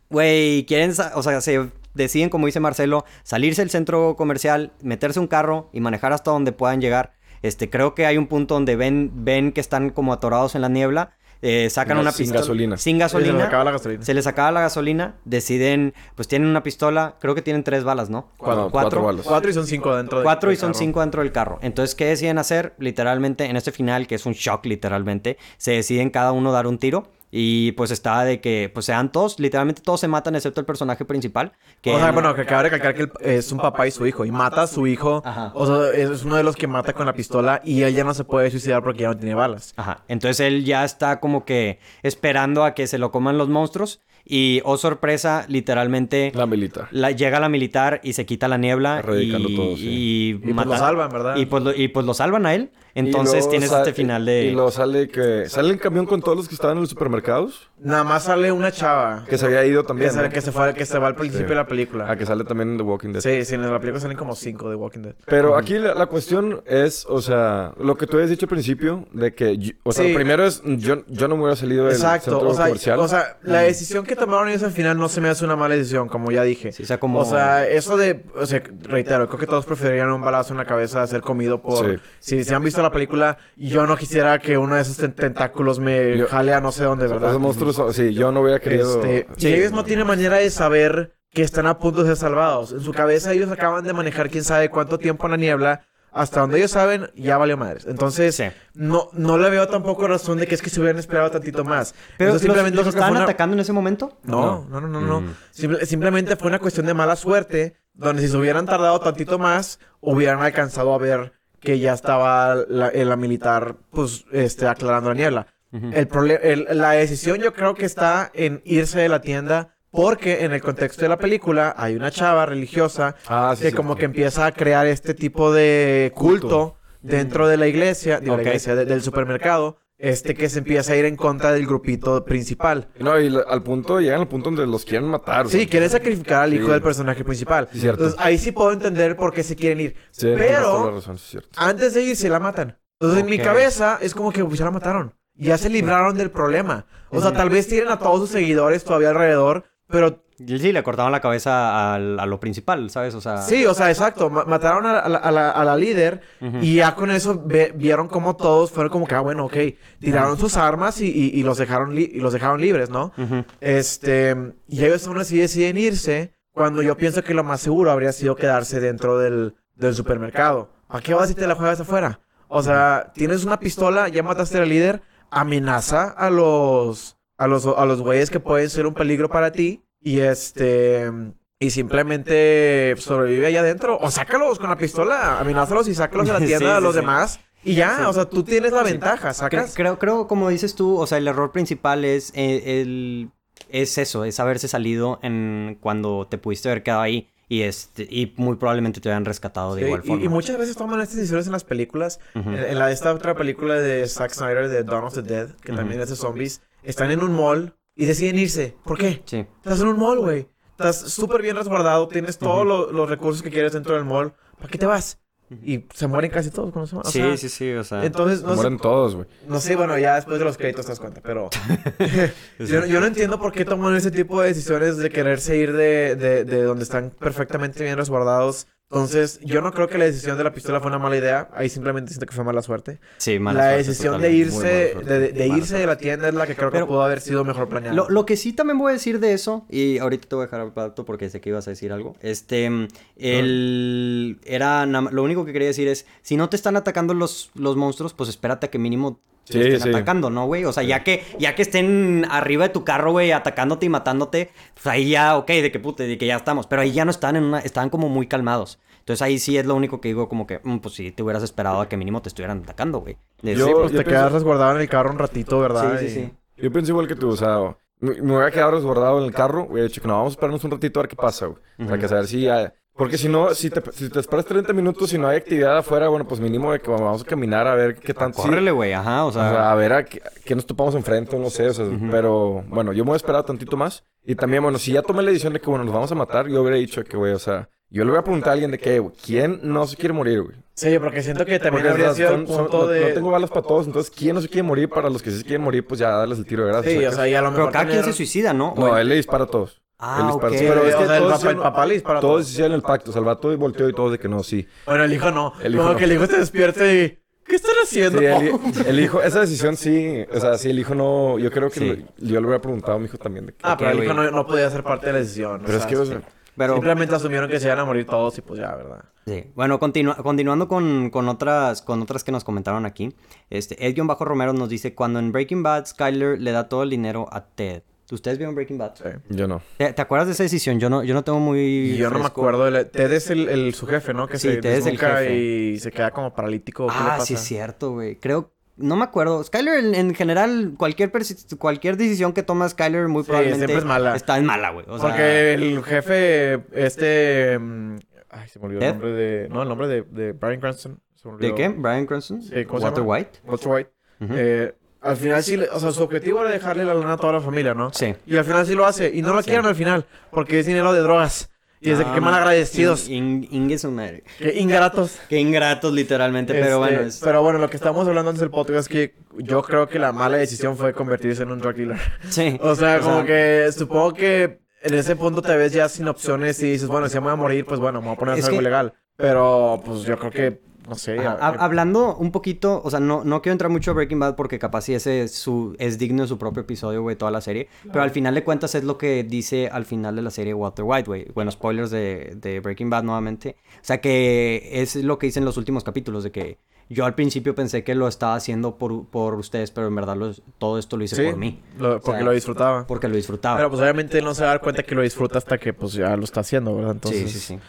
güey, 0.10 0.66
quieren, 0.66 0.92
o 1.14 1.22
sea, 1.22 1.40
se 1.42 1.70
deciden, 1.94 2.30
como 2.30 2.46
dice 2.48 2.60
Marcelo, 2.60 3.06
salirse 3.24 3.62
del 3.62 3.70
centro 3.70 4.16
comercial, 4.16 4.72
meterse 4.82 5.20
un 5.20 5.28
carro 5.28 5.70
y 5.74 5.80
manejar 5.80 6.14
hasta 6.14 6.32
donde 6.32 6.52
puedan 6.52 6.82
llegar. 6.82 7.14
Este, 7.42 7.70
creo 7.70 7.94
que 7.94 8.06
hay 8.06 8.18
un 8.18 8.28
punto 8.28 8.54
donde 8.54 8.76
ven, 8.76 9.12
ven 9.14 9.52
que 9.52 9.62
están 9.62 9.90
como 9.90 10.14
atorados 10.14 10.56
en 10.56 10.62
la 10.62 10.70
niebla, 10.70 11.12
eh, 11.46 11.70
sacan 11.70 11.98
No, 11.98 12.02
una 12.04 12.14
sin 12.14 12.24
pistola. 12.24 12.40
gasolina. 12.40 12.78
Sin 12.78 12.96
Y 12.96 13.00
se 13.00 13.04
gasolina. 13.04 13.34
les 13.34 13.44
acaba 13.44 13.64
la 13.66 13.72
gasolina. 13.72 14.02
Se 14.06 14.14
les 14.14 14.28
acaba 14.28 14.52
la 14.52 14.62
gasolina, 14.62 15.16
deciden, 15.26 15.94
pues 16.16 16.30
tienen 16.30 16.48
una 16.48 16.64
pistola, 16.64 17.18
creo 17.20 17.36
que 17.36 17.42
tienen 17.42 17.66
tres 17.66 17.84
balas, 17.84 18.10
¿no? 18.10 18.30
Cuatro, 18.38 18.70
cuatro 18.72 19.04
balas. 19.04 19.26
Cuatro 19.26 19.50
y 19.50 19.54
son 19.54 19.68
cinco 19.68 19.94
dentro 19.94 20.20
de 20.20 20.24
Cuatro 20.24 20.52
y 20.52 20.54
del 20.54 20.62
son 20.62 20.70
carro. 20.72 20.80
cinco 20.80 21.02
dentro 21.02 21.22
del 21.22 21.34
carro. 21.34 21.60
Entonces, 21.62 21.96
¿qué 21.96 22.06
deciden 22.06 22.38
hacer? 22.38 22.76
Literalmente, 22.80 23.44
en 23.44 23.58
este 23.58 23.74
final, 23.74 24.08
que 24.08 24.16
es 24.16 24.26
un 24.26 24.32
shock 24.32 24.66
literalmente, 24.66 25.38
se 25.58 25.72
deciden 25.72 26.12
cada 26.12 26.32
uno 26.32 26.54
dar 26.54 26.66
un 26.66 26.78
tiro. 26.78 27.10
Y 27.36 27.72
pues 27.72 27.90
está 27.90 28.24
de 28.24 28.40
que, 28.42 28.70
pues 28.72 28.86
sean 28.86 29.12
todos, 29.12 29.40
literalmente 29.40 29.82
todos 29.82 30.00
se 30.00 30.08
matan 30.08 30.36
excepto 30.36 30.60
el 30.60 30.68
personaje 30.68 31.04
principal. 31.04 31.54
Que 31.82 31.92
O 31.96 31.98
sea, 31.98 32.12
bueno, 32.12 32.36
que 32.36 32.42
acaba 32.42 32.62
de 32.62 32.70
recalcar 32.70 32.94
que 32.94 33.02
el- 33.26 33.38
es 33.38 33.52
un 33.52 33.58
papá 33.58 33.88
y 33.88 33.92
su 33.92 34.06
hijo. 34.06 34.24
Y 34.24 34.30
mata 34.32 34.62
a 34.62 34.68
su 34.68 34.86
hijo. 34.86 35.24
Ajá. 35.26 35.52
O 35.56 35.66
sea, 35.66 35.90
es 36.00 36.24
uno 36.26 36.36
de 36.36 36.44
los 36.44 36.56
que 36.56 36.68
mata 36.68 36.94
con 36.94 37.08
la 37.08 37.14
pistola. 37.14 37.60
Y 37.66 37.82
él 37.82 37.96
ya 37.96 38.04
no 38.04 38.14
se 38.14 38.24
puede 38.24 38.52
suicidar 38.52 38.84
porque 38.84 39.02
ya 39.02 39.08
no 39.08 39.18
tiene 39.18 39.34
balas. 39.34 39.74
Ajá. 39.78 40.04
Entonces 40.08 40.42
él 40.42 40.64
ya 40.64 40.86
está 40.86 41.20
como 41.20 41.44
que 41.44 41.80
esperando 42.04 42.64
a 42.64 42.76
que 42.76 42.86
se 42.86 43.00
lo 43.00 43.10
coman 43.12 43.40
los 43.40 43.50
monstruos. 43.50 44.04
Y, 44.26 44.62
oh 44.64 44.78
sorpresa, 44.78 45.46
literalmente 45.50 46.32
La 46.34 46.46
militar. 46.46 46.88
la- 46.92 47.12
llega 47.12 47.40
la 47.40 47.50
militar 47.50 48.00
y 48.04 48.14
se 48.14 48.26
quita 48.26 48.48
la 48.48 48.58
niebla. 48.58 49.00
Erradicando 49.00 49.50
y, 49.50 49.56
todo, 49.56 49.76
sí. 49.78 49.88
y, 49.88 50.30
Y 50.50 50.54
pues 50.54 50.66
lo 50.68 50.78
salvan, 50.78 51.10
¿verdad? 51.12 51.36
Y 51.36 51.46
pues, 51.46 51.64
lo, 51.64 51.74
y 51.76 51.88
pues 51.90 52.06
lo 52.06 52.14
salvan 52.14 52.46
a 52.46 52.54
él. 52.56 52.72
Entonces 52.96 53.50
tienes 53.50 53.72
este 53.72 53.92
final 53.92 54.24
de... 54.24 54.46
Y 54.46 54.52
luego 54.52 54.70
sale 54.70 55.08
que... 55.08 55.50
Sale 55.50 55.72
el 55.74 55.80
camión 55.80 56.06
con 56.06 56.22
todos 56.22 56.38
los 56.38 56.48
que 56.48 56.54
estaban 56.54 56.78
en 56.78 56.82
los 56.82 56.92
supermercados. 56.92 57.72
Nada 57.80 58.04
más 58.04 58.26
sale 58.26 58.52
una 58.52 58.72
chava. 58.72 59.26
Que 59.28 59.40
se 59.40 59.48
había 59.48 59.66
ido 59.66 59.82
Que, 59.82 59.88
también, 59.88 60.12
sale- 60.12 60.28
¿no? 60.28 60.34
que 60.34 60.42
se 60.42 60.52
fue, 60.52 60.76
que 60.76 60.86
se 60.86 61.00
va 61.00 61.08
al 61.08 61.16
principio 61.16 61.48
Sí. 61.48 61.50
de 61.50 61.56
la 61.56 61.66
película. 61.66 62.06
Ah, 62.08 62.16
que 62.16 62.28
sale 62.28 62.44
también 62.44 62.70
en 62.74 62.78
The 62.78 62.84
Walking 62.84 63.10
Dead. 63.14 63.22
Sí, 63.22 63.46
sí, 63.46 63.56
en 63.56 63.64
la 63.64 63.80
película 63.80 64.00
salen 64.00 64.16
como 64.16 64.36
cinco 64.36 64.70
de 64.70 64.76
Walking 64.76 65.00
Dead. 65.02 65.16
Pero 65.26 65.58
aquí 65.58 65.80
la, 65.80 65.96
la 65.96 66.06
cuestión 66.06 66.62
es, 66.68 67.08
o 67.10 67.20
sea, 67.20 67.74
lo 67.80 67.96
que 67.98 68.06
tú 68.06 68.18
habías 68.18 68.30
dicho 68.30 68.46
al 68.46 68.50
principio, 68.52 69.06
de 69.12 69.34
que, 69.34 69.58
yo- 69.58 69.74
o 69.82 69.92
sea, 69.92 70.04
Sí. 70.06 70.12
lo 70.12 70.16
primero 70.16 70.46
es, 70.46 70.62
yo, 70.64 70.98
yo 71.08 71.28
no 71.28 71.36
me 71.36 71.42
hubiera 71.44 71.56
salido 71.56 71.86
del 71.86 71.96
Exacto. 71.96 72.30
centro 72.30 72.50
O 72.50 72.54
sea, 72.54 72.66
comercial. 72.66 73.00
o 73.00 73.08
sea, 73.08 73.38
la 73.42 73.62
decisión 73.62 74.06
que 74.06 74.13
tomaron 74.16 74.50
ellos 74.50 74.64
al 74.64 74.72
final 74.72 74.98
no 74.98 75.10
se 75.10 75.22
me 75.22 75.30
hace 75.30 75.44
una 75.46 75.56
mala 75.56 75.76
decisión, 75.76 76.08
como 76.08 76.32
ya 76.32 76.44
dije. 76.44 76.72
Sí, 76.72 76.84
o 76.84 76.86
sea, 76.86 77.00
como... 77.00 77.20
O 77.20 77.26
sea, 77.26 77.68
eso 77.68 77.98
de, 77.98 78.26
o 78.36 78.46
sea, 78.46 78.62
reitero, 78.84 79.28
creo 79.28 79.40
que 79.40 79.48
todos 79.48 79.66
preferirían 79.66 80.12
un 80.12 80.22
balazo 80.22 80.54
en 80.54 80.58
la 80.58 80.66
cabeza 80.66 81.02
a 81.02 81.08
ser 81.08 81.22
comido 81.22 81.62
por... 81.62 81.86
Sí. 81.86 82.00
Si 82.20 82.44
se 82.44 82.56
han 82.56 82.64
visto 82.64 82.82
la 82.82 82.92
película, 82.92 83.38
yo 83.56 83.86
no 83.88 83.96
quisiera 83.98 84.40
que 84.40 84.58
uno 84.58 84.76
de 84.76 84.82
esos 84.82 84.98
ten- 84.98 85.14
tentáculos 85.14 85.80
me 85.80 86.18
Yo- 86.18 86.28
jale 86.28 86.54
a 86.54 86.62
no 86.62 86.72
sé 86.72 86.84
dónde, 86.84 87.08
¿verdad? 87.08 87.30
Esos 87.30 87.42
monstruos, 87.42 87.76
son- 87.76 87.94
sí, 87.94 88.14
yo 88.14 88.32
no 88.32 88.42
hubiera 88.42 88.60
querido... 88.60 89.04
Este, 89.04 89.28
Sí. 89.38 89.54
Ellos 89.54 89.72
no 89.72 89.84
tienen 89.84 90.06
manera 90.08 90.38
de 90.38 90.50
saber 90.50 91.14
que 91.32 91.42
están 91.42 91.66
a 91.66 91.80
punto 91.80 92.02
de 92.04 92.10
ser 92.10 92.18
salvados. 92.18 92.72
En 92.74 92.82
su 92.82 92.92
cabeza 92.92 93.34
ellos 93.34 93.50
acaban 93.52 93.84
de 93.84 93.94
manejar 93.94 94.30
quién 94.30 94.44
sabe 94.44 94.70
cuánto 94.70 95.00
tiempo 95.00 95.26
en 95.26 95.32
la 95.32 95.38
niebla. 95.38 95.86
Hasta 96.14 96.42
donde 96.42 96.58
ellos 96.60 96.72
saben, 96.72 97.10
ya 97.16 97.38
valió 97.38 97.58
madres. 97.58 97.86
Entonces, 97.88 98.36
Sí. 98.36 98.46
no, 98.76 99.10
no 99.14 99.38
le 99.38 99.50
veo 99.50 99.68
tampoco 99.68 100.08
razón 100.08 100.38
de 100.38 100.46
que 100.48 100.56
es 100.56 100.62
que 100.62 100.70
se 100.70 100.80
hubieran 100.80 101.00
esperado 101.00 101.32
tantito 101.32 101.64
más. 101.64 101.96
Pero 102.18 102.36
Eso 102.36 102.48
¿los, 102.48 102.88
estaban 102.88 103.12
una- 103.14 103.24
atacando 103.24 103.56
en 103.56 103.60
ese 103.62 103.74
momento? 103.74 104.18
no, 104.24 104.66
no, 104.70 104.80
no, 104.80 104.88
no, 104.88 105.02
no. 105.02 105.22
Mm. 105.22 105.36
Simple- 105.52 105.86
simplemente 105.86 106.36
fue 106.36 106.50
una 106.50 106.60
cuestión 106.60 106.86
de 106.86 106.94
mala 106.94 107.16
suerte, 107.16 107.76
donde 107.94 108.22
si 108.22 108.28
se 108.30 108.38
hubieran 108.38 108.66
tardado 108.66 109.00
tantito 109.00 109.40
más, 109.40 109.80
hubieran 110.02 110.40
alcanzado 110.42 110.94
a 110.94 110.98
ver 111.00 111.34
que 111.60 111.80
ya 111.80 111.94
estaba 111.94 112.56
la, 112.68 112.90
eh, 112.90 113.06
la 113.06 113.16
militar, 113.16 113.78
pues, 113.92 114.26
este, 114.32 114.68
aclarando 114.68 115.10
la 115.10 115.16
niebla. 115.16 115.48
el 115.72 116.08
prole- 116.08 116.40
el- 116.44 116.68
la 116.78 116.92
decisión 116.92 117.38
yo 117.40 117.52
creo 117.54 117.74
que 117.74 117.86
está 117.86 118.30
en 118.36 118.62
irse 118.64 119.00
de 119.00 119.10
la 119.10 119.22
tienda, 119.22 119.73
porque 119.94 120.44
en 120.44 120.52
el 120.54 120.62
contexto 120.62 121.04
de 121.04 121.10
la 121.10 121.18
película 121.20 121.74
hay 121.78 121.96
una 121.96 122.10
chava 122.10 122.48
religiosa 122.48 123.16
Ah, 123.28 123.54
sí, 123.56 123.62
que 123.64 123.70
sí. 123.70 123.76
como 123.76 123.96
que 123.96 124.06
empieza 124.06 124.46
a 124.48 124.52
crear 124.52 124.88
este 124.88 125.14
tipo 125.14 125.54
de 125.54 126.12
culto, 126.16 126.48
Culto. 126.50 126.78
dentro 127.04 127.48
de 127.48 127.58
la 127.58 127.68
iglesia, 127.68 128.20
digo, 128.20 128.34
Ok. 128.34 128.42
la 128.42 128.48
iglesia, 128.50 128.76
de- 128.76 128.86
del 128.86 129.02
supermercado. 129.04 129.78
este 130.00 130.34
que 130.34 130.50
se 130.50 130.58
empieza 130.60 130.92
a 130.92 130.96
ir 130.98 131.06
en 131.06 131.16
contra 131.16 131.54
del 131.54 131.66
grupito 131.66 132.26
principal. 132.26 132.90
No, 133.00 133.18
y 133.22 133.34
al 133.48 133.64
punto, 133.64 134.02
llegan 134.02 134.20
al 134.22 134.28
punto 134.28 134.50
donde 134.50 134.68
los 134.68 134.84
quieren 134.84 135.08
matar. 135.08 135.48
Sí, 135.48 135.66
quieren 135.66 135.90
sacrificar 135.90 136.44
al 136.44 136.54
hijo 136.54 136.72
del 136.74 136.82
personaje 136.82 137.24
principal. 137.24 137.70
Cierto. 137.72 138.04
Entonces 138.04 138.20
ahí 138.20 138.38
sí 138.38 138.52
puedo 138.52 138.74
entender 138.74 139.16
por 139.16 139.32
qué 139.32 139.44
se 139.44 139.56
quieren 139.56 139.80
ir. 139.80 139.96
Pero 140.20 140.92
razón, 140.96 141.22
antes 141.56 141.94
de 141.94 142.02
irse 142.02 142.28
la 142.28 142.40
matan. 142.40 142.78
Entonces 143.00 143.24
en 143.24 143.30
mi 143.30 143.38
cabeza 143.38 143.98
es 144.02 144.14
como 144.14 144.34
que 144.34 144.44
pues 144.44 144.60
ya 144.60 144.66
la 144.66 144.72
mataron. 144.72 145.14
Ya 145.36 145.58
se 145.58 145.70
libraron 145.70 146.18
del 146.18 146.32
problema. 146.32 146.86
O 147.10 147.22
sea, 147.22 147.32
tal 147.32 147.50
vez 147.50 147.68
tienen 147.70 147.90
a 147.90 147.98
todos 148.00 148.20
sus 148.20 148.30
seguidores 148.32 148.84
todavía 148.84 149.10
alrededor, 149.12 149.64
pero 149.94 150.24
Sí, 150.40 150.74
le 150.74 150.82
cortaban 150.84 151.12
la 151.12 151.22
cabeza 151.22 151.94
al- 151.94 152.20
a, 152.20 152.26
lo 152.26 152.40
principal, 152.40 152.90
¿sabes? 152.90 153.14
O 153.14 153.22
sea... 153.22 153.38
sí, 153.38 153.66
o 153.68 153.74
sea, 153.76 153.90
exacto. 153.92 154.32
ma- 154.32 154.44
mataron 154.46 154.86
a, 154.88 155.08
la- 155.08 155.18
a 155.20 155.32
la, 155.32 155.52
a 155.52 155.64
la 155.64 155.78
líder 155.78 156.22
y 156.60 156.76
ya 156.78 156.96
con 156.96 157.12
eso 157.12 157.44
vieron 157.76 158.08
como 158.08 158.36
todos 158.36 158.72
fueron 158.72 158.92
como 158.92 159.06
que, 159.06 159.14
ah, 159.14 159.20
bueno, 159.22 159.46
ok. 159.46 159.56
Tiraron 160.00 160.38
sus 160.40 160.58
armas 160.58 161.00
y, 161.02 161.06
y- 161.06 161.40
y 161.40 161.44
los, 161.44 161.60
dejaron 161.60 161.96
y 161.98 162.08
los 162.20 162.34
dejaron 162.34 162.60
libres, 162.60 162.90
¿no? 162.90 163.14
Este, 163.62 164.36
y 164.68 164.84
ellos 164.84 165.08
aún 165.08 165.20
así 165.20 165.38
deciden 165.38 165.78
irse 165.78 166.34
cuando 166.52 166.82
yo 166.82 166.98
pienso 166.98 167.24
que 167.24 167.34
lo 167.36 167.44
más 167.44 167.62
seguro 167.62 167.92
habría 167.92 168.12
sido 168.12 168.36
quedarse 168.36 168.80
dentro 168.80 169.20
del, 169.20 169.56
del 169.76 169.94
supermercado. 169.96 170.70
¿Para 170.88 171.02
qué 171.04 171.14
vas 171.14 171.30
si 171.30 171.36
te 171.36 171.48
la 171.48 171.56
juegas 171.56 171.80
afuera? 171.80 172.20
O 172.48 172.62
sea, 172.64 173.12
tienes 173.14 173.46
una 173.46 173.60
pistola, 173.60 174.10
ya 174.10 174.24
mataste 174.24 174.58
al 174.58 174.68
líder, 174.70 175.02
amenaza 175.32 176.10
a 176.10 176.30
los, 176.32 177.18
a 177.38 177.48
los, 177.48 177.66
a 177.66 177.86
los 177.86 178.02
güeyes 178.02 178.30
que 178.30 178.40
pueden 178.40 178.70
ser 178.70 178.86
un 178.88 178.94
peligro 178.94 179.30
para 179.30 179.52
ti 179.52 179.82
y 180.02 180.20
este, 180.20 181.12
y 181.60 181.70
simplemente 182.18 182.96
sobrevive 182.98 183.48
allá 183.48 183.62
adentro 183.62 183.98
o 184.00 184.12
sácalos 184.12 184.60
con 184.60 184.70
la 184.70 184.78
pistola, 184.78 185.40
amenázalos 185.40 185.88
y 185.88 185.96
sácalos 185.96 186.28
de 186.28 186.34
la 186.34 186.40
Sí, 186.44 186.46
tienda 186.48 186.78
a 186.78 186.80
los 186.80 186.94
sí. 186.94 187.00
demás. 187.02 187.40
Y 187.64 187.76
ya, 187.76 187.98
Sí. 188.00 188.04
o 188.08 188.14
sea, 188.14 188.26
tú 188.26 188.44
tienes 188.44 188.74
la 188.74 188.84
ventaja, 188.84 189.34
sacas. 189.34 189.74
Creo, 189.74 189.98
creo, 189.98 190.28
como 190.28 190.50
dices 190.50 190.76
tú, 190.76 190.98
o 190.98 191.08
sea, 191.08 191.18
el 191.18 191.28
error 191.28 191.52
principal 191.54 192.04
es 192.04 192.32
eh, 192.36 192.82
el, 192.82 193.30
es 193.70 193.98
eso, 193.98 194.26
es 194.26 194.40
haberse 194.42 194.68
salido 194.68 195.20
en 195.24 195.78
cuando 195.80 196.28
te 196.30 196.38
pudiste 196.38 196.70
haber 196.70 196.84
quedado 196.84 197.02
ahí 197.02 197.30
y 197.48 197.62
este 197.62 198.04
y 198.10 198.34
muy 198.38 198.56
probablemente 198.58 199.00
te 199.00 199.08
hubieran 199.08 199.24
rescatado 199.26 199.76
de 199.76 199.82
Sí, 199.82 199.88
igual 199.88 200.02
y- 200.04 200.08
forma. 200.08 200.24
Y, 200.26 200.28
muchas 200.28 200.58
veces 200.58 200.76
toman 200.76 201.00
estas 201.00 201.16
decisiones 201.18 201.46
en 201.46 201.54
las 201.54 201.64
películas. 201.64 202.20
En, 202.36 202.54
en 202.54 202.80
la 202.80 202.92
esta 202.92 203.14
otra 203.14 203.34
película 203.36 203.76
de 203.76 204.06
Zack 204.08 204.32
Snyder 204.34 204.68
de 204.68 204.84
Dawn 204.84 205.06
of 205.06 205.14
the 205.14 205.22
Dead, 205.22 205.50
que 205.62 205.72
también 205.72 206.02
es 206.02 206.10
de 206.10 206.16
zombies, 206.18 206.62
están 206.84 207.12
en 207.12 207.22
un 207.24 207.34
mall 207.36 207.76
y 207.96 208.06
deciden 208.06 208.40
irse. 208.40 208.76
¿Por 208.84 208.98
qué? 208.98 209.22
Sí. 209.26 209.46
Estás 209.58 209.82
en 209.82 209.88
un 209.88 210.00
mall, 210.00 210.20
güey. 210.20 210.48
Estás 210.72 211.00
súper 211.00 211.42
bien 211.42 211.56
resguardado, 211.56 212.08
tienes 212.08 212.38
todos 212.38 212.66
lo- 212.66 212.92
los 212.92 213.10
recursos 213.10 213.44
que 213.44 213.52
quieres 213.52 213.74
dentro 213.74 213.96
del 213.96 214.06
mall. 214.06 214.34
¿Para 214.58 214.70
qué 214.70 214.78
te 214.78 214.86
vas? 214.86 215.20
Y 215.64 215.86
se 215.94 216.08
mueren 216.08 216.32
casi 216.32 216.50
todos 216.50 216.72
cuando 216.72 216.88
se 216.88 216.96
van. 216.96 217.06
O 217.06 217.12
sí, 217.12 217.20
sea, 217.20 217.38
sí, 217.38 217.48
sí, 217.50 217.72
o 217.74 217.84
sea. 217.84 218.04
Entonces, 218.04 218.40
Se 218.40 218.46
no 218.46 218.52
sé, 218.52 218.56
mueren 218.56 218.80
todos, 218.80 219.16
güey. 219.16 219.28
no 219.48 219.60
sé, 219.60 219.76
bueno, 219.76 219.98
ya 220.00 220.16
después 220.16 220.40
de 220.40 220.46
los 220.46 220.58
créditos 220.58 220.86
te 220.86 220.92
das 220.94 221.00
cuenta, 221.00 221.22
pero... 221.22 221.50
yo, 222.60 222.86
yo 222.88 223.00
no 223.00 223.06
entiendo 223.06 223.40
por 223.40 223.52
qué 223.52 223.66
toman 223.66 223.96
ese 223.96 224.10
tipo 224.10 224.42
de 224.42 224.48
decisiones 224.48 224.98
de 224.98 225.10
quererse 225.12 225.56
ir 225.58 225.74
de, 225.74 226.16
de, 226.16 226.44
de 226.46 226.64
donde 226.64 226.84
están 226.84 227.12
perfectamente 227.12 227.84
bien 227.84 227.98
resguardados. 227.98 228.68
Entonces, 228.94 229.40
yo 229.44 229.62
no 229.62 229.72
creo 229.74 229.88
que 229.88 229.98
la 229.98 230.06
decisión 230.06 230.38
de 230.38 230.44
la 230.44 230.54
pistola 230.54 230.80
fue 230.80 230.90
una 230.90 231.00
mala 231.00 231.18
idea. 231.18 231.50
Ahí 231.54 231.68
simplemente 231.70 232.10
siento 232.12 232.26
que 232.26 232.34
fue 232.36 232.44
mala 232.44 232.62
suerte. 232.62 233.00
sí, 233.18 233.40
mala 233.40 233.60
la 233.60 233.66
suerte, 233.74 233.88
decisión 233.90 234.22
de 234.22 234.32
irse, 234.32 234.68
de, 235.04 235.20
de- 235.20 235.32
de 235.32 235.48
Mala 235.48 235.58
irse 235.58 235.78
de 235.78 235.86
la 235.88 235.98
tienda 235.98 236.28
es 236.30 236.34
la 236.36 236.46
que 236.48 236.56
creo 236.56 236.70
Pero- 236.72 236.86
que 236.86 236.90
pudo 236.90 237.02
haber 237.04 237.20
sido 237.22 237.44
mejor 237.44 237.68
planeada. 237.70 237.96
Lo, 237.96 238.10
lo 238.10 238.26
que 238.26 238.38
sí 238.38 238.54
también 238.54 238.78
voy 238.78 238.92
a 238.92 238.94
decir 238.94 239.20
de 239.20 239.34
eso, 239.34 239.66
y 239.70 239.98
ahorita 239.98 240.28
te 240.30 240.36
voy 240.36 240.44
a 240.44 240.46
dejar 240.46 240.62
al 240.62 240.74
plato 240.74 241.06
porque 241.06 241.30
sé 241.30 241.42
que 241.42 241.50
ibas 241.50 241.68
a 241.68 241.72
decir 241.72 241.92
algo. 241.92 242.16
Este, 242.22 242.70
mm, 242.70 242.88
el. 243.18 244.40
Era. 244.46 244.86
nada 244.86 245.02
más- 245.02 245.14
Lo 245.14 245.24
único 245.24 245.46
que 245.46 245.54
quería 245.54 245.68
decir 245.68 245.88
es: 245.88 246.06
si 246.22 246.38
no 246.38 246.50
te 246.50 246.56
están 246.56 246.76
atacando 246.76 247.14
los, 247.14 247.52
los 247.56 247.76
monstruos, 247.76 248.14
pues 248.14 248.30
espérate 248.30 248.68
a 248.68 248.70
que 248.70 248.80
mínimo 248.80 249.20
Sí, 249.46 249.60
estén 249.60 249.82
sí. 249.82 249.90
atacando, 249.90 250.30
¿no, 250.30 250.46
güey? 250.46 250.64
O 250.66 250.72
sea, 250.72 250.84
ya 250.84 251.04
que, 251.04 251.24
ya 251.38 251.54
que 251.56 251.64
estén 251.64 252.26
arriba 252.30 252.64
de 252.68 252.74
tu 252.74 252.84
carro, 252.86 253.12
güey, 253.12 253.32
atacándote 253.32 253.86
y 253.86 253.90
matándote, 253.90 254.52
pues 254.74 254.88
ahí 254.88 255.10
ya, 255.10 255.38
ok, 255.38 255.48
de 255.48 255.72
que 255.72 255.80
puta, 255.80 256.04
de 256.04 256.18
que 256.18 256.26
ya 256.26 256.38
estamos. 256.38 256.66
Pero 256.68 256.82
ahí 256.82 256.92
ya 256.92 257.04
no 257.06 257.12
están 257.12 257.36
en 257.36 257.44
una. 257.44 257.60
Estaban 257.60 257.90
como 257.90 258.08
muy 258.10 258.28
calmados. 258.28 258.80
Entonces 259.00 259.22
ahí 259.22 259.38
sí 259.40 259.58
es 259.58 259.66
lo 259.66 259.76
único 259.76 260.00
que 260.00 260.08
digo, 260.08 260.30
como 260.30 260.48
que, 260.48 260.62
mm, 260.64 260.78
pues 260.78 260.96
sí, 260.96 261.12
te 261.12 261.24
hubieras 261.24 261.44
esperado 261.44 261.82
a 261.82 261.90
que 261.90 261.98
mínimo 261.98 262.22
te 262.22 262.30
estuvieran 262.30 262.60
atacando, 262.64 263.00
güey. 263.02 263.18
De- 263.42 263.54
Yo- 263.56 263.66
Sí, 263.68 263.72
pues 263.74 263.92
yo 263.92 263.98
te 263.98 264.04
pienso- 264.06 264.10
quedas 264.12 264.32
resguardado 264.32 264.76
en 264.76 264.82
el 264.82 264.88
carro 264.90 265.12
un 265.12 265.20
ratito, 265.20 265.60
¿verdad? 265.60 266.00
sí, 266.00 266.08
sí, 266.08 266.14
sí. 266.22 266.32
Yo 266.56 266.72
pienso 266.72 266.92
igual 266.94 267.08
que 267.10 267.16
tú, 267.16 267.30
o 267.32 267.36
sea, 267.36 267.76
me, 268.00 268.22
voy 268.22 268.46
a 268.46 268.52
quedar 268.52 268.72
resguardado 268.74 269.20
en 269.20 269.26
el 269.26 269.34
carro, 269.34 269.68
que 269.68 270.08
no, 270.08 270.14
vamos 270.14 270.32
a 270.32 270.36
esperarnos 270.36 270.64
un 270.64 270.72
ratito 270.72 271.00
a 271.00 271.04
ver 271.04 271.10
qué 271.10 271.16
pasa, 271.18 271.48
güey. 271.48 271.60
Para 271.86 271.98
que 271.98 272.08
saber 272.08 272.28
si 272.28 272.48
hay- 272.48 272.70
Porque 272.96 273.18
si 273.18 273.28
no, 273.28 273.54
si 273.56 273.72
te, 273.72 273.82
si 273.92 274.08
te 274.10 274.20
esperas 274.20 274.46
30 274.46 274.72
minutos 274.74 275.12
y 275.14 275.18
no 275.18 275.28
hay 275.28 275.38
actividad 275.38 275.78
afuera, 275.80 276.10
bueno, 276.10 276.28
pues 276.28 276.40
mínimo 276.40 276.72
de 276.72 276.80
que 276.80 276.92
vamos 276.92 277.24
a 277.24 277.26
caminar 277.26 277.66
a 277.66 277.74
ver 277.74 277.96
qué 277.96 278.14
tanto... 278.14 278.42
sí, 278.42 278.48
Córrele, 278.48 278.70
güey, 278.70 278.94
ajá, 278.94 279.26
o 279.26 279.30
o 279.30 279.32
sea. 279.32 279.72
a 279.72 279.76
ver 279.76 279.94
a 279.94 280.06
qué, 280.06 280.22
qué 280.46 280.54
nos 280.56 280.66
topamos 280.68 280.94
enfrente, 280.94 281.38
no 281.40 281.50
sé, 281.50 281.70
o 281.70 281.74
sea, 281.74 281.86
pero 282.12 282.64
bueno, 282.68 282.94
yo 282.94 283.04
me 283.04 283.08
voy 283.10 283.16
a 283.16 283.18
esperar 283.18 283.44
tantito 283.46 283.76
más. 283.78 284.04
Y 284.24 284.36
también, 284.36 284.62
bueno, 284.62 284.78
si 284.78 284.92
ya 284.94 285.02
tomé 285.02 285.24
la 285.24 285.30
decisión 285.30 285.54
de 285.54 285.60
que, 285.60 285.70
bueno, 285.70 285.84
nos 285.86 285.94
vamos 285.94 286.12
a 286.12 286.16
matar, 286.16 286.48
yo 286.48 286.62
hubiera 286.62 286.78
dicho 286.78 287.04
que, 287.04 287.18
güey, 287.18 287.34
o 287.34 287.40
sea, 287.40 287.68
yo 287.90 288.04
le 288.06 288.12
voy 288.12 288.20
a 288.20 288.24
preguntar 288.24 288.50
a 288.50 288.54
alguien 288.54 288.70
de 288.72 288.78
que, 288.78 289.00
güey, 289.00 289.14
¿quién 289.26 289.60
no 289.64 289.88
se 289.88 289.96
quiere 289.98 290.14
morir, 290.14 290.42
güey? 290.44 290.56
Sí, 290.76 290.98
porque 291.00 291.22
siento 291.22 291.46
que 291.46 291.60
también 291.60 291.84
Porque 291.86 291.90
habría 291.90 292.14
sido 292.16 292.30
el 292.30 292.36
son- 292.36 292.48
son- 292.48 292.58
punto 292.68 292.82
no, 292.84 292.88
de... 292.88 293.08
no 293.10 293.14
tengo 293.16 293.32
balas 293.32 293.50
para 293.50 293.62
todos, 293.66 293.86
entonces, 293.88 294.12
¿quién 294.16 294.36
no 294.36 294.42
se 294.42 294.48
quiere 294.48 294.64
morir? 294.64 294.88
Para 294.90 295.10
los 295.10 295.22
que 295.22 295.30
sí 295.32 295.38
se 295.40 295.44
quieren 295.44 295.62
morir, 295.64 295.86
pues 295.86 296.00
ya 296.00 296.10
darles 296.12 296.38
el 296.40 296.46
tiro 296.46 296.64
de 296.66 296.72
gracia. 296.72 296.92
Sí, 297.00 297.06
o 297.06 297.12
sea, 297.12 297.28
y 297.28 297.34
a 297.36 297.42
lo 297.42 297.50
Pero 297.50 297.58
mejor 297.58 297.74
cada 297.74 297.88
quien 297.88 298.04
se 298.04 298.14
suicida, 298.14 298.54
¿no? 298.54 298.74
No, 298.78 298.96
él 298.98 299.10
le 299.10 299.16
dispara 299.16 299.44
a 299.44 299.48
todos. 299.48 299.83
Ah, 300.06 300.28
todos. 300.40 300.52
Pero 300.52 300.86
es 300.86 300.96
o 300.96 300.98
que 301.00 301.06
sea, 301.06 301.18
el, 301.18 301.24
todos 301.24 301.34
papá, 301.34 301.34
el 301.34 301.38
hicieron- 301.56 301.64
papá 301.64 301.86
le 301.86 301.94
dispara 301.94 302.20
a 302.20 302.22
Todos 302.22 302.50
hicieron 302.50 302.72
el 302.74 302.82
pacto. 302.82 303.10
O 303.10 303.14
sea, 303.14 303.20
el 303.20 303.26
vato 303.26 303.58
volteó 303.58 303.88
y 303.90 303.94
todos 303.94 304.12
de 304.12 304.20
que 304.20 304.28
no, 304.28 304.44
sí. 304.44 304.68
Bueno, 304.86 305.04
el 305.04 305.14
hijo 305.14 305.32
no. 305.32 305.54
El 305.62 305.74
hijo 305.74 305.82
Como 305.84 305.94
no. 305.94 306.00
que 306.00 306.06
el 306.06 306.12
hijo 306.14 306.26
se 306.26 306.38
despierte 306.38 307.04
y... 307.04 307.20
¿Qué 307.46 307.56
están 307.58 307.76
haciendo? 307.84 308.20
Sí, 308.20 308.26
el, 308.26 308.48
hi- 308.48 308.60
el 308.88 309.00
hijo, 309.02 309.22
esa 309.22 309.42
decisión 309.42 309.76
sí, 309.76 310.26
o 310.34 310.40
sea, 310.40 310.58
sí, 310.58 310.70
el 310.70 310.80
hijo 310.80 310.96
no, 310.96 311.38
yo 311.40 311.52
creo 311.52 311.70
que 311.70 311.80
Sí. 311.80 311.88
lo- 311.90 312.28
yo 312.28 312.40
le 312.40 312.48
hubiera 312.48 312.62
preguntado 312.62 312.94
a 312.96 313.00
mi 313.00 313.06
hijo 313.06 313.18
también. 313.18 313.46
De 313.48 313.52
que, 313.54 313.60
Ah, 313.64 313.76
pero 313.78 313.92
el 313.92 314.04
hijo 314.04 314.14
no, 314.14 314.32
no 314.32 314.48
podía 314.48 314.70
ser 314.70 314.82
parte 314.84 315.08
de 315.08 315.14
la 315.14 315.20
decisión. 315.20 315.62
pero 315.66 315.78
es 315.78 315.86
que, 315.86 315.96
o 315.98 316.06
sea, 316.06 316.22
Pero, 316.56 316.74
Simplemente 316.76 317.16
asumieron 317.16 317.50
que 317.50 317.60
se 317.60 317.66
iban 317.66 317.80
a 317.80 317.86
morir 317.86 318.06
todos 318.06 318.38
y 318.38 318.42
pues 318.42 318.60
ya, 318.60 318.76
¿verdad? 318.76 319.04
sí. 319.26 319.46
Bueno, 319.56 319.80
continua- 319.80 320.16
continuando 320.18 320.68
con, 320.68 321.10
con 321.10 321.28
otras, 321.28 321.82
con 321.82 322.02
otras 322.02 322.24
que 322.24 322.32
nos 322.32 322.44
comentaron 322.44 322.86
aquí. 322.86 323.14
Este, 323.50 323.88
Ed 323.88 323.96
Bajo 324.04 324.24
Romero 324.24 324.54
nos 324.54 324.70
dice, 324.70 324.94
cuando 324.96 325.18
en 325.20 325.32
Breaking 325.32 325.64
Bad, 325.64 325.88
Skyler 325.88 326.40
le 326.40 326.52
da 326.52 326.70
todo 326.70 326.84
el 326.84 326.92
dinero 326.92 327.28
a 327.32 327.44
Ted. 327.46 327.82
¿Ustedes 328.12 328.38
vieron 328.38 328.54
Breaking 328.54 328.78
Bad? 328.78 328.96
Sí. 328.96 329.04
yo 329.30 329.48
no. 329.48 329.62
¿Te, 329.78 329.92
te 329.94 330.02
acuerdas 330.02 330.28
de 330.28 330.34
esa 330.34 330.44
decisión? 330.44 330.80
Yo 330.80 330.90
no, 330.90 331.04
yo 331.04 331.14
no 331.14 331.24
tengo 331.24 331.40
muy... 331.40 331.96
Yo 331.98 332.10
no 332.10 332.20
me 332.20 332.26
acuerdo. 332.26 332.66
de 332.66 332.72
la- 332.72 332.84
Ted 332.86 333.12
es 333.12 333.30
el, 333.30 333.50
el- 333.50 333.74
su 333.74 333.88
jefe, 333.88 334.14
¿no? 334.14 334.28
Que 334.28 334.38
Sí, 334.38 334.50
se 334.50 334.58
Ted 334.58 334.74
es 334.74 334.86
el 334.86 335.00
jefe. 335.00 335.36
y 335.36 335.80
se 335.80 335.92
queda 335.92 336.12
como 336.12 336.34
paralítico. 336.34 336.88
¿Qué 336.88 336.94
le 336.94 337.00
Ah, 337.00 337.08
pasa? 337.18 337.26
sí 337.26 337.34
es 337.36 337.40
cierto, 337.42 337.92
güey. 337.94 338.18
Creo... 338.18 338.52
No 338.76 338.96
me 338.96 339.04
acuerdo. 339.04 339.44
Skyler, 339.44 339.84
en, 339.86 339.94
en 339.96 340.16
general, 340.16 340.74
cualquier, 340.78 341.12
cualquier 341.60 341.96
decisión 341.96 342.34
que 342.34 342.42
toma 342.42 342.68
Skyler 342.68 343.08
muy 343.08 343.22
Sí, 343.22 343.28
probablemente... 343.28 343.68
siempre 343.68 343.78
es 343.78 343.86
mala. 343.86 344.16
Está 344.16 344.38
en 344.40 344.46
mala, 344.46 344.72
güey. 344.72 344.86
O 344.90 344.98
sea, 344.98 345.10
Porque 345.10 345.54
el 345.54 345.84
jefe, 345.84 346.64
este... 346.74 347.58
mm, 347.60 347.98
Ay, 348.32 348.48
se 348.50 348.58
me 348.60 348.66
olvidó 348.66 348.80
¿Ted? 348.80 348.88
el 348.88 348.94
nombre 348.94 349.12
de... 349.14 349.50
No, 349.50 349.62
el 349.62 349.70
nombre 349.70 349.88
de, 349.88 350.02
de 350.02 350.32
Brian 350.32 350.60
Cranston. 350.60 351.00
Se 351.14 351.28
me 351.30 351.38
¿De 351.38 351.54
qué? 351.54 351.70
¿Brian 351.70 352.08
Cranston? 352.08 352.42
Sí, 352.42 352.66
¿cómo 352.66 352.80
se 352.80 352.86
¿Walter 352.86 353.04
llama? 353.04 353.14
White? 353.14 353.40
Walter 353.46 353.68
White. 353.70 353.90
Eh, 354.32 354.76
al 355.04 355.18
final 355.18 355.44
sí... 355.44 355.60
O 355.72 355.80
sea, 355.80 355.92
su 355.92 356.02
objetivo 356.04 356.42
era 356.42 356.50
dejarle 356.52 356.86
la 356.86 356.94
lana 356.94 357.14
a 357.14 357.18
toda 357.18 357.34
la 357.34 357.42
familia, 357.42 357.74
¿no? 357.74 357.92
Sí. 357.94 358.16
Y 358.26 358.38
al 358.38 358.46
final 358.46 358.66
sí 358.66 358.74
lo 358.74 358.86
hace. 358.86 359.12
Y 359.14 359.22
no 359.22 359.34
lo 359.34 359.44
quieren 359.44 359.66
al 359.66 359.76
final. 359.76 360.06
Porque 360.32 360.60
es 360.60 360.66
dinero 360.66 360.94
de 360.94 361.02
drogas. 361.02 361.50
Y 361.82 361.92
es 361.92 361.98
de 361.98 362.06
que 362.06 362.12
Ah, 362.12 362.14
qué 362.16 362.22
mal 362.22 362.34
agradecidos. 362.34 363.10
In, 363.10 363.44
in- 363.44 363.48
ingue 363.64 363.78
su 363.78 363.92
madre. 363.92 364.24
Qué 364.40 364.58
ingratos. 364.58 365.20
Qué 365.28 365.38
ingratos, 365.40 365.92
literalmente, 365.94 366.54
pero 366.54 366.66
Este, 366.66 366.76
bueno. 366.78 367.02
Es... 367.02 367.20
Pero 367.22 367.44
bueno, 367.44 367.60
lo 367.60 367.70
que 367.70 367.76
estábamos 367.76 368.08
hablando 368.08 368.30
antes 368.30 368.40
del 368.40 368.50
podcast 368.52 368.80
es 368.80 368.88
que 368.88 369.16
yo 369.40 369.62
creo 369.64 369.90
que 369.90 370.00
la 370.00 370.14
mala 370.14 370.38
decisión 370.38 370.78
fue 370.78 370.94
convertirse 370.94 371.44
en 371.44 371.52
un 371.52 371.60
drug 371.60 371.76
dealer. 371.76 371.98
Sí. 372.30 372.58
O 372.62 372.74
sea, 372.76 373.00
como 373.02 373.26
que 373.26 373.70
supongo 373.76 374.14
que 374.14 374.62
en 374.82 374.94
ese 374.94 375.18
punto 375.18 375.42
te 375.42 375.56
ves 375.58 375.74
ya 375.74 375.90
sin 375.90 376.08
opciones 376.08 376.62
y 376.64 376.72
dices, 376.72 376.88
bueno, 376.88 377.10
si 377.10 377.16
ya 377.16 377.20
me 377.20 377.26
voy 377.26 377.34
a 377.34 377.36
morir, 377.38 377.66
pues 377.66 377.82
bueno, 377.82 378.00
me 378.00 378.08
voy 378.08 378.16
a 378.16 378.20
poner 378.20 378.40
Es 378.40 378.46
algo 378.46 378.60
que- 378.60 378.64
legal. 378.64 378.94
Pero 379.18 379.82
pues 379.86 380.04
yo 380.04 380.18
creo 380.18 380.32
que, 380.32 380.62
no 380.88 380.96
sé. 380.96 381.18
Ajá, 381.20 381.34
a- 381.40 381.54
hab- 381.54 381.58
hablando 381.60 382.16
un 382.16 382.32
poquito, 382.32 382.82
o 382.84 382.90
sea, 382.90 383.00
no, 383.00 383.24
no 383.24 383.42
quiero 383.42 383.54
entrar 383.54 383.70
mucho 383.72 383.92
a 383.92 383.94
Breaking 383.94 384.20
Bad 384.20 384.36
porque 384.36 384.60
capaz 384.60 384.82
si 384.82 384.94
ese 384.94 385.24
es, 385.24 385.34
su, 385.36 385.76
es 385.80 385.98
digno 385.98 386.24
de 386.24 386.28
su 386.28 386.38
propio 386.38 386.62
episodio, 386.62 387.02
güey, 387.02 387.16
toda 387.16 387.32
la 387.32 387.42
serie. 387.42 387.68
Pero 387.84 388.02
al 388.04 388.12
final 388.12 388.34
de 388.36 388.44
cuentas 388.44 388.76
es 388.76 388.84
lo 388.84 388.98
que 388.98 389.24
dice 389.24 389.68
al 389.70 389.86
final 389.86 390.16
de 390.16 390.22
la 390.22 390.30
serie 390.32 390.54
Walter 390.54 390.86
White, 390.88 391.08
güey. 391.08 391.28
Bueno, 391.34 391.52
spoilers 391.52 391.92
de, 391.92 392.34
de 392.38 392.60
Breaking 392.60 392.90
Bad 392.90 393.04
nuevamente. 393.04 393.56
O 393.76 393.80
sea, 393.86 394.02
que 394.02 394.70
es 394.74 394.96
lo 394.96 395.18
que 395.20 395.28
dice 395.28 395.40
en 395.40 395.46
los 395.46 395.58
últimos 395.58 395.84
capítulos, 395.84 396.24
de 396.24 396.32
que 396.32 396.58
yo 396.90 397.06
al 397.06 397.16
principio 397.16 397.56
pensé 397.56 397.84
que 397.84 397.96
lo 397.96 398.08
estaba 398.10 398.36
haciendo 398.36 398.78
por, 398.78 399.06
por 399.08 399.36
ustedes, 399.36 399.72
pero 399.72 399.88
en 399.88 399.96
verdad 399.96 400.16
lo- 400.18 400.34
todo 400.58 400.78
esto 400.78 400.98
lo 400.98 401.06
hice 401.06 401.16
sí, 401.16 401.24
por 401.24 401.38
mí. 401.38 401.62
lo- 401.80 401.94
porque 402.02 402.10
O 402.12 402.14
sea, 402.16 402.24
lo 402.24 402.32
disfrutaba. 402.32 402.86
Porque 402.86 403.08
lo 403.08 403.16
disfrutaba. 403.16 403.56
Pero 403.58 403.70
pues 403.70 403.82
obviamente 403.82 404.22
no 404.22 404.36
se 404.36 404.42
va 404.44 404.50
a 404.50 404.52
dar 404.54 404.62
cuenta 404.62 404.84
que 404.84 404.94
lo 404.94 405.02
disfruta 405.02 405.38
hasta 405.38 405.58
que 405.58 405.74
pues 405.74 405.94
ya 405.94 406.16
lo 406.18 406.24
está 406.26 406.42
haciendo, 406.42 406.76
¿verdad? 406.76 406.92
Entonces, 406.92 407.32
Sí, 407.32 407.40
sí, 407.40 407.54
sí. 407.56 407.60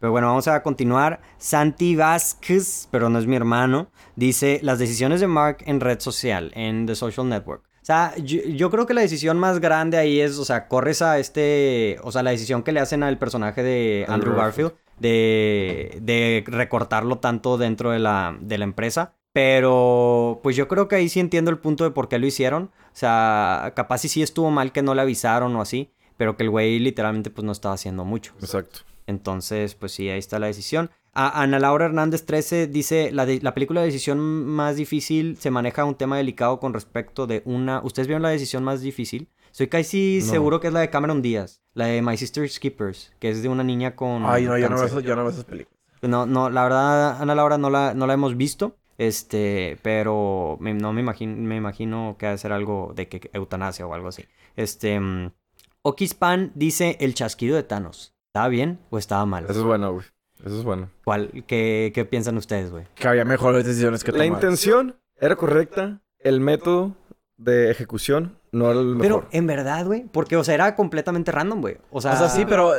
Pero 0.00 0.12
bueno, 0.12 0.28
vamos 0.28 0.48
a 0.48 0.62
continuar. 0.62 1.20
Santi 1.38 1.96
Vázquez, 1.96 2.88
pero 2.90 3.08
no 3.08 3.18
es 3.18 3.26
mi 3.26 3.36
hermano, 3.36 3.90
dice 4.16 4.60
las 4.62 4.78
decisiones 4.78 5.20
de 5.20 5.26
Mark 5.26 5.58
en 5.66 5.80
red 5.80 6.00
social, 6.00 6.52
en 6.54 6.86
The 6.86 6.94
Social 6.94 7.28
Network. 7.28 7.64
O 7.82 7.84
sea, 7.88 8.14
yo, 8.18 8.42
yo 8.42 8.70
creo 8.70 8.86
que 8.86 8.94
la 8.94 9.00
decisión 9.00 9.38
más 9.38 9.60
grande 9.60 9.96
ahí 9.96 10.20
es, 10.20 10.38
o 10.38 10.44
sea, 10.44 10.68
corres 10.68 11.00
a 11.00 11.18
este, 11.18 11.98
o 12.02 12.12
sea, 12.12 12.22
la 12.22 12.30
decisión 12.30 12.62
que 12.62 12.72
le 12.72 12.80
hacen 12.80 13.02
al 13.02 13.18
personaje 13.18 13.62
de 13.62 14.04
Andrew 14.08 14.32
Andrew 14.32 14.36
Garfield 14.36 14.72
de, 14.98 15.98
de 16.02 16.44
recortarlo 16.46 17.18
tanto 17.18 17.56
dentro 17.56 17.90
de 17.90 17.98
la, 17.98 18.36
de 18.40 18.58
la 18.58 18.64
empresa. 18.64 19.14
Pero, 19.32 20.40
pues 20.42 20.56
yo 20.56 20.68
creo 20.68 20.88
que 20.88 20.96
ahí 20.96 21.08
sí 21.08 21.20
entiendo 21.20 21.50
el 21.50 21.58
punto 21.58 21.84
de 21.84 21.90
por 21.90 22.08
qué 22.08 22.18
lo 22.18 22.26
hicieron. 22.26 22.70
O 22.86 22.96
sea, 22.98 23.72
capaz 23.76 23.98
sí 23.98 24.08
sí 24.08 24.22
estuvo 24.22 24.50
mal 24.50 24.72
que 24.72 24.82
no 24.82 24.94
le 24.94 25.02
avisaron 25.02 25.54
o 25.56 25.60
así, 25.60 25.92
pero 26.16 26.36
que 26.36 26.42
el 26.42 26.50
güey 26.50 26.78
literalmente 26.78 27.30
pues 27.30 27.44
no 27.44 27.52
estaba 27.52 27.74
haciendo 27.74 28.04
mucho. 28.04 28.32
Exacto. 28.40 28.80
Entonces, 29.08 29.74
pues 29.74 29.92
sí, 29.92 30.08
ahí 30.10 30.18
está 30.18 30.38
la 30.38 30.46
decisión. 30.46 30.90
A 31.14 31.42
Ana 31.42 31.58
Laura 31.58 31.86
Hernández 31.86 32.26
13 32.26 32.66
dice, 32.68 33.10
la, 33.10 33.24
de- 33.26 33.40
la 33.42 33.54
película 33.54 33.80
de 33.80 33.86
decisión 33.86 34.20
más 34.20 34.76
difícil 34.76 35.36
se 35.38 35.50
maneja 35.50 35.84
un 35.86 35.94
tema 35.96 36.16
delicado 36.18 36.60
con 36.60 36.74
respecto 36.74 37.26
de 37.26 37.42
una... 37.46 37.80
¿Ustedes 37.82 38.06
vieron 38.06 38.22
la 38.22 38.28
decisión 38.28 38.62
más 38.62 38.82
difícil? 38.82 39.28
Estoy 39.50 39.68
casi 39.68 40.18
No. 40.22 40.26
seguro 40.30 40.60
que 40.60 40.66
es 40.68 40.72
la 40.74 40.80
de 40.80 40.90
Cameron 40.90 41.22
Díaz, 41.22 41.62
la 41.72 41.86
de 41.86 42.02
My 42.02 42.16
Sister's 42.18 42.60
Keepers, 42.60 43.12
que 43.18 43.30
es 43.30 43.42
de 43.42 43.48
una 43.48 43.64
niña 43.64 43.96
con... 43.96 44.24
Ay, 44.26 44.44
no, 44.44 44.58
yo 44.58 44.68
no, 44.68 44.76
veo 44.76 45.00
yo 45.00 45.16
no 45.16 45.22
veo 45.22 45.30
esas 45.32 45.44
películas. 45.44 45.76
No, 46.02 46.26
no, 46.26 46.50
la 46.50 46.62
verdad, 46.62 47.20
Ana 47.22 47.34
Laura 47.34 47.56
no 47.58 47.70
la, 47.70 47.94
no 47.94 48.06
la 48.06 48.12
hemos 48.14 48.36
visto. 48.36 48.76
Este, 48.98 49.78
pero 49.82 50.58
me- 50.60 50.74
no 50.74 50.92
me 50.92 51.00
imagino, 51.00 51.34
me 51.36 51.56
imagino 51.56 52.16
que 52.18 52.26
ha 52.26 52.30
de 52.32 52.38
ser 52.38 52.52
algo 52.52 52.92
de 52.94 53.08
que 53.08 53.30
eutanasia 53.32 53.86
o 53.86 53.94
algo 53.94 54.08
así. 54.08 54.24
Este, 54.54 55.00
mm, 55.00 55.32
Okispan 55.82 56.52
dice 56.54 56.96
el 57.00 57.14
chasquido 57.14 57.56
de 57.56 57.62
Thanos. 57.62 58.14
¿Estaba 58.28 58.48
bien 58.48 58.78
o 58.90 58.98
estaba 58.98 59.24
mal? 59.26 59.44
Eso 59.44 59.60
es 59.60 59.64
bueno, 59.64 59.92
güey. 59.92 60.06
Eso 60.44 60.58
es 60.58 60.64
bueno. 60.64 60.90
¿Cuál, 61.04 61.44
qué, 61.46 61.90
qué 61.94 62.04
piensan 62.04 62.36
ustedes, 62.36 62.70
güey? 62.70 62.84
Que 62.94 63.08
había 63.08 63.24
mejores 63.24 63.64
decisiones 63.64 64.04
que 64.04 64.12
La 64.12 64.18
tomar. 64.24 64.38
intención 64.38 64.96
era 65.18 65.34
correcta. 65.36 66.00
El 66.20 66.40
método 66.40 66.94
de 67.36 67.70
ejecución 67.70 68.36
no 68.52 68.70
era 68.70 68.80
el 68.80 68.86
mejor. 68.96 69.00
Pero 69.02 69.28
en 69.32 69.46
verdad, 69.46 69.86
güey, 69.86 70.04
porque, 70.12 70.36
o 70.36 70.44
sea, 70.44 70.54
era 70.54 70.74
completamente 70.76 71.32
random, 71.32 71.60
güey. 71.60 71.78
O 71.90 72.00
sea, 72.00 72.12
O 72.12 72.16
sea, 72.16 72.28
sí, 72.28 72.44
pero 72.48 72.72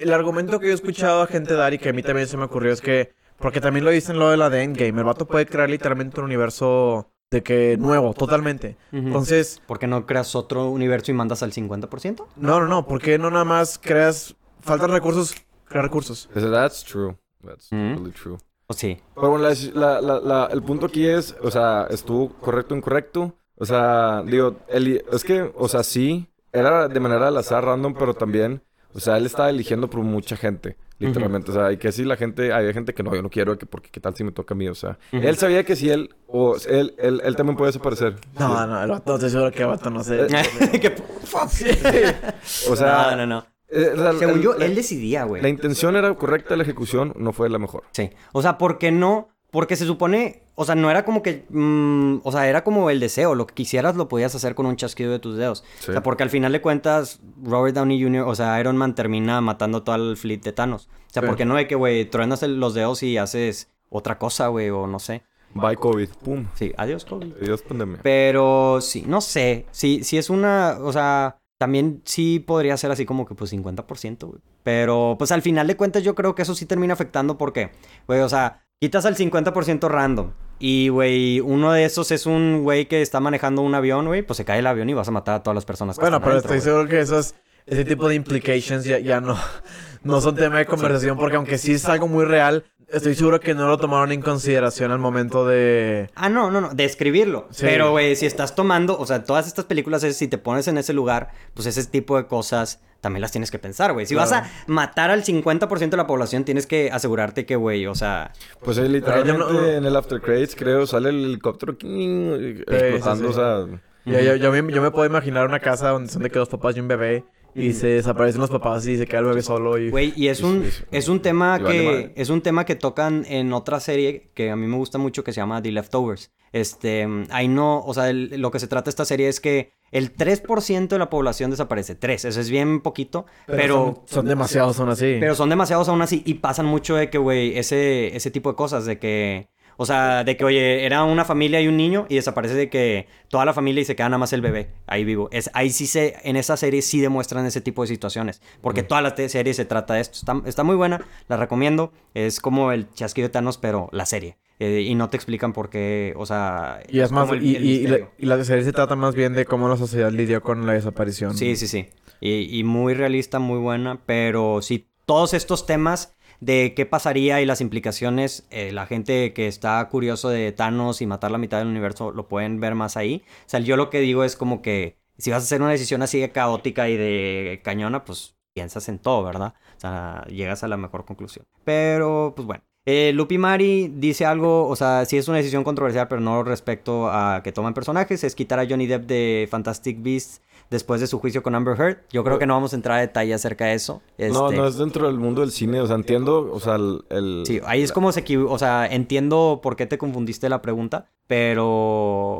el 0.00 0.12
argumento 0.12 0.58
que 0.58 0.66
yo 0.66 0.72
he 0.72 0.74
escuchado 0.74 1.22
a 1.22 1.26
gente 1.26 1.54
dar 1.54 1.74
y 1.74 1.78
que 1.78 1.90
a 1.90 1.92
mí 1.92 2.02
también 2.02 2.26
se 2.28 2.36
me 2.36 2.44
ocurrió 2.44 2.72
es 2.72 2.80
que... 2.80 3.12
Porque 3.38 3.60
también 3.60 3.84
lo 3.84 3.90
dicen 3.90 4.18
lo 4.18 4.30
de 4.30 4.36
la 4.36 4.50
de 4.50 4.62
Endgame. 4.62 5.00
El 5.00 5.04
vato 5.04 5.26
puede 5.26 5.46
crear 5.46 5.68
literalmente 5.68 6.20
un 6.20 6.26
universo 6.26 7.10
de 7.30 7.42
que 7.42 7.76
nuevo, 7.78 8.14
totalmente. 8.14 8.76
Entonces, 8.92 9.60
¿Por 9.66 9.78
qué 9.80 9.86
no 9.88 10.06
creas 10.06 10.36
otro 10.36 10.70
universo 10.70 11.10
y 11.10 11.14
mandas 11.14 11.42
al 11.42 11.52
50%? 11.52 12.24
no, 12.36 12.60
no, 12.60 12.66
no. 12.68 12.86
¿Por 12.86 13.00
qué 13.02 13.18
no 13.18 13.30
nada 13.30 13.44
más 13.44 13.78
creas... 13.78 14.36
Faltan 14.62 14.90
recursos, 14.90 15.34
crear 15.68 15.84
recursos? 15.84 16.28
That's 16.34 16.84
true. 16.84 17.16
That's 17.44 17.70
Mm. 17.72 17.96
really 17.96 18.12
true. 18.12 18.38
O 18.68 18.74
sí. 18.74 18.98
Pero 19.14 19.30
bueno, 19.30 19.48
la- 19.48 19.54
la- 19.74 20.00
la- 20.00 20.20
la- 20.20 20.48
el 20.52 20.62
punto 20.62 20.86
aquí 20.86 21.06
es, 21.06 21.34
o 21.42 21.50
sea, 21.50 21.86
estuvo 21.90 22.30
correcto 22.34 22.74
o 22.74 22.78
incorrecto. 22.78 23.34
O 23.56 23.66
sea, 23.66 24.22
digo, 24.24 24.56
el- 24.68 25.04
es 25.12 25.24
que, 25.24 25.52
o 25.56 25.68
sea, 25.68 25.82
sí, 25.82 26.26
era 26.52 26.88
de 26.88 27.00
manera 27.00 27.28
al 27.28 27.36
azar, 27.36 27.64
random, 27.64 27.94
pero 27.98 28.14
también, 28.14 28.62
o 28.94 29.00
sea, 29.00 29.16
él 29.16 29.26
estaba 29.26 29.50
eligiendo 29.50 29.88
por 29.90 30.00
mucha 30.00 30.36
gente, 30.36 30.76
literalmente. 30.98 31.50
O 31.50 31.54
sea, 31.54 31.70
y 31.72 31.76
que 31.76 31.92
sí, 31.92 32.04
la 32.04 32.16
gente, 32.16 32.52
había 32.52 32.72
gente 32.72 32.94
que 32.94 33.02
no, 33.02 33.14
yo 33.14 33.22
no 33.22 33.30
quiero, 33.30 33.56
que 33.58 33.66
porque 33.66 33.90
qué 33.90 34.00
tal 34.00 34.14
si 34.16 34.24
me 34.24 34.32
toca 34.32 34.54
a 34.54 34.56
mí, 34.56 34.68
o 34.68 34.74
sea. 34.74 34.98
Ujú. 35.12 35.22
Él 35.26 35.36
sabía 35.36 35.64
que 35.64 35.76
si 35.76 35.90
él, 35.90 36.14
o 36.26 36.56
él, 36.68 36.94
él, 36.98 37.20
él 37.24 37.36
también 37.36 37.56
puede 37.56 37.70
desaparecer. 37.70 38.16
No, 38.38 38.66
no, 38.66 38.82
el 38.82 38.90
vato, 38.90 39.14
estoy 39.14 39.30
seguro 39.30 39.50
que 39.50 39.62
el 39.62 39.68
vato 39.68 39.90
no 39.90 40.02
sé. 40.04 40.26
¿Qué- 40.80 40.94
O 42.70 42.76
sea, 42.76 43.10
no, 43.16 43.16
no, 43.16 43.26
no. 43.26 43.46
Eh, 43.72 43.92
la- 43.96 44.12
Según 44.14 44.36
el- 44.36 44.42
yo, 44.42 44.54
la- 44.58 44.64
él 44.66 44.74
decidía, 44.74 45.24
güey. 45.24 45.42
La 45.42 45.48
intención 45.48 45.96
era 45.96 46.12
correcta, 46.14 46.56
la 46.56 46.62
ejecución 46.62 47.12
no 47.16 47.32
fue 47.32 47.48
la 47.48 47.58
mejor. 47.58 47.84
Sí. 47.92 48.10
O 48.32 48.42
sea, 48.42 48.58
¿por 48.58 48.78
qué 48.78 48.92
no? 48.92 49.28
Porque 49.50 49.76
se 49.76 49.84
supone, 49.84 50.44
o 50.54 50.64
sea, 50.64 50.74
no 50.74 50.90
era 50.90 51.04
como 51.04 51.22
que, 51.22 51.44
mm, 51.50 52.20
o 52.24 52.32
sea, 52.32 52.48
era 52.48 52.64
como 52.64 52.88
el 52.88 53.00
deseo, 53.00 53.34
lo 53.34 53.46
que 53.46 53.52
quisieras 53.54 53.96
lo 53.96 54.08
podías 54.08 54.34
hacer 54.34 54.54
con 54.54 54.64
un 54.64 54.76
chasquido 54.76 55.12
de 55.12 55.18
tus 55.18 55.36
dedos. 55.36 55.62
Sí. 55.80 55.90
O 55.90 55.92
sea, 55.92 56.02
porque 56.02 56.22
al 56.22 56.30
final 56.30 56.52
de 56.52 56.62
cuentas, 56.62 57.20
Robert 57.42 57.74
Downey 57.76 58.02
Jr., 58.02 58.22
o 58.26 58.34
sea, 58.34 58.58
Iron 58.60 58.78
Man 58.78 58.94
termina 58.94 59.40
matando 59.42 59.82
todo 59.82 59.96
el 59.96 60.16
fleet 60.16 60.40
de 60.42 60.52
Thanos. 60.52 60.88
O 61.08 61.12
sea, 61.12 61.20
Sí. 61.22 61.28
¿por 61.28 61.36
qué 61.36 61.44
no 61.44 61.54
de 61.56 61.66
que, 61.66 61.74
güey, 61.74 62.06
truenas 62.06 62.42
los 62.42 62.72
dedos 62.72 63.02
y 63.02 63.18
haces 63.18 63.68
otra 63.90 64.18
cosa, 64.18 64.48
güey, 64.48 64.70
o 64.70 64.86
no 64.86 64.98
sé? 64.98 65.22
Bye 65.54 65.76
COVID, 65.76 66.08
pum. 66.24 66.46
Sí, 66.54 66.72
adiós, 66.78 67.04
COVID. 67.04 67.34
Dios 67.42 67.60
pandemia. 67.60 67.98
Pero 68.02 68.80
sí, 68.80 69.04
no 69.06 69.20
sé. 69.20 69.66
Sí, 69.70 70.02
sí 70.02 70.16
es 70.16 70.30
una. 70.30 70.78
O 70.80 70.94
sea, 70.94 71.36
también 71.62 72.02
sí 72.04 72.40
podría 72.40 72.76
ser 72.76 72.90
así 72.90 73.06
como 73.06 73.24
que 73.24 73.36
pues 73.36 73.52
50%, 73.52 74.26
güey. 74.26 74.40
Pero 74.64 75.14
pues 75.16 75.30
al 75.30 75.42
final 75.42 75.68
de 75.68 75.76
cuentas 75.76 76.02
yo 76.02 76.16
creo 76.16 76.34
que 76.34 76.42
eso 76.42 76.56
sí 76.56 76.66
termina 76.66 76.92
afectando 76.92 77.38
porque, 77.38 77.70
güey, 78.08 78.18
o 78.18 78.28
sea, 78.28 78.64
quitas 78.80 79.06
al 79.06 79.14
50% 79.14 79.88
random. 79.88 80.32
Y, 80.58 80.88
güey, 80.88 81.38
uno 81.38 81.70
de 81.72 81.84
esos 81.84 82.10
es 82.10 82.26
un 82.26 82.64
güey 82.64 82.86
que 82.86 83.00
está 83.00 83.20
manejando 83.20 83.62
un 83.62 83.76
avión, 83.76 84.06
güey, 84.06 84.22
pues 84.22 84.38
se 84.38 84.44
cae 84.44 84.58
el 84.58 84.66
avión 84.66 84.90
y 84.90 84.94
vas 84.94 85.06
a 85.06 85.12
matar 85.12 85.36
a 85.36 85.42
todas 85.44 85.54
las 85.54 85.64
personas 85.64 85.96
que 85.96 86.00
Bueno, 86.00 86.16
están 86.16 86.24
pero 86.24 86.38
adentro, 86.38 86.56
estoy 86.56 86.68
seguro 86.68 86.88
que 86.88 86.98
esos, 86.98 87.36
ese 87.64 87.84
tipo 87.84 88.08
de 88.08 88.16
implications 88.16 88.84
ya, 88.84 88.98
ya 88.98 89.20
no, 89.20 89.38
no 90.02 90.20
son 90.20 90.34
tema 90.34 90.58
de 90.58 90.66
conversación 90.66 91.16
porque 91.16 91.36
aunque 91.36 91.58
sí 91.58 91.74
es 91.74 91.84
algo 91.84 92.08
muy 92.08 92.24
real, 92.24 92.64
estoy 92.92 93.14
seguro 93.14 93.40
que 93.40 93.54
no 93.54 93.66
lo 93.66 93.78
tomaron 93.78 94.12
en 94.12 94.22
consideración 94.22 94.92
al 94.92 94.98
momento 94.98 95.46
de... 95.46 96.10
Ah, 96.14 96.28
no, 96.28 96.50
no, 96.50 96.60
no, 96.60 96.68
de 96.74 96.84
escribirlo. 96.84 97.48
Sí. 97.50 97.64
Pero, 97.66 97.90
güey, 97.90 98.16
si 98.16 98.26
estás 98.26 98.54
tomando, 98.54 98.98
o 98.98 99.06
sea, 99.06 99.24
todas 99.24 99.46
estas 99.46 99.64
películas, 99.64 100.02
si 100.02 100.28
te 100.28 100.38
pones 100.38 100.68
en 100.68 100.78
ese 100.78 100.92
lugar, 100.92 101.30
pues 101.54 101.66
ese 101.66 101.84
tipo 101.86 102.16
de 102.16 102.26
cosas 102.26 102.80
también 103.00 103.20
las 103.20 103.32
tienes 103.32 103.50
que 103.50 103.58
pensar, 103.58 103.92
güey. 103.92 104.06
Si 104.06 104.14
vas 104.14 104.30
a 104.32 104.48
matar 104.68 105.10
al 105.10 105.24
50% 105.24 105.90
de 105.90 105.96
la 105.96 106.06
población, 106.06 106.44
tienes 106.44 106.66
que 106.66 106.90
asegurarte 106.92 107.44
que, 107.46 107.56
güey, 107.56 107.86
o 107.86 107.94
sea... 107.94 108.32
Pues 108.62 108.78
ahí 108.78 108.88
literalmente 108.88 109.32
Pero 109.32 109.52
yo 109.52 109.60
no- 109.60 109.68
en 109.68 109.84
el 109.84 109.96
After 109.96 110.20
Credits, 110.20 110.54
creo, 110.54 110.86
sale 110.86 111.08
el 111.08 111.24
helicóptero 111.24 111.76
king, 111.76 112.60
explotando, 112.66 113.28
sí, 113.28 113.34
sí. 113.34 113.40
o 113.40 113.66
sea... 113.68 113.80
Yo, 114.04 114.18
yo, 114.20 114.34
yo 114.36 114.50
me, 114.50 114.72
yo 114.72 114.82
me 114.82 114.90
puedo 114.90 115.06
imaginar 115.06 115.46
una 115.46 115.60
casa 115.60 115.90
donde 115.90 116.10
son 116.10 116.22
de 116.24 116.30
que 116.30 116.38
dos 116.38 116.48
papás 116.48 116.76
y 116.76 116.80
un 116.80 116.88
bebé 116.88 117.24
y 117.54 117.72
se 117.72 117.86
desaparecen 117.88 118.40
los 118.40 118.50
papás 118.50 118.86
y 118.86 118.96
se 118.96 119.06
queda 119.06 119.20
el 119.20 119.26
bebé 119.26 119.42
solo 119.42 119.78
y... 119.78 119.90
Güey, 119.90 120.12
y 120.16 120.28
es 120.28 120.40
un, 120.42 120.64
es 120.90 121.08
un 121.08 121.20
tema 121.20 121.58
vale 121.58 121.70
que 121.70 122.12
es 122.20 122.30
un 122.30 122.40
tema 122.40 122.64
que 122.64 122.74
tocan 122.76 123.24
en 123.28 123.52
otra 123.52 123.80
serie 123.80 124.30
que 124.34 124.50
a 124.50 124.56
mí 124.56 124.66
me 124.66 124.76
gusta 124.76 124.98
mucho 124.98 125.22
que 125.24 125.32
se 125.32 125.40
llama 125.40 125.60
The 125.62 125.72
Leftovers. 125.72 126.30
Este, 126.52 127.08
ahí 127.30 127.48
no, 127.48 127.80
o 127.80 127.94
sea, 127.94 128.10
el- 128.10 128.38
lo 128.40 128.50
que 128.50 128.58
se 128.58 128.66
trata 128.66 128.90
esta 128.90 129.04
serie 129.06 129.28
es 129.28 129.40
que 129.40 129.72
el 129.90 130.14
3% 130.14 130.88
de 130.88 130.98
la 130.98 131.08
población 131.10 131.50
desaparece. 131.50 131.94
3, 131.94 132.26
eso 132.26 132.40
es 132.40 132.50
bien 132.50 132.80
poquito, 132.80 133.24
pero, 133.46 134.02
son, 134.06 134.16
son 134.16 134.26
demasiados 134.26 134.78
aún 134.80 134.90
así. 134.90 135.16
pero 135.20 135.34
son 135.34 135.48
demasiados 135.48 135.88
aún 135.88 136.02
así 136.02 136.22
y 136.26 136.34
pasan 136.34 136.66
mucho 136.66 136.94
de 136.96 137.08
que, 137.10 137.18
güey, 137.18 137.58
ese, 137.58 138.14
ese 138.16 138.30
tipo 138.30 138.50
de 138.50 138.56
cosas, 138.56 138.84
de 138.86 138.98
que, 138.98 139.48
o 139.82 139.86
sea, 139.86 140.24
de 140.24 140.36
que, 140.36 140.44
oye, 140.44 140.84
era 140.86 141.04
una 141.04 141.24
familia 141.24 141.60
y 141.60 141.68
un 141.68 141.76
niño 141.76 142.06
y 142.08 142.14
desaparece 142.14 142.54
de 142.54 142.70
que 142.70 143.06
toda 143.28 143.44
la 143.44 143.52
familia 143.52 143.82
y 143.82 143.84
se 143.84 143.94
queda 143.96 144.08
nada 144.08 144.18
más 144.18 144.32
el 144.32 144.40
bebé 144.40 144.70
ahí 144.86 145.04
vivo. 145.04 145.28
Es, 145.32 145.50
ahí 145.52 145.70
sí 145.70 145.86
se, 145.86 146.16
en 146.22 146.36
esa 146.36 146.56
serie 146.56 146.80
sí 146.82 147.00
demuestran 147.00 147.44
ese 147.44 147.60
tipo 147.60 147.82
de 147.82 147.88
situaciones, 147.88 148.40
porque 148.60 148.82
toda 148.82 149.02
la 149.02 149.14
serie 149.28 149.52
se 149.54 149.64
trata 149.64 149.94
de 149.94 150.00
esto. 150.00 150.18
Está, 150.18 150.40
está 150.46 150.64
muy 150.64 150.76
buena, 150.76 151.04
la 151.28 151.36
recomiendo. 151.36 151.92
Es 152.14 152.40
como 152.40 152.72
el 152.72 152.90
chasquido 152.94 153.28
de 153.28 153.32
Thanos, 153.32 153.58
pero 153.58 153.88
la 153.92 154.06
serie. 154.06 154.38
Eh, 154.58 154.82
y 154.82 154.94
no 154.94 155.10
te 155.10 155.16
explican 155.16 155.52
por 155.52 155.70
qué, 155.70 156.14
o 156.16 156.24
sea... 156.24 156.80
y 156.88 157.00
es 157.00 157.10
más, 157.10 157.22
como 157.28 157.34
el- 157.34 157.44
y, 157.44 157.56
el 157.56 157.64
y- 157.64 157.86
la, 157.88 157.98
y 158.16 158.26
la 158.26 158.44
serie 158.44 158.62
se 158.64 158.72
trata 158.72 158.94
más 158.94 159.14
bien 159.16 159.32
de 159.32 159.44
cómo 159.44 159.68
la 159.68 159.76
sociedad 159.76 160.12
lidió 160.12 160.40
con 160.40 160.66
la 160.66 160.74
desaparición. 160.74 161.36
Sí, 161.36 161.56
sí, 161.56 161.66
sí. 161.66 161.88
Y, 162.20 162.58
y 162.58 162.62
muy 162.62 162.94
realista, 162.94 163.40
muy 163.40 163.58
buena, 163.58 164.00
pero 164.06 164.62
sí, 164.62 164.86
todos 165.04 165.34
estos 165.34 165.66
temas 165.66 166.14
de 166.42 166.74
qué 166.74 166.86
pasaría 166.86 167.40
y 167.40 167.46
las 167.46 167.60
implicaciones, 167.60 168.44
eh, 168.50 168.72
la 168.72 168.86
gente 168.86 169.32
que 169.32 169.46
está 169.46 169.88
curioso 169.88 170.28
de 170.28 170.50
Thanos 170.50 171.00
y 171.00 171.06
matar 171.06 171.30
la 171.30 171.38
mitad 171.38 171.58
del 171.58 171.68
universo 171.68 172.10
lo 172.10 172.26
pueden 172.26 172.58
ver 172.58 172.74
más 172.74 172.96
ahí. 172.96 173.22
O 173.46 173.48
sea, 173.48 173.60
yo 173.60 173.76
lo 173.76 173.90
que 173.90 174.00
digo 174.00 174.24
es 174.24 174.34
como 174.34 174.60
que 174.60 174.96
si 175.18 175.30
vas 175.30 175.44
a 175.44 175.46
hacer 175.46 175.62
una 175.62 175.70
decisión 175.70 176.02
así 176.02 176.18
de 176.18 176.32
caótica 176.32 176.88
y 176.88 176.96
de 176.96 177.60
cañona, 177.62 178.04
pues 178.04 178.34
piensas 178.54 178.88
en 178.88 178.98
todo, 178.98 179.22
¿verdad? 179.22 179.54
O 179.76 179.80
sea, 179.80 180.24
llegas 180.28 180.64
a 180.64 180.68
la 180.68 180.76
mejor 180.76 181.04
conclusión. 181.04 181.46
Pero, 181.64 182.32
pues 182.34 182.44
bueno. 182.44 182.64
Eh, 182.86 183.12
Lupi 183.14 183.38
Mari 183.38 183.92
dice 183.94 184.26
algo, 184.26 184.66
o 184.66 184.74
sea, 184.74 185.04
sí 185.04 185.16
es 185.16 185.28
una 185.28 185.36
decisión 185.36 185.62
controversial, 185.62 186.08
pero 186.08 186.20
no 186.20 186.42
respecto 186.42 187.08
a 187.08 187.40
que 187.44 187.52
toman 187.52 187.74
personajes, 187.74 188.24
es 188.24 188.34
quitar 188.34 188.58
a 188.58 188.66
Johnny 188.68 188.88
Depp 188.88 189.06
de 189.06 189.46
Fantastic 189.48 190.02
Beasts 190.02 190.42
después 190.72 191.00
de 191.00 191.06
su 191.06 191.20
juicio 191.20 191.42
con 191.44 191.54
Amber 191.54 191.80
Heard. 191.80 191.98
Yo 192.10 192.24
creo 192.24 192.38
que 192.40 192.46
no 192.46 192.54
vamos 192.54 192.72
a 192.72 192.76
entrar 192.76 192.98
a 192.98 193.00
detalle 193.00 193.32
acerca 193.34 193.66
de 193.66 193.74
eso. 193.74 194.02
No, 194.18 194.24
Este, 194.48 194.56
no 194.56 194.66
es 194.66 194.76
dentro 194.78 195.06
del 195.06 195.18
mundo 195.18 195.42
del 195.42 195.52
cine, 195.52 195.80
o 195.80 195.86
sea, 195.86 195.94
entiendo, 195.94 196.50
o 196.52 196.58
sea, 196.58 196.74
el... 196.74 197.04
el- 197.10 197.42
Sí, 197.46 197.60
ahí 197.66 197.82
es 197.82 197.92
como 197.92 198.10
se 198.10 198.24
equivo- 198.24 198.50
o 198.50 198.58
sea, 198.58 198.86
entiendo 198.86 199.60
por 199.62 199.76
qué 199.76 199.86
te 199.86 199.98
confundiste 199.98 200.48
la 200.48 200.60
pregunta, 200.62 201.06
pero, 201.28 201.66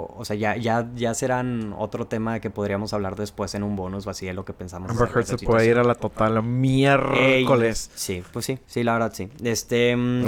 o 0.07 0.22
sea, 0.24 0.35
ya, 0.37 0.57
ya, 0.57 0.91
ya 0.95 1.14
serán 1.14 1.74
otro 1.78 2.07
tema 2.07 2.41
que 2.41 2.51
podríamos 2.51 2.93
hablar 2.93 3.16
después 3.16 3.55
en 3.55 3.62
un 3.62 3.76
bonus 3.76 4.07
o 4.07 4.11
así 4.11 4.26
de 4.26 4.33
lo 4.35 4.45
que 4.45 4.53
pensamos. 4.53 4.91
Amber 4.91 5.09
Heard 5.14 5.26
se 5.26 5.39
puede 5.39 5.66
ir 5.68 5.78
a 5.78 5.85
la 5.85 5.95
total 5.95 6.37
Ey, 6.39 6.43
miércoles. 6.43 7.91
Sí, 7.95 8.22
pues 8.33 8.47
sí, 8.47 8.59
sí, 8.66 8.83
la 8.83 8.95
verdad 8.95 9.12
sí. 9.14 9.28
Este, 9.43 9.95
mm, 9.97 10.24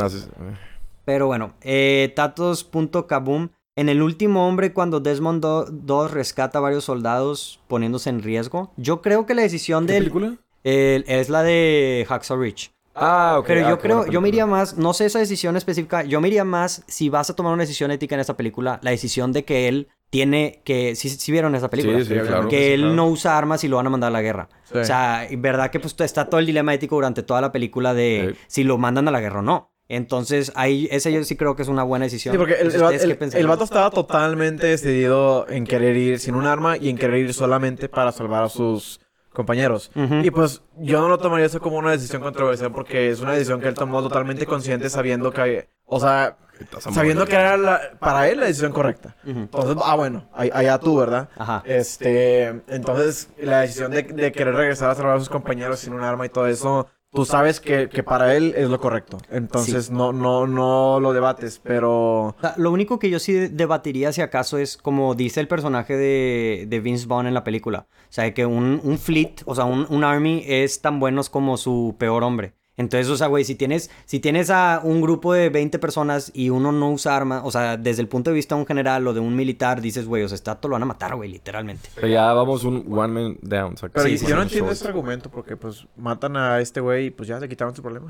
pero 1.04 1.26
bueno, 1.26 1.54
eh, 1.62 2.12
Tatos.kaboom. 2.14 3.48
En 3.76 3.88
el 3.88 4.02
último 4.02 4.46
hombre, 4.46 4.72
cuando 4.72 5.00
Desmond 5.00 5.42
Do- 5.42 5.66
2 5.70 6.12
rescata 6.12 6.58
a 6.58 6.60
varios 6.60 6.84
soldados 6.84 7.60
poniéndose 7.66 8.08
en 8.10 8.22
riesgo, 8.22 8.72
yo 8.76 9.02
creo 9.02 9.26
que 9.26 9.34
la 9.34 9.42
decisión 9.42 9.86
¿Qué 9.86 9.94
del... 9.94 10.02
película? 10.04 10.36
el- 10.62 11.04
es 11.08 11.28
la 11.28 11.42
de 11.42 12.06
Hacksaw 12.08 12.38
Ridge. 12.38 12.70
Ah, 12.94 13.36
ok. 13.40 13.46
Pero 13.48 13.66
ah, 13.66 13.70
yo 13.70 13.78
qué 13.80 13.88
buena 13.88 14.02
creo, 14.04 14.12
yo 14.12 14.20
me 14.20 14.28
iría 14.28 14.46
más, 14.46 14.78
no 14.78 14.94
sé 14.94 15.06
esa 15.06 15.18
decisión 15.18 15.56
específica, 15.56 16.04
yo 16.04 16.20
me 16.20 16.28
iría 16.28 16.44
más 16.44 16.84
si 16.86 17.08
vas 17.08 17.28
a 17.28 17.34
tomar 17.34 17.52
una 17.52 17.64
decisión 17.64 17.90
ética 17.90 18.14
en 18.14 18.20
esta 18.20 18.36
película, 18.36 18.78
la 18.82 18.92
decisión 18.92 19.32
de 19.32 19.44
que 19.44 19.66
él 19.66 19.88
tiene 20.10 20.62
que, 20.64 20.94
si 20.94 21.08
si 21.08 21.32
vieron 21.32 21.56
esa 21.56 21.68
película, 21.68 21.98
Sí, 21.98 22.04
sí, 22.04 22.14
claro. 22.20 22.48
que 22.48 22.56
sí, 22.68 22.72
él 22.74 22.80
claro. 22.82 22.94
no 22.94 23.08
usa 23.08 23.36
armas 23.36 23.64
y 23.64 23.68
lo 23.68 23.78
van 23.78 23.88
a 23.88 23.90
mandar 23.90 24.08
a 24.08 24.12
la 24.12 24.22
guerra. 24.22 24.48
Sí. 24.72 24.78
O 24.78 24.84
sea, 24.84 25.26
verdad 25.38 25.72
que 25.72 25.80
pues 25.80 25.96
está 25.98 26.26
todo 26.30 26.38
el 26.38 26.46
dilema 26.46 26.72
ético 26.72 26.94
durante 26.94 27.24
toda 27.24 27.40
la 27.40 27.50
película 27.50 27.94
de 27.94 28.34
Sí. 28.36 28.40
si 28.46 28.62
lo 28.64 28.78
mandan 28.78 29.08
a 29.08 29.10
la 29.10 29.20
guerra 29.20 29.40
o 29.40 29.42
no. 29.42 29.72
Entonces, 29.88 30.50
ahí, 30.54 30.88
ese 30.90 31.12
yo 31.12 31.22
sí 31.24 31.36
creo 31.36 31.56
que 31.56 31.62
es 31.62 31.68
una 31.68 31.82
buena 31.82 32.04
decisión. 32.06 32.32
Sí, 32.32 32.38
porque 32.38 32.54
el, 32.54 32.72
Entonces, 32.74 33.34
el, 33.34 33.46
vato 33.46 33.64
estaba 33.64 33.90
totalmente 33.90 34.66
decidido 34.66 35.46
en 35.48 35.64
querer 35.66 35.96
ir 35.96 36.18
sin 36.18 36.34
un 36.36 36.46
arma 36.46 36.76
y 36.78 36.88
en 36.88 36.96
querer 36.96 37.18
ir 37.18 37.34
solamente 37.34 37.88
para 37.88 38.10
salvar 38.12 38.44
a 38.44 38.48
sus 38.48 39.00
compañeros. 39.32 39.90
Y 40.22 40.30
pues 40.30 40.62
yo 40.78 41.00
no 41.00 41.08
lo 41.08 41.18
tomaría 41.18 41.46
eso 41.46 41.60
como 41.60 41.76
una 41.76 41.90
decisión 41.90 42.22
controversial 42.22 42.72
porque 42.72 43.10
es 43.10 43.20
una 43.20 43.32
decisión 43.32 43.60
que 43.60 43.68
él 43.68 43.74
tomó 43.74 44.02
totalmente 44.02 44.46
consciente 44.46 44.88
sabiendo 44.88 45.32
que, 45.32 45.68
o 45.86 45.98
sea, 46.00 46.36
sabiendo 46.78 47.26
que 47.26 47.34
era 47.34 47.56
la- 47.56 47.80
para 47.98 48.28
él 48.28 48.38
la 48.38 48.46
decisión 48.46 48.72
correcta. 48.72 49.16
Entonces, 49.26 49.76
ah, 49.84 49.96
bueno, 49.96 50.30
ahí- 50.32 50.50
allá 50.54 50.78
tú, 50.78 50.96
¿verdad? 50.96 51.28
Ajá. 51.36 51.62
Este, 51.66 52.46
entonces, 52.68 53.28
la 53.38 53.62
decisión 53.62 53.90
de, 53.90 54.04
de 54.04 54.30
querer 54.32 54.54
regresar 54.54 54.90
a 54.90 54.94
salvar 54.94 55.16
a 55.16 55.18
sus 55.18 55.28
compañeros 55.28 55.80
sin 55.80 55.92
un 55.94 56.02
arma 56.04 56.24
y 56.26 56.28
todo 56.28 56.46
eso, 56.46 56.86
tú 57.14 57.24
sabes 57.24 57.60
que, 57.60 57.88
que 57.88 58.02
para 58.02 58.34
él 58.34 58.54
es 58.56 58.68
lo 58.68 58.80
correcto. 58.80 59.18
Entonces, 59.30 59.90
no, 59.90 60.12
no, 60.12 60.46
no 60.46 61.00
lo 61.00 61.12
debates, 61.12 61.60
pero... 61.62 62.36
Lo 62.56 62.70
único 62.72 62.98
que 62.98 63.10
yo 63.10 63.18
sí 63.18 63.32
debatiría 63.32 64.12
si 64.12 64.20
acaso 64.20 64.58
es 64.58 64.76
como 64.76 65.14
dice 65.14 65.40
el 65.40 65.48
personaje 65.48 65.96
de, 65.96 66.66
de 66.68 66.80
Vince 66.80 67.06
Vaughn 67.06 67.26
en 67.26 67.34
la 67.34 67.44
película. 67.44 67.86
O 67.90 68.12
sea, 68.14 68.32
que 68.34 68.46
un, 68.46 68.80
un 68.82 68.98
fleet, 68.98 69.42
o 69.44 69.54
sea, 69.54 69.64
un, 69.64 69.86
un 69.88 70.04
army 70.04 70.44
es 70.46 70.80
tan 70.80 71.00
buenos 71.00 71.30
como 71.30 71.56
su 71.56 71.96
peor 71.98 72.22
hombre. 72.24 72.54
Entonces, 72.76 73.08
o 73.08 73.16
sea, 73.16 73.28
güey, 73.28 73.44
si 73.44 73.54
tienes, 73.54 73.88
si 74.04 74.18
tienes 74.18 74.50
a 74.50 74.80
un 74.82 75.00
grupo 75.00 75.32
de 75.32 75.48
20 75.48 75.78
personas 75.78 76.32
y 76.34 76.50
uno 76.50 76.72
no 76.72 76.90
usa 76.90 77.16
arma, 77.16 77.42
o 77.44 77.50
sea, 77.52 77.76
desde 77.76 78.02
el 78.02 78.08
punto 78.08 78.30
de 78.30 78.34
vista 78.34 78.54
de 78.56 78.62
un 78.62 78.66
general 78.66 79.06
o 79.06 79.14
de 79.14 79.20
un 79.20 79.36
militar, 79.36 79.80
dices, 79.80 80.06
güey, 80.06 80.24
o 80.24 80.28
sea, 80.28 80.34
está, 80.34 80.56
todo 80.56 80.70
lo 80.70 80.74
van 80.74 80.82
a 80.82 80.86
matar, 80.86 81.14
güey, 81.14 81.30
literalmente. 81.30 81.88
Pero 81.94 82.08
ya 82.08 82.32
vamos 82.32 82.64
un 82.64 82.84
one 82.90 83.12
man 83.12 83.38
down. 83.42 83.76
saca- 83.76 83.92
Pero 83.94 84.06
Sí, 84.06 84.14
y- 84.14 84.18
sí, 84.18 84.26
yo 84.26 84.34
no 84.36 84.42
entiendo 84.42 84.72
ese 84.72 84.88
argumento 84.88 85.30
porque, 85.30 85.56
pues, 85.56 85.86
matan 85.96 86.36
a 86.36 86.58
este 86.60 86.80
güey 86.80 87.06
y, 87.06 87.10
pues, 87.10 87.28
ya 87.28 87.38
se 87.38 87.48
quitaron 87.48 87.76
su 87.76 87.82
problema. 87.82 88.08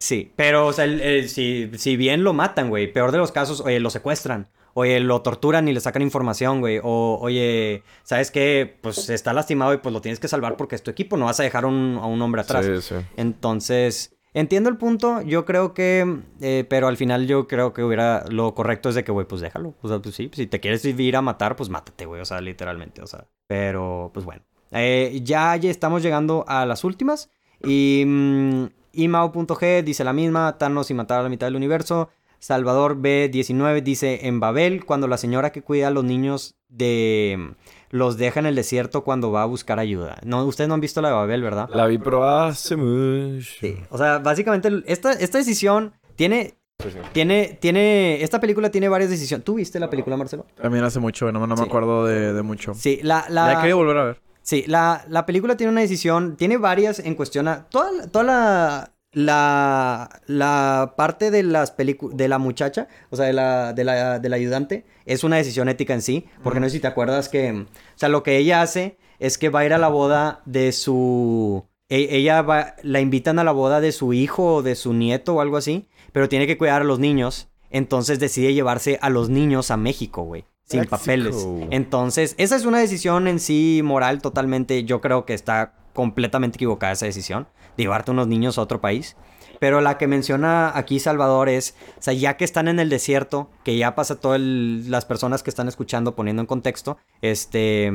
Sí, 0.00 0.32
pero, 0.36 0.66
o 0.66 0.72
sea, 0.72 0.84
el- 0.84 1.00
el- 1.00 1.28
si, 1.28 1.70
si 1.76 1.96
bien 1.96 2.22
lo 2.22 2.32
matan, 2.32 2.68
güey, 2.68 2.92
peor 2.92 3.10
de 3.10 3.18
los 3.18 3.32
casos, 3.32 3.60
oye, 3.62 3.80
lo 3.80 3.90
secuestran. 3.90 4.48
Oye, 4.74 5.00
lo 5.00 5.22
torturan 5.22 5.66
y 5.68 5.72
le 5.72 5.80
sacan 5.80 6.02
información, 6.02 6.60
güey. 6.60 6.78
O, 6.82 7.18
oye, 7.20 7.82
¿sabes 8.04 8.30
qué? 8.30 8.78
Pues 8.80 9.08
está 9.08 9.32
lastimado 9.32 9.74
y 9.74 9.78
pues 9.78 9.92
lo 9.92 10.00
tienes 10.00 10.20
que 10.20 10.28
salvar 10.28 10.56
porque 10.56 10.74
es 10.76 10.82
tu 10.82 10.90
equipo. 10.90 11.16
No 11.16 11.24
vas 11.26 11.40
a 11.40 11.42
dejar 11.42 11.64
un- 11.66 11.98
a 12.00 12.06
un 12.06 12.20
hombre 12.22 12.42
atrás. 12.42 12.64
Sí, 12.64 12.80
sí. 12.80 12.94
Entonces, 13.16 14.16
entiendo 14.34 14.68
el 14.68 14.76
punto. 14.76 15.22
Yo 15.22 15.44
creo 15.44 15.74
que, 15.74 16.20
eh, 16.40 16.64
pero 16.68 16.86
al 16.88 16.96
final 16.96 17.26
yo 17.26 17.46
creo 17.48 17.72
que 17.72 17.82
hubiera, 17.82 18.24
lo 18.28 18.54
correcto 18.54 18.88
es 18.88 18.94
de 18.94 19.04
que, 19.04 19.12
güey, 19.12 19.26
pues 19.26 19.40
déjalo. 19.40 19.74
O 19.82 19.88
sea, 19.88 19.98
pues 20.00 20.14
sí, 20.14 20.30
si 20.32 20.46
te 20.46 20.60
quieres 20.60 20.84
ir 20.84 21.16
a 21.16 21.22
matar, 21.22 21.56
pues 21.56 21.68
mátate, 21.70 22.06
güey. 22.06 22.20
O 22.20 22.24
sea, 22.24 22.40
literalmente, 22.40 23.02
o 23.02 23.06
sea. 23.06 23.26
Pero, 23.46 24.10
pues 24.14 24.24
bueno. 24.26 24.42
Eh, 24.72 25.20
ya, 25.24 25.56
ya 25.56 25.70
estamos 25.70 26.02
llegando 26.02 26.44
a 26.46 26.66
las 26.66 26.84
últimas. 26.84 27.30
Y 27.64 28.04
mm, 28.06 28.64
Imao.g 28.92 29.82
dice 29.82 30.04
la 30.04 30.12
misma, 30.12 30.58
Thanos 30.58 30.90
y 30.90 30.94
matar 30.94 31.20
a 31.20 31.22
la 31.22 31.28
mitad 31.28 31.46
del 31.46 31.56
universo. 31.56 32.10
Salvador 32.38 32.96
B19 32.98 33.82
dice 33.82 34.26
en 34.26 34.40
Babel, 34.40 34.84
cuando 34.84 35.08
la 35.08 35.18
señora 35.18 35.50
que 35.52 35.62
cuida 35.62 35.88
a 35.88 35.90
los 35.90 36.04
niños 36.04 36.54
de 36.68 37.54
los 37.90 38.16
deja 38.18 38.40
en 38.40 38.46
el 38.46 38.54
desierto 38.54 39.02
cuando 39.02 39.32
va 39.32 39.42
a 39.42 39.46
buscar 39.46 39.78
ayuda. 39.78 40.18
No, 40.24 40.44
ustedes 40.44 40.68
no 40.68 40.74
han 40.74 40.80
visto 40.80 41.00
la 41.00 41.08
de 41.08 41.14
Babel, 41.14 41.42
¿verdad? 41.42 41.68
La 41.72 41.86
vi, 41.86 41.98
pero 41.98 42.28
hace 42.28 42.76
mucho. 42.76 43.48
Sí. 43.60 43.76
O 43.90 43.96
sea, 43.98 44.18
básicamente 44.18 44.70
esta, 44.86 45.12
esta 45.12 45.38
decisión 45.38 45.92
tiene, 46.16 46.54
Sí, 46.80 46.90
sí. 46.92 46.98
tiene, 47.12 47.58
tiene, 47.60 48.22
esta 48.22 48.38
película 48.40 48.70
tiene 48.70 48.88
varias 48.88 49.10
decisiones. 49.10 49.44
¿Tú 49.44 49.54
viste 49.54 49.80
la 49.80 49.90
película, 49.90 50.16
Marcelo? 50.16 50.46
También 50.60 50.84
hace 50.84 51.00
mucho, 51.00 51.32
no, 51.32 51.40
no 51.46 51.54
me 51.54 51.56
Sí. 51.56 51.62
acuerdo 51.64 52.04
de, 52.06 52.32
de 52.34 52.42
mucho. 52.42 52.74
Sí, 52.74 53.00
la, 53.02 53.24
La 53.30 53.50
he 53.50 53.54
la, 53.54 53.60
querido 53.60 53.78
volver 53.78 53.96
a 53.96 54.04
ver. 54.04 54.20
sí, 54.42 54.64
la, 54.68 55.04
la 55.08 55.24
película 55.26 55.56
tiene 55.56 55.72
una 55.72 55.80
decisión, 55.80 56.36
tiene 56.36 56.56
varias 56.58 56.98
en 57.00 57.14
cuestión 57.14 57.48
a 57.48 57.64
toda, 57.68 58.06
toda 58.08 58.24
la, 58.24 58.92
la, 59.12 60.20
la 60.26 60.94
parte 60.96 61.30
de 61.30 61.42
las 61.42 61.70
películas, 61.70 62.16
de 62.16 62.28
la 62.28 62.38
muchacha, 62.38 62.88
o 63.10 63.16
sea, 63.16 63.26
de 63.26 63.32
la, 63.32 63.72
de 63.72 63.84
la, 63.84 64.18
del 64.18 64.32
ayudante, 64.32 64.84
es 65.06 65.24
una 65.24 65.36
decisión 65.36 65.68
ética 65.68 65.94
en 65.94 66.02
sí, 66.02 66.26
porque 66.42 66.60
no 66.60 66.66
sé 66.66 66.72
si 66.72 66.80
te 66.80 66.86
acuerdas 66.88 67.28
que, 67.28 67.52
o 67.52 67.66
sea, 67.96 68.08
lo 68.08 68.22
que 68.22 68.36
ella 68.36 68.62
hace 68.62 68.98
es 69.18 69.38
que 69.38 69.48
va 69.48 69.60
a 69.60 69.64
ir 69.66 69.72
a 69.72 69.78
la 69.78 69.88
boda 69.88 70.42
de 70.44 70.72
su, 70.72 71.64
e- 71.88 72.16
ella 72.16 72.42
va, 72.42 72.74
la 72.82 73.00
invitan 73.00 73.38
a 73.38 73.44
la 73.44 73.52
boda 73.52 73.80
de 73.80 73.92
su 73.92 74.12
hijo 74.12 74.56
o 74.56 74.62
de 74.62 74.74
su 74.74 74.92
nieto 74.92 75.34
o 75.34 75.40
algo 75.40 75.56
así, 75.56 75.88
pero 76.12 76.28
tiene 76.28 76.46
que 76.46 76.58
cuidar 76.58 76.82
a 76.82 76.84
los 76.84 76.98
niños, 76.98 77.48
entonces 77.70 78.18
decide 78.20 78.54
llevarse 78.54 78.98
a 79.02 79.10
los 79.10 79.28
niños 79.30 79.70
a 79.70 79.76
México, 79.76 80.22
güey. 80.22 80.44
Sin 80.64 80.84
papeles. 80.84 81.48
Entonces, 81.70 82.34
esa 82.36 82.54
es 82.54 82.66
una 82.66 82.78
decisión 82.78 83.26
en 83.26 83.40
sí 83.40 83.80
moral 83.82 84.20
totalmente. 84.20 84.84
Yo 84.84 85.00
creo 85.00 85.24
que 85.24 85.32
está 85.32 85.72
completamente 85.98 86.58
equivocada 86.58 86.92
esa 86.92 87.06
decisión. 87.06 87.48
de 87.76 87.82
Llevarte 87.82 88.12
unos 88.12 88.28
niños 88.28 88.56
a 88.56 88.62
otro 88.62 88.80
país. 88.80 89.16
Pero 89.58 89.80
la 89.80 89.98
que 89.98 90.06
menciona 90.06 90.70
aquí 90.78 91.00
Salvador 91.00 91.48
es, 91.48 91.74
o 91.98 92.02
sea, 92.02 92.14
ya 92.14 92.36
que 92.36 92.44
están 92.44 92.68
en 92.68 92.78
el 92.78 92.88
desierto, 92.88 93.50
que 93.64 93.76
ya 93.76 93.96
pasa 93.96 94.20
todas 94.20 94.40
las 94.40 95.04
personas 95.04 95.42
que 95.42 95.50
están 95.50 95.66
escuchando 95.66 96.14
poniendo 96.14 96.40
en 96.40 96.46
contexto, 96.46 96.98
este, 97.20 97.90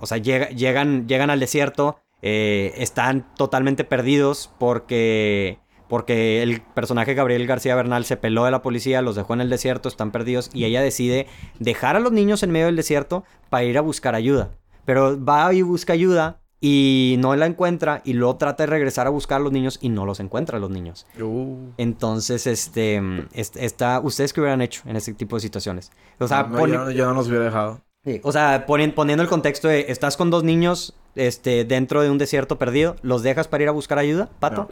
o 0.00 0.06
sea, 0.06 0.16
llega- 0.16 0.48
llegan, 0.48 1.06
llegan 1.06 1.28
al 1.28 1.40
desierto, 1.40 1.98
eh, 2.22 2.72
están 2.78 3.26
totalmente 3.36 3.84
perdidos 3.84 4.50
porque, 4.58 5.58
porque 5.88 6.42
el 6.42 6.62
personaje 6.62 7.12
Gabriel 7.12 7.46
García 7.46 7.76
Bernal 7.76 8.06
se 8.06 8.16
peló 8.16 8.46
de 8.46 8.50
la 8.50 8.62
policía, 8.62 9.02
los 9.02 9.14
dejó 9.14 9.34
en 9.34 9.42
el 9.42 9.50
desierto, 9.50 9.90
están 9.90 10.10
perdidos 10.12 10.48
y 10.54 10.64
ella 10.64 10.80
decide 10.80 11.26
dejar 11.58 11.96
a 11.96 12.00
los 12.00 12.12
niños 12.12 12.42
en 12.42 12.52
medio 12.52 12.66
del 12.66 12.76
desierto 12.76 13.24
para 13.50 13.64
ir 13.64 13.76
a 13.76 13.82
buscar 13.82 14.14
ayuda. 14.14 14.52
Pero 14.86 15.22
va 15.22 15.52
y 15.52 15.60
busca 15.60 15.92
ayuda 15.92 16.40
y 16.64 17.16
no 17.18 17.34
la 17.34 17.46
encuentra 17.46 18.00
y 18.04 18.12
luego 18.12 18.36
trata 18.36 18.62
de 18.62 18.68
regresar 18.68 19.08
a 19.08 19.10
buscar 19.10 19.40
a 19.40 19.44
los 19.44 19.50
niños 19.52 19.78
y 19.82 19.88
no 19.88 20.06
los 20.06 20.20
encuentra 20.20 20.58
a 20.58 20.60
los 20.60 20.70
niños. 20.70 21.06
Uh, 21.20 21.56
Entonces, 21.76 22.46
este, 22.46 23.02
est- 23.32 23.56
está, 23.56 23.98
¿ustedes 24.00 24.32
qué 24.32 24.40
hubieran 24.40 24.62
hecho 24.62 24.82
en 24.86 24.94
ese 24.96 25.12
tipo 25.12 25.36
de 25.36 25.40
situaciones? 25.40 25.90
O 26.20 26.28
sea, 26.28 26.44
no, 26.44 26.66
yo, 26.68 26.90
yo 26.92 27.06
no 27.06 27.14
los 27.14 27.26
hubiera 27.28 27.44
dejado. 27.46 27.80
Sí, 28.04 28.20
o 28.22 28.30
sea, 28.32 28.64
ponen- 28.66 28.94
poniendo 28.94 29.22
el 29.24 29.28
contexto 29.28 29.66
de, 29.66 29.86
estás 29.88 30.16
con 30.16 30.30
dos 30.30 30.44
niños 30.44 30.94
este, 31.16 31.64
dentro 31.64 32.00
de 32.00 32.10
un 32.10 32.18
desierto 32.18 32.58
perdido, 32.58 32.94
¿los 33.02 33.22
dejas 33.24 33.48
para 33.48 33.64
ir 33.64 33.68
a 33.68 33.72
buscar 33.72 33.98
ayuda, 33.98 34.30
Pato? 34.38 34.70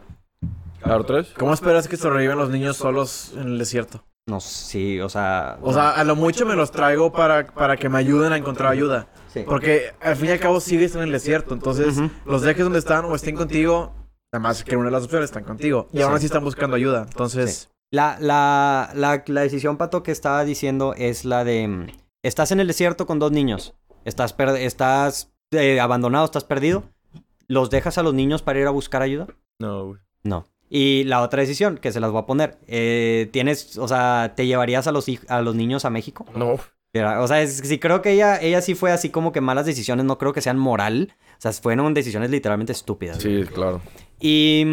¿Claro, 0.82 1.04
tres? 1.04 1.34
¿Cómo 1.38 1.52
esperas 1.52 1.88
que 1.88 1.96
sobrevivan 1.96 2.38
los 2.38 2.50
niños 2.50 2.76
solos 2.76 3.32
en 3.34 3.48
el 3.48 3.58
desierto? 3.58 4.02
No, 4.30 4.40
sí, 4.40 5.00
o 5.00 5.08
sea... 5.08 5.58
O 5.62 5.72
sea, 5.72 5.90
a 5.90 6.04
lo 6.04 6.14
mucho 6.16 6.46
me 6.46 6.54
los 6.54 6.70
traigo 6.70 7.12
para, 7.12 7.46
para 7.46 7.76
que 7.76 7.88
me 7.88 7.98
ayuden 7.98 8.32
a 8.32 8.36
encontrar 8.36 8.70
ayuda. 8.72 9.08
Sí. 9.32 9.42
Porque 9.46 9.92
al 10.00 10.14
fin 10.16 10.28
y 10.28 10.32
al 10.32 10.38
cabo 10.40 10.60
sigues 10.60 10.94
en 10.94 11.02
el 11.02 11.10
desierto. 11.12 11.52
Entonces, 11.54 11.96
los 12.24 12.42
dejes 12.42 12.62
donde 12.64 12.78
están 12.78 13.04
o 13.06 13.14
estén 13.14 13.34
contigo. 13.36 13.92
Además, 14.32 14.62
que 14.62 14.76
una 14.76 14.86
de 14.86 14.92
las 14.92 15.04
opciones 15.04 15.26
están 15.30 15.44
contigo. 15.44 15.88
Y 15.92 16.00
aún 16.02 16.12
Sí. 16.12 16.16
así 16.18 16.26
están 16.26 16.44
buscando 16.44 16.76
ayuda. 16.76 17.02
Entonces, 17.08 17.70
La, 17.92 18.16
la, 18.20 18.90
la, 18.94 19.24
la 19.26 19.40
decisión, 19.40 19.76
Pato, 19.76 20.02
que 20.04 20.12
estaba 20.12 20.44
diciendo 20.44 20.94
es 20.96 21.24
la 21.24 21.42
de... 21.44 21.66
mm, 21.66 21.86
Estás 22.22 22.52
en 22.52 22.60
el 22.60 22.68
desierto 22.68 23.06
con 23.06 23.18
dos 23.18 23.32
niños. 23.32 23.74
Estás, 24.04 24.32
per- 24.32 24.50
estás 24.60 25.32
eh, 25.50 25.80
abandonado, 25.80 26.24
estás 26.24 26.44
perdido. 26.44 26.84
¿Los 27.48 27.70
dejas 27.70 27.98
a 27.98 28.04
los 28.04 28.14
niños 28.14 28.42
para 28.42 28.60
ir 28.60 28.66
a 28.68 28.70
buscar 28.70 29.02
ayuda? 29.02 29.26
No, 29.58 29.86
güey. 29.86 30.00
No. 30.22 30.46
Y 30.72 31.02
la 31.04 31.20
otra 31.20 31.40
decisión, 31.42 31.76
que 31.78 31.90
se 31.92 31.98
las 32.00 32.10
voy 32.12 32.20
a 32.22 32.26
poner. 32.26 32.56
eh, 32.68 33.28
tienes, 33.32 33.76
o 33.76 33.88
sea, 33.88 34.32
¿te 34.36 34.46
llevarías 34.46 34.86
a 34.86 34.92
los, 34.92 35.06
a 35.28 35.42
los 35.42 35.54
niños 35.56 35.84
a 35.84 35.90
México? 35.90 36.24
No. 36.34 36.58
O 37.22 37.28
sea, 37.28 37.42
es- 37.42 37.58
sí 37.64 37.78
creo 37.78 38.02
que 38.02 38.12
ella, 38.12 38.40
ella 38.40 38.60
sí 38.62 38.74
fue 38.74 38.90
así 38.92 39.10
como 39.10 39.32
que 39.32 39.40
malas 39.40 39.66
decisiones, 39.66 40.04
no 40.06 40.16
creo 40.16 40.32
que 40.32 40.40
sean 40.40 40.58
moral. 40.58 41.12
O 41.38 41.40
sea, 41.40 41.52
fueron 41.52 41.92
decisiones 41.94 42.30
literalmente 42.30 42.72
estúpidas. 42.72 43.18
Sí, 43.18 43.42
claro. 43.52 43.80
Y, 44.20 44.64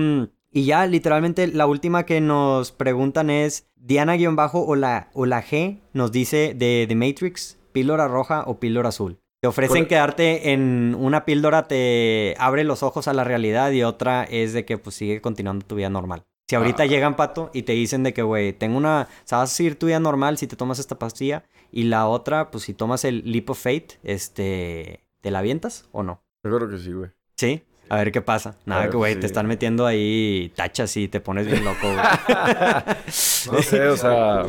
y 0.51 0.65
ya, 0.65 0.85
literalmente, 0.85 1.47
la 1.47 1.65
última 1.67 2.05
que 2.05 2.21
nos 2.21 2.71
preguntan 2.71 3.29
es 3.29 3.67
Diana-bajo 3.75 4.61
o 4.65 4.75
la, 4.75 5.09
o 5.13 5.25
la 5.25 5.43
G 5.43 5.79
nos 5.93 6.11
dice 6.11 6.53
de 6.55 6.85
The 6.87 6.95
Matrix, 6.95 7.57
píldora 7.71 8.07
roja 8.07 8.43
o 8.47 8.59
píldora 8.59 8.89
azul. 8.89 9.19
Te 9.41 9.47
ofrecen 9.47 9.77
¿Cuál- 9.83 9.87
quedarte 9.87 10.51
en 10.51 10.95
una 10.99 11.23
píldora, 11.25 11.67
te 11.67 12.35
abre 12.39 12.63
los 12.63 12.81
ojos 12.83 13.07
a 13.07 13.13
la 13.13 13.23
realidad 13.23 13.71
y 13.71 13.83
otra 13.83 14.23
es 14.23 14.53
de 14.53 14.65
que 14.65 14.77
pues 14.77 14.95
sigue 14.95 15.21
continuando 15.21 15.65
tu 15.65 15.75
vida 15.75 15.89
normal. 15.89 16.23
Si 16.49 16.55
ahorita 16.55 16.83
Ah. 16.83 16.85
llegan, 16.85 17.15
Pato, 17.15 17.51
y 17.53 17.63
te 17.63 17.73
dicen 17.73 18.03
de 18.03 18.13
que, 18.13 18.21
güey, 18.21 18.53
tengo 18.53 18.77
una... 18.77 19.01
O 19.09 19.27
sea, 19.27 19.39
vas 19.39 19.51
a 19.51 19.55
seguir 19.55 19.77
tu 19.77 19.87
vida 19.87 19.99
normal 19.99 20.37
si 20.37 20.47
te 20.47 20.55
tomas 20.55 20.79
esta 20.79 20.97
pastilla. 20.97 21.43
Y 21.71 21.83
la 21.83 22.07
otra, 22.07 22.51
pues 22.51 22.63
si 22.63 22.73
tomas 22.73 23.03
el 23.03 23.21
Leap 23.29 23.49
of 23.49 23.59
Fate, 23.61 23.99
este... 24.03 25.03
¿Te 25.21 25.29
la 25.29 25.39
avientas 25.39 25.89
o 25.91 26.03
no? 26.03 26.21
Yo 26.45 26.55
creo 26.55 26.69
que 26.69 26.77
sí, 26.77 26.93
güey. 26.93 27.09
Sí. 27.35 27.63
A 27.89 27.97
ver 27.97 28.11
qué 28.13 28.21
pasa. 28.21 28.55
Nada, 28.65 28.89
que 28.89 28.95
güey, 28.97 29.15
sí. 29.15 29.19
te 29.19 29.25
están 29.27 29.45
metiendo 29.47 29.85
ahí 29.85 30.51
tachas 30.55 30.95
y 30.97 31.07
te 31.09 31.19
pones 31.19 31.47
bien 31.47 31.65
loco, 31.65 31.81
güey. 31.81 31.97
No 33.51 33.61
sé, 33.61 33.87
o 33.87 33.97
sea... 33.97 34.45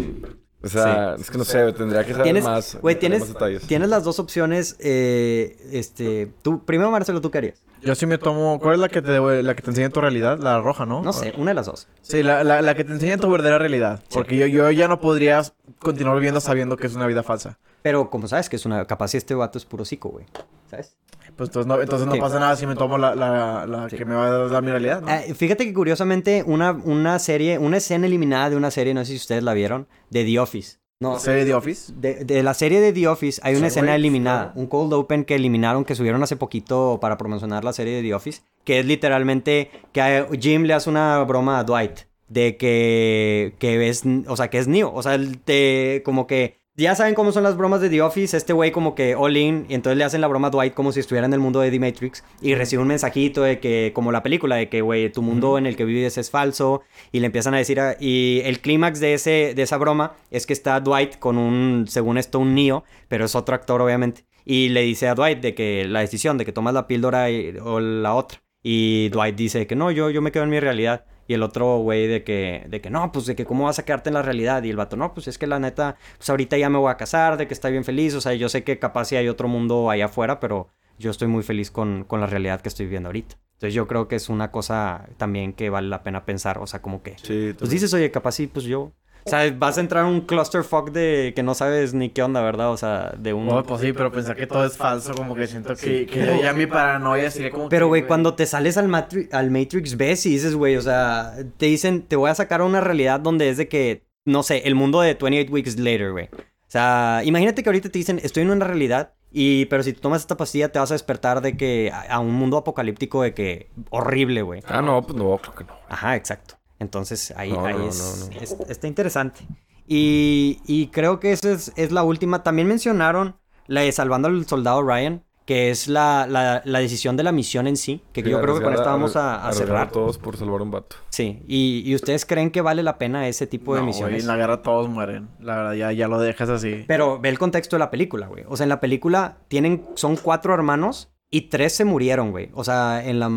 O 0.63 0.69
sea, 0.69 1.15
es 1.19 1.31
que 1.31 1.39
no 1.39 1.45
sé, 1.45 1.73
tendría 1.73 2.05
que 2.05 2.11
saber 2.13 2.25
Tienes- 2.25 2.45
más. 2.45 2.77
güey, 2.81 2.99
tener 2.99 3.19
tienes- 3.19 3.21
más 3.21 3.29
detalles. 3.29 3.63
Tienes 3.67 3.89
las 3.89 4.03
dos 4.05 4.19
opciones. 4.19 4.77
eh, 4.81 5.57
este, 5.73 6.33
tú, 6.43 6.65
primero, 6.65 6.91
Marcelo, 6.91 7.21
¿tú 7.21 7.31
qué 7.31 7.39
harías? 7.39 7.63
Yo 7.83 7.95
sí 7.95 8.07
me 8.07 8.19
tomo... 8.19 8.59
¿Cuál 8.61 8.75
es 8.75 8.81
la 8.81 8.89
que 8.89 9.01
te, 9.03 9.19
la 9.43 9.55
que 9.55 9.63
te 9.63 9.71
enseña 9.71 9.89
tu 9.91 10.01
realidad? 10.01 10.39
La 10.39 10.61
roja, 10.61 10.85
¿no? 10.87 11.03
No 11.03 11.13
sé, 11.13 11.33
una 11.37 11.51
de 11.53 11.55
las 11.55 11.67
dos. 11.67 11.87
Sí, 12.03 12.23
la, 12.23 12.43
la, 12.45 12.61
la 12.63 12.75
que 12.75 12.85
te 12.85 12.93
enseña 12.93 13.17
tu 13.19 13.31
verdadera 13.31 13.59
realidad. 13.59 14.03
Porque 14.13 14.37
yo, 14.37 14.47
yo 14.47 14.71
ya 14.71 14.89
no 14.89 15.01
podría 15.01 15.43
continuar 15.79 16.17
viviendo 16.17 16.41
sabiendo 16.41 16.77
que 16.77 16.87
es 16.89 16.95
una 16.95 17.07
vida 17.07 17.23
falsa. 17.23 17.59
Pero 17.83 18.11
como 18.11 18.27
sabes 18.27 18.49
que 18.49 18.57
es 18.57 18.67
una... 18.67 18.85
Capaz 18.87 19.09
si 19.09 19.17
este 19.17 19.35
vato 19.35 19.59
es 19.59 19.65
puro 19.65 19.85
psico, 19.85 20.09
güey. 20.09 20.27
¿Sabes? 20.71 20.97
Pues 21.37 21.51
entonces 21.51 21.67
no, 21.69 21.81
entonces 21.81 22.07
no 22.09 22.15
Sí. 22.15 22.21
pasa 22.21 22.41
nada 22.41 22.57
si 22.57 22.67
me 22.67 22.75
tomo 22.75 22.99
la, 22.99 23.15
la, 23.15 23.65
la 23.67 23.89
Sí. 23.89 23.97
que 23.97 24.05
me 24.05 24.15
va 24.15 24.27
a 24.27 24.31
dar 24.49 24.63
mi 24.63 24.71
realidad, 24.71 25.03
¿no? 25.03 25.09
Eh, 25.09 25.33
fíjate 25.35 25.65
que 25.65 25.73
curiosamente 25.73 26.43
una, 26.45 26.73
una 26.73 27.19
serie, 27.21 27.59
una 27.59 27.77
escena 27.77 28.07
eliminada 28.07 28.51
de 28.51 28.57
una 28.57 28.71
serie, 28.73 28.93
no 28.93 29.01
sé 29.05 29.13
si 29.13 29.17
ustedes 29.19 29.45
la 29.45 29.53
vieron, 29.55 29.87
de 30.11 30.25
The 30.25 30.41
Office. 30.41 30.79
No, 31.01 31.13
¿La 31.13 31.19
serie 31.21 31.45
de 31.45 31.55
Office? 31.55 31.93
de, 31.97 32.25
de 32.25 32.43
la 32.43 32.55
serie 32.55 32.81
de 32.81 32.93
The 32.93 33.07
Office 33.07 33.41
hay 33.45 33.55
una 33.55 33.69
escena 33.69 33.95
eliminada, 33.95 34.53
un 34.57 34.67
cold 34.67 34.93
open 34.93 35.25
que 35.25 35.37
eliminaron, 35.37 35.85
que 35.85 35.95
subieron 35.95 36.21
hace 36.25 36.35
poquito 36.35 36.99
para 37.01 37.17
promocionar 37.17 37.63
la 37.63 37.73
serie 37.73 37.95
de 37.95 38.03
The 38.03 38.15
Office, 38.15 38.43
que 38.65 38.81
es 38.81 38.87
literalmente 38.87 39.71
que 39.93 40.01
a 40.03 40.27
Jim 40.41 40.65
le 40.65 40.75
hace 40.75 40.91
una 40.91 41.23
broma 41.23 41.61
a 41.61 41.65
Dwight 41.65 42.01
de 42.29 42.57
que, 42.57 43.55
que 43.61 43.89
es, 43.89 44.03
o 44.27 44.37
sea, 44.37 44.51
que 44.51 44.59
es 44.59 44.67
Neo, 44.67 44.93
o 44.93 45.01
sea, 45.03 45.15
él 45.15 45.39
te, 45.39 46.03
como 46.05 46.27
que 46.27 46.58
ya 46.79 46.95
saben 46.95 47.15
cómo 47.15 47.33
son 47.33 47.43
las 47.43 47.57
bromas 47.57 47.81
de 47.81 47.91
The 47.91 48.03
Office, 48.03 48.37
este 48.37 48.53
güey 48.53 48.71
como 48.71 48.95
que 48.95 49.17
all 49.17 49.37
in, 49.37 49.67
y 49.69 49.75
entonces 49.75 49.99
le 49.99 50.05
hacen 50.05 50.21
la 50.21 50.29
broma 50.29 50.47
a 50.49 50.51
Dwight 50.51 50.75
como 50.75 50.93
si 50.93 51.01
estuviera 51.01 51.27
en 51.27 51.33
el 51.33 51.41
mundo 51.41 51.59
de 51.61 51.73
The 51.73 51.81
Matrix, 51.81 52.23
y 52.41 52.55
recibe 52.55 52.83
un 52.83 52.89
mensajito 52.89 53.43
de 53.43 53.59
que, 53.59 53.91
como 53.95 54.13
la 54.13 54.23
película, 54.23 54.55
de 54.55 54.69
que, 54.69 54.81
güey, 54.81 55.11
tu 55.11 55.21
mundo 55.21 55.59
en 55.59 55.67
el 55.67 55.75
que 55.75 55.85
vives 55.85 56.19
es 56.19 56.31
falso, 56.31 56.83
y 57.11 57.19
le 57.19 57.27
empiezan 57.27 57.55
a 57.55 57.59
decir, 57.59 57.81
a- 57.81 57.97
y 57.99 58.43
el 58.45 58.61
clímax 58.61 59.01
de, 59.01 59.15
ese, 59.15 59.55
de 59.57 59.63
esa 59.63 59.77
broma 59.77 60.13
es 60.31 60.47
que 60.47 60.53
está 60.53 60.79
Dwight 60.79 61.19
con 61.19 61.37
un, 61.37 61.87
según 61.89 62.17
esto, 62.17 62.39
un 62.39 62.55
Neo, 62.55 62.85
pero 63.09 63.25
es 63.25 63.35
otro 63.35 63.57
actor, 63.57 63.83
obviamente, 63.83 64.25
y 64.45 64.69
le 64.69 64.83
dice 64.83 65.09
a 65.09 65.17
Dwight 65.17 65.41
de 65.41 65.55
que 65.57 65.85
la 65.85 66.01
decisión 66.01 66.39
de 66.39 66.45
que 66.45 66.53
tomas 66.53 66.75
la 66.75 66.87
píldora 66.87 67.29
y- 67.31 67.57
o 67.61 67.81
la 67.81 68.15
otra, 68.15 68.39
y 68.63 69.09
Dwight 69.09 69.35
dice 69.35 69.67
que 69.67 69.75
no, 69.75 69.91
yo, 69.91 70.11
yo 70.11 70.23
me 70.23 70.31
quedo 70.31 70.45
en 70.45 70.51
mi 70.51 70.61
realidad. 70.61 71.05
Y 71.29 71.35
el 71.35 71.43
otro 71.45 71.79
güey 71.79 72.09
de 72.09 72.25
que, 72.25 72.65
de 72.69 72.81
que 72.81 72.91
no, 72.91 73.13
pues 73.13 73.27
de 73.27 73.37
que 73.37 73.45
cómo 73.45 73.65
vas 73.65 73.79
a 73.79 73.85
quedarte 73.85 74.09
en 74.09 74.15
la 74.15 74.23
realidad. 74.23 74.63
Y 74.65 74.71
el 74.71 74.77
vato, 74.77 74.97
no, 74.97 75.15
pues 75.15 75.29
es 75.29 75.39
que 75.39 75.47
la 75.47 75.61
neta, 75.61 75.97
pues 76.17 76.29
ahorita 76.31 76.57
ya 76.57 76.71
me 76.71 76.79
voy 76.79 76.91
a 76.91 76.97
casar, 76.97 77.37
de 77.37 77.47
que 77.47 77.55
está 77.55 77.69
bien 77.69 77.85
feliz. 77.85 78.15
O 78.15 78.21
sea, 78.21 78.33
yo 78.35 78.49
sé 78.49 78.65
que 78.65 78.79
capaz 78.79 79.05
sí 79.05 79.17
hay 79.17 79.29
otro 79.29 79.47
mundo 79.47 79.91
allá 79.91 80.07
afuera, 80.07 80.41
pero 80.41 80.71
yo 80.99 81.11
estoy 81.11 81.29
muy 81.29 81.43
feliz 81.43 81.71
con, 81.71 82.05
con 82.05 82.21
la 82.21 82.27
realidad 82.27 82.61
que 82.63 82.71
estoy 82.71 82.87
viviendo 82.87 83.11
ahorita. 83.11 83.37
Entonces 83.59 83.75
yo 83.75 83.87
creo 83.87 84.09
que 84.09 84.17
es 84.17 84.29
una 84.29 84.51
cosa 84.51 85.07
también 85.17 85.53
que 85.53 85.69
vale 85.69 85.89
la 85.89 86.03
pena 86.03 86.25
pensar. 86.25 86.59
O 86.59 86.67
sea, 86.67 86.81
como 86.81 87.03
que, 87.03 87.17
Sí, 87.19 87.55
pues 87.59 87.71
dices, 87.71 87.93
oye, 87.93 88.11
capaz 88.11 88.33
sí, 88.33 88.47
pues 88.47 88.65
yo. 88.65 88.93
O 89.25 89.31
sea, 89.31 89.51
vas 89.57 89.77
a 89.77 89.81
entrar 89.81 90.05
en 90.07 90.11
un 90.11 90.21
clusterfuck 90.23 90.91
de 90.91 91.33
que 91.37 91.43
no 91.43 91.55
sabes 91.55 91.93
ni 91.93 92.09
qué 92.09 92.23
onda, 92.23 92.41
¿verdad? 92.41 92.71
O 92.71 92.77
sea, 92.77 93.13
de 93.19 93.33
un... 93.35 93.49
Oh, 93.51 93.63
pues 93.63 93.81
sí, 93.83 93.93
pero 93.93 94.11
pensar 94.11 94.37
que 94.37 94.47
todo 94.47 94.65
es 94.65 94.77
falso, 94.77 95.13
como 95.15 95.35
que 95.35 95.47
siento 95.47 95.77
que, 95.77 96.07
que 96.07 96.41
ya 96.43 96.53
mi 96.55 96.67
paranoia 96.67 97.31
sería 97.31 97.51
como 97.51 97.69
Pero, 97.69 97.89
güey, 97.89 98.07
cuando 98.07 98.35
te 98.35 98.47
sales 98.47 98.77
al, 98.79 98.89
Matri- 98.89 99.29
al 99.33 99.51
Matrix 99.51 99.97
ves 99.97 100.25
y 100.27 100.31
dices, 100.31 100.55
güey, 100.55 100.77
o 100.77 100.81
sea, 100.83 101.35
te 101.59 101.67
dicen, 101.67 102.03
te 102.03 102.17
voy 102.17 102.31
a 102.31 102.35
sacar 102.35 102.61
a 102.63 102.65
una 102.65 102.81
realidad 102.81 103.21
donde 103.21 103.51
es 103.51 103.57
de 103.59 103.69
que, 103.69 104.07
no 104.25 104.43
sé, 104.43 104.63
el 104.67 104.75
mundo 104.75 105.01
de 105.01 105.15
28 105.15 105.53
Weeks 105.53 105.79
Later, 105.79 106.13
güey. 106.13 106.29
O 106.33 106.71
sea, 106.71 107.23
imagínate 107.25 107.63
que 107.63 107.69
ahorita 107.69 107.89
te 107.91 107.99
dicen, 107.99 108.21
estoy 108.23 108.43
en 108.43 108.51
una 108.51 108.65
realidad, 108.67 109.15
y, 109.31 109.67
pero 109.67 109.83
si 109.83 109.93
tú 109.95 110.01
tomas 110.01 110.21
esta 110.23 110.37
pastilla 110.37 110.71
te 110.71 110.79
vas 110.79 110.91
a 110.91 110.95
despertar 110.95 111.41
de 111.43 111.57
que, 111.57 111.91
a, 111.93 112.15
a 112.15 112.19
un 112.21 112.33
mundo 112.35 112.57
apocalíptico 112.59 113.23
de 113.23 113.33
que, 113.35 113.71
horrible, 113.91 114.43
güey. 114.43 114.63
Ah, 114.67 114.81
no, 114.83 115.03
pues 115.03 115.17
no, 115.19 115.37
creo 115.39 115.55
que 115.55 115.65
no. 115.65 115.75
Ajá, 115.89 116.15
exacto. 116.17 116.58
Entonces, 116.79 117.33
ahí, 117.37 117.53
No, 117.53 117.65
ahí 117.65 117.75
no, 117.75 117.89
es, 117.89 117.99
no, 118.31 118.35
no. 118.35 118.41
es- 118.41 118.57
está 118.69 118.87
interesante. 118.87 119.41
Y, 119.87 120.61
y 120.67 120.89
creo 120.89 121.19
que 121.19 121.33
esa 121.33 121.51
es, 121.53 121.73
es 121.77 121.93
la 121.93 122.03
última. 122.03 122.43
También 122.43 122.69
mencionaron 122.69 123.37
la 123.67 123.81
de 123.83 123.93
Salvando 123.93 124.29
al 124.29 124.47
Soldado 124.47 124.83
Ryan, 124.83 125.25
que 125.47 125.71
es 125.71 125.89
la, 125.89 126.27
la, 126.29 126.61
la 126.67 126.79
decisión 126.81 127.17
de 127.17 127.23
la 127.23 127.33
misión 127.33 127.67
en 127.67 127.79
sí, 127.79 128.03
que 128.13 128.23
yo 128.23 128.39
creo 128.43 128.59
que 128.59 128.63
con 128.65 128.75
esto 128.75 128.85
vamos 128.85 129.17
a, 129.17 129.49
a 129.49 129.53
cerrar. 129.55 129.91
todos 129.91 130.19
por 130.19 130.37
salvar 130.37 130.61
un 130.61 130.71
vato. 130.71 130.97
Sí, 131.09 131.43
y, 131.49 131.83
y 131.87 131.95
ustedes 131.95 132.27
creen 132.27 132.51
que 132.51 132.61
vale 132.61 132.83
la 132.83 132.99
pena 132.99 133.27
ese 133.29 133.47
tipo 133.47 133.75
de 133.75 133.81
No, 133.81 133.87
güey, 133.87 133.95
misiones. 133.95 134.23
en 134.23 134.29
la 134.29 134.37
guerra 134.37 134.61
todos 134.61 134.91
mueren. 134.91 135.31
La 135.41 135.57
verdad, 135.57 135.73
ya, 135.73 135.93
ya 135.93 136.07
lo 136.07 136.21
dejas 136.21 136.51
así. 136.51 136.85
Pero 136.87 137.19
ve 137.19 137.31
el 137.31 137.39
contexto 137.39 137.77
de 137.77 137.81
la 137.81 137.91
película, 137.91 138.27
güey. 138.27 138.45
O 138.47 138.59
sea, 138.59 138.65
en 138.65 138.69
la 138.69 138.81
película 138.81 139.39
tienen, 139.49 139.87
son 139.95 140.17
cuatro 140.17 140.53
hermanos 140.53 141.09
y 141.31 141.49
tres 141.49 141.75
se 141.75 141.87
murieron, 141.87 142.31
güey. 142.31 142.51
O 142.53 142.63
sea, 142.63 143.03
en 143.03 143.19
la, 143.19 143.29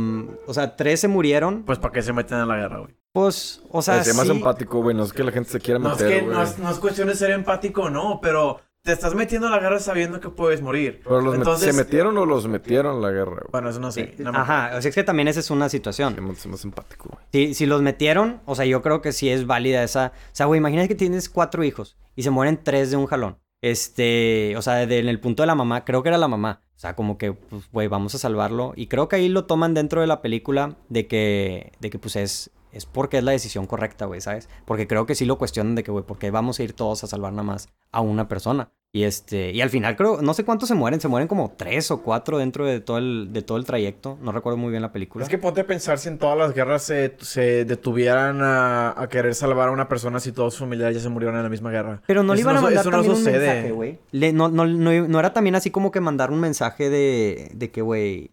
o 0.48 0.54
sea, 0.54 0.76
tres 0.76 1.00
se 1.00 1.08
murieron. 1.08 1.64
Pues, 1.64 1.80
¿para 1.80 1.94
qué 1.94 2.02
se 2.02 2.12
meten 2.12 2.40
en 2.40 2.48
la 2.50 2.58
guerra, 2.58 2.80
güey? 2.80 2.94
Pues, 3.14 3.62
o 3.70 3.82
sea, 3.82 4.04
sea, 4.04 4.14
más 4.14 4.26
sí. 4.28 4.32
empático, 4.32 4.82
güey. 4.82 4.96
No 4.96 5.04
es 5.04 5.12
que 5.14 5.24
la 5.24 5.32
gente 5.32 5.50
se 5.50 5.60
quiera 5.60 5.80
No 5.80 5.94
es, 5.94 6.02
meter, 6.02 6.20
que, 6.20 6.26
güey. 6.26 6.36
no, 6.38 6.44
es, 6.44 6.58
no 6.60 6.72
es 6.72 6.78
cuestión 6.80 7.08
de 7.10 7.16
ser 7.16 7.32
empático, 7.32 7.90
no, 7.90 8.20
pero 8.22 8.62
te 8.84 8.94
estás 8.94 9.14
metiendo 9.16 9.48
a 9.48 9.52
la 9.52 9.60
guerra 9.60 9.80
sabiendo 9.80 10.20
que 10.22 10.30
puedes 10.30 10.62
morir. 10.62 11.02
Pero 11.04 11.22
los 11.22 11.34
met- 11.36 11.38
Entonces, 11.40 11.76
¿Se 11.76 11.84
metieron 11.84 12.18
o 12.18 12.26
los 12.26 12.48
metieron 12.48 12.98
a 12.98 13.00
la 13.00 13.12
guerra, 13.12 13.32
güey? 13.42 13.48
Bueno, 13.52 13.70
eso 13.70 13.80
no 13.80 13.92
sé. 13.92 14.16
no 14.18 14.32
me- 14.32 14.38
Ajá, 14.40 14.72
o 14.78 14.82
sea, 14.82 14.90
es 14.90 14.96
que 14.96 15.04
también 15.04 15.28
esa 15.28 15.40
es 15.42 15.52
una 15.52 15.68
situación. 15.70 16.16
Que 16.16 16.22
más, 16.22 16.46
más 16.48 16.64
empático, 16.64 17.10
güey. 17.12 17.26
Si, 17.32 17.54
si 17.54 17.66
los 17.66 17.82
metieron, 17.82 18.42
o 18.46 18.56
sea, 18.56 18.66
yo 18.66 18.82
creo 18.82 19.02
que 19.02 19.12
sí 19.12 19.30
es 19.30 19.46
válida 19.46 19.84
esa. 19.84 20.14
O 20.16 20.36
sea, 20.36 20.46
güey, 20.46 20.58
imagínate 20.60 20.88
que 20.88 20.96
tienes 20.96 21.30
cuatro 21.30 21.64
hijos 21.64 21.98
y 22.16 22.24
se 22.24 22.30
mueren 22.32 22.60
tres 22.64 22.92
de 22.92 22.98
un 22.98 23.08
jalón. 23.08 23.38
Este, 23.62 24.56
o 24.58 24.62
sea, 24.62 24.86
de- 24.88 25.00
en 25.00 25.10
el 25.10 25.20
punto 25.20 25.44
de 25.44 25.48
la 25.48 25.56
mamá, 25.56 25.86
creo 25.86 26.02
que 26.02 26.10
era 26.10 26.18
la 26.18 26.28
mamá. 26.28 26.62
O 26.76 26.80
sea, 26.82 26.96
como 26.96 27.18
que, 27.18 27.34
pues, 27.34 27.70
güey, 27.72 27.88
vamos 27.88 28.16
a 28.16 28.18
salvarlo. 28.18 28.74
Y 28.76 28.88
creo 28.88 29.08
que 29.08 29.18
ahí 29.18 29.30
lo 29.30 29.46
toman 29.46 29.74
dentro 29.76 30.02
de 30.02 30.08
la 30.08 30.22
película 30.22 30.78
de 30.90 31.06
que, 31.08 31.72
de 31.80 31.90
que 31.92 32.00
pues 32.00 32.16
es, 32.16 32.50
es 32.72 32.86
porque 32.86 33.18
es 33.18 33.24
la 33.24 33.32
decisión 33.32 33.66
correcta, 33.68 34.06
güey, 34.06 34.22
¿sabes? 34.22 34.50
Porque 34.66 34.88
creo 34.88 35.06
que 35.06 35.16
sí 35.16 35.26
lo 35.26 35.38
cuestionan 35.38 35.76
de 35.76 35.84
que, 35.84 35.92
güey, 35.92 36.06
¿por 36.06 36.18
qué 36.18 36.32
vamos 36.32 36.60
a 36.60 36.64
ir 36.64 36.74
todos 36.74 37.04
a 37.04 37.08
salvar 37.08 37.34
nada 37.34 37.44
más 37.44 37.70
a 37.92 38.02
una 38.02 38.28
persona? 38.28 38.70
Y 38.94 39.04
este, 39.04 39.52
y 39.52 39.62
al 39.62 39.70
final 39.70 39.96
creo, 39.96 40.22
no 40.22 40.34
sé 40.34 40.44
cuántos 40.44 40.68
se 40.68 40.76
mueren, 40.76 41.00
se 41.00 41.08
mueren 41.08 41.30
como 41.30 41.54
tres 41.56 41.92
o 41.92 42.02
cuatro 42.02 42.38
dentro 42.40 42.66
de 42.66 42.82
todo 42.82 42.98
el, 42.98 43.30
de 43.32 43.42
todo 43.42 43.58
el 43.58 43.64
trayecto. 43.64 44.18
No 44.22 44.34
recuerdo 44.34 44.58
muy 44.58 44.70
bien 44.70 44.82
la 44.82 44.92
película. 44.92 45.24
Es 45.24 45.30
que 45.30 45.38
ponte 45.38 45.62
a 45.62 45.66
pensar 45.66 45.98
si 45.98 46.10
en 46.10 46.18
todas 46.18 46.38
las 46.38 46.54
guerras 46.54 46.84
se, 46.84 47.16
se 47.22 47.64
detuvieran 47.64 48.42
a, 48.42 48.94
a 49.02 49.08
querer 49.08 49.34
salvar 49.34 49.70
a 49.70 49.72
una 49.72 49.88
persona 49.88 50.20
si 50.20 50.34
todos 50.34 50.54
sus 50.56 50.60
familiares 50.60 50.98
ya 50.98 51.02
se 51.04 51.08
murieron 51.08 51.38
en 51.38 51.44
la 51.44 51.50
misma 51.50 51.72
guerra. 51.72 52.02
Pero 52.06 52.22
no 52.22 52.36
le 52.36 52.42
iban 52.42 52.58
a 52.58 52.62
mandar 52.62 52.82
eso 52.82 52.92
no 52.92 52.98
también 52.98 53.12
un 53.14 53.18
sucede. 53.18 53.48
mensaje, 53.48 53.72
güey. 53.72 54.00
No, 54.34 54.50
no, 54.50 54.66
no, 54.66 55.08
no 55.08 55.20
era 55.20 55.32
también 55.32 55.56
así 55.56 55.72
como 55.72 55.92
que 55.92 56.02
mandar 56.02 56.30
un 56.30 56.42
mensaje 56.42 56.90
de, 56.90 57.50
de 57.54 57.72
que, 57.72 57.82
güey, 57.82 58.32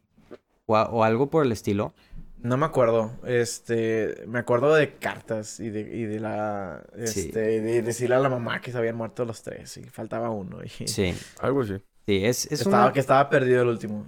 o 0.67 1.05
algo 1.05 1.31
por 1.31 1.45
el 1.47 1.53
estilo. 1.53 1.95
No 2.43 2.57
me 2.57 2.67
acuerdo. 2.67 3.11
Este, 3.27 4.23
me 4.29 4.39
acuerdo 4.39 4.75
de 4.75 4.95
cartas 4.95 5.59
y 5.61 5.71
de, 5.71 5.81
y 5.81 6.05
de 6.05 6.21
la, 6.21 6.85
Sí. 7.05 7.21
este, 7.29 7.61
de 7.61 7.83
decirle 7.83 8.15
a 8.15 8.21
la 8.21 8.29
mamá 8.29 8.61
que 8.61 8.71
se 8.71 8.79
habían 8.79 8.97
muerto 8.97 9.25
los 9.25 9.43
tres 9.43 9.77
y 9.77 9.83
faltaba 9.85 10.31
uno. 10.31 10.59
Y 10.63 10.69
Sí, 10.89 11.15
Algo 11.41 11.63
así. 11.63 11.75
sí, 12.07 12.25
es, 12.25 12.47
es 12.47 12.61
estaba, 12.61 12.85
una... 12.85 12.93
que 12.93 13.01
estaba 13.01 13.29
perdido 13.29 13.63
el 13.63 13.69
último. 13.69 14.07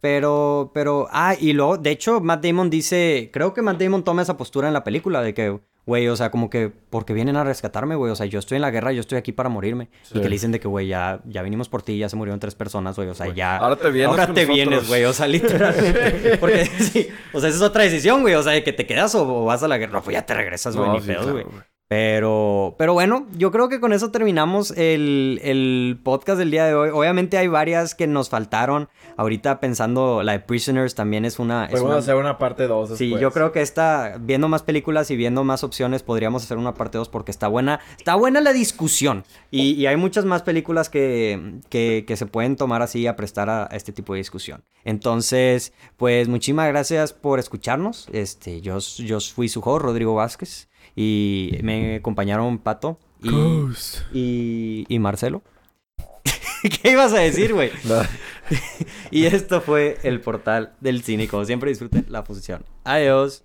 Pero, 0.00 0.70
pero, 0.74 1.08
ah, 1.10 1.34
y 1.38 1.52
luego, 1.52 1.76
de 1.76 1.90
hecho, 1.90 2.20
Matt 2.20 2.44
Damon 2.44 2.70
dice, 2.70 3.30
creo 3.32 3.52
que 3.52 3.62
Matt 3.62 3.80
Damon 3.82 4.04
toma 4.04 4.22
esa 4.22 4.36
postura 4.36 4.68
en 4.68 4.74
la 4.74 4.84
película 4.84 5.20
de 5.22 5.34
que, 5.34 5.58
güey, 5.88 6.06
o 6.08 6.14
sea, 6.16 6.30
como 6.30 6.50
que, 6.50 6.70
porque 6.90 7.14
vienen 7.14 7.36
a 7.36 7.44
rescatarme, 7.44 7.94
güey? 7.96 8.12
O 8.12 8.14
sea, 8.14 8.26
yo 8.26 8.38
estoy 8.38 8.56
en 8.56 8.62
la 8.62 8.70
guerra, 8.70 8.92
yo 8.92 9.00
estoy 9.00 9.16
aquí 9.18 9.32
para 9.32 9.48
morirme. 9.48 9.88
Y 10.14 10.20
que 10.20 10.28
le 10.28 10.34
dicen 10.36 10.52
de 10.52 10.60
que, 10.60 10.68
güey, 10.68 10.86
ya, 10.86 11.20
ya 11.24 11.42
vinimos 11.42 11.68
por 11.70 11.82
ti, 11.82 11.96
ya 11.96 12.08
se 12.10 12.14
murieron 12.16 12.38
tres 12.38 12.54
personas, 12.54 12.94
güey, 12.94 13.08
o 13.08 13.14
sea, 13.14 13.32
ya... 13.34 13.56
Ahora 13.56 13.76
te 13.76 13.90
vienes 13.90 14.10
Ahora 14.10 14.26
con 14.26 14.34
te 14.34 14.42
nosotros. 14.42 14.56
vienes, 14.68 14.86
güey, 14.88 15.04
o 15.06 15.12
sea, 15.14 15.26
literalmente. 15.26 16.36
Porque, 16.40 16.66
sí, 16.66 17.08
o 17.32 17.40
sea, 17.40 17.48
esa 17.48 17.56
es 17.58 17.62
otra 17.62 17.82
decisión, 17.84 18.20
güey, 18.20 18.34
o 18.34 18.42
sea, 18.42 18.52
de 18.52 18.62
que 18.62 18.72
te 18.74 18.86
quedas 18.86 19.14
o, 19.14 19.26
o 19.26 19.44
vas 19.46 19.62
a 19.62 19.68
la 19.68 19.78
guerra. 19.78 19.94
No, 19.94 20.02
pues 20.02 20.14
ya 20.14 20.26
te 20.26 20.34
regresas, 20.34 20.76
güey, 20.76 20.88
No, 20.88 20.94
ni 20.94 21.00
sí, 21.00 21.06
pedo, 21.08 21.18
claro, 21.22 21.32
güey. 21.32 21.44
güey. 21.44 21.56
Pero, 21.88 22.74
pero 22.76 22.92
bueno, 22.92 23.26
yo 23.36 23.50
creo 23.50 23.70
que 23.70 23.80
con 23.80 23.94
eso 23.94 24.10
terminamos 24.10 24.72
el, 24.76 25.40
el 25.42 25.98
podcast 26.02 26.38
del 26.38 26.50
día 26.50 26.66
de 26.66 26.74
hoy. 26.74 26.90
Obviamente 26.92 27.38
hay 27.38 27.48
varias 27.48 27.94
que 27.94 28.06
nos 28.06 28.28
faltaron. 28.28 28.90
Ahorita 29.16 29.58
pensando, 29.58 30.22
la 30.22 30.32
de 30.32 30.40
Prisoners 30.40 30.94
también 30.94 31.24
es 31.24 31.38
una... 31.38 31.64
es 31.64 31.70
Podemos 31.72 31.90
una- 31.90 31.98
hacer 31.98 32.14
una 32.16 32.38
parte 32.38 32.66
2 32.66 32.98
Sí, 32.98 33.10
yo 33.18 33.32
creo 33.32 33.52
que 33.52 33.62
esta, 33.62 34.16
viendo 34.20 34.48
más 34.48 34.62
películas 34.62 35.10
y 35.10 35.16
viendo 35.16 35.44
más 35.44 35.64
opciones, 35.64 36.02
podríamos 36.02 36.44
hacer 36.44 36.58
una 36.58 36.74
parte 36.74 36.98
2 36.98 37.08
porque 37.08 37.30
está 37.30 37.48
buena, 37.48 37.80
está 37.96 38.14
buena 38.16 38.40
la 38.42 38.52
discusión. 38.52 39.24
Y, 39.50 39.72
y 39.72 39.86
hay 39.86 39.96
muchas 39.96 40.26
más 40.26 40.42
películas 40.42 40.90
que, 40.90 41.60
que, 41.70 42.04
que 42.06 42.16
se 42.16 42.26
pueden 42.26 42.56
tomar 42.56 42.82
así 42.82 43.06
a 43.06 43.16
prestar 43.16 43.48
a, 43.48 43.64
a 43.64 43.76
este 43.76 43.92
tipo 43.92 44.12
de 44.12 44.18
discusión. 44.18 44.62
Entonces, 44.84 45.72
pues 45.96 46.28
muchísimas 46.28 46.68
gracias 46.68 47.12
por 47.14 47.38
escucharnos. 47.38 48.08
Este, 48.12 48.60
yo, 48.60 48.78
yo 48.78 49.20
fui 49.20 49.48
su 49.48 49.60
host, 49.60 49.82
Rodrigo 49.84 50.14
Vázquez, 50.14 50.67
y 51.00 51.60
me 51.62 51.96
acompañaron 51.96 52.58
Pato 52.58 52.98
y, 53.22 53.30
y, 54.12 54.84
y 54.88 54.98
Marcelo. 54.98 55.42
¿Qué 56.82 56.90
ibas 56.90 57.12
a 57.12 57.20
decir, 57.20 57.54
güey? 57.54 57.70
Y 59.12 59.26
esto 59.26 59.60
fue 59.60 59.98
el 60.02 60.20
portal 60.20 60.72
del 60.80 61.02
cine. 61.04 61.28
Como 61.28 61.44
siempre, 61.44 61.70
disfruten 61.70 62.06
la 62.08 62.24
función. 62.24 62.64
Adiós. 62.82 63.44